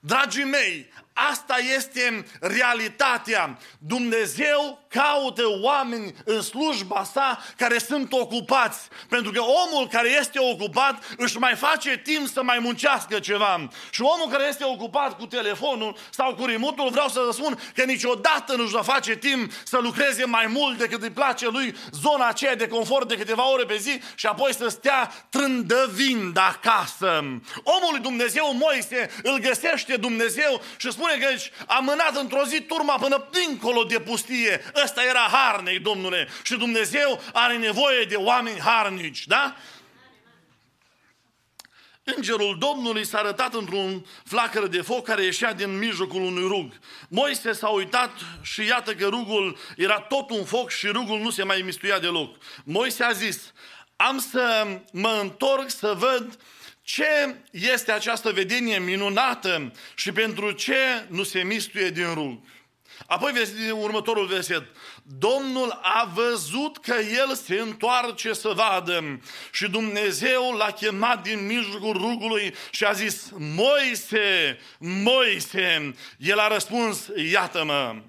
Dragii 0.00 0.44
mei, 0.44 0.92
asta 1.12 1.56
este 1.76 2.24
realitatea. 2.40 3.58
Dumnezeu 3.78 4.86
caută 4.88 5.42
oameni 5.60 6.14
în 6.24 6.42
slujba 6.42 7.04
sa 7.12 7.38
care 7.56 7.78
sunt 7.78 8.12
ocupați. 8.12 8.88
Pentru 9.08 9.32
că 9.32 9.40
omul 9.40 9.88
care 9.88 10.08
este 10.08 10.38
ocupat 10.38 11.14
își 11.16 11.38
mai 11.38 11.54
face 11.54 12.00
timp 12.04 12.28
să 12.28 12.42
mai 12.42 12.58
muncească 12.58 13.18
ceva. 13.18 13.68
Și 13.90 14.02
omul 14.02 14.28
care 14.30 14.44
este 14.48 14.64
ocupat 14.64 15.16
cu 15.18 15.26
telefonul 15.26 15.96
sau 16.10 16.34
cu 16.34 16.44
remotul, 16.44 16.90
vreau 16.90 17.08
să 17.08 17.22
vă 17.26 17.32
spun 17.32 17.60
că 17.74 17.84
niciodată 17.84 18.54
nu-și 18.56 18.72
va 18.72 18.82
face 18.82 19.16
timp 19.16 19.52
să 19.64 19.78
lucreze 19.82 20.24
mai 20.24 20.46
mult 20.46 20.78
decât 20.78 21.02
îi 21.02 21.10
place 21.10 21.48
lui 21.48 21.76
zona 21.90 22.28
aceea 22.28 22.56
de 22.56 22.68
confort 22.68 23.08
de 23.08 23.16
câteva 23.16 23.50
ore 23.50 23.64
pe 23.64 23.76
zi 23.76 24.00
și 24.14 24.26
apoi 24.26 24.54
să 24.54 24.68
stea 24.68 25.12
trândăvind 25.30 26.36
acasă. 26.36 27.06
Omul 27.62 27.90
lui 27.90 28.00
Dumnezeu, 28.00 28.54
Moise, 28.54 29.10
îl 29.22 29.38
găsește 29.38 29.96
Dumnezeu 29.96 30.60
și 30.76 30.90
spune 30.92 31.01
că 31.08 31.26
aici 31.26 31.50
a 31.66 31.78
mânat 31.78 32.16
într-o 32.16 32.44
zi 32.44 32.60
turma 32.60 32.98
până 32.98 33.28
dincolo 33.30 33.84
de 33.84 34.00
pustie. 34.00 34.64
Ăsta 34.84 35.02
era 35.02 35.28
harnic, 35.30 35.82
domnule. 35.82 36.28
Și 36.42 36.56
Dumnezeu 36.56 37.20
are 37.32 37.56
nevoie 37.56 38.04
de 38.04 38.16
oameni 38.16 38.60
harnici, 38.60 39.26
da? 39.26 39.56
Îngerul 42.04 42.56
Domnului 42.58 43.04
s-a 43.04 43.18
arătat 43.18 43.54
într-un 43.54 44.06
flacără 44.24 44.66
de 44.66 44.80
foc 44.80 45.04
care 45.04 45.24
ieșea 45.24 45.52
din 45.52 45.78
mijlocul 45.78 46.22
unui 46.22 46.46
rug. 46.48 46.72
Moise 47.08 47.52
s-a 47.52 47.68
uitat 47.68 48.10
și 48.42 48.66
iată 48.66 48.94
că 48.94 49.06
rugul 49.06 49.58
era 49.76 50.00
tot 50.00 50.30
un 50.30 50.44
foc 50.44 50.70
și 50.70 50.86
rugul 50.86 51.18
nu 51.18 51.30
se 51.30 51.42
mai 51.42 51.62
mistuia 51.64 51.98
deloc. 51.98 52.36
Moise 52.64 53.04
a 53.04 53.12
zis, 53.12 53.52
am 53.96 54.18
să 54.18 54.66
mă 54.92 55.18
întorc 55.20 55.70
să 55.70 55.94
văd 55.98 56.38
ce 56.82 57.36
este 57.50 57.92
această 57.92 58.30
vedenie 58.30 58.78
minunată 58.78 59.72
și 59.94 60.12
pentru 60.12 60.50
ce 60.50 61.06
nu 61.08 61.22
se 61.22 61.42
mistuie 61.42 61.90
din 61.90 62.14
rug. 62.14 62.40
Apoi 63.06 63.32
următorul 63.70 64.26
verset. 64.26 64.62
Domnul 65.02 65.80
a 65.82 66.10
văzut 66.14 66.78
că 66.78 66.94
el 66.94 67.34
se 67.34 67.54
întoarce 67.54 68.32
să 68.32 68.48
vadă 68.48 69.20
și 69.52 69.70
Dumnezeu 69.70 70.52
l-a 70.52 70.70
chemat 70.70 71.22
din 71.22 71.46
mijlocul 71.46 71.92
rugului 71.92 72.54
și 72.70 72.84
a 72.84 72.92
zis, 72.92 73.30
Moise, 73.38 74.58
Moise, 74.78 75.94
el 76.18 76.38
a 76.38 76.48
răspuns, 76.48 77.10
iată-mă. 77.30 78.02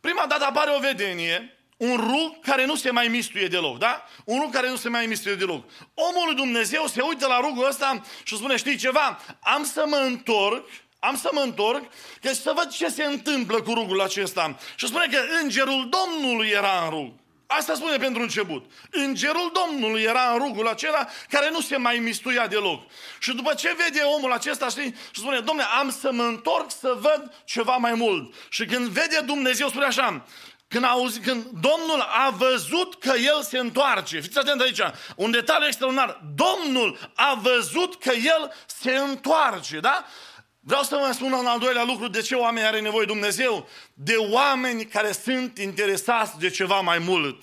Prima 0.00 0.26
dată 0.28 0.44
apare 0.44 0.70
o 0.76 0.80
vedenie 0.80 1.55
un 1.76 1.96
rug 1.96 2.40
care 2.42 2.64
nu 2.64 2.74
se 2.74 2.90
mai 2.90 3.08
mistuie 3.08 3.46
deloc, 3.46 3.78
da? 3.78 4.04
Un 4.24 4.40
rug 4.40 4.52
care 4.52 4.68
nu 4.68 4.76
se 4.76 4.88
mai 4.88 5.06
mistuie 5.06 5.34
deloc. 5.34 5.64
Omul 5.94 6.26
lui 6.26 6.34
Dumnezeu 6.34 6.86
se 6.86 7.00
uită 7.00 7.26
la 7.26 7.40
rugul 7.40 7.66
ăsta 7.66 8.02
și 8.22 8.36
spune, 8.36 8.56
știi 8.56 8.76
ceva? 8.76 9.20
Am 9.40 9.64
să 9.64 9.84
mă 9.88 9.96
întorc, 9.96 10.68
am 10.98 11.16
să 11.16 11.30
mă 11.32 11.40
întorc, 11.40 11.84
că 12.22 12.32
să 12.32 12.52
văd 12.56 12.70
ce 12.70 12.88
se 12.88 13.04
întâmplă 13.04 13.62
cu 13.62 13.72
rugul 13.72 14.00
acesta. 14.00 14.58
Și 14.74 14.86
spune 14.86 15.06
că 15.10 15.18
îngerul 15.42 15.88
Domnului 15.88 16.48
era 16.48 16.82
în 16.84 16.90
rug. 16.90 17.12
Asta 17.46 17.74
spune 17.74 17.96
pentru 17.96 18.22
început. 18.22 18.70
Îngerul 18.90 19.52
Domnului 19.52 20.02
era 20.02 20.30
în 20.32 20.38
rugul 20.38 20.68
acela 20.68 21.08
care 21.28 21.50
nu 21.50 21.60
se 21.60 21.76
mai 21.76 21.98
mistuia 21.98 22.46
deloc. 22.46 22.82
Și 23.20 23.34
după 23.34 23.54
ce 23.54 23.76
vede 23.84 24.00
omul 24.00 24.32
acesta, 24.32 24.68
știi, 24.68 24.94
și 25.10 25.20
spune, 25.20 25.40
domnule, 25.40 25.68
am 25.80 25.90
să 25.90 26.12
mă 26.12 26.22
întorc 26.22 26.70
să 26.70 26.96
văd 27.00 27.32
ceva 27.44 27.76
mai 27.76 27.94
mult. 27.94 28.34
Și 28.48 28.64
când 28.64 28.88
vede 28.88 29.20
Dumnezeu, 29.24 29.68
spune 29.68 29.84
așa, 29.84 30.26
când, 30.68 30.84
auzi, 30.84 31.20
când 31.20 31.44
Domnul 31.44 32.00
a 32.00 32.30
văzut 32.30 32.98
că 32.98 33.12
El 33.16 33.42
se 33.42 33.58
întoarce, 33.58 34.20
fiți 34.20 34.38
atent 34.38 34.60
aici, 34.60 34.80
un 35.16 35.30
detaliu 35.30 35.66
extraordinar, 35.66 36.20
Domnul 36.34 36.98
a 37.14 37.40
văzut 37.42 38.00
că 38.00 38.12
El 38.12 38.52
se 38.66 38.96
întoarce, 38.96 39.80
da? 39.80 40.04
Vreau 40.60 40.82
să 40.82 40.96
vă 41.06 41.12
spun 41.12 41.32
un 41.32 41.46
al 41.46 41.58
doilea 41.58 41.84
lucru, 41.84 42.08
de 42.08 42.20
ce 42.22 42.34
oamenii 42.34 42.68
are 42.68 42.80
nevoie 42.80 43.06
Dumnezeu? 43.06 43.68
De 43.94 44.16
oameni 44.16 44.86
care 44.86 45.12
sunt 45.12 45.58
interesați 45.58 46.38
de 46.38 46.50
ceva 46.50 46.80
mai 46.80 46.98
mult. 46.98 47.42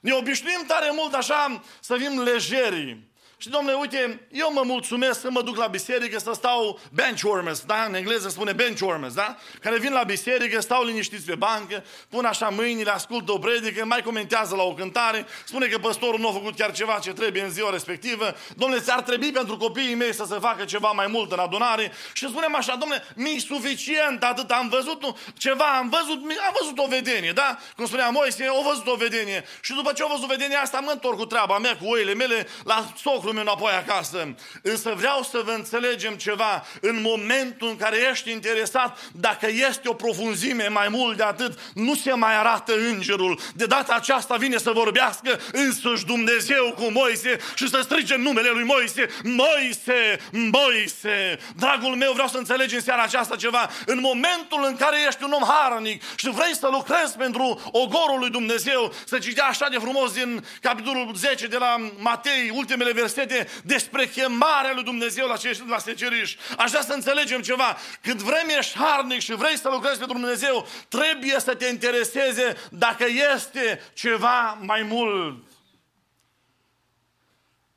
Ne 0.00 0.12
obișnuim 0.12 0.64
tare 0.66 0.90
mult 0.92 1.14
așa 1.14 1.62
să 1.80 1.96
fim 1.96 2.22
lejeri. 2.22 3.07
Și 3.40 3.48
domnule, 3.48 3.76
uite, 3.76 4.26
eu 4.32 4.52
mă 4.52 4.62
mulțumesc 4.64 5.20
să 5.20 5.30
mă 5.30 5.42
duc 5.42 5.56
la 5.56 5.66
biserică 5.66 6.18
să 6.18 6.32
stau 6.34 6.80
benchwarmers, 6.92 7.60
da? 7.60 7.84
În 7.88 7.94
engleză 7.94 8.28
spune 8.28 8.52
benchwarmers, 8.52 9.14
da? 9.14 9.36
Care 9.60 9.78
vin 9.78 9.92
la 9.92 10.02
biserică, 10.02 10.60
stau 10.60 10.84
liniștiți 10.84 11.24
pe 11.24 11.34
bancă, 11.34 11.84
pun 12.08 12.24
așa 12.24 12.48
mâinile, 12.48 12.90
ascultă 12.90 13.32
o 13.32 13.38
predică, 13.38 13.84
mai 13.84 14.02
comentează 14.02 14.54
la 14.54 14.62
o 14.62 14.74
cântare, 14.74 15.26
spune 15.44 15.66
că 15.66 15.78
păstorul 15.78 16.20
nu 16.20 16.28
a 16.28 16.32
făcut 16.32 16.56
chiar 16.56 16.72
ceva 16.72 16.98
ce 17.02 17.12
trebuie 17.12 17.42
în 17.42 17.50
ziua 17.50 17.70
respectivă. 17.70 18.34
Domnule, 18.56 18.80
ți-ar 18.80 19.02
trebui 19.02 19.30
pentru 19.30 19.56
copiii 19.56 19.94
mei 19.94 20.14
să 20.14 20.24
se 20.28 20.38
facă 20.38 20.64
ceva 20.64 20.90
mai 20.90 21.06
mult 21.06 21.32
în 21.32 21.38
adunare. 21.38 21.92
Și 22.12 22.28
spunem 22.28 22.54
așa, 22.54 22.76
domnule, 22.76 23.04
mi 23.14 23.44
suficient 23.46 24.22
atât, 24.22 24.50
am 24.50 24.68
văzut 24.68 25.02
nu, 25.02 25.18
ceva, 25.36 25.64
am 25.64 25.88
văzut, 25.88 26.18
am 26.46 26.54
văzut 26.60 26.78
o 26.78 26.86
vedenie, 26.88 27.32
da? 27.32 27.58
Cum 27.76 27.86
spunea 27.86 28.08
Moise, 28.08 28.46
o 28.48 28.62
văzut 28.68 28.86
o 28.86 28.94
vedenie. 28.94 29.44
Și 29.60 29.74
după 29.74 29.92
ce 29.92 30.02
au 30.02 30.08
văzut 30.08 30.28
vedenia 30.28 30.60
asta, 30.60 30.80
mă 30.80 30.90
întorc 30.90 31.16
cu 31.16 31.26
treaba 31.26 31.58
mea, 31.58 31.76
cu 31.76 31.86
oile 31.88 32.14
mele, 32.14 32.46
la 32.64 32.92
socru 33.02 33.26
meu 33.32 33.42
înapoi 33.42 33.72
acasă. 33.72 34.34
Însă 34.62 34.94
vreau 34.96 35.22
să 35.22 35.42
vă 35.44 35.50
înțelegem 35.50 36.14
ceva. 36.14 36.66
În 36.80 37.00
momentul 37.02 37.68
în 37.68 37.76
care 37.76 37.96
ești 38.10 38.30
interesat, 38.30 38.98
dacă 39.12 39.46
este 39.68 39.88
o 39.88 39.92
profunzime 39.92 40.68
mai 40.68 40.88
mult 40.88 41.16
de 41.16 41.22
atât, 41.22 41.58
nu 41.74 41.94
se 41.94 42.12
mai 42.12 42.34
arată 42.38 42.72
îngerul. 42.74 43.40
De 43.54 43.66
data 43.66 43.94
aceasta 43.94 44.36
vine 44.36 44.56
să 44.56 44.70
vorbească 44.70 45.40
însuși 45.52 46.04
Dumnezeu 46.04 46.74
cu 46.76 46.90
Moise 46.90 47.38
și 47.54 47.68
să 47.68 47.80
strige 47.82 48.16
numele 48.16 48.48
lui 48.48 48.64
Moise. 48.64 49.08
Moise, 49.22 50.20
Moise. 50.32 51.38
Dragul 51.56 51.94
meu, 51.94 52.12
vreau 52.12 52.28
să 52.28 52.38
înțelegi 52.38 52.74
în 52.74 52.80
seara 52.80 53.02
aceasta 53.02 53.36
ceva. 53.36 53.70
În 53.86 53.98
momentul 54.00 54.64
în 54.64 54.76
care 54.76 54.96
ești 55.06 55.24
un 55.24 55.32
om 55.32 55.44
harnic 55.46 56.02
și 56.16 56.30
vrei 56.30 56.54
să 56.54 56.68
lucrezi 56.70 57.16
pentru 57.16 57.60
ogorul 57.72 58.18
lui 58.18 58.30
Dumnezeu, 58.30 58.92
să 59.04 59.18
citea 59.18 59.44
așa 59.44 59.68
de 59.68 59.78
frumos 59.78 60.12
din 60.12 60.44
capitolul 60.60 61.12
10 61.14 61.46
de 61.46 61.56
la 61.56 61.76
Matei, 61.98 62.50
ultimele 62.54 62.92
versete, 62.92 63.17
despre 63.64 64.06
chemarea 64.06 64.72
lui 64.74 64.82
Dumnezeu 64.82 65.26
la, 65.26 65.36
ce, 65.36 65.62
la 65.68 65.78
seceriș. 65.78 66.36
Aș 66.58 66.70
vrea 66.70 66.82
să 66.82 66.92
înțelegem 66.92 67.40
ceva. 67.40 67.76
Când 68.02 68.20
vrem 68.20 68.48
ești 68.58 68.78
harnic 68.78 69.20
și 69.20 69.34
vrei 69.34 69.58
să 69.58 69.68
lucrezi 69.68 69.98
pentru 69.98 70.16
Dumnezeu, 70.16 70.66
trebuie 70.88 71.40
să 71.40 71.54
te 71.54 71.66
intereseze 71.66 72.56
dacă 72.70 73.04
este 73.34 73.80
ceva 73.94 74.58
mai 74.60 74.82
mult. 74.82 75.42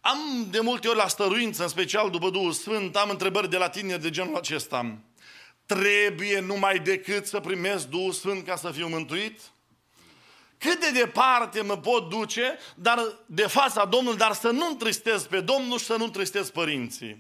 Am 0.01 0.47
de 0.49 0.59
multe 0.59 0.87
ori 0.87 0.97
la 0.97 1.07
stăruință, 1.07 1.63
în 1.63 1.69
special 1.69 2.09
după 2.09 2.29
Duhul 2.29 2.51
Sfânt, 2.51 2.95
am 2.95 3.09
întrebări 3.09 3.49
de 3.49 3.57
la 3.57 3.69
tine 3.69 3.97
de 3.97 4.09
genul 4.09 4.35
acesta. 4.35 4.97
Trebuie 5.65 6.39
numai 6.39 6.79
decât 6.79 7.25
să 7.25 7.39
primesc 7.39 7.87
Duhul 7.87 8.11
Sfânt 8.11 8.45
ca 8.45 8.55
să 8.55 8.71
fiu 8.71 8.87
mântuit? 8.87 9.39
Cât 10.61 10.79
de 10.79 10.99
departe 10.99 11.61
mă 11.61 11.77
pot 11.77 12.09
duce 12.09 12.57
dar 12.75 12.99
de 13.25 13.47
fața 13.47 13.85
Domnului, 13.85 14.17
dar 14.17 14.33
să 14.33 14.49
nu 14.49 14.67
întristez 14.67 15.25
pe 15.25 15.39
Domnul 15.39 15.77
și 15.77 15.85
să 15.85 15.95
nu 15.97 16.03
întristez 16.03 16.49
părinții? 16.49 17.17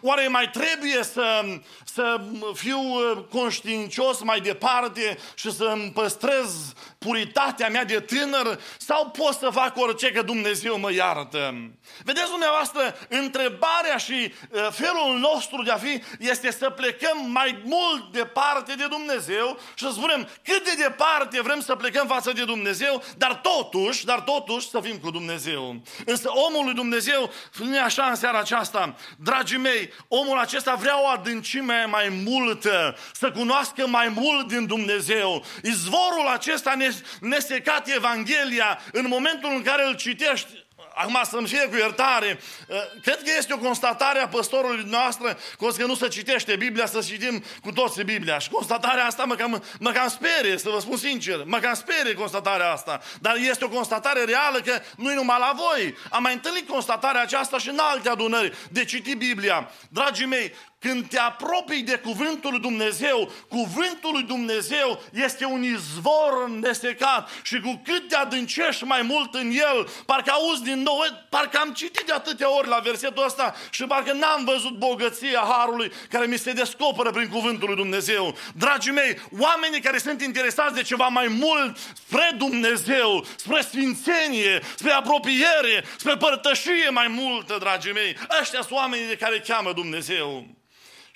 Oare 0.00 0.28
mai 0.28 0.50
trebuie 0.50 1.02
să, 1.02 1.44
să 1.84 2.20
fiu 2.54 2.78
uh, 2.78 3.24
conștiincios 3.30 4.22
mai 4.22 4.40
departe 4.40 5.18
și 5.34 5.52
să 5.52 5.64
îmi 5.64 5.90
păstrez 5.90 6.72
puritatea 6.98 7.68
mea 7.68 7.84
de 7.84 8.00
tânăr 8.00 8.60
sau 8.78 9.10
pot 9.10 9.34
să 9.34 9.50
fac 9.52 9.76
orice 9.76 10.12
că 10.12 10.22
Dumnezeu 10.22 10.78
mă 10.78 10.92
iartă? 10.92 11.70
Vedeți 12.04 12.30
dumneavoastră, 12.30 12.98
întrebarea 13.08 13.96
și 13.96 14.32
uh, 14.50 14.68
felul 14.70 15.18
nostru 15.18 15.62
de 15.62 15.70
a 15.70 15.76
fi 15.76 16.02
este 16.18 16.50
să 16.50 16.70
plecăm 16.70 17.30
mai 17.30 17.62
mult 17.64 18.12
departe 18.12 18.74
de 18.74 18.86
Dumnezeu 18.86 19.58
și 19.74 19.84
să 19.84 19.90
spunem 19.90 20.28
cât 20.42 20.64
de 20.64 20.82
departe 20.82 21.40
vrem 21.42 21.60
să 21.60 21.74
plecăm 21.74 22.06
față 22.06 22.32
de 22.32 22.44
Dumnezeu, 22.44 23.02
dar 23.16 23.34
totuși, 23.34 24.04
dar 24.04 24.20
totuși 24.20 24.68
să 24.68 24.80
fim 24.80 24.98
cu 24.98 25.10
Dumnezeu. 25.10 25.82
Însă 26.04 26.30
omul 26.48 26.64
lui 26.64 26.74
Dumnezeu, 26.74 27.32
nu 27.58 27.82
așa 27.82 28.04
în 28.04 28.14
seara 28.14 28.38
aceasta, 28.38 28.94
dragii 29.18 29.58
mei, 29.58 29.92
omul 30.08 30.38
acesta 30.38 30.74
vrea 30.74 31.02
o 31.02 31.06
adâncime 31.06 31.86
mai 31.90 32.22
multă, 32.24 32.96
să 33.12 33.30
cunoască 33.30 33.86
mai 33.86 34.08
mult 34.08 34.48
din 34.48 34.66
Dumnezeu. 34.66 35.44
Izvorul 35.62 36.26
acesta 36.32 36.74
nesecat 37.20 37.88
Evanghelia, 37.88 38.80
în 38.92 39.06
momentul 39.08 39.50
în 39.54 39.62
care 39.62 39.86
îl 39.86 39.96
citești, 39.96 40.66
Acum 41.00 41.20
să-mi 41.24 41.48
fie 41.48 41.66
cu 41.70 41.76
iertare. 41.76 42.40
Uh, 42.68 42.76
cred 43.02 43.22
că 43.22 43.30
este 43.38 43.52
o 43.52 43.58
constatare 43.58 44.18
a 44.18 44.28
păstorului 44.28 44.84
noastră 44.86 45.38
că 45.76 45.86
nu 45.86 45.94
se 45.94 46.08
citește 46.08 46.56
Biblia, 46.56 46.86
să 46.86 47.00
citim 47.00 47.44
cu 47.62 47.72
toți 47.72 48.02
Biblia. 48.02 48.38
Și 48.38 48.48
constatarea 48.48 49.04
asta 49.04 49.24
mă 49.24 49.34
cam, 49.34 49.62
mă 49.78 49.90
cam 49.90 50.08
sperie, 50.08 50.58
să 50.58 50.68
vă 50.68 50.80
spun 50.80 50.96
sincer. 50.96 51.42
Mă 51.44 51.58
cam 51.58 51.74
sperie 51.74 52.14
constatarea 52.14 52.72
asta. 52.72 53.00
Dar 53.20 53.36
este 53.36 53.64
o 53.64 53.68
constatare 53.68 54.24
reală 54.24 54.60
că 54.60 54.80
nu-i 54.96 55.14
numai 55.14 55.36
la 55.38 55.52
voi. 55.56 55.96
Am 56.10 56.22
mai 56.22 56.32
întâlnit 56.32 56.68
constatarea 56.68 57.22
aceasta 57.22 57.58
și 57.58 57.68
în 57.68 57.78
alte 57.80 58.08
adunări 58.08 58.56
de 58.70 58.84
citi 58.84 59.14
Biblia. 59.14 59.70
Dragii 59.88 60.26
mei, 60.26 60.54
când 60.78 61.08
te 61.08 61.18
apropii 61.18 61.82
de 61.82 61.96
cuvântul 61.96 62.50
lui 62.50 62.60
Dumnezeu, 62.60 63.32
cuvântul 63.48 64.12
lui 64.12 64.22
Dumnezeu 64.22 65.02
este 65.12 65.44
un 65.44 65.62
izvor 65.62 66.48
nesecat 66.60 67.30
și 67.42 67.60
cu 67.60 67.82
cât 67.84 68.08
te 68.08 68.16
adâncești 68.16 68.84
mai 68.84 69.02
mult 69.02 69.34
în 69.34 69.50
el, 69.50 69.88
parcă 70.06 70.30
auzi 70.30 70.62
din 70.62 70.82
nou, 70.82 70.98
parcă 71.28 71.58
am 71.58 71.72
citit 71.72 72.06
de 72.06 72.12
atâtea 72.12 72.56
ori 72.56 72.68
la 72.68 72.78
versetul 72.78 73.24
ăsta 73.24 73.54
și 73.70 73.84
parcă 73.84 74.12
n-am 74.12 74.44
văzut 74.44 74.78
bogăția 74.78 75.44
Harului 75.48 75.92
care 76.10 76.26
mi 76.26 76.38
se 76.38 76.52
descoperă 76.52 77.10
prin 77.10 77.28
cuvântul 77.28 77.68
lui 77.68 77.76
Dumnezeu. 77.76 78.36
Dragii 78.54 78.92
mei, 78.92 79.20
oamenii 79.38 79.80
care 79.80 79.98
sunt 79.98 80.22
interesați 80.22 80.74
de 80.74 80.82
ceva 80.82 81.06
mai 81.06 81.26
mult 81.28 81.76
spre 82.06 82.34
Dumnezeu, 82.36 83.26
spre 83.36 83.60
sfințenie, 83.60 84.60
spre 84.76 84.92
apropiere, 84.92 85.84
spre 85.96 86.16
părtășie 86.16 86.88
mai 86.90 87.08
multă, 87.08 87.56
dragii 87.58 87.92
mei, 87.92 88.16
ăștia 88.40 88.60
sunt 88.60 88.78
oamenii 88.78 89.06
de 89.06 89.16
care 89.16 89.42
cheamă 89.46 89.72
Dumnezeu. 89.72 90.56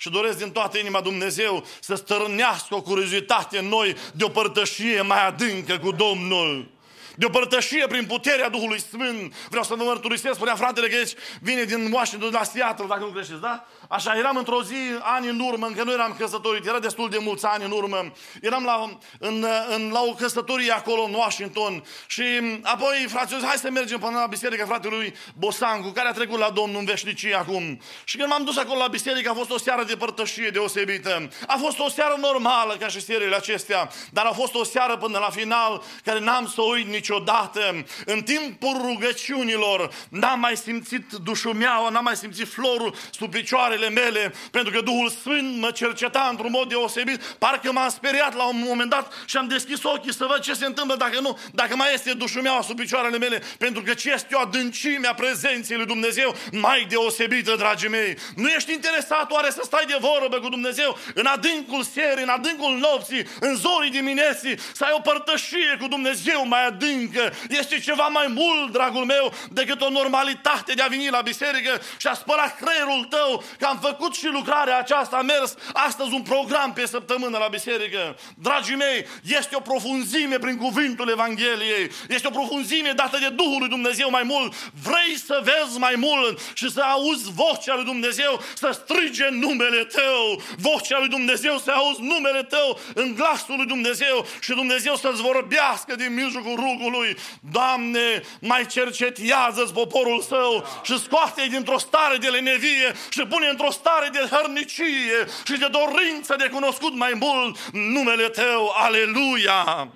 Și 0.03 0.09
doresc 0.09 0.37
din 0.37 0.51
toată 0.51 0.77
inima 0.77 1.01
Dumnezeu 1.01 1.65
să 1.79 1.95
stărânească 1.95 2.75
o 2.75 2.81
curiozitate 2.81 3.57
în 3.57 3.67
noi 3.67 3.95
de 4.13 4.23
o 4.23 4.29
părtășie 4.29 5.01
mai 5.01 5.27
adâncă 5.27 5.77
cu 5.77 5.91
Domnul 5.91 6.71
de 7.15 7.25
o 7.25 7.29
părtășie 7.29 7.87
prin 7.87 8.05
puterea 8.05 8.49
Duhului 8.49 8.79
Sfânt. 8.79 9.35
Vreau 9.49 9.63
să 9.63 9.75
vă 9.75 9.83
mărturisesc, 9.83 10.35
spunea 10.35 10.55
fratele 10.55 10.87
că 10.87 10.97
vine 11.41 11.63
din 11.63 11.91
Washington, 11.91 12.31
la 12.31 12.43
Seattle, 12.43 12.85
dacă 12.87 12.99
nu 12.99 13.09
greșeți, 13.09 13.41
da? 13.41 13.67
Așa, 13.89 14.17
eram 14.17 14.37
într-o 14.37 14.63
zi, 14.63 14.75
ani 15.01 15.27
în 15.27 15.39
urmă, 15.39 15.65
încă 15.65 15.83
nu 15.83 15.91
eram 15.91 16.15
căsătorit, 16.19 16.65
era 16.65 16.79
destul 16.79 17.09
de 17.09 17.17
mulți 17.21 17.45
ani 17.45 17.63
în 17.63 17.71
urmă. 17.71 18.11
Eram 18.41 18.63
la, 18.63 18.99
în, 19.19 19.45
în, 19.69 19.89
la 19.91 20.01
o 20.01 20.13
căsătorie 20.13 20.71
acolo 20.71 21.01
în 21.01 21.13
Washington 21.13 21.83
și 22.07 22.23
apoi 22.61 23.05
frații 23.09 23.41
hai 23.45 23.55
să 23.55 23.69
mergem 23.69 23.99
până 23.99 24.19
la 24.19 24.25
biserica 24.25 24.65
fratelui 24.65 25.13
Bosancu, 25.37 25.89
care 25.89 26.07
a 26.07 26.11
trecut 26.11 26.39
la 26.39 26.49
Domnul 26.49 26.79
în 26.79 26.85
veșnicie 26.85 27.35
acum. 27.35 27.81
Și 28.03 28.17
când 28.17 28.29
m-am 28.29 28.43
dus 28.43 28.57
acolo 28.57 28.79
la 28.79 28.87
biserică, 28.87 29.29
a 29.29 29.33
fost 29.33 29.51
o 29.51 29.57
seară 29.57 29.83
de 29.83 29.95
părtășie 29.95 30.49
deosebită. 30.49 31.29
A 31.47 31.55
fost 31.59 31.79
o 31.79 31.89
seară 31.89 32.17
normală 32.21 32.75
ca 32.79 32.87
și 32.87 33.01
serile 33.01 33.35
acestea, 33.35 33.89
dar 34.11 34.25
a 34.25 34.31
fost 34.31 34.55
o 34.55 34.63
seară 34.63 34.97
până 34.97 35.17
la 35.17 35.29
final 35.29 35.83
care 36.03 36.19
n-am 36.19 36.47
să 36.47 36.61
o 36.61 36.69
uit 36.69 36.87
niciodată. 36.87 37.85
În 38.05 38.21
timpul 38.21 38.81
rugăciunilor 38.81 39.93
n-am 40.09 40.39
mai 40.39 40.57
simțit 40.57 41.11
dușumeaua, 41.11 41.89
n-am 41.89 42.03
mai 42.03 42.15
simțit 42.15 42.47
florul 42.47 42.95
sub 43.11 43.31
picioarele 43.31 43.82
picioarele 43.83 44.01
mele, 44.01 44.33
pentru 44.51 44.71
că 44.73 44.81
Duhul 44.81 45.09
Sfânt 45.09 45.57
mă 45.57 45.71
cerceta 45.71 46.27
într-un 46.31 46.51
mod 46.51 46.69
deosebit. 46.69 47.23
Parcă 47.23 47.71
m-am 47.71 47.89
speriat 47.89 48.35
la 48.35 48.43
un 48.43 48.63
moment 48.67 48.89
dat 48.89 49.13
și 49.25 49.37
am 49.37 49.47
deschis 49.47 49.83
ochii 49.83 50.13
să 50.13 50.25
văd 50.25 50.39
ce 50.39 50.53
se 50.53 50.65
întâmplă 50.65 50.95
dacă 50.95 51.19
nu, 51.19 51.39
dacă 51.51 51.75
mai 51.75 51.93
este 51.93 52.13
dușumeaua 52.13 52.61
sub 52.61 52.77
picioarele 52.77 53.17
mele, 53.17 53.43
pentru 53.57 53.81
că 53.81 53.93
ce 53.93 54.11
este 54.11 54.35
o 54.35 54.39
adâncime 54.39 55.07
a 55.07 55.13
prezenței 55.13 55.77
lui 55.77 55.85
Dumnezeu 55.85 56.35
mai 56.51 56.85
deosebită, 56.89 57.55
dragii 57.55 57.89
mei. 57.89 58.17
Nu 58.35 58.47
ești 58.47 58.73
interesat 58.73 59.31
oare 59.31 59.49
să 59.49 59.61
stai 59.63 59.85
de 59.87 59.97
vorbă 59.99 60.39
cu 60.39 60.49
Dumnezeu 60.49 60.97
în 61.13 61.25
adâncul 61.25 61.83
serii, 61.83 62.23
în 62.23 62.29
adâncul 62.29 62.77
nopții, 62.77 63.27
în 63.39 63.55
zorii 63.55 63.91
dimineții, 63.91 64.59
să 64.73 64.83
ai 64.83 64.93
o 64.93 64.99
părtășie 64.99 65.77
cu 65.79 65.87
Dumnezeu 65.87 66.47
mai 66.47 66.65
adânc 66.65 66.71
adâncă, 66.83 67.33
este 67.49 67.79
ceva 67.79 68.07
mai 68.07 68.27
mult, 68.27 68.71
dragul 68.71 69.05
meu, 69.05 69.33
decât 69.51 69.81
o 69.81 69.89
normalitate 69.89 70.73
de 70.73 70.81
a 70.81 70.87
veni 70.87 71.09
la 71.09 71.21
biserică 71.21 71.81
și 71.97 72.07
a 72.07 72.13
spăla 72.13 72.55
creierul 72.59 73.03
tău 73.09 73.43
că 73.63 73.69
am 73.69 73.79
făcut 73.89 74.13
și 74.15 74.27
lucrarea 74.27 74.77
aceasta, 74.77 75.17
am 75.17 75.25
mers 75.25 75.55
astăzi 75.73 76.13
un 76.13 76.21
program 76.21 76.73
pe 76.73 76.85
săptămână 76.85 77.37
la 77.37 77.47
biserică. 77.47 78.15
Dragii 78.35 78.75
mei, 78.75 79.05
este 79.39 79.55
o 79.55 79.59
profunzime 79.59 80.37
prin 80.37 80.57
cuvântul 80.57 81.09
Evangheliei, 81.09 81.91
este 82.09 82.27
o 82.27 82.37
profunzime 82.39 82.91
dată 82.95 83.17
de 83.19 83.29
Duhul 83.29 83.59
lui 83.59 83.69
Dumnezeu 83.69 84.09
mai 84.09 84.23
mult. 84.23 84.53
Vrei 84.83 85.17
să 85.25 85.41
vezi 85.43 85.77
mai 85.79 85.95
mult 85.97 86.39
și 86.53 86.71
să 86.71 86.81
auzi 86.81 87.31
vocea 87.31 87.75
lui 87.75 87.83
Dumnezeu, 87.83 88.41
să 88.53 88.69
strige 88.71 89.27
numele 89.29 89.83
tău, 89.83 90.41
vocea 90.57 90.99
lui 90.99 91.07
Dumnezeu, 91.07 91.57
să 91.57 91.71
auzi 91.71 92.01
numele 92.01 92.43
tău 92.43 92.79
în 92.93 93.13
glasul 93.15 93.55
lui 93.55 93.65
Dumnezeu 93.65 94.25
și 94.39 94.53
Dumnezeu 94.53 94.95
să-ți 94.95 95.21
vorbească 95.21 95.95
din 95.95 96.13
mijlocul 96.13 96.55
rugului. 96.55 97.17
Doamne, 97.51 98.23
mai 98.39 98.65
cercetează-ți 98.65 99.73
poporul 99.73 100.21
său 100.21 100.67
și 100.83 100.99
scoate-i 100.99 101.49
dintr-o 101.49 101.77
stare 101.77 102.17
de 102.17 102.27
lenevie 102.27 102.95
și 103.09 103.21
pune 103.21 103.51
într-o 103.53 103.71
stare 103.71 104.09
de 104.09 104.27
hărnicie 104.35 105.27
și 105.45 105.57
de 105.57 105.67
dorință 105.67 106.35
de 106.35 106.49
cunoscut 106.49 106.93
mai 106.93 107.13
mult 107.13 107.69
numele 107.71 108.29
tău. 108.29 108.69
Aleluia! 108.69 109.91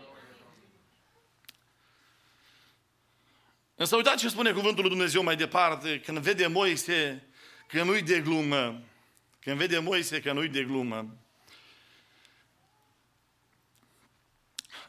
Însă 3.75 3.95
uitați 3.95 4.17
ce 4.17 4.29
spune 4.29 4.51
cuvântul 4.51 4.81
lui 4.81 4.91
Dumnezeu 4.91 5.23
mai 5.23 5.35
departe, 5.35 5.99
când 5.99 6.17
vede 6.17 6.47
Moise 6.47 7.27
că 7.67 7.83
nu-i 7.83 8.01
de 8.01 8.19
glumă. 8.19 8.81
Când 9.39 9.57
vede 9.57 9.79
Moise 9.79 10.21
că 10.21 10.31
nu-i 10.31 10.47
de 10.47 10.63
glumă. 10.63 11.15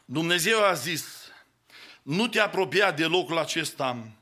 Dumnezeu 0.05 0.63
a 0.63 0.73
zis, 0.73 1.31
nu 2.01 2.27
te 2.27 2.39
apropia 2.39 2.91
de 2.91 3.05
locul 3.05 3.37
acesta. 3.37 4.18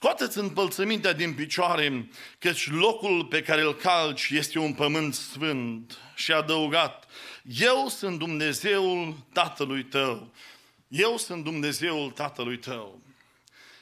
Scoateți 0.00 0.38
împălțămintea 0.38 1.12
din 1.12 1.34
picioare, 1.34 2.08
căci 2.38 2.70
locul 2.70 3.24
pe 3.24 3.42
care 3.42 3.60
îl 3.60 3.74
calci 3.74 4.28
este 4.30 4.58
un 4.58 4.72
pământ 4.72 5.14
sfânt. 5.14 5.98
Și 6.14 6.32
a 6.32 6.36
adăugat, 6.36 7.04
eu 7.42 7.88
sunt 7.88 8.18
Dumnezeul 8.18 9.16
tatălui 9.32 9.84
tău. 9.84 10.28
Eu 10.88 11.16
sunt 11.16 11.44
Dumnezeul 11.44 12.10
tatălui 12.10 12.58
tău. 12.58 13.00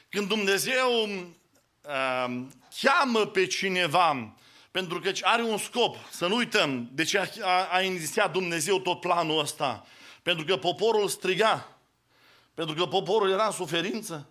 Când 0.09 0.27
Dumnezeu 0.27 1.03
uh, 1.03 2.45
cheamă 2.81 3.25
pe 3.25 3.45
cineva, 3.45 4.33
pentru 4.71 4.99
că 4.99 5.11
are 5.21 5.41
un 5.41 5.57
scop, 5.57 5.97
să 6.11 6.27
nu 6.27 6.35
uităm 6.35 6.89
de 6.93 7.03
ce 7.03 7.19
a, 7.19 7.25
a, 7.41 7.67
a 7.71 7.81
inițiat 7.81 8.31
Dumnezeu 8.31 8.79
tot 8.79 8.99
planul 8.99 9.39
ăsta. 9.39 9.85
Pentru 10.21 10.45
că 10.45 10.57
poporul 10.57 11.07
striga, 11.07 11.77
pentru 12.53 12.75
că 12.75 12.85
poporul 12.85 13.29
era 13.29 13.45
în 13.45 13.51
suferință, 13.51 14.29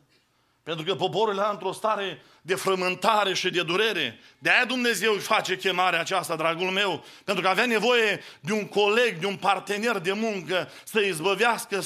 pentru 0.67 0.85
că 0.85 0.95
poporul 0.95 1.37
era 1.37 1.51
într-o 1.51 1.73
stare 1.73 2.23
de 2.47 2.55
frământare 2.55 3.35
și 3.35 3.51
de 3.51 3.63
durere. 3.63 4.21
De 4.39 4.51
aia 4.51 4.65
Dumnezeu 4.65 5.13
își 5.13 5.27
face 5.27 5.57
chemarea 5.57 6.01
aceasta, 6.01 6.37
dragul 6.37 6.71
meu, 6.71 7.05
pentru 7.25 7.43
că 7.43 7.49
avea 7.49 7.67
nevoie 7.67 8.23
de 8.41 8.53
un 8.53 8.67
coleg, 8.67 9.19
de 9.19 9.27
un 9.27 9.37
partener 9.37 9.99
de 9.99 10.13
muncă 10.13 10.71
să 10.85 11.01
izbăvească 11.01 11.81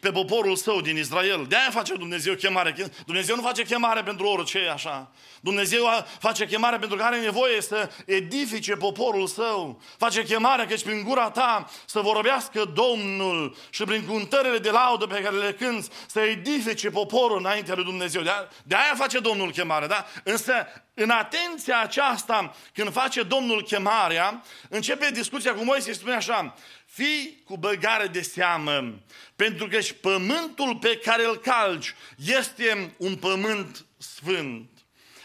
pe 0.00 0.10
poporul 0.10 0.56
său 0.56 0.80
din 0.80 0.96
Israel. 0.96 1.46
De 1.48 1.56
aia 1.56 1.70
face 1.70 1.94
Dumnezeu 1.94 2.34
chemare. 2.34 2.74
Dumnezeu 3.06 3.36
nu 3.36 3.42
face 3.42 3.62
chemare 3.62 4.02
pentru 4.02 4.26
orice 4.26 4.58
așa. 4.72 5.10
Dumnezeu 5.40 5.84
face 6.18 6.46
chemare 6.46 6.78
pentru 6.78 6.96
că 6.96 7.02
are 7.02 7.20
nevoie 7.20 7.60
să 7.60 7.90
edifice 8.06 8.76
poporul 8.76 9.26
său. 9.26 9.82
Face 9.98 10.22
chemare 10.22 10.64
căci 10.64 10.82
prin 10.82 11.02
gura 11.02 11.30
ta 11.30 11.70
să 11.84 12.00
vorbească 12.00 12.72
Domnul 12.74 13.56
și 13.70 13.84
prin 13.84 14.06
cântările 14.06 14.58
de 14.58 14.70
laudă 14.70 15.06
pe 15.06 15.20
care 15.20 15.36
le 15.36 15.52
cânți 15.52 15.88
să 16.06 16.20
edifice 16.20 16.90
poporul 16.90 17.38
înaintea 17.38 17.74
lui 17.74 17.84
Dumnezeu. 17.84 18.22
De 18.22 18.30
aia, 18.30 18.48
de 18.64 18.74
aia 18.74 18.94
face 18.96 19.18
Domnul 19.18 19.50
chemare, 19.50 19.86
da? 19.94 20.32
Însă 20.32 20.52
în 20.94 21.10
atenția 21.10 21.80
aceasta, 21.80 22.56
când 22.72 22.92
face 22.92 23.22
Domnul 23.22 23.62
chemarea, 23.62 24.42
începe 24.68 25.10
discuția 25.10 25.54
cu 25.54 25.64
Moise 25.64 25.92
și 25.92 25.98
spune 25.98 26.14
așa, 26.14 26.54
fii 26.86 27.42
cu 27.44 27.56
băgare 27.56 28.06
de 28.06 28.20
seamă, 28.22 29.00
pentru 29.36 29.66
că 29.66 29.80
și 29.80 29.94
pământul 29.94 30.76
pe 30.76 30.96
care 30.96 31.24
îl 31.24 31.36
calci 31.36 31.94
este 32.16 32.94
un 32.96 33.16
pământ 33.16 33.84
sfânt. 33.98 34.73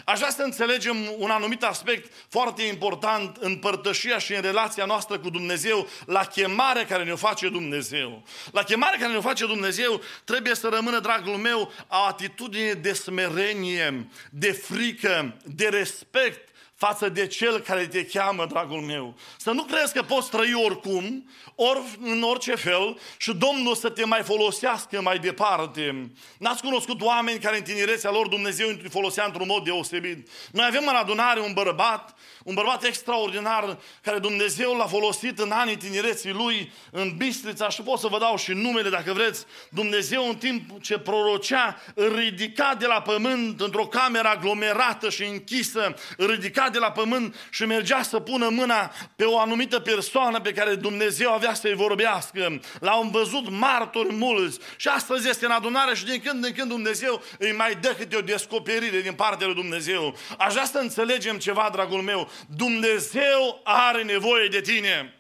Aș 0.10 0.18
vrea 0.18 0.30
să 0.30 0.42
înțelegem 0.42 0.98
un 1.18 1.30
anumit 1.30 1.64
aspect 1.64 2.14
foarte 2.30 2.64
important 2.64 3.38
în 3.38 3.56
părtășia 3.56 4.18
și 4.18 4.34
în 4.34 4.42
relația 4.42 4.86
noastră 4.86 5.20
cu 5.20 5.30
Dumnezeu, 5.30 5.88
la 6.06 6.24
chemare 6.26 6.86
care 6.86 7.04
ne-o 7.04 7.16
face 7.16 7.50
Dumnezeu. 7.50 8.24
La 8.52 8.64
chemare 8.64 8.98
care 8.98 9.12
ne-o 9.12 9.22
face 9.22 9.46
Dumnezeu 9.46 10.02
trebuie 10.24 10.56
să 10.56 10.68
rămână, 10.68 11.00
dragul 11.00 11.36
meu, 11.36 11.72
o 11.88 11.96
atitudine 12.08 12.74
de 12.74 12.94
smerenie, 12.94 14.08
de 14.30 14.52
frică, 14.52 15.38
de 15.44 15.68
respect 15.68 16.49
față 16.80 17.10
de 17.10 17.28
cel 17.28 17.60
care 17.60 17.88
te 17.88 18.06
cheamă, 18.06 18.46
dragul 18.46 18.82
meu. 18.82 19.16
Să 19.38 19.52
nu 19.52 19.64
crezi 19.64 19.94
că 19.94 20.02
poți 20.02 20.30
trăi 20.30 20.54
oricum, 20.66 21.30
ori 21.56 21.82
în 22.02 22.22
orice 22.22 22.56
fel 22.56 23.00
și 23.18 23.34
Domnul 23.34 23.76
să 23.76 23.90
te 23.90 24.06
mai 24.06 24.22
folosească 24.24 25.02
mai 25.02 25.20
departe. 25.20 26.12
N-ați 26.38 26.62
cunoscut 26.62 27.02
oameni 27.02 27.40
care 27.40 27.58
în 27.58 27.64
tinerețea 27.64 28.12
lor 28.12 28.28
Dumnezeu 28.28 28.68
îi 28.68 28.90
folosea 28.90 29.26
într-un 29.26 29.48
mod 29.48 29.64
deosebit. 29.64 30.30
Noi 30.52 30.66
avem 30.68 30.84
în 30.88 30.96
adunare 30.96 31.40
un 31.40 31.54
bărbat, 31.54 32.16
un 32.44 32.54
bărbat 32.54 32.84
extraordinar 32.84 33.78
care 34.02 34.20
Dumnezeu 34.20 34.76
l-a 34.76 34.88
folosit 34.88 35.40
în 35.40 35.52
anii 35.52 35.78
tinereții 35.78 36.32
lui 36.32 36.72
în 36.92 37.14
Bistrița 37.18 37.70
și 37.70 37.82
pot 37.82 38.00
să 38.00 38.08
vă 38.08 38.20
dau 38.20 38.38
și 38.38 38.52
numele 38.52 38.90
dacă 38.90 39.14
vreți. 39.14 39.46
Dumnezeu 39.70 40.28
în 40.28 40.36
timp 40.36 40.82
ce 40.82 40.98
prorocea 40.98 41.82
îl 41.94 42.16
ridica 42.16 42.76
de 42.80 42.86
la 42.86 43.02
pământ 43.02 43.62
într-o 43.62 43.88
cameră 43.88 44.28
aglomerată 44.28 45.10
și 45.10 45.24
închisă, 45.24 45.96
îl 46.18 46.28
ridica 46.70 46.72
de 46.72 46.80
la 46.80 46.92
pământ 46.92 47.36
și 47.50 47.66
mergea 47.66 48.02
să 48.02 48.20
pună 48.20 48.50
mâna 48.50 48.92
pe 49.16 49.24
o 49.24 49.40
anumită 49.40 49.80
persoană 49.80 50.40
pe 50.40 50.54
care 50.54 50.76
Dumnezeu 50.76 51.32
avea 51.32 51.54
să-i 51.54 51.74
vorbească. 51.74 52.60
L-au 52.80 53.10
văzut 53.12 53.50
martori 53.50 54.14
mulți 54.14 54.60
și 54.78 54.88
astăzi 54.88 55.30
este 55.30 55.46
în 55.46 55.52
adunare 55.52 55.96
și 55.96 56.06
din 56.06 56.22
când 56.22 56.44
în 56.44 56.54
când 56.54 56.70
Dumnezeu 56.70 57.24
îi 57.40 57.52
mai 57.52 57.76
dă 57.76 57.96
câte 57.98 58.16
o 58.16 58.22
descoperire 58.22 59.02
din 59.02 59.14
partea 59.14 59.48
lui 59.48 59.56
Dumnezeu. 59.56 60.18
Aș 60.38 60.52
vrea 60.52 60.66
să 60.66 60.78
înțelegem 60.78 61.38
ceva, 61.38 61.70
dragul 61.72 62.02
meu. 62.02 62.30
Dumnezeu 62.56 63.62
are 63.64 64.04
nevoie 64.04 64.48
de 64.48 64.62
tine. 64.62 65.14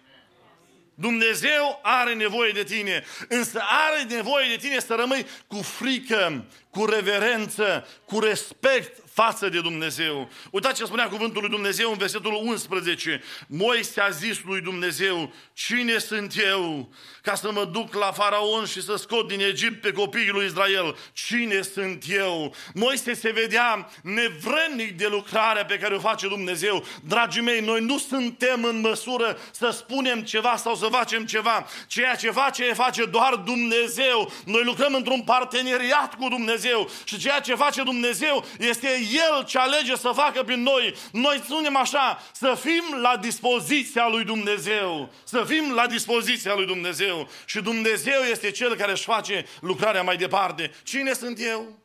Dumnezeu 0.99 1.80
are 1.84 2.13
nevoie 2.13 2.51
de 2.51 2.63
tine, 2.63 3.03
însă 3.30 3.61
are 3.88 4.03
nevoie 4.03 4.47
de 4.49 4.55
tine 4.55 4.80
să 4.80 4.95
rămâi 4.95 5.26
cu 5.47 5.61
frică, 5.61 6.45
cu 6.69 6.85
reverență, 6.85 7.88
cu 8.05 8.19
respect 8.19 9.09
față 9.23 9.49
de 9.49 9.59
Dumnezeu. 9.59 10.29
Uitați 10.51 10.79
ce 10.79 10.85
spunea 10.85 11.07
cuvântul 11.07 11.41
lui 11.41 11.49
Dumnezeu 11.49 11.91
în 11.91 11.97
versetul 11.97 12.39
11. 12.43 13.21
Moise 13.47 14.01
a 14.01 14.09
zis 14.09 14.37
lui 14.43 14.61
Dumnezeu, 14.61 15.33
cine 15.53 15.97
sunt 15.97 16.33
eu 16.45 16.89
ca 17.21 17.35
să 17.35 17.51
mă 17.51 17.65
duc 17.65 17.93
la 17.93 18.11
faraon 18.11 18.65
și 18.65 18.81
să 18.81 18.95
scot 18.95 19.27
din 19.27 19.39
Egipt 19.39 19.81
pe 19.81 19.91
copiii 19.91 20.29
lui 20.29 20.45
Israel? 20.45 20.97
Cine 21.13 21.61
sunt 21.61 22.03
eu? 22.07 22.55
Moise 22.73 23.13
se 23.13 23.31
vedea 23.31 23.89
nevrednic 24.03 24.97
de 24.97 25.07
lucrarea 25.07 25.65
pe 25.65 25.77
care 25.77 25.95
o 25.95 25.99
face 25.99 26.27
Dumnezeu. 26.27 26.85
Dragii 27.03 27.41
mei, 27.41 27.59
noi 27.59 27.81
nu 27.81 27.97
suntem 27.97 28.63
în 28.63 28.79
măsură 28.79 29.37
să 29.51 29.69
spunem 29.69 30.21
ceva 30.21 30.55
sau 30.55 30.75
să 30.75 30.87
facem 30.91 31.25
ceva. 31.25 31.67
Ceea 31.87 32.15
ce 32.15 32.31
face, 32.31 32.73
face 32.73 33.05
doar 33.05 33.35
Dumnezeu. 33.35 34.31
Noi 34.45 34.63
lucrăm 34.63 34.93
într-un 34.93 35.21
parteneriat 35.21 36.15
cu 36.15 36.27
Dumnezeu 36.29 36.89
și 37.03 37.17
ceea 37.17 37.39
ce 37.39 37.55
face 37.55 37.83
Dumnezeu 37.83 38.45
este 38.59 39.07
el 39.11 39.44
ce 39.45 39.57
alege 39.57 39.95
să 39.95 40.11
facă 40.15 40.44
prin 40.44 40.61
noi. 40.61 40.95
Noi 41.11 41.41
spunem 41.44 41.76
așa, 41.76 42.23
să 42.34 42.57
fim 42.61 42.84
la 43.02 43.18
dispoziția 43.18 44.07
lui 44.07 44.23
Dumnezeu. 44.23 45.10
Să 45.23 45.44
fim 45.48 45.73
la 45.73 45.88
dispoziția 45.88 46.56
lui 46.56 46.65
Dumnezeu. 46.65 47.30
Și 47.45 47.61
Dumnezeu 47.61 48.22
este 48.22 48.52
Cel 48.52 48.76
care 48.76 48.91
își 48.91 49.03
face 49.03 49.45
lucrarea 49.61 50.03
mai 50.03 50.18
departe. 50.18 50.72
Cine 50.84 51.14
sunt 51.14 51.38
eu? 51.40 51.77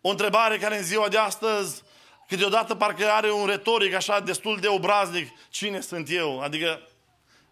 O 0.00 0.08
întrebare 0.08 0.58
care 0.58 0.76
în 0.76 0.82
ziua 0.82 1.08
de 1.08 1.18
astăzi 1.18 1.82
câteodată 2.28 2.74
parcă 2.74 3.10
are 3.10 3.32
un 3.32 3.46
retoric 3.46 3.94
așa 3.94 4.20
destul 4.20 4.58
de 4.60 4.68
obraznic. 4.68 5.28
Cine 5.50 5.80
sunt 5.80 6.10
eu? 6.10 6.40
Adică 6.40 6.88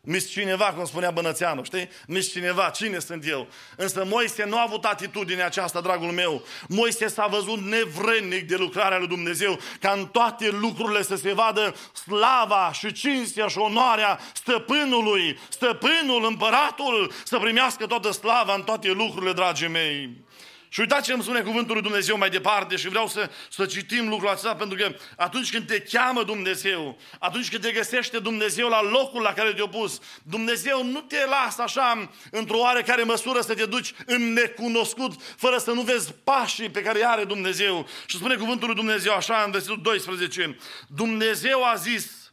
Mis 0.08 0.30
cineva, 0.30 0.64
cum 0.64 0.84
spunea 0.84 1.10
Bănățeanu, 1.10 1.64
știi? 1.64 1.88
Mis 2.06 2.30
cineva, 2.32 2.68
cine 2.68 2.98
sunt 2.98 3.28
eu? 3.28 3.46
Însă 3.76 4.04
Moise 4.04 4.44
nu 4.44 4.58
a 4.58 4.62
avut 4.66 4.84
atitudinea 4.84 5.46
aceasta, 5.46 5.80
dragul 5.80 6.12
meu. 6.12 6.42
Moise 6.68 7.06
s-a 7.06 7.26
văzut 7.26 7.58
nevrednic 7.58 8.48
de 8.48 8.56
lucrarea 8.56 8.98
lui 8.98 9.06
Dumnezeu, 9.06 9.58
ca 9.80 9.90
în 9.90 10.06
toate 10.06 10.50
lucrurile 10.50 11.02
să 11.02 11.16
se 11.16 11.32
vadă 11.32 11.74
slava 12.04 12.72
și 12.72 12.92
cinstea 12.92 13.46
și 13.46 13.58
onoarea 13.58 14.18
stăpânului, 14.32 15.38
stăpânul, 15.48 16.24
împăratul, 16.24 17.12
să 17.24 17.38
primească 17.38 17.86
toată 17.86 18.10
slava 18.10 18.54
în 18.54 18.62
toate 18.62 18.90
lucrurile, 18.90 19.32
dragii 19.32 19.68
mei. 19.68 20.24
Și 20.68 20.80
uitați 20.80 21.06
ce 21.06 21.12
îmi 21.12 21.22
spune 21.22 21.40
cuvântul 21.40 21.72
lui 21.72 21.82
Dumnezeu 21.82 22.18
mai 22.18 22.30
departe 22.30 22.76
și 22.76 22.88
vreau 22.88 23.09
să, 23.09 23.30
să 23.51 23.66
citim 23.66 24.09
lucrul 24.09 24.28
acesta 24.28 24.55
pentru 24.55 24.76
că 24.78 24.94
atunci 25.16 25.51
când 25.51 25.66
te 25.66 25.80
cheamă 25.80 26.22
Dumnezeu, 26.22 26.98
atunci 27.18 27.51
când 27.51 27.62
te 27.62 27.72
găsește 27.72 28.18
Dumnezeu 28.18 28.68
la 28.68 28.82
locul 28.82 29.22
la 29.22 29.32
care 29.32 29.52
te-a 29.52 29.66
pus, 29.66 30.01
Dumnezeu 30.22 30.84
nu 30.84 31.01
te 31.01 31.26
lasă 31.26 31.62
așa 31.62 32.10
într-o 32.30 32.59
oarecare 32.59 33.02
măsură 33.02 33.40
să 33.40 33.55
te 33.55 33.66
duci 33.66 33.93
în 34.06 34.32
necunoscut, 34.32 35.12
fără 35.36 35.59
să 35.59 35.70
nu 35.70 35.80
vezi 35.80 36.14
pașii 36.24 36.70
pe 36.70 36.82
care 36.82 36.98
îi 36.98 37.05
are 37.05 37.24
Dumnezeu. 37.24 37.88
Și 38.06 38.16
spune 38.16 38.34
cuvântul 38.34 38.66
lui 38.66 38.76
Dumnezeu 38.76 39.12
așa 39.12 39.43
în 39.44 39.51
versetul 39.51 39.80
12. 39.82 40.59
Dumnezeu 40.88 41.64
a 41.64 41.74
zis, 41.74 42.26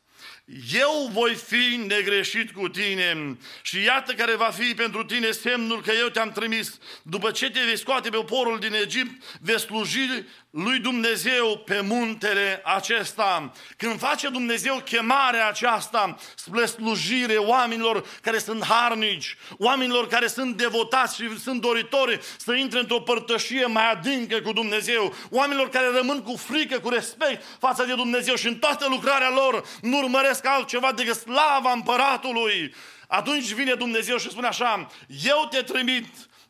eu 0.74 1.10
voi 1.12 1.36
fi 1.36 1.84
negreșit 1.88 2.52
cu 2.52 2.70
tine 2.70 3.38
și 3.62 3.84
iată 3.84 4.14
care 4.14 4.36
va 4.36 4.50
fi 4.50 4.74
pentru 4.74 5.04
tine 5.04 5.32
semnul 5.32 5.82
că 5.82 5.92
eu 5.92 6.08
te-am 6.08 6.32
trimis. 6.32 6.80
După 7.04 7.32
ce 7.32 7.50
te 7.50 7.60
vei 7.66 7.78
scoate 7.78 8.10
pe 8.10 8.16
poporul 8.16 8.60
din 8.60 8.74
Egipt, 8.74 9.40
vei 9.42 9.60
sluji 9.60 10.26
lui 10.54 10.80
Dumnezeu 10.80 11.58
pe 11.66 11.82
muntele 11.82 12.62
acesta. 12.64 13.52
Când 13.78 14.00
face 14.00 14.30
Dumnezeu 14.30 14.82
chemarea 14.86 15.48
aceasta 15.48 16.18
spre 16.36 16.66
slujire 16.66 17.36
oamenilor 17.36 18.06
care 18.22 18.38
sunt 18.38 18.66
harnici, 18.66 19.38
oamenilor 19.58 20.08
care 20.08 20.28
sunt 20.28 20.58
devotați 20.58 21.16
și 21.16 21.40
sunt 21.40 21.62
doritori 21.62 22.20
să 22.38 22.54
intre 22.54 22.80
într-o 22.80 23.00
părtășie 23.00 23.66
mai 23.66 23.92
adâncă 23.92 24.40
cu 24.42 24.54
Dumnezeu, 24.54 25.16
oamenilor 25.30 25.70
care 25.70 25.88
rămân 25.96 26.22
cu 26.22 26.36
frică, 26.36 26.80
cu 26.80 26.90
respect 26.90 27.44
față 27.60 27.84
de 27.84 27.94
Dumnezeu 27.94 28.36
și 28.36 28.48
în 28.48 28.56
toată 28.56 28.86
lucrarea 28.90 29.30
lor 29.30 29.66
nu 29.82 29.98
urmăresc 29.98 30.46
altceva 30.46 30.92
decât 30.92 31.16
slava 31.16 31.72
împăratului. 31.72 32.74
Atunci 33.08 33.52
vine 33.52 33.74
Dumnezeu 33.74 34.18
și 34.18 34.30
spune 34.30 34.48
așa, 34.48 34.88
eu 35.24 35.48
te 35.50 35.62
trimit 35.62 36.06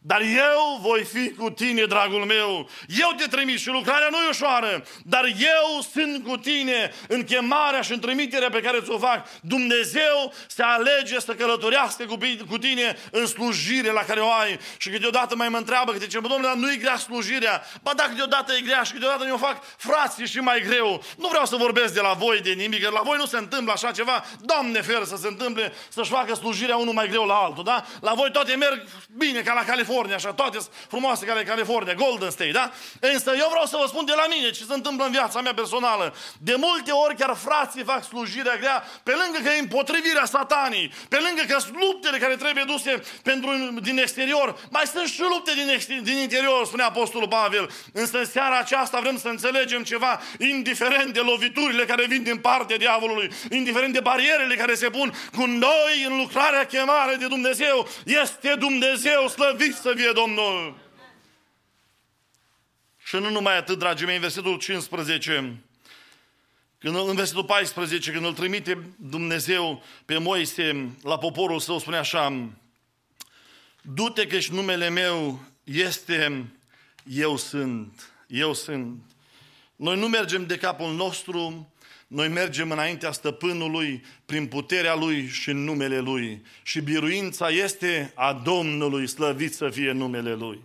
dar 0.05 0.21
eu 0.21 0.79
voi 0.81 1.03
fi 1.03 1.31
cu 1.31 1.49
tine, 1.49 1.85
dragul 1.85 2.25
meu. 2.25 2.69
Eu 2.87 3.13
te 3.17 3.27
trimit 3.27 3.59
și 3.59 3.67
lucrarea 3.67 4.07
nu 4.11 4.17
e 4.17 4.29
ușoară, 4.29 4.85
dar 5.03 5.23
eu 5.25 5.81
sunt 5.93 6.23
cu 6.23 6.37
tine 6.37 6.93
în 7.07 7.23
chemarea 7.23 7.81
și 7.81 7.91
în 7.91 7.99
trimiterea 7.99 8.49
pe 8.49 8.61
care 8.61 8.79
ți-o 8.81 8.97
fac. 8.97 9.27
Dumnezeu 9.41 10.33
se 10.47 10.63
alege 10.63 11.19
să 11.19 11.33
călătorească 11.33 12.05
cu, 12.05 12.17
cu 12.49 12.57
tine 12.57 12.97
în 13.11 13.25
slujire 13.25 13.91
la 13.91 14.01
care 14.01 14.19
o 14.19 14.31
ai. 14.31 14.59
Și 14.77 14.89
câteodată 14.89 15.35
mai 15.35 15.49
mă 15.49 15.57
întreabă, 15.57 15.91
că 15.91 15.97
zice, 15.97 16.19
domnule, 16.19 16.47
dar 16.47 16.55
nu-i 16.55 16.77
grea 16.77 16.97
slujirea. 16.97 17.63
Ba 17.81 17.91
da, 17.95 18.03
câteodată 18.03 18.53
e 18.53 18.61
grea 18.61 18.83
și 18.83 18.91
câteodată 18.91 19.23
mi-o 19.23 19.37
fac 19.37 19.63
frații 19.77 20.27
și 20.27 20.39
mai 20.39 20.61
greu. 20.61 21.03
Nu 21.17 21.27
vreau 21.27 21.45
să 21.45 21.55
vorbesc 21.55 21.93
de 21.93 22.01
la 22.01 22.13
voi 22.13 22.39
de 22.41 22.51
nimic, 22.51 22.83
că 22.83 22.89
la 22.89 23.01
voi 23.01 23.17
nu 23.17 23.25
se 23.25 23.37
întâmplă 23.37 23.73
așa 23.73 23.91
ceva. 23.91 24.25
Doamne 24.41 24.81
fer 24.81 25.03
să 25.03 25.15
se 25.15 25.27
întâmple 25.27 25.73
să-și 25.89 26.09
facă 26.09 26.33
slujirea 26.33 26.75
unul 26.75 26.93
mai 26.93 27.07
greu 27.07 27.25
la 27.25 27.33
altul, 27.33 27.63
da? 27.63 27.85
La 28.01 28.13
voi 28.13 28.31
toate 28.31 28.55
merg 28.55 28.87
bine, 29.17 29.39
ca 29.39 29.53
la 29.53 29.63
California 29.63 29.91
California, 29.93 30.15
așa, 30.15 30.33
toate 30.33 30.57
sunt 30.57 30.73
frumoase 30.87 31.25
ca 31.25 31.33
California, 31.45 31.93
Golden 31.93 32.29
State, 32.29 32.51
da? 32.51 32.71
Însă 32.99 33.29
eu 33.37 33.47
vreau 33.49 33.65
să 33.65 33.77
vă 33.81 33.85
spun 33.87 34.05
de 34.05 34.13
la 34.15 34.25
mine 34.33 34.49
ce 34.49 34.63
se 34.63 34.73
întâmplă 34.73 35.05
în 35.05 35.11
viața 35.11 35.41
mea 35.41 35.53
personală. 35.53 36.15
De 36.39 36.55
multe 36.57 36.91
ori 36.91 37.15
chiar 37.15 37.35
frații 37.47 37.83
fac 37.83 38.03
slujirea 38.03 38.55
grea, 38.55 38.83
pe 39.03 39.13
lângă 39.21 39.37
că 39.43 39.49
e 39.55 39.59
împotrivirea 39.59 40.25
satanii, 40.25 40.93
pe 41.09 41.17
lângă 41.25 41.41
că 41.47 41.59
sunt 41.59 41.77
luptele 41.85 42.17
care 42.17 42.35
trebuie 42.35 42.63
duse 42.67 43.03
pentru, 43.23 43.49
din 43.81 43.97
exterior, 43.97 44.47
mai 44.69 44.85
sunt 44.93 45.07
și 45.07 45.21
lupte 45.21 45.51
din, 45.53 45.69
exter- 45.77 46.03
din 46.09 46.17
interior, 46.17 46.65
spune 46.65 46.83
Apostolul 46.83 47.27
Pavel. 47.27 47.69
Însă 47.93 48.17
în 48.17 48.25
seara 48.25 48.57
aceasta 48.57 48.99
vrem 48.99 49.17
să 49.17 49.27
înțelegem 49.27 49.83
ceva, 49.83 50.21
indiferent 50.39 51.13
de 51.13 51.19
loviturile 51.19 51.85
care 51.85 52.05
vin 52.05 52.23
din 52.23 52.37
partea 52.37 52.77
diavolului, 52.77 53.31
indiferent 53.49 53.93
de 53.93 53.99
barierele 53.99 54.55
care 54.55 54.73
se 54.75 54.89
pun 54.89 55.13
cu 55.37 55.45
noi 55.45 55.95
în 56.07 56.17
lucrarea 56.17 56.65
chemare 56.65 57.15
de 57.15 57.27
Dumnezeu, 57.27 57.87
este 58.05 58.55
Dumnezeu 58.59 59.27
slăvit 59.27 59.75
să 59.83 59.93
fie 59.95 60.11
Domnul! 60.13 60.77
Și 63.03 63.15
nu 63.15 63.29
numai 63.29 63.57
atât, 63.57 63.79
dragii 63.79 64.05
mei, 64.05 64.15
în 64.15 64.21
versetul 64.21 64.57
15, 64.57 65.61
când, 66.79 66.95
în 66.95 67.15
versetul 67.15 67.43
14, 67.43 68.11
când 68.11 68.25
îl 68.25 68.33
trimite 68.33 68.95
Dumnezeu 68.95 69.83
pe 70.05 70.17
Moise 70.17 70.97
la 71.01 71.17
poporul 71.17 71.59
său, 71.59 71.79
spune 71.79 71.97
așa, 71.97 72.49
Du-te 73.81 74.27
că 74.27 74.37
numele 74.49 74.89
meu 74.89 75.43
este 75.63 76.51
Eu 77.03 77.37
sunt, 77.37 78.11
Eu 78.27 78.53
sunt. 78.53 79.12
Noi 79.83 79.99
nu 79.99 80.07
mergem 80.07 80.45
de 80.45 80.57
capul 80.57 80.93
nostru, 80.93 81.71
noi 82.07 82.27
mergem 82.27 82.71
înaintea 82.71 83.11
stăpânului 83.11 84.03
prin 84.25 84.47
puterea 84.47 84.95
lui 84.95 85.27
și 85.27 85.49
în 85.49 85.63
numele 85.63 85.99
lui. 85.99 86.41
Și 86.61 86.81
biruința 86.81 87.49
este 87.49 88.11
a 88.15 88.33
Domnului, 88.33 89.07
slăvit 89.07 89.53
să 89.53 89.69
fie 89.69 89.91
numele 89.91 90.33
lui. 90.33 90.61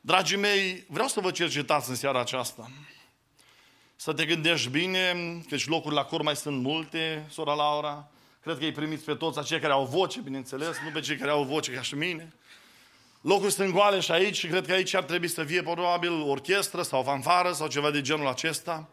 Dragii 0.00 0.36
mei, 0.36 0.84
vreau 0.88 1.08
să 1.08 1.20
vă 1.20 1.30
cercetați 1.30 1.88
în 1.88 1.94
seara 1.94 2.20
aceasta. 2.20 2.70
Să 3.96 4.12
te 4.12 4.24
gândești 4.24 4.68
bine, 4.68 5.14
căci 5.48 5.66
locuri 5.66 5.94
la 5.94 6.04
cor 6.04 6.22
mai 6.22 6.36
sunt 6.36 6.62
multe, 6.62 7.26
sora 7.30 7.54
Laura. 7.54 8.10
Cred 8.42 8.58
că 8.58 8.64
îi 8.64 8.72
primiți 8.72 9.04
pe 9.04 9.14
toți 9.14 9.38
aceia 9.38 9.60
care 9.60 9.72
au 9.72 9.84
voce, 9.84 10.20
bineînțeles, 10.20 10.76
nu 10.84 10.90
pe 10.90 11.00
cei 11.00 11.16
care 11.16 11.30
au 11.30 11.44
voce 11.44 11.72
ca 11.72 11.82
și 11.82 11.94
mine. 11.94 12.32
Locuri 13.22 13.52
sunt 13.52 13.72
goale 13.72 14.00
și 14.00 14.10
aici 14.10 14.36
și 14.36 14.46
cred 14.46 14.66
că 14.66 14.72
aici 14.72 14.94
ar 14.94 15.02
trebui 15.02 15.28
să 15.28 15.44
fie 15.44 15.62
probabil 15.62 16.10
orchestră 16.10 16.82
sau 16.82 17.02
fanfară 17.02 17.52
sau 17.52 17.66
ceva 17.66 17.90
de 17.90 18.00
genul 18.00 18.26
acesta. 18.26 18.88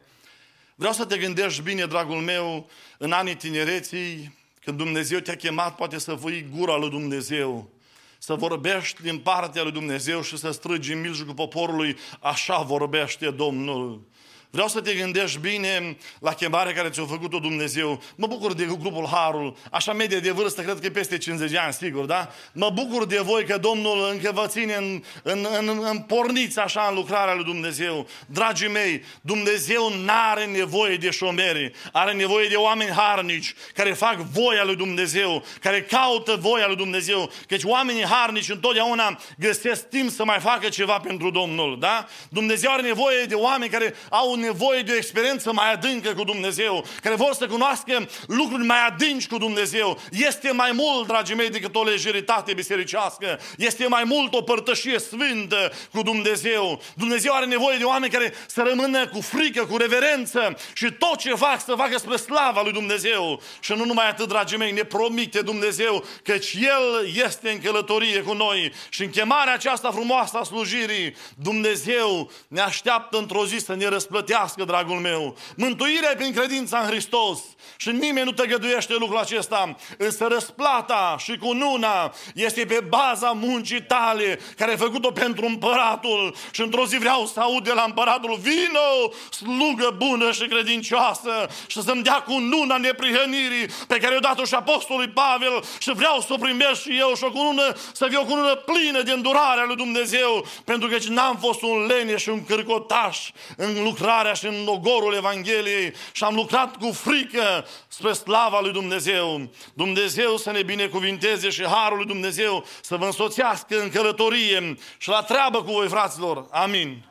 Vreau 0.76 0.94
să 0.94 1.06
te 1.06 1.18
gândești 1.18 1.62
bine, 1.62 1.86
dragul 1.86 2.22
meu, 2.22 2.70
în 2.98 3.12
anii 3.12 3.36
tinereții, 3.36 4.38
când 4.62 4.78
Dumnezeu 4.78 5.20
te-a 5.20 5.36
chemat, 5.36 5.76
poate 5.76 6.00
să 6.00 6.16
fii 6.26 6.48
gura 6.56 6.76
lui 6.76 6.90
Dumnezeu, 6.90 7.70
să 8.18 8.34
vorbești 8.34 9.02
din 9.02 9.20
partea 9.20 9.64
lui 9.64 9.72
Dumnezeu 9.72 10.22
și 10.22 10.38
să 10.38 10.52
strigi 10.52 10.94
în 10.94 11.02
mijlocul 11.02 11.34
poporului, 11.34 11.98
așa 12.20 12.58
vorbește 12.62 13.30
Domnul. 13.32 14.08
Vreau 14.52 14.68
să 14.68 14.82
te 14.82 14.94
gândești 14.94 15.40
bine 15.40 15.98
la 16.20 16.34
chemarea 16.34 16.74
care 16.74 16.90
ți-a 16.90 17.06
făcut-o 17.06 17.40
Dumnezeu. 17.40 18.02
Mă 18.16 18.28
bucur 18.28 18.54
de 18.54 18.66
grupul 18.80 19.08
Harul. 19.12 19.56
Așa 19.72 19.94
medie 19.94 20.20
de 20.20 20.32
vârstă, 20.32 20.62
cred 20.62 20.80
că 20.80 20.86
e 20.86 20.90
peste 20.90 21.18
50 21.18 21.52
de 21.52 21.58
ani, 21.58 21.74
sigur, 21.74 22.06
da? 22.06 22.34
Mă 22.54 22.70
bucur 22.70 23.06
de 23.06 23.20
voi 23.20 23.46
că 23.46 23.58
Domnul 23.58 24.10
încă 24.12 24.32
vă 24.34 24.48
ține 24.48 24.76
în, 24.76 25.04
în, 25.24 25.48
în, 25.60 25.84
în 25.90 26.00
porniți 26.00 26.60
așa 26.60 26.88
în 26.90 26.96
lucrarea 26.96 27.34
lui 27.34 27.44
Dumnezeu. 27.44 28.08
Dragii 28.26 28.68
mei, 28.68 29.04
Dumnezeu 29.22 29.94
n-are 30.04 30.46
nevoie 30.46 30.96
de 30.96 31.10
șomeri. 31.10 31.72
Are 31.92 32.14
nevoie 32.14 32.48
de 32.48 32.56
oameni 32.56 32.92
harnici 32.92 33.54
care 33.74 33.94
fac 33.94 34.16
voia 34.16 34.64
lui 34.64 34.76
Dumnezeu, 34.76 35.44
care 35.62 35.82
caută 35.82 36.36
voia 36.40 36.68
lui 36.68 36.76
Dumnezeu. 36.76 37.32
Căci 37.48 37.64
oamenii 37.64 38.06
harnici 38.06 38.50
întotdeauna 38.50 39.20
găsesc 39.38 39.90
timp 39.90 40.10
să 40.10 40.26
mai 40.26 40.40
facă 40.40 40.70
ceva 40.70 41.00
pentru 41.00 41.30
Domnul, 41.30 41.80
da? 41.80 42.08
Dumnezeu 42.30 42.72
are 42.72 42.82
nevoie 42.82 43.24
de 43.24 43.36
oameni 43.36 43.72
care 43.72 43.94
au 44.10 44.38
nevoie 44.40 44.82
de 44.82 44.92
o 44.92 44.96
experiență 44.96 45.54
mai 45.54 45.74
adâncă 45.74 46.14
cu 46.14 46.24
Dumnezeu, 46.24 46.86
care 47.02 47.16
vor 47.16 47.34
să 47.34 47.48
cunoască 47.48 48.10
lucruri 48.28 48.66
mai 48.66 48.86
adânci 48.88 49.28
cu 49.28 49.38
Dumnezeu. 49.38 50.00
Este 50.12 50.52
mai 50.52 50.72
mult, 50.72 51.08
dragii 51.08 51.36
mei, 51.36 51.50
decât 51.50 51.76
o 51.76 51.84
lejeritate 51.84 52.54
bisericească. 52.54 53.40
Este 53.58 53.88
mai 53.88 54.04
mult 54.04 54.34
o 54.34 54.42
părtășie 54.42 55.00
sfântă 55.00 55.72
cu 55.92 56.02
Dumnezeu. 56.02 56.82
Dumnezeu 56.96 57.34
are 57.34 57.46
nevoie 57.46 57.78
de 57.78 57.84
oameni 57.84 58.12
care 58.12 58.34
să 58.48 58.64
rămână 58.68 59.08
cu 59.08 59.22
frică, 59.22 59.66
cu 59.66 59.78
reverență 59.78 60.58
și 60.74 60.92
tot 60.92 61.18
ce 61.18 61.34
fac 61.34 61.64
să 61.64 61.74
facă 61.78 61.98
spre 61.98 62.16
slava 62.16 62.62
lui 62.62 62.72
Dumnezeu. 62.72 63.42
Și 63.60 63.74
nu 63.74 63.86
numai 63.86 64.10
atât, 64.10 64.28
dragii 64.28 64.58
mei, 64.58 64.72
ne 64.72 64.84
promite 64.84 65.42
Dumnezeu 65.42 66.06
căci 66.24 66.54
El 66.54 67.08
este 67.26 67.50
în 67.50 67.60
călătorie 67.60 68.22
cu 68.22 68.34
noi 68.34 68.74
și 68.90 69.04
în 69.04 69.10
chemarea 69.10 69.54
aceasta 69.54 69.92
frumoasă 69.92 70.38
a 70.38 70.44
slujirii, 70.44 71.16
Dumnezeu 71.36 72.32
ne 72.48 72.62
așteaptă 72.62 73.18
într-o 73.18 73.46
zi 73.46 73.58
să 73.58 73.76
ne 73.76 73.88
răsplătească 73.88 74.28
plătească, 74.30 74.64
dragul 74.64 75.00
meu. 75.00 75.36
Mântuirea 75.56 76.12
e 76.12 76.16
prin 76.16 76.34
credința 76.34 76.80
în 76.80 76.86
Hristos. 76.86 77.40
Și 77.78 77.90
nimeni 77.90 78.26
nu 78.26 78.32
te 78.32 78.48
găduiește 78.48 78.96
lucrul 79.00 79.18
acesta. 79.18 79.76
Însă 79.98 80.28
răsplata 80.30 81.16
și 81.20 81.38
cununa 81.38 82.14
este 82.34 82.66
pe 82.66 82.86
baza 82.88 83.32
muncii 83.32 83.82
tale, 83.82 84.40
care 84.58 84.72
ai 84.72 84.78
făcut-o 84.78 85.12
pentru 85.12 85.46
împăratul. 85.46 86.36
Și 86.52 86.62
într-o 86.62 86.86
zi 86.86 86.98
vreau 86.98 87.26
să 87.26 87.40
aud 87.40 87.64
de 87.64 87.72
la 87.74 87.84
împăratul, 87.88 88.40
vino, 88.42 89.14
slugă 89.32 89.96
bună 89.98 90.32
și 90.32 90.48
credincioasă, 90.48 91.48
și 91.68 91.82
să-mi 91.82 92.04
dea 92.04 92.24
cununa 92.28 92.78
neprihănirii 92.78 93.66
pe 93.88 93.98
care 93.98 94.16
o 94.16 94.20
dat-o 94.20 94.44
și 94.44 94.54
apostolului 94.54 95.10
Pavel 95.10 95.64
și 95.80 95.94
vreau 95.94 96.20
să 96.20 96.34
o 96.34 96.38
primesc 96.38 96.82
și 96.82 96.98
eu 97.00 97.14
și 97.16 97.24
o 97.24 97.32
cunună, 97.32 97.76
să 97.92 98.06
fie 98.10 98.18
o 98.18 98.26
cunună 98.26 98.56
plină 98.56 99.02
de 99.02 99.12
îndurarea 99.12 99.64
lui 99.66 99.76
Dumnezeu, 99.76 100.46
pentru 100.64 100.88
că 100.88 100.98
n-am 101.10 101.38
fost 101.38 101.62
un 101.62 101.86
lene 101.86 102.18
și 102.18 102.30
un 102.30 102.46
cârcotaș 102.46 103.32
în 103.58 103.84
lucrarea 103.84 104.19
lucrarea 104.24 104.52
și 104.52 104.60
în 104.60 104.68
ogorul 104.68 105.14
Evangheliei 105.14 105.94
și 106.12 106.24
am 106.24 106.36
lucrat 106.36 106.76
cu 106.76 106.92
frică 106.92 107.66
spre 107.88 108.14
slava 108.14 108.60
lui 108.60 108.72
Dumnezeu. 108.72 109.50
Dumnezeu 109.74 110.38
să 110.38 110.52
ne 110.52 110.64
binecuvinteze 110.64 111.50
și 111.50 111.66
harul 111.66 111.98
lui 111.98 112.06
Dumnezeu 112.06 112.66
să 112.82 112.96
vă 112.96 113.06
însoțească 113.06 113.82
în 113.82 113.90
călătorie 113.90 114.76
și 114.98 115.10
la 115.10 115.22
treabă 115.22 115.64
cu 115.64 115.72
voi, 115.72 115.88
fraților. 115.88 116.48
Amin. 116.52 117.06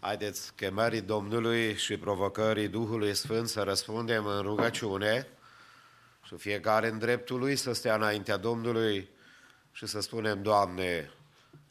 Haideți 0.00 0.54
chemării 0.54 1.00
Domnului 1.00 1.76
și 1.76 1.96
provocării 1.96 2.68
Duhului 2.68 3.14
Sfânt 3.14 3.48
să 3.48 3.62
răspundem 3.62 4.26
în 4.26 4.40
rugăciune 4.40 5.26
și 6.26 6.36
fiecare 6.36 6.88
în 6.88 6.98
dreptul 6.98 7.38
lui 7.38 7.56
să 7.56 7.72
stea 7.72 7.94
înaintea 7.94 8.36
Domnului 8.36 9.08
și 9.72 9.86
să 9.86 10.00
spunem, 10.00 10.42
Doamne, 10.42 11.10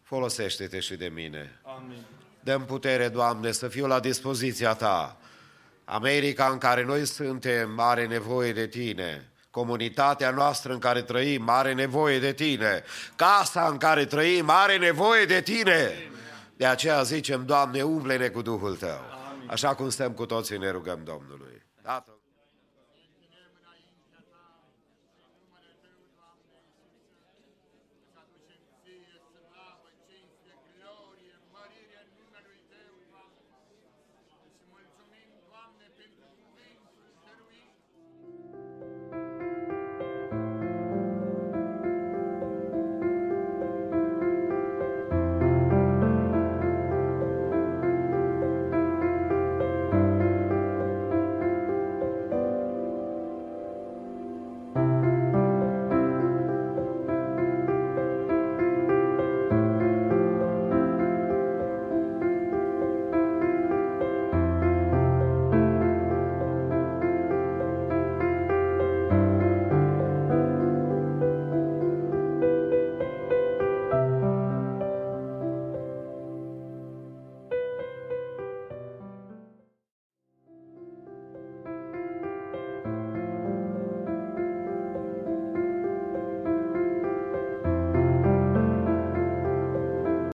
folosește-te 0.09 0.79
și 0.79 0.95
de 0.95 1.07
mine. 1.07 1.59
Amin. 1.63 2.05
Dăm 2.43 2.65
putere, 2.65 3.07
Doamne, 3.07 3.51
să 3.51 3.67
fiu 3.67 3.87
la 3.87 3.99
dispoziția 3.99 4.73
Ta. 4.73 5.17
America 5.85 6.47
în 6.47 6.57
care 6.57 6.83
noi 6.83 7.05
suntem 7.05 7.79
are 7.79 8.05
nevoie 8.05 8.53
de 8.53 8.67
Tine. 8.67 9.31
Comunitatea 9.51 10.31
noastră 10.31 10.73
în 10.73 10.79
care 10.79 11.01
trăim 11.01 11.49
are 11.49 11.73
nevoie 11.73 12.19
de 12.19 12.33
Tine. 12.33 12.83
Casa 13.15 13.67
în 13.67 13.77
care 13.77 14.05
trăim 14.05 14.49
are 14.49 14.77
nevoie 14.77 15.25
de 15.25 15.41
Tine. 15.41 15.91
De 16.55 16.65
aceea 16.65 17.03
zicem, 17.03 17.45
Doamne, 17.45 17.81
umple-ne 17.81 18.27
cu 18.27 18.41
Duhul 18.41 18.75
Tău. 18.75 19.01
Așa 19.47 19.75
cum 19.75 19.89
stăm 19.89 20.11
cu 20.11 20.25
toții, 20.25 20.57
ne 20.57 20.69
rugăm 20.69 20.99
Domnului. 21.03 21.65
Tatăl. 21.81 22.18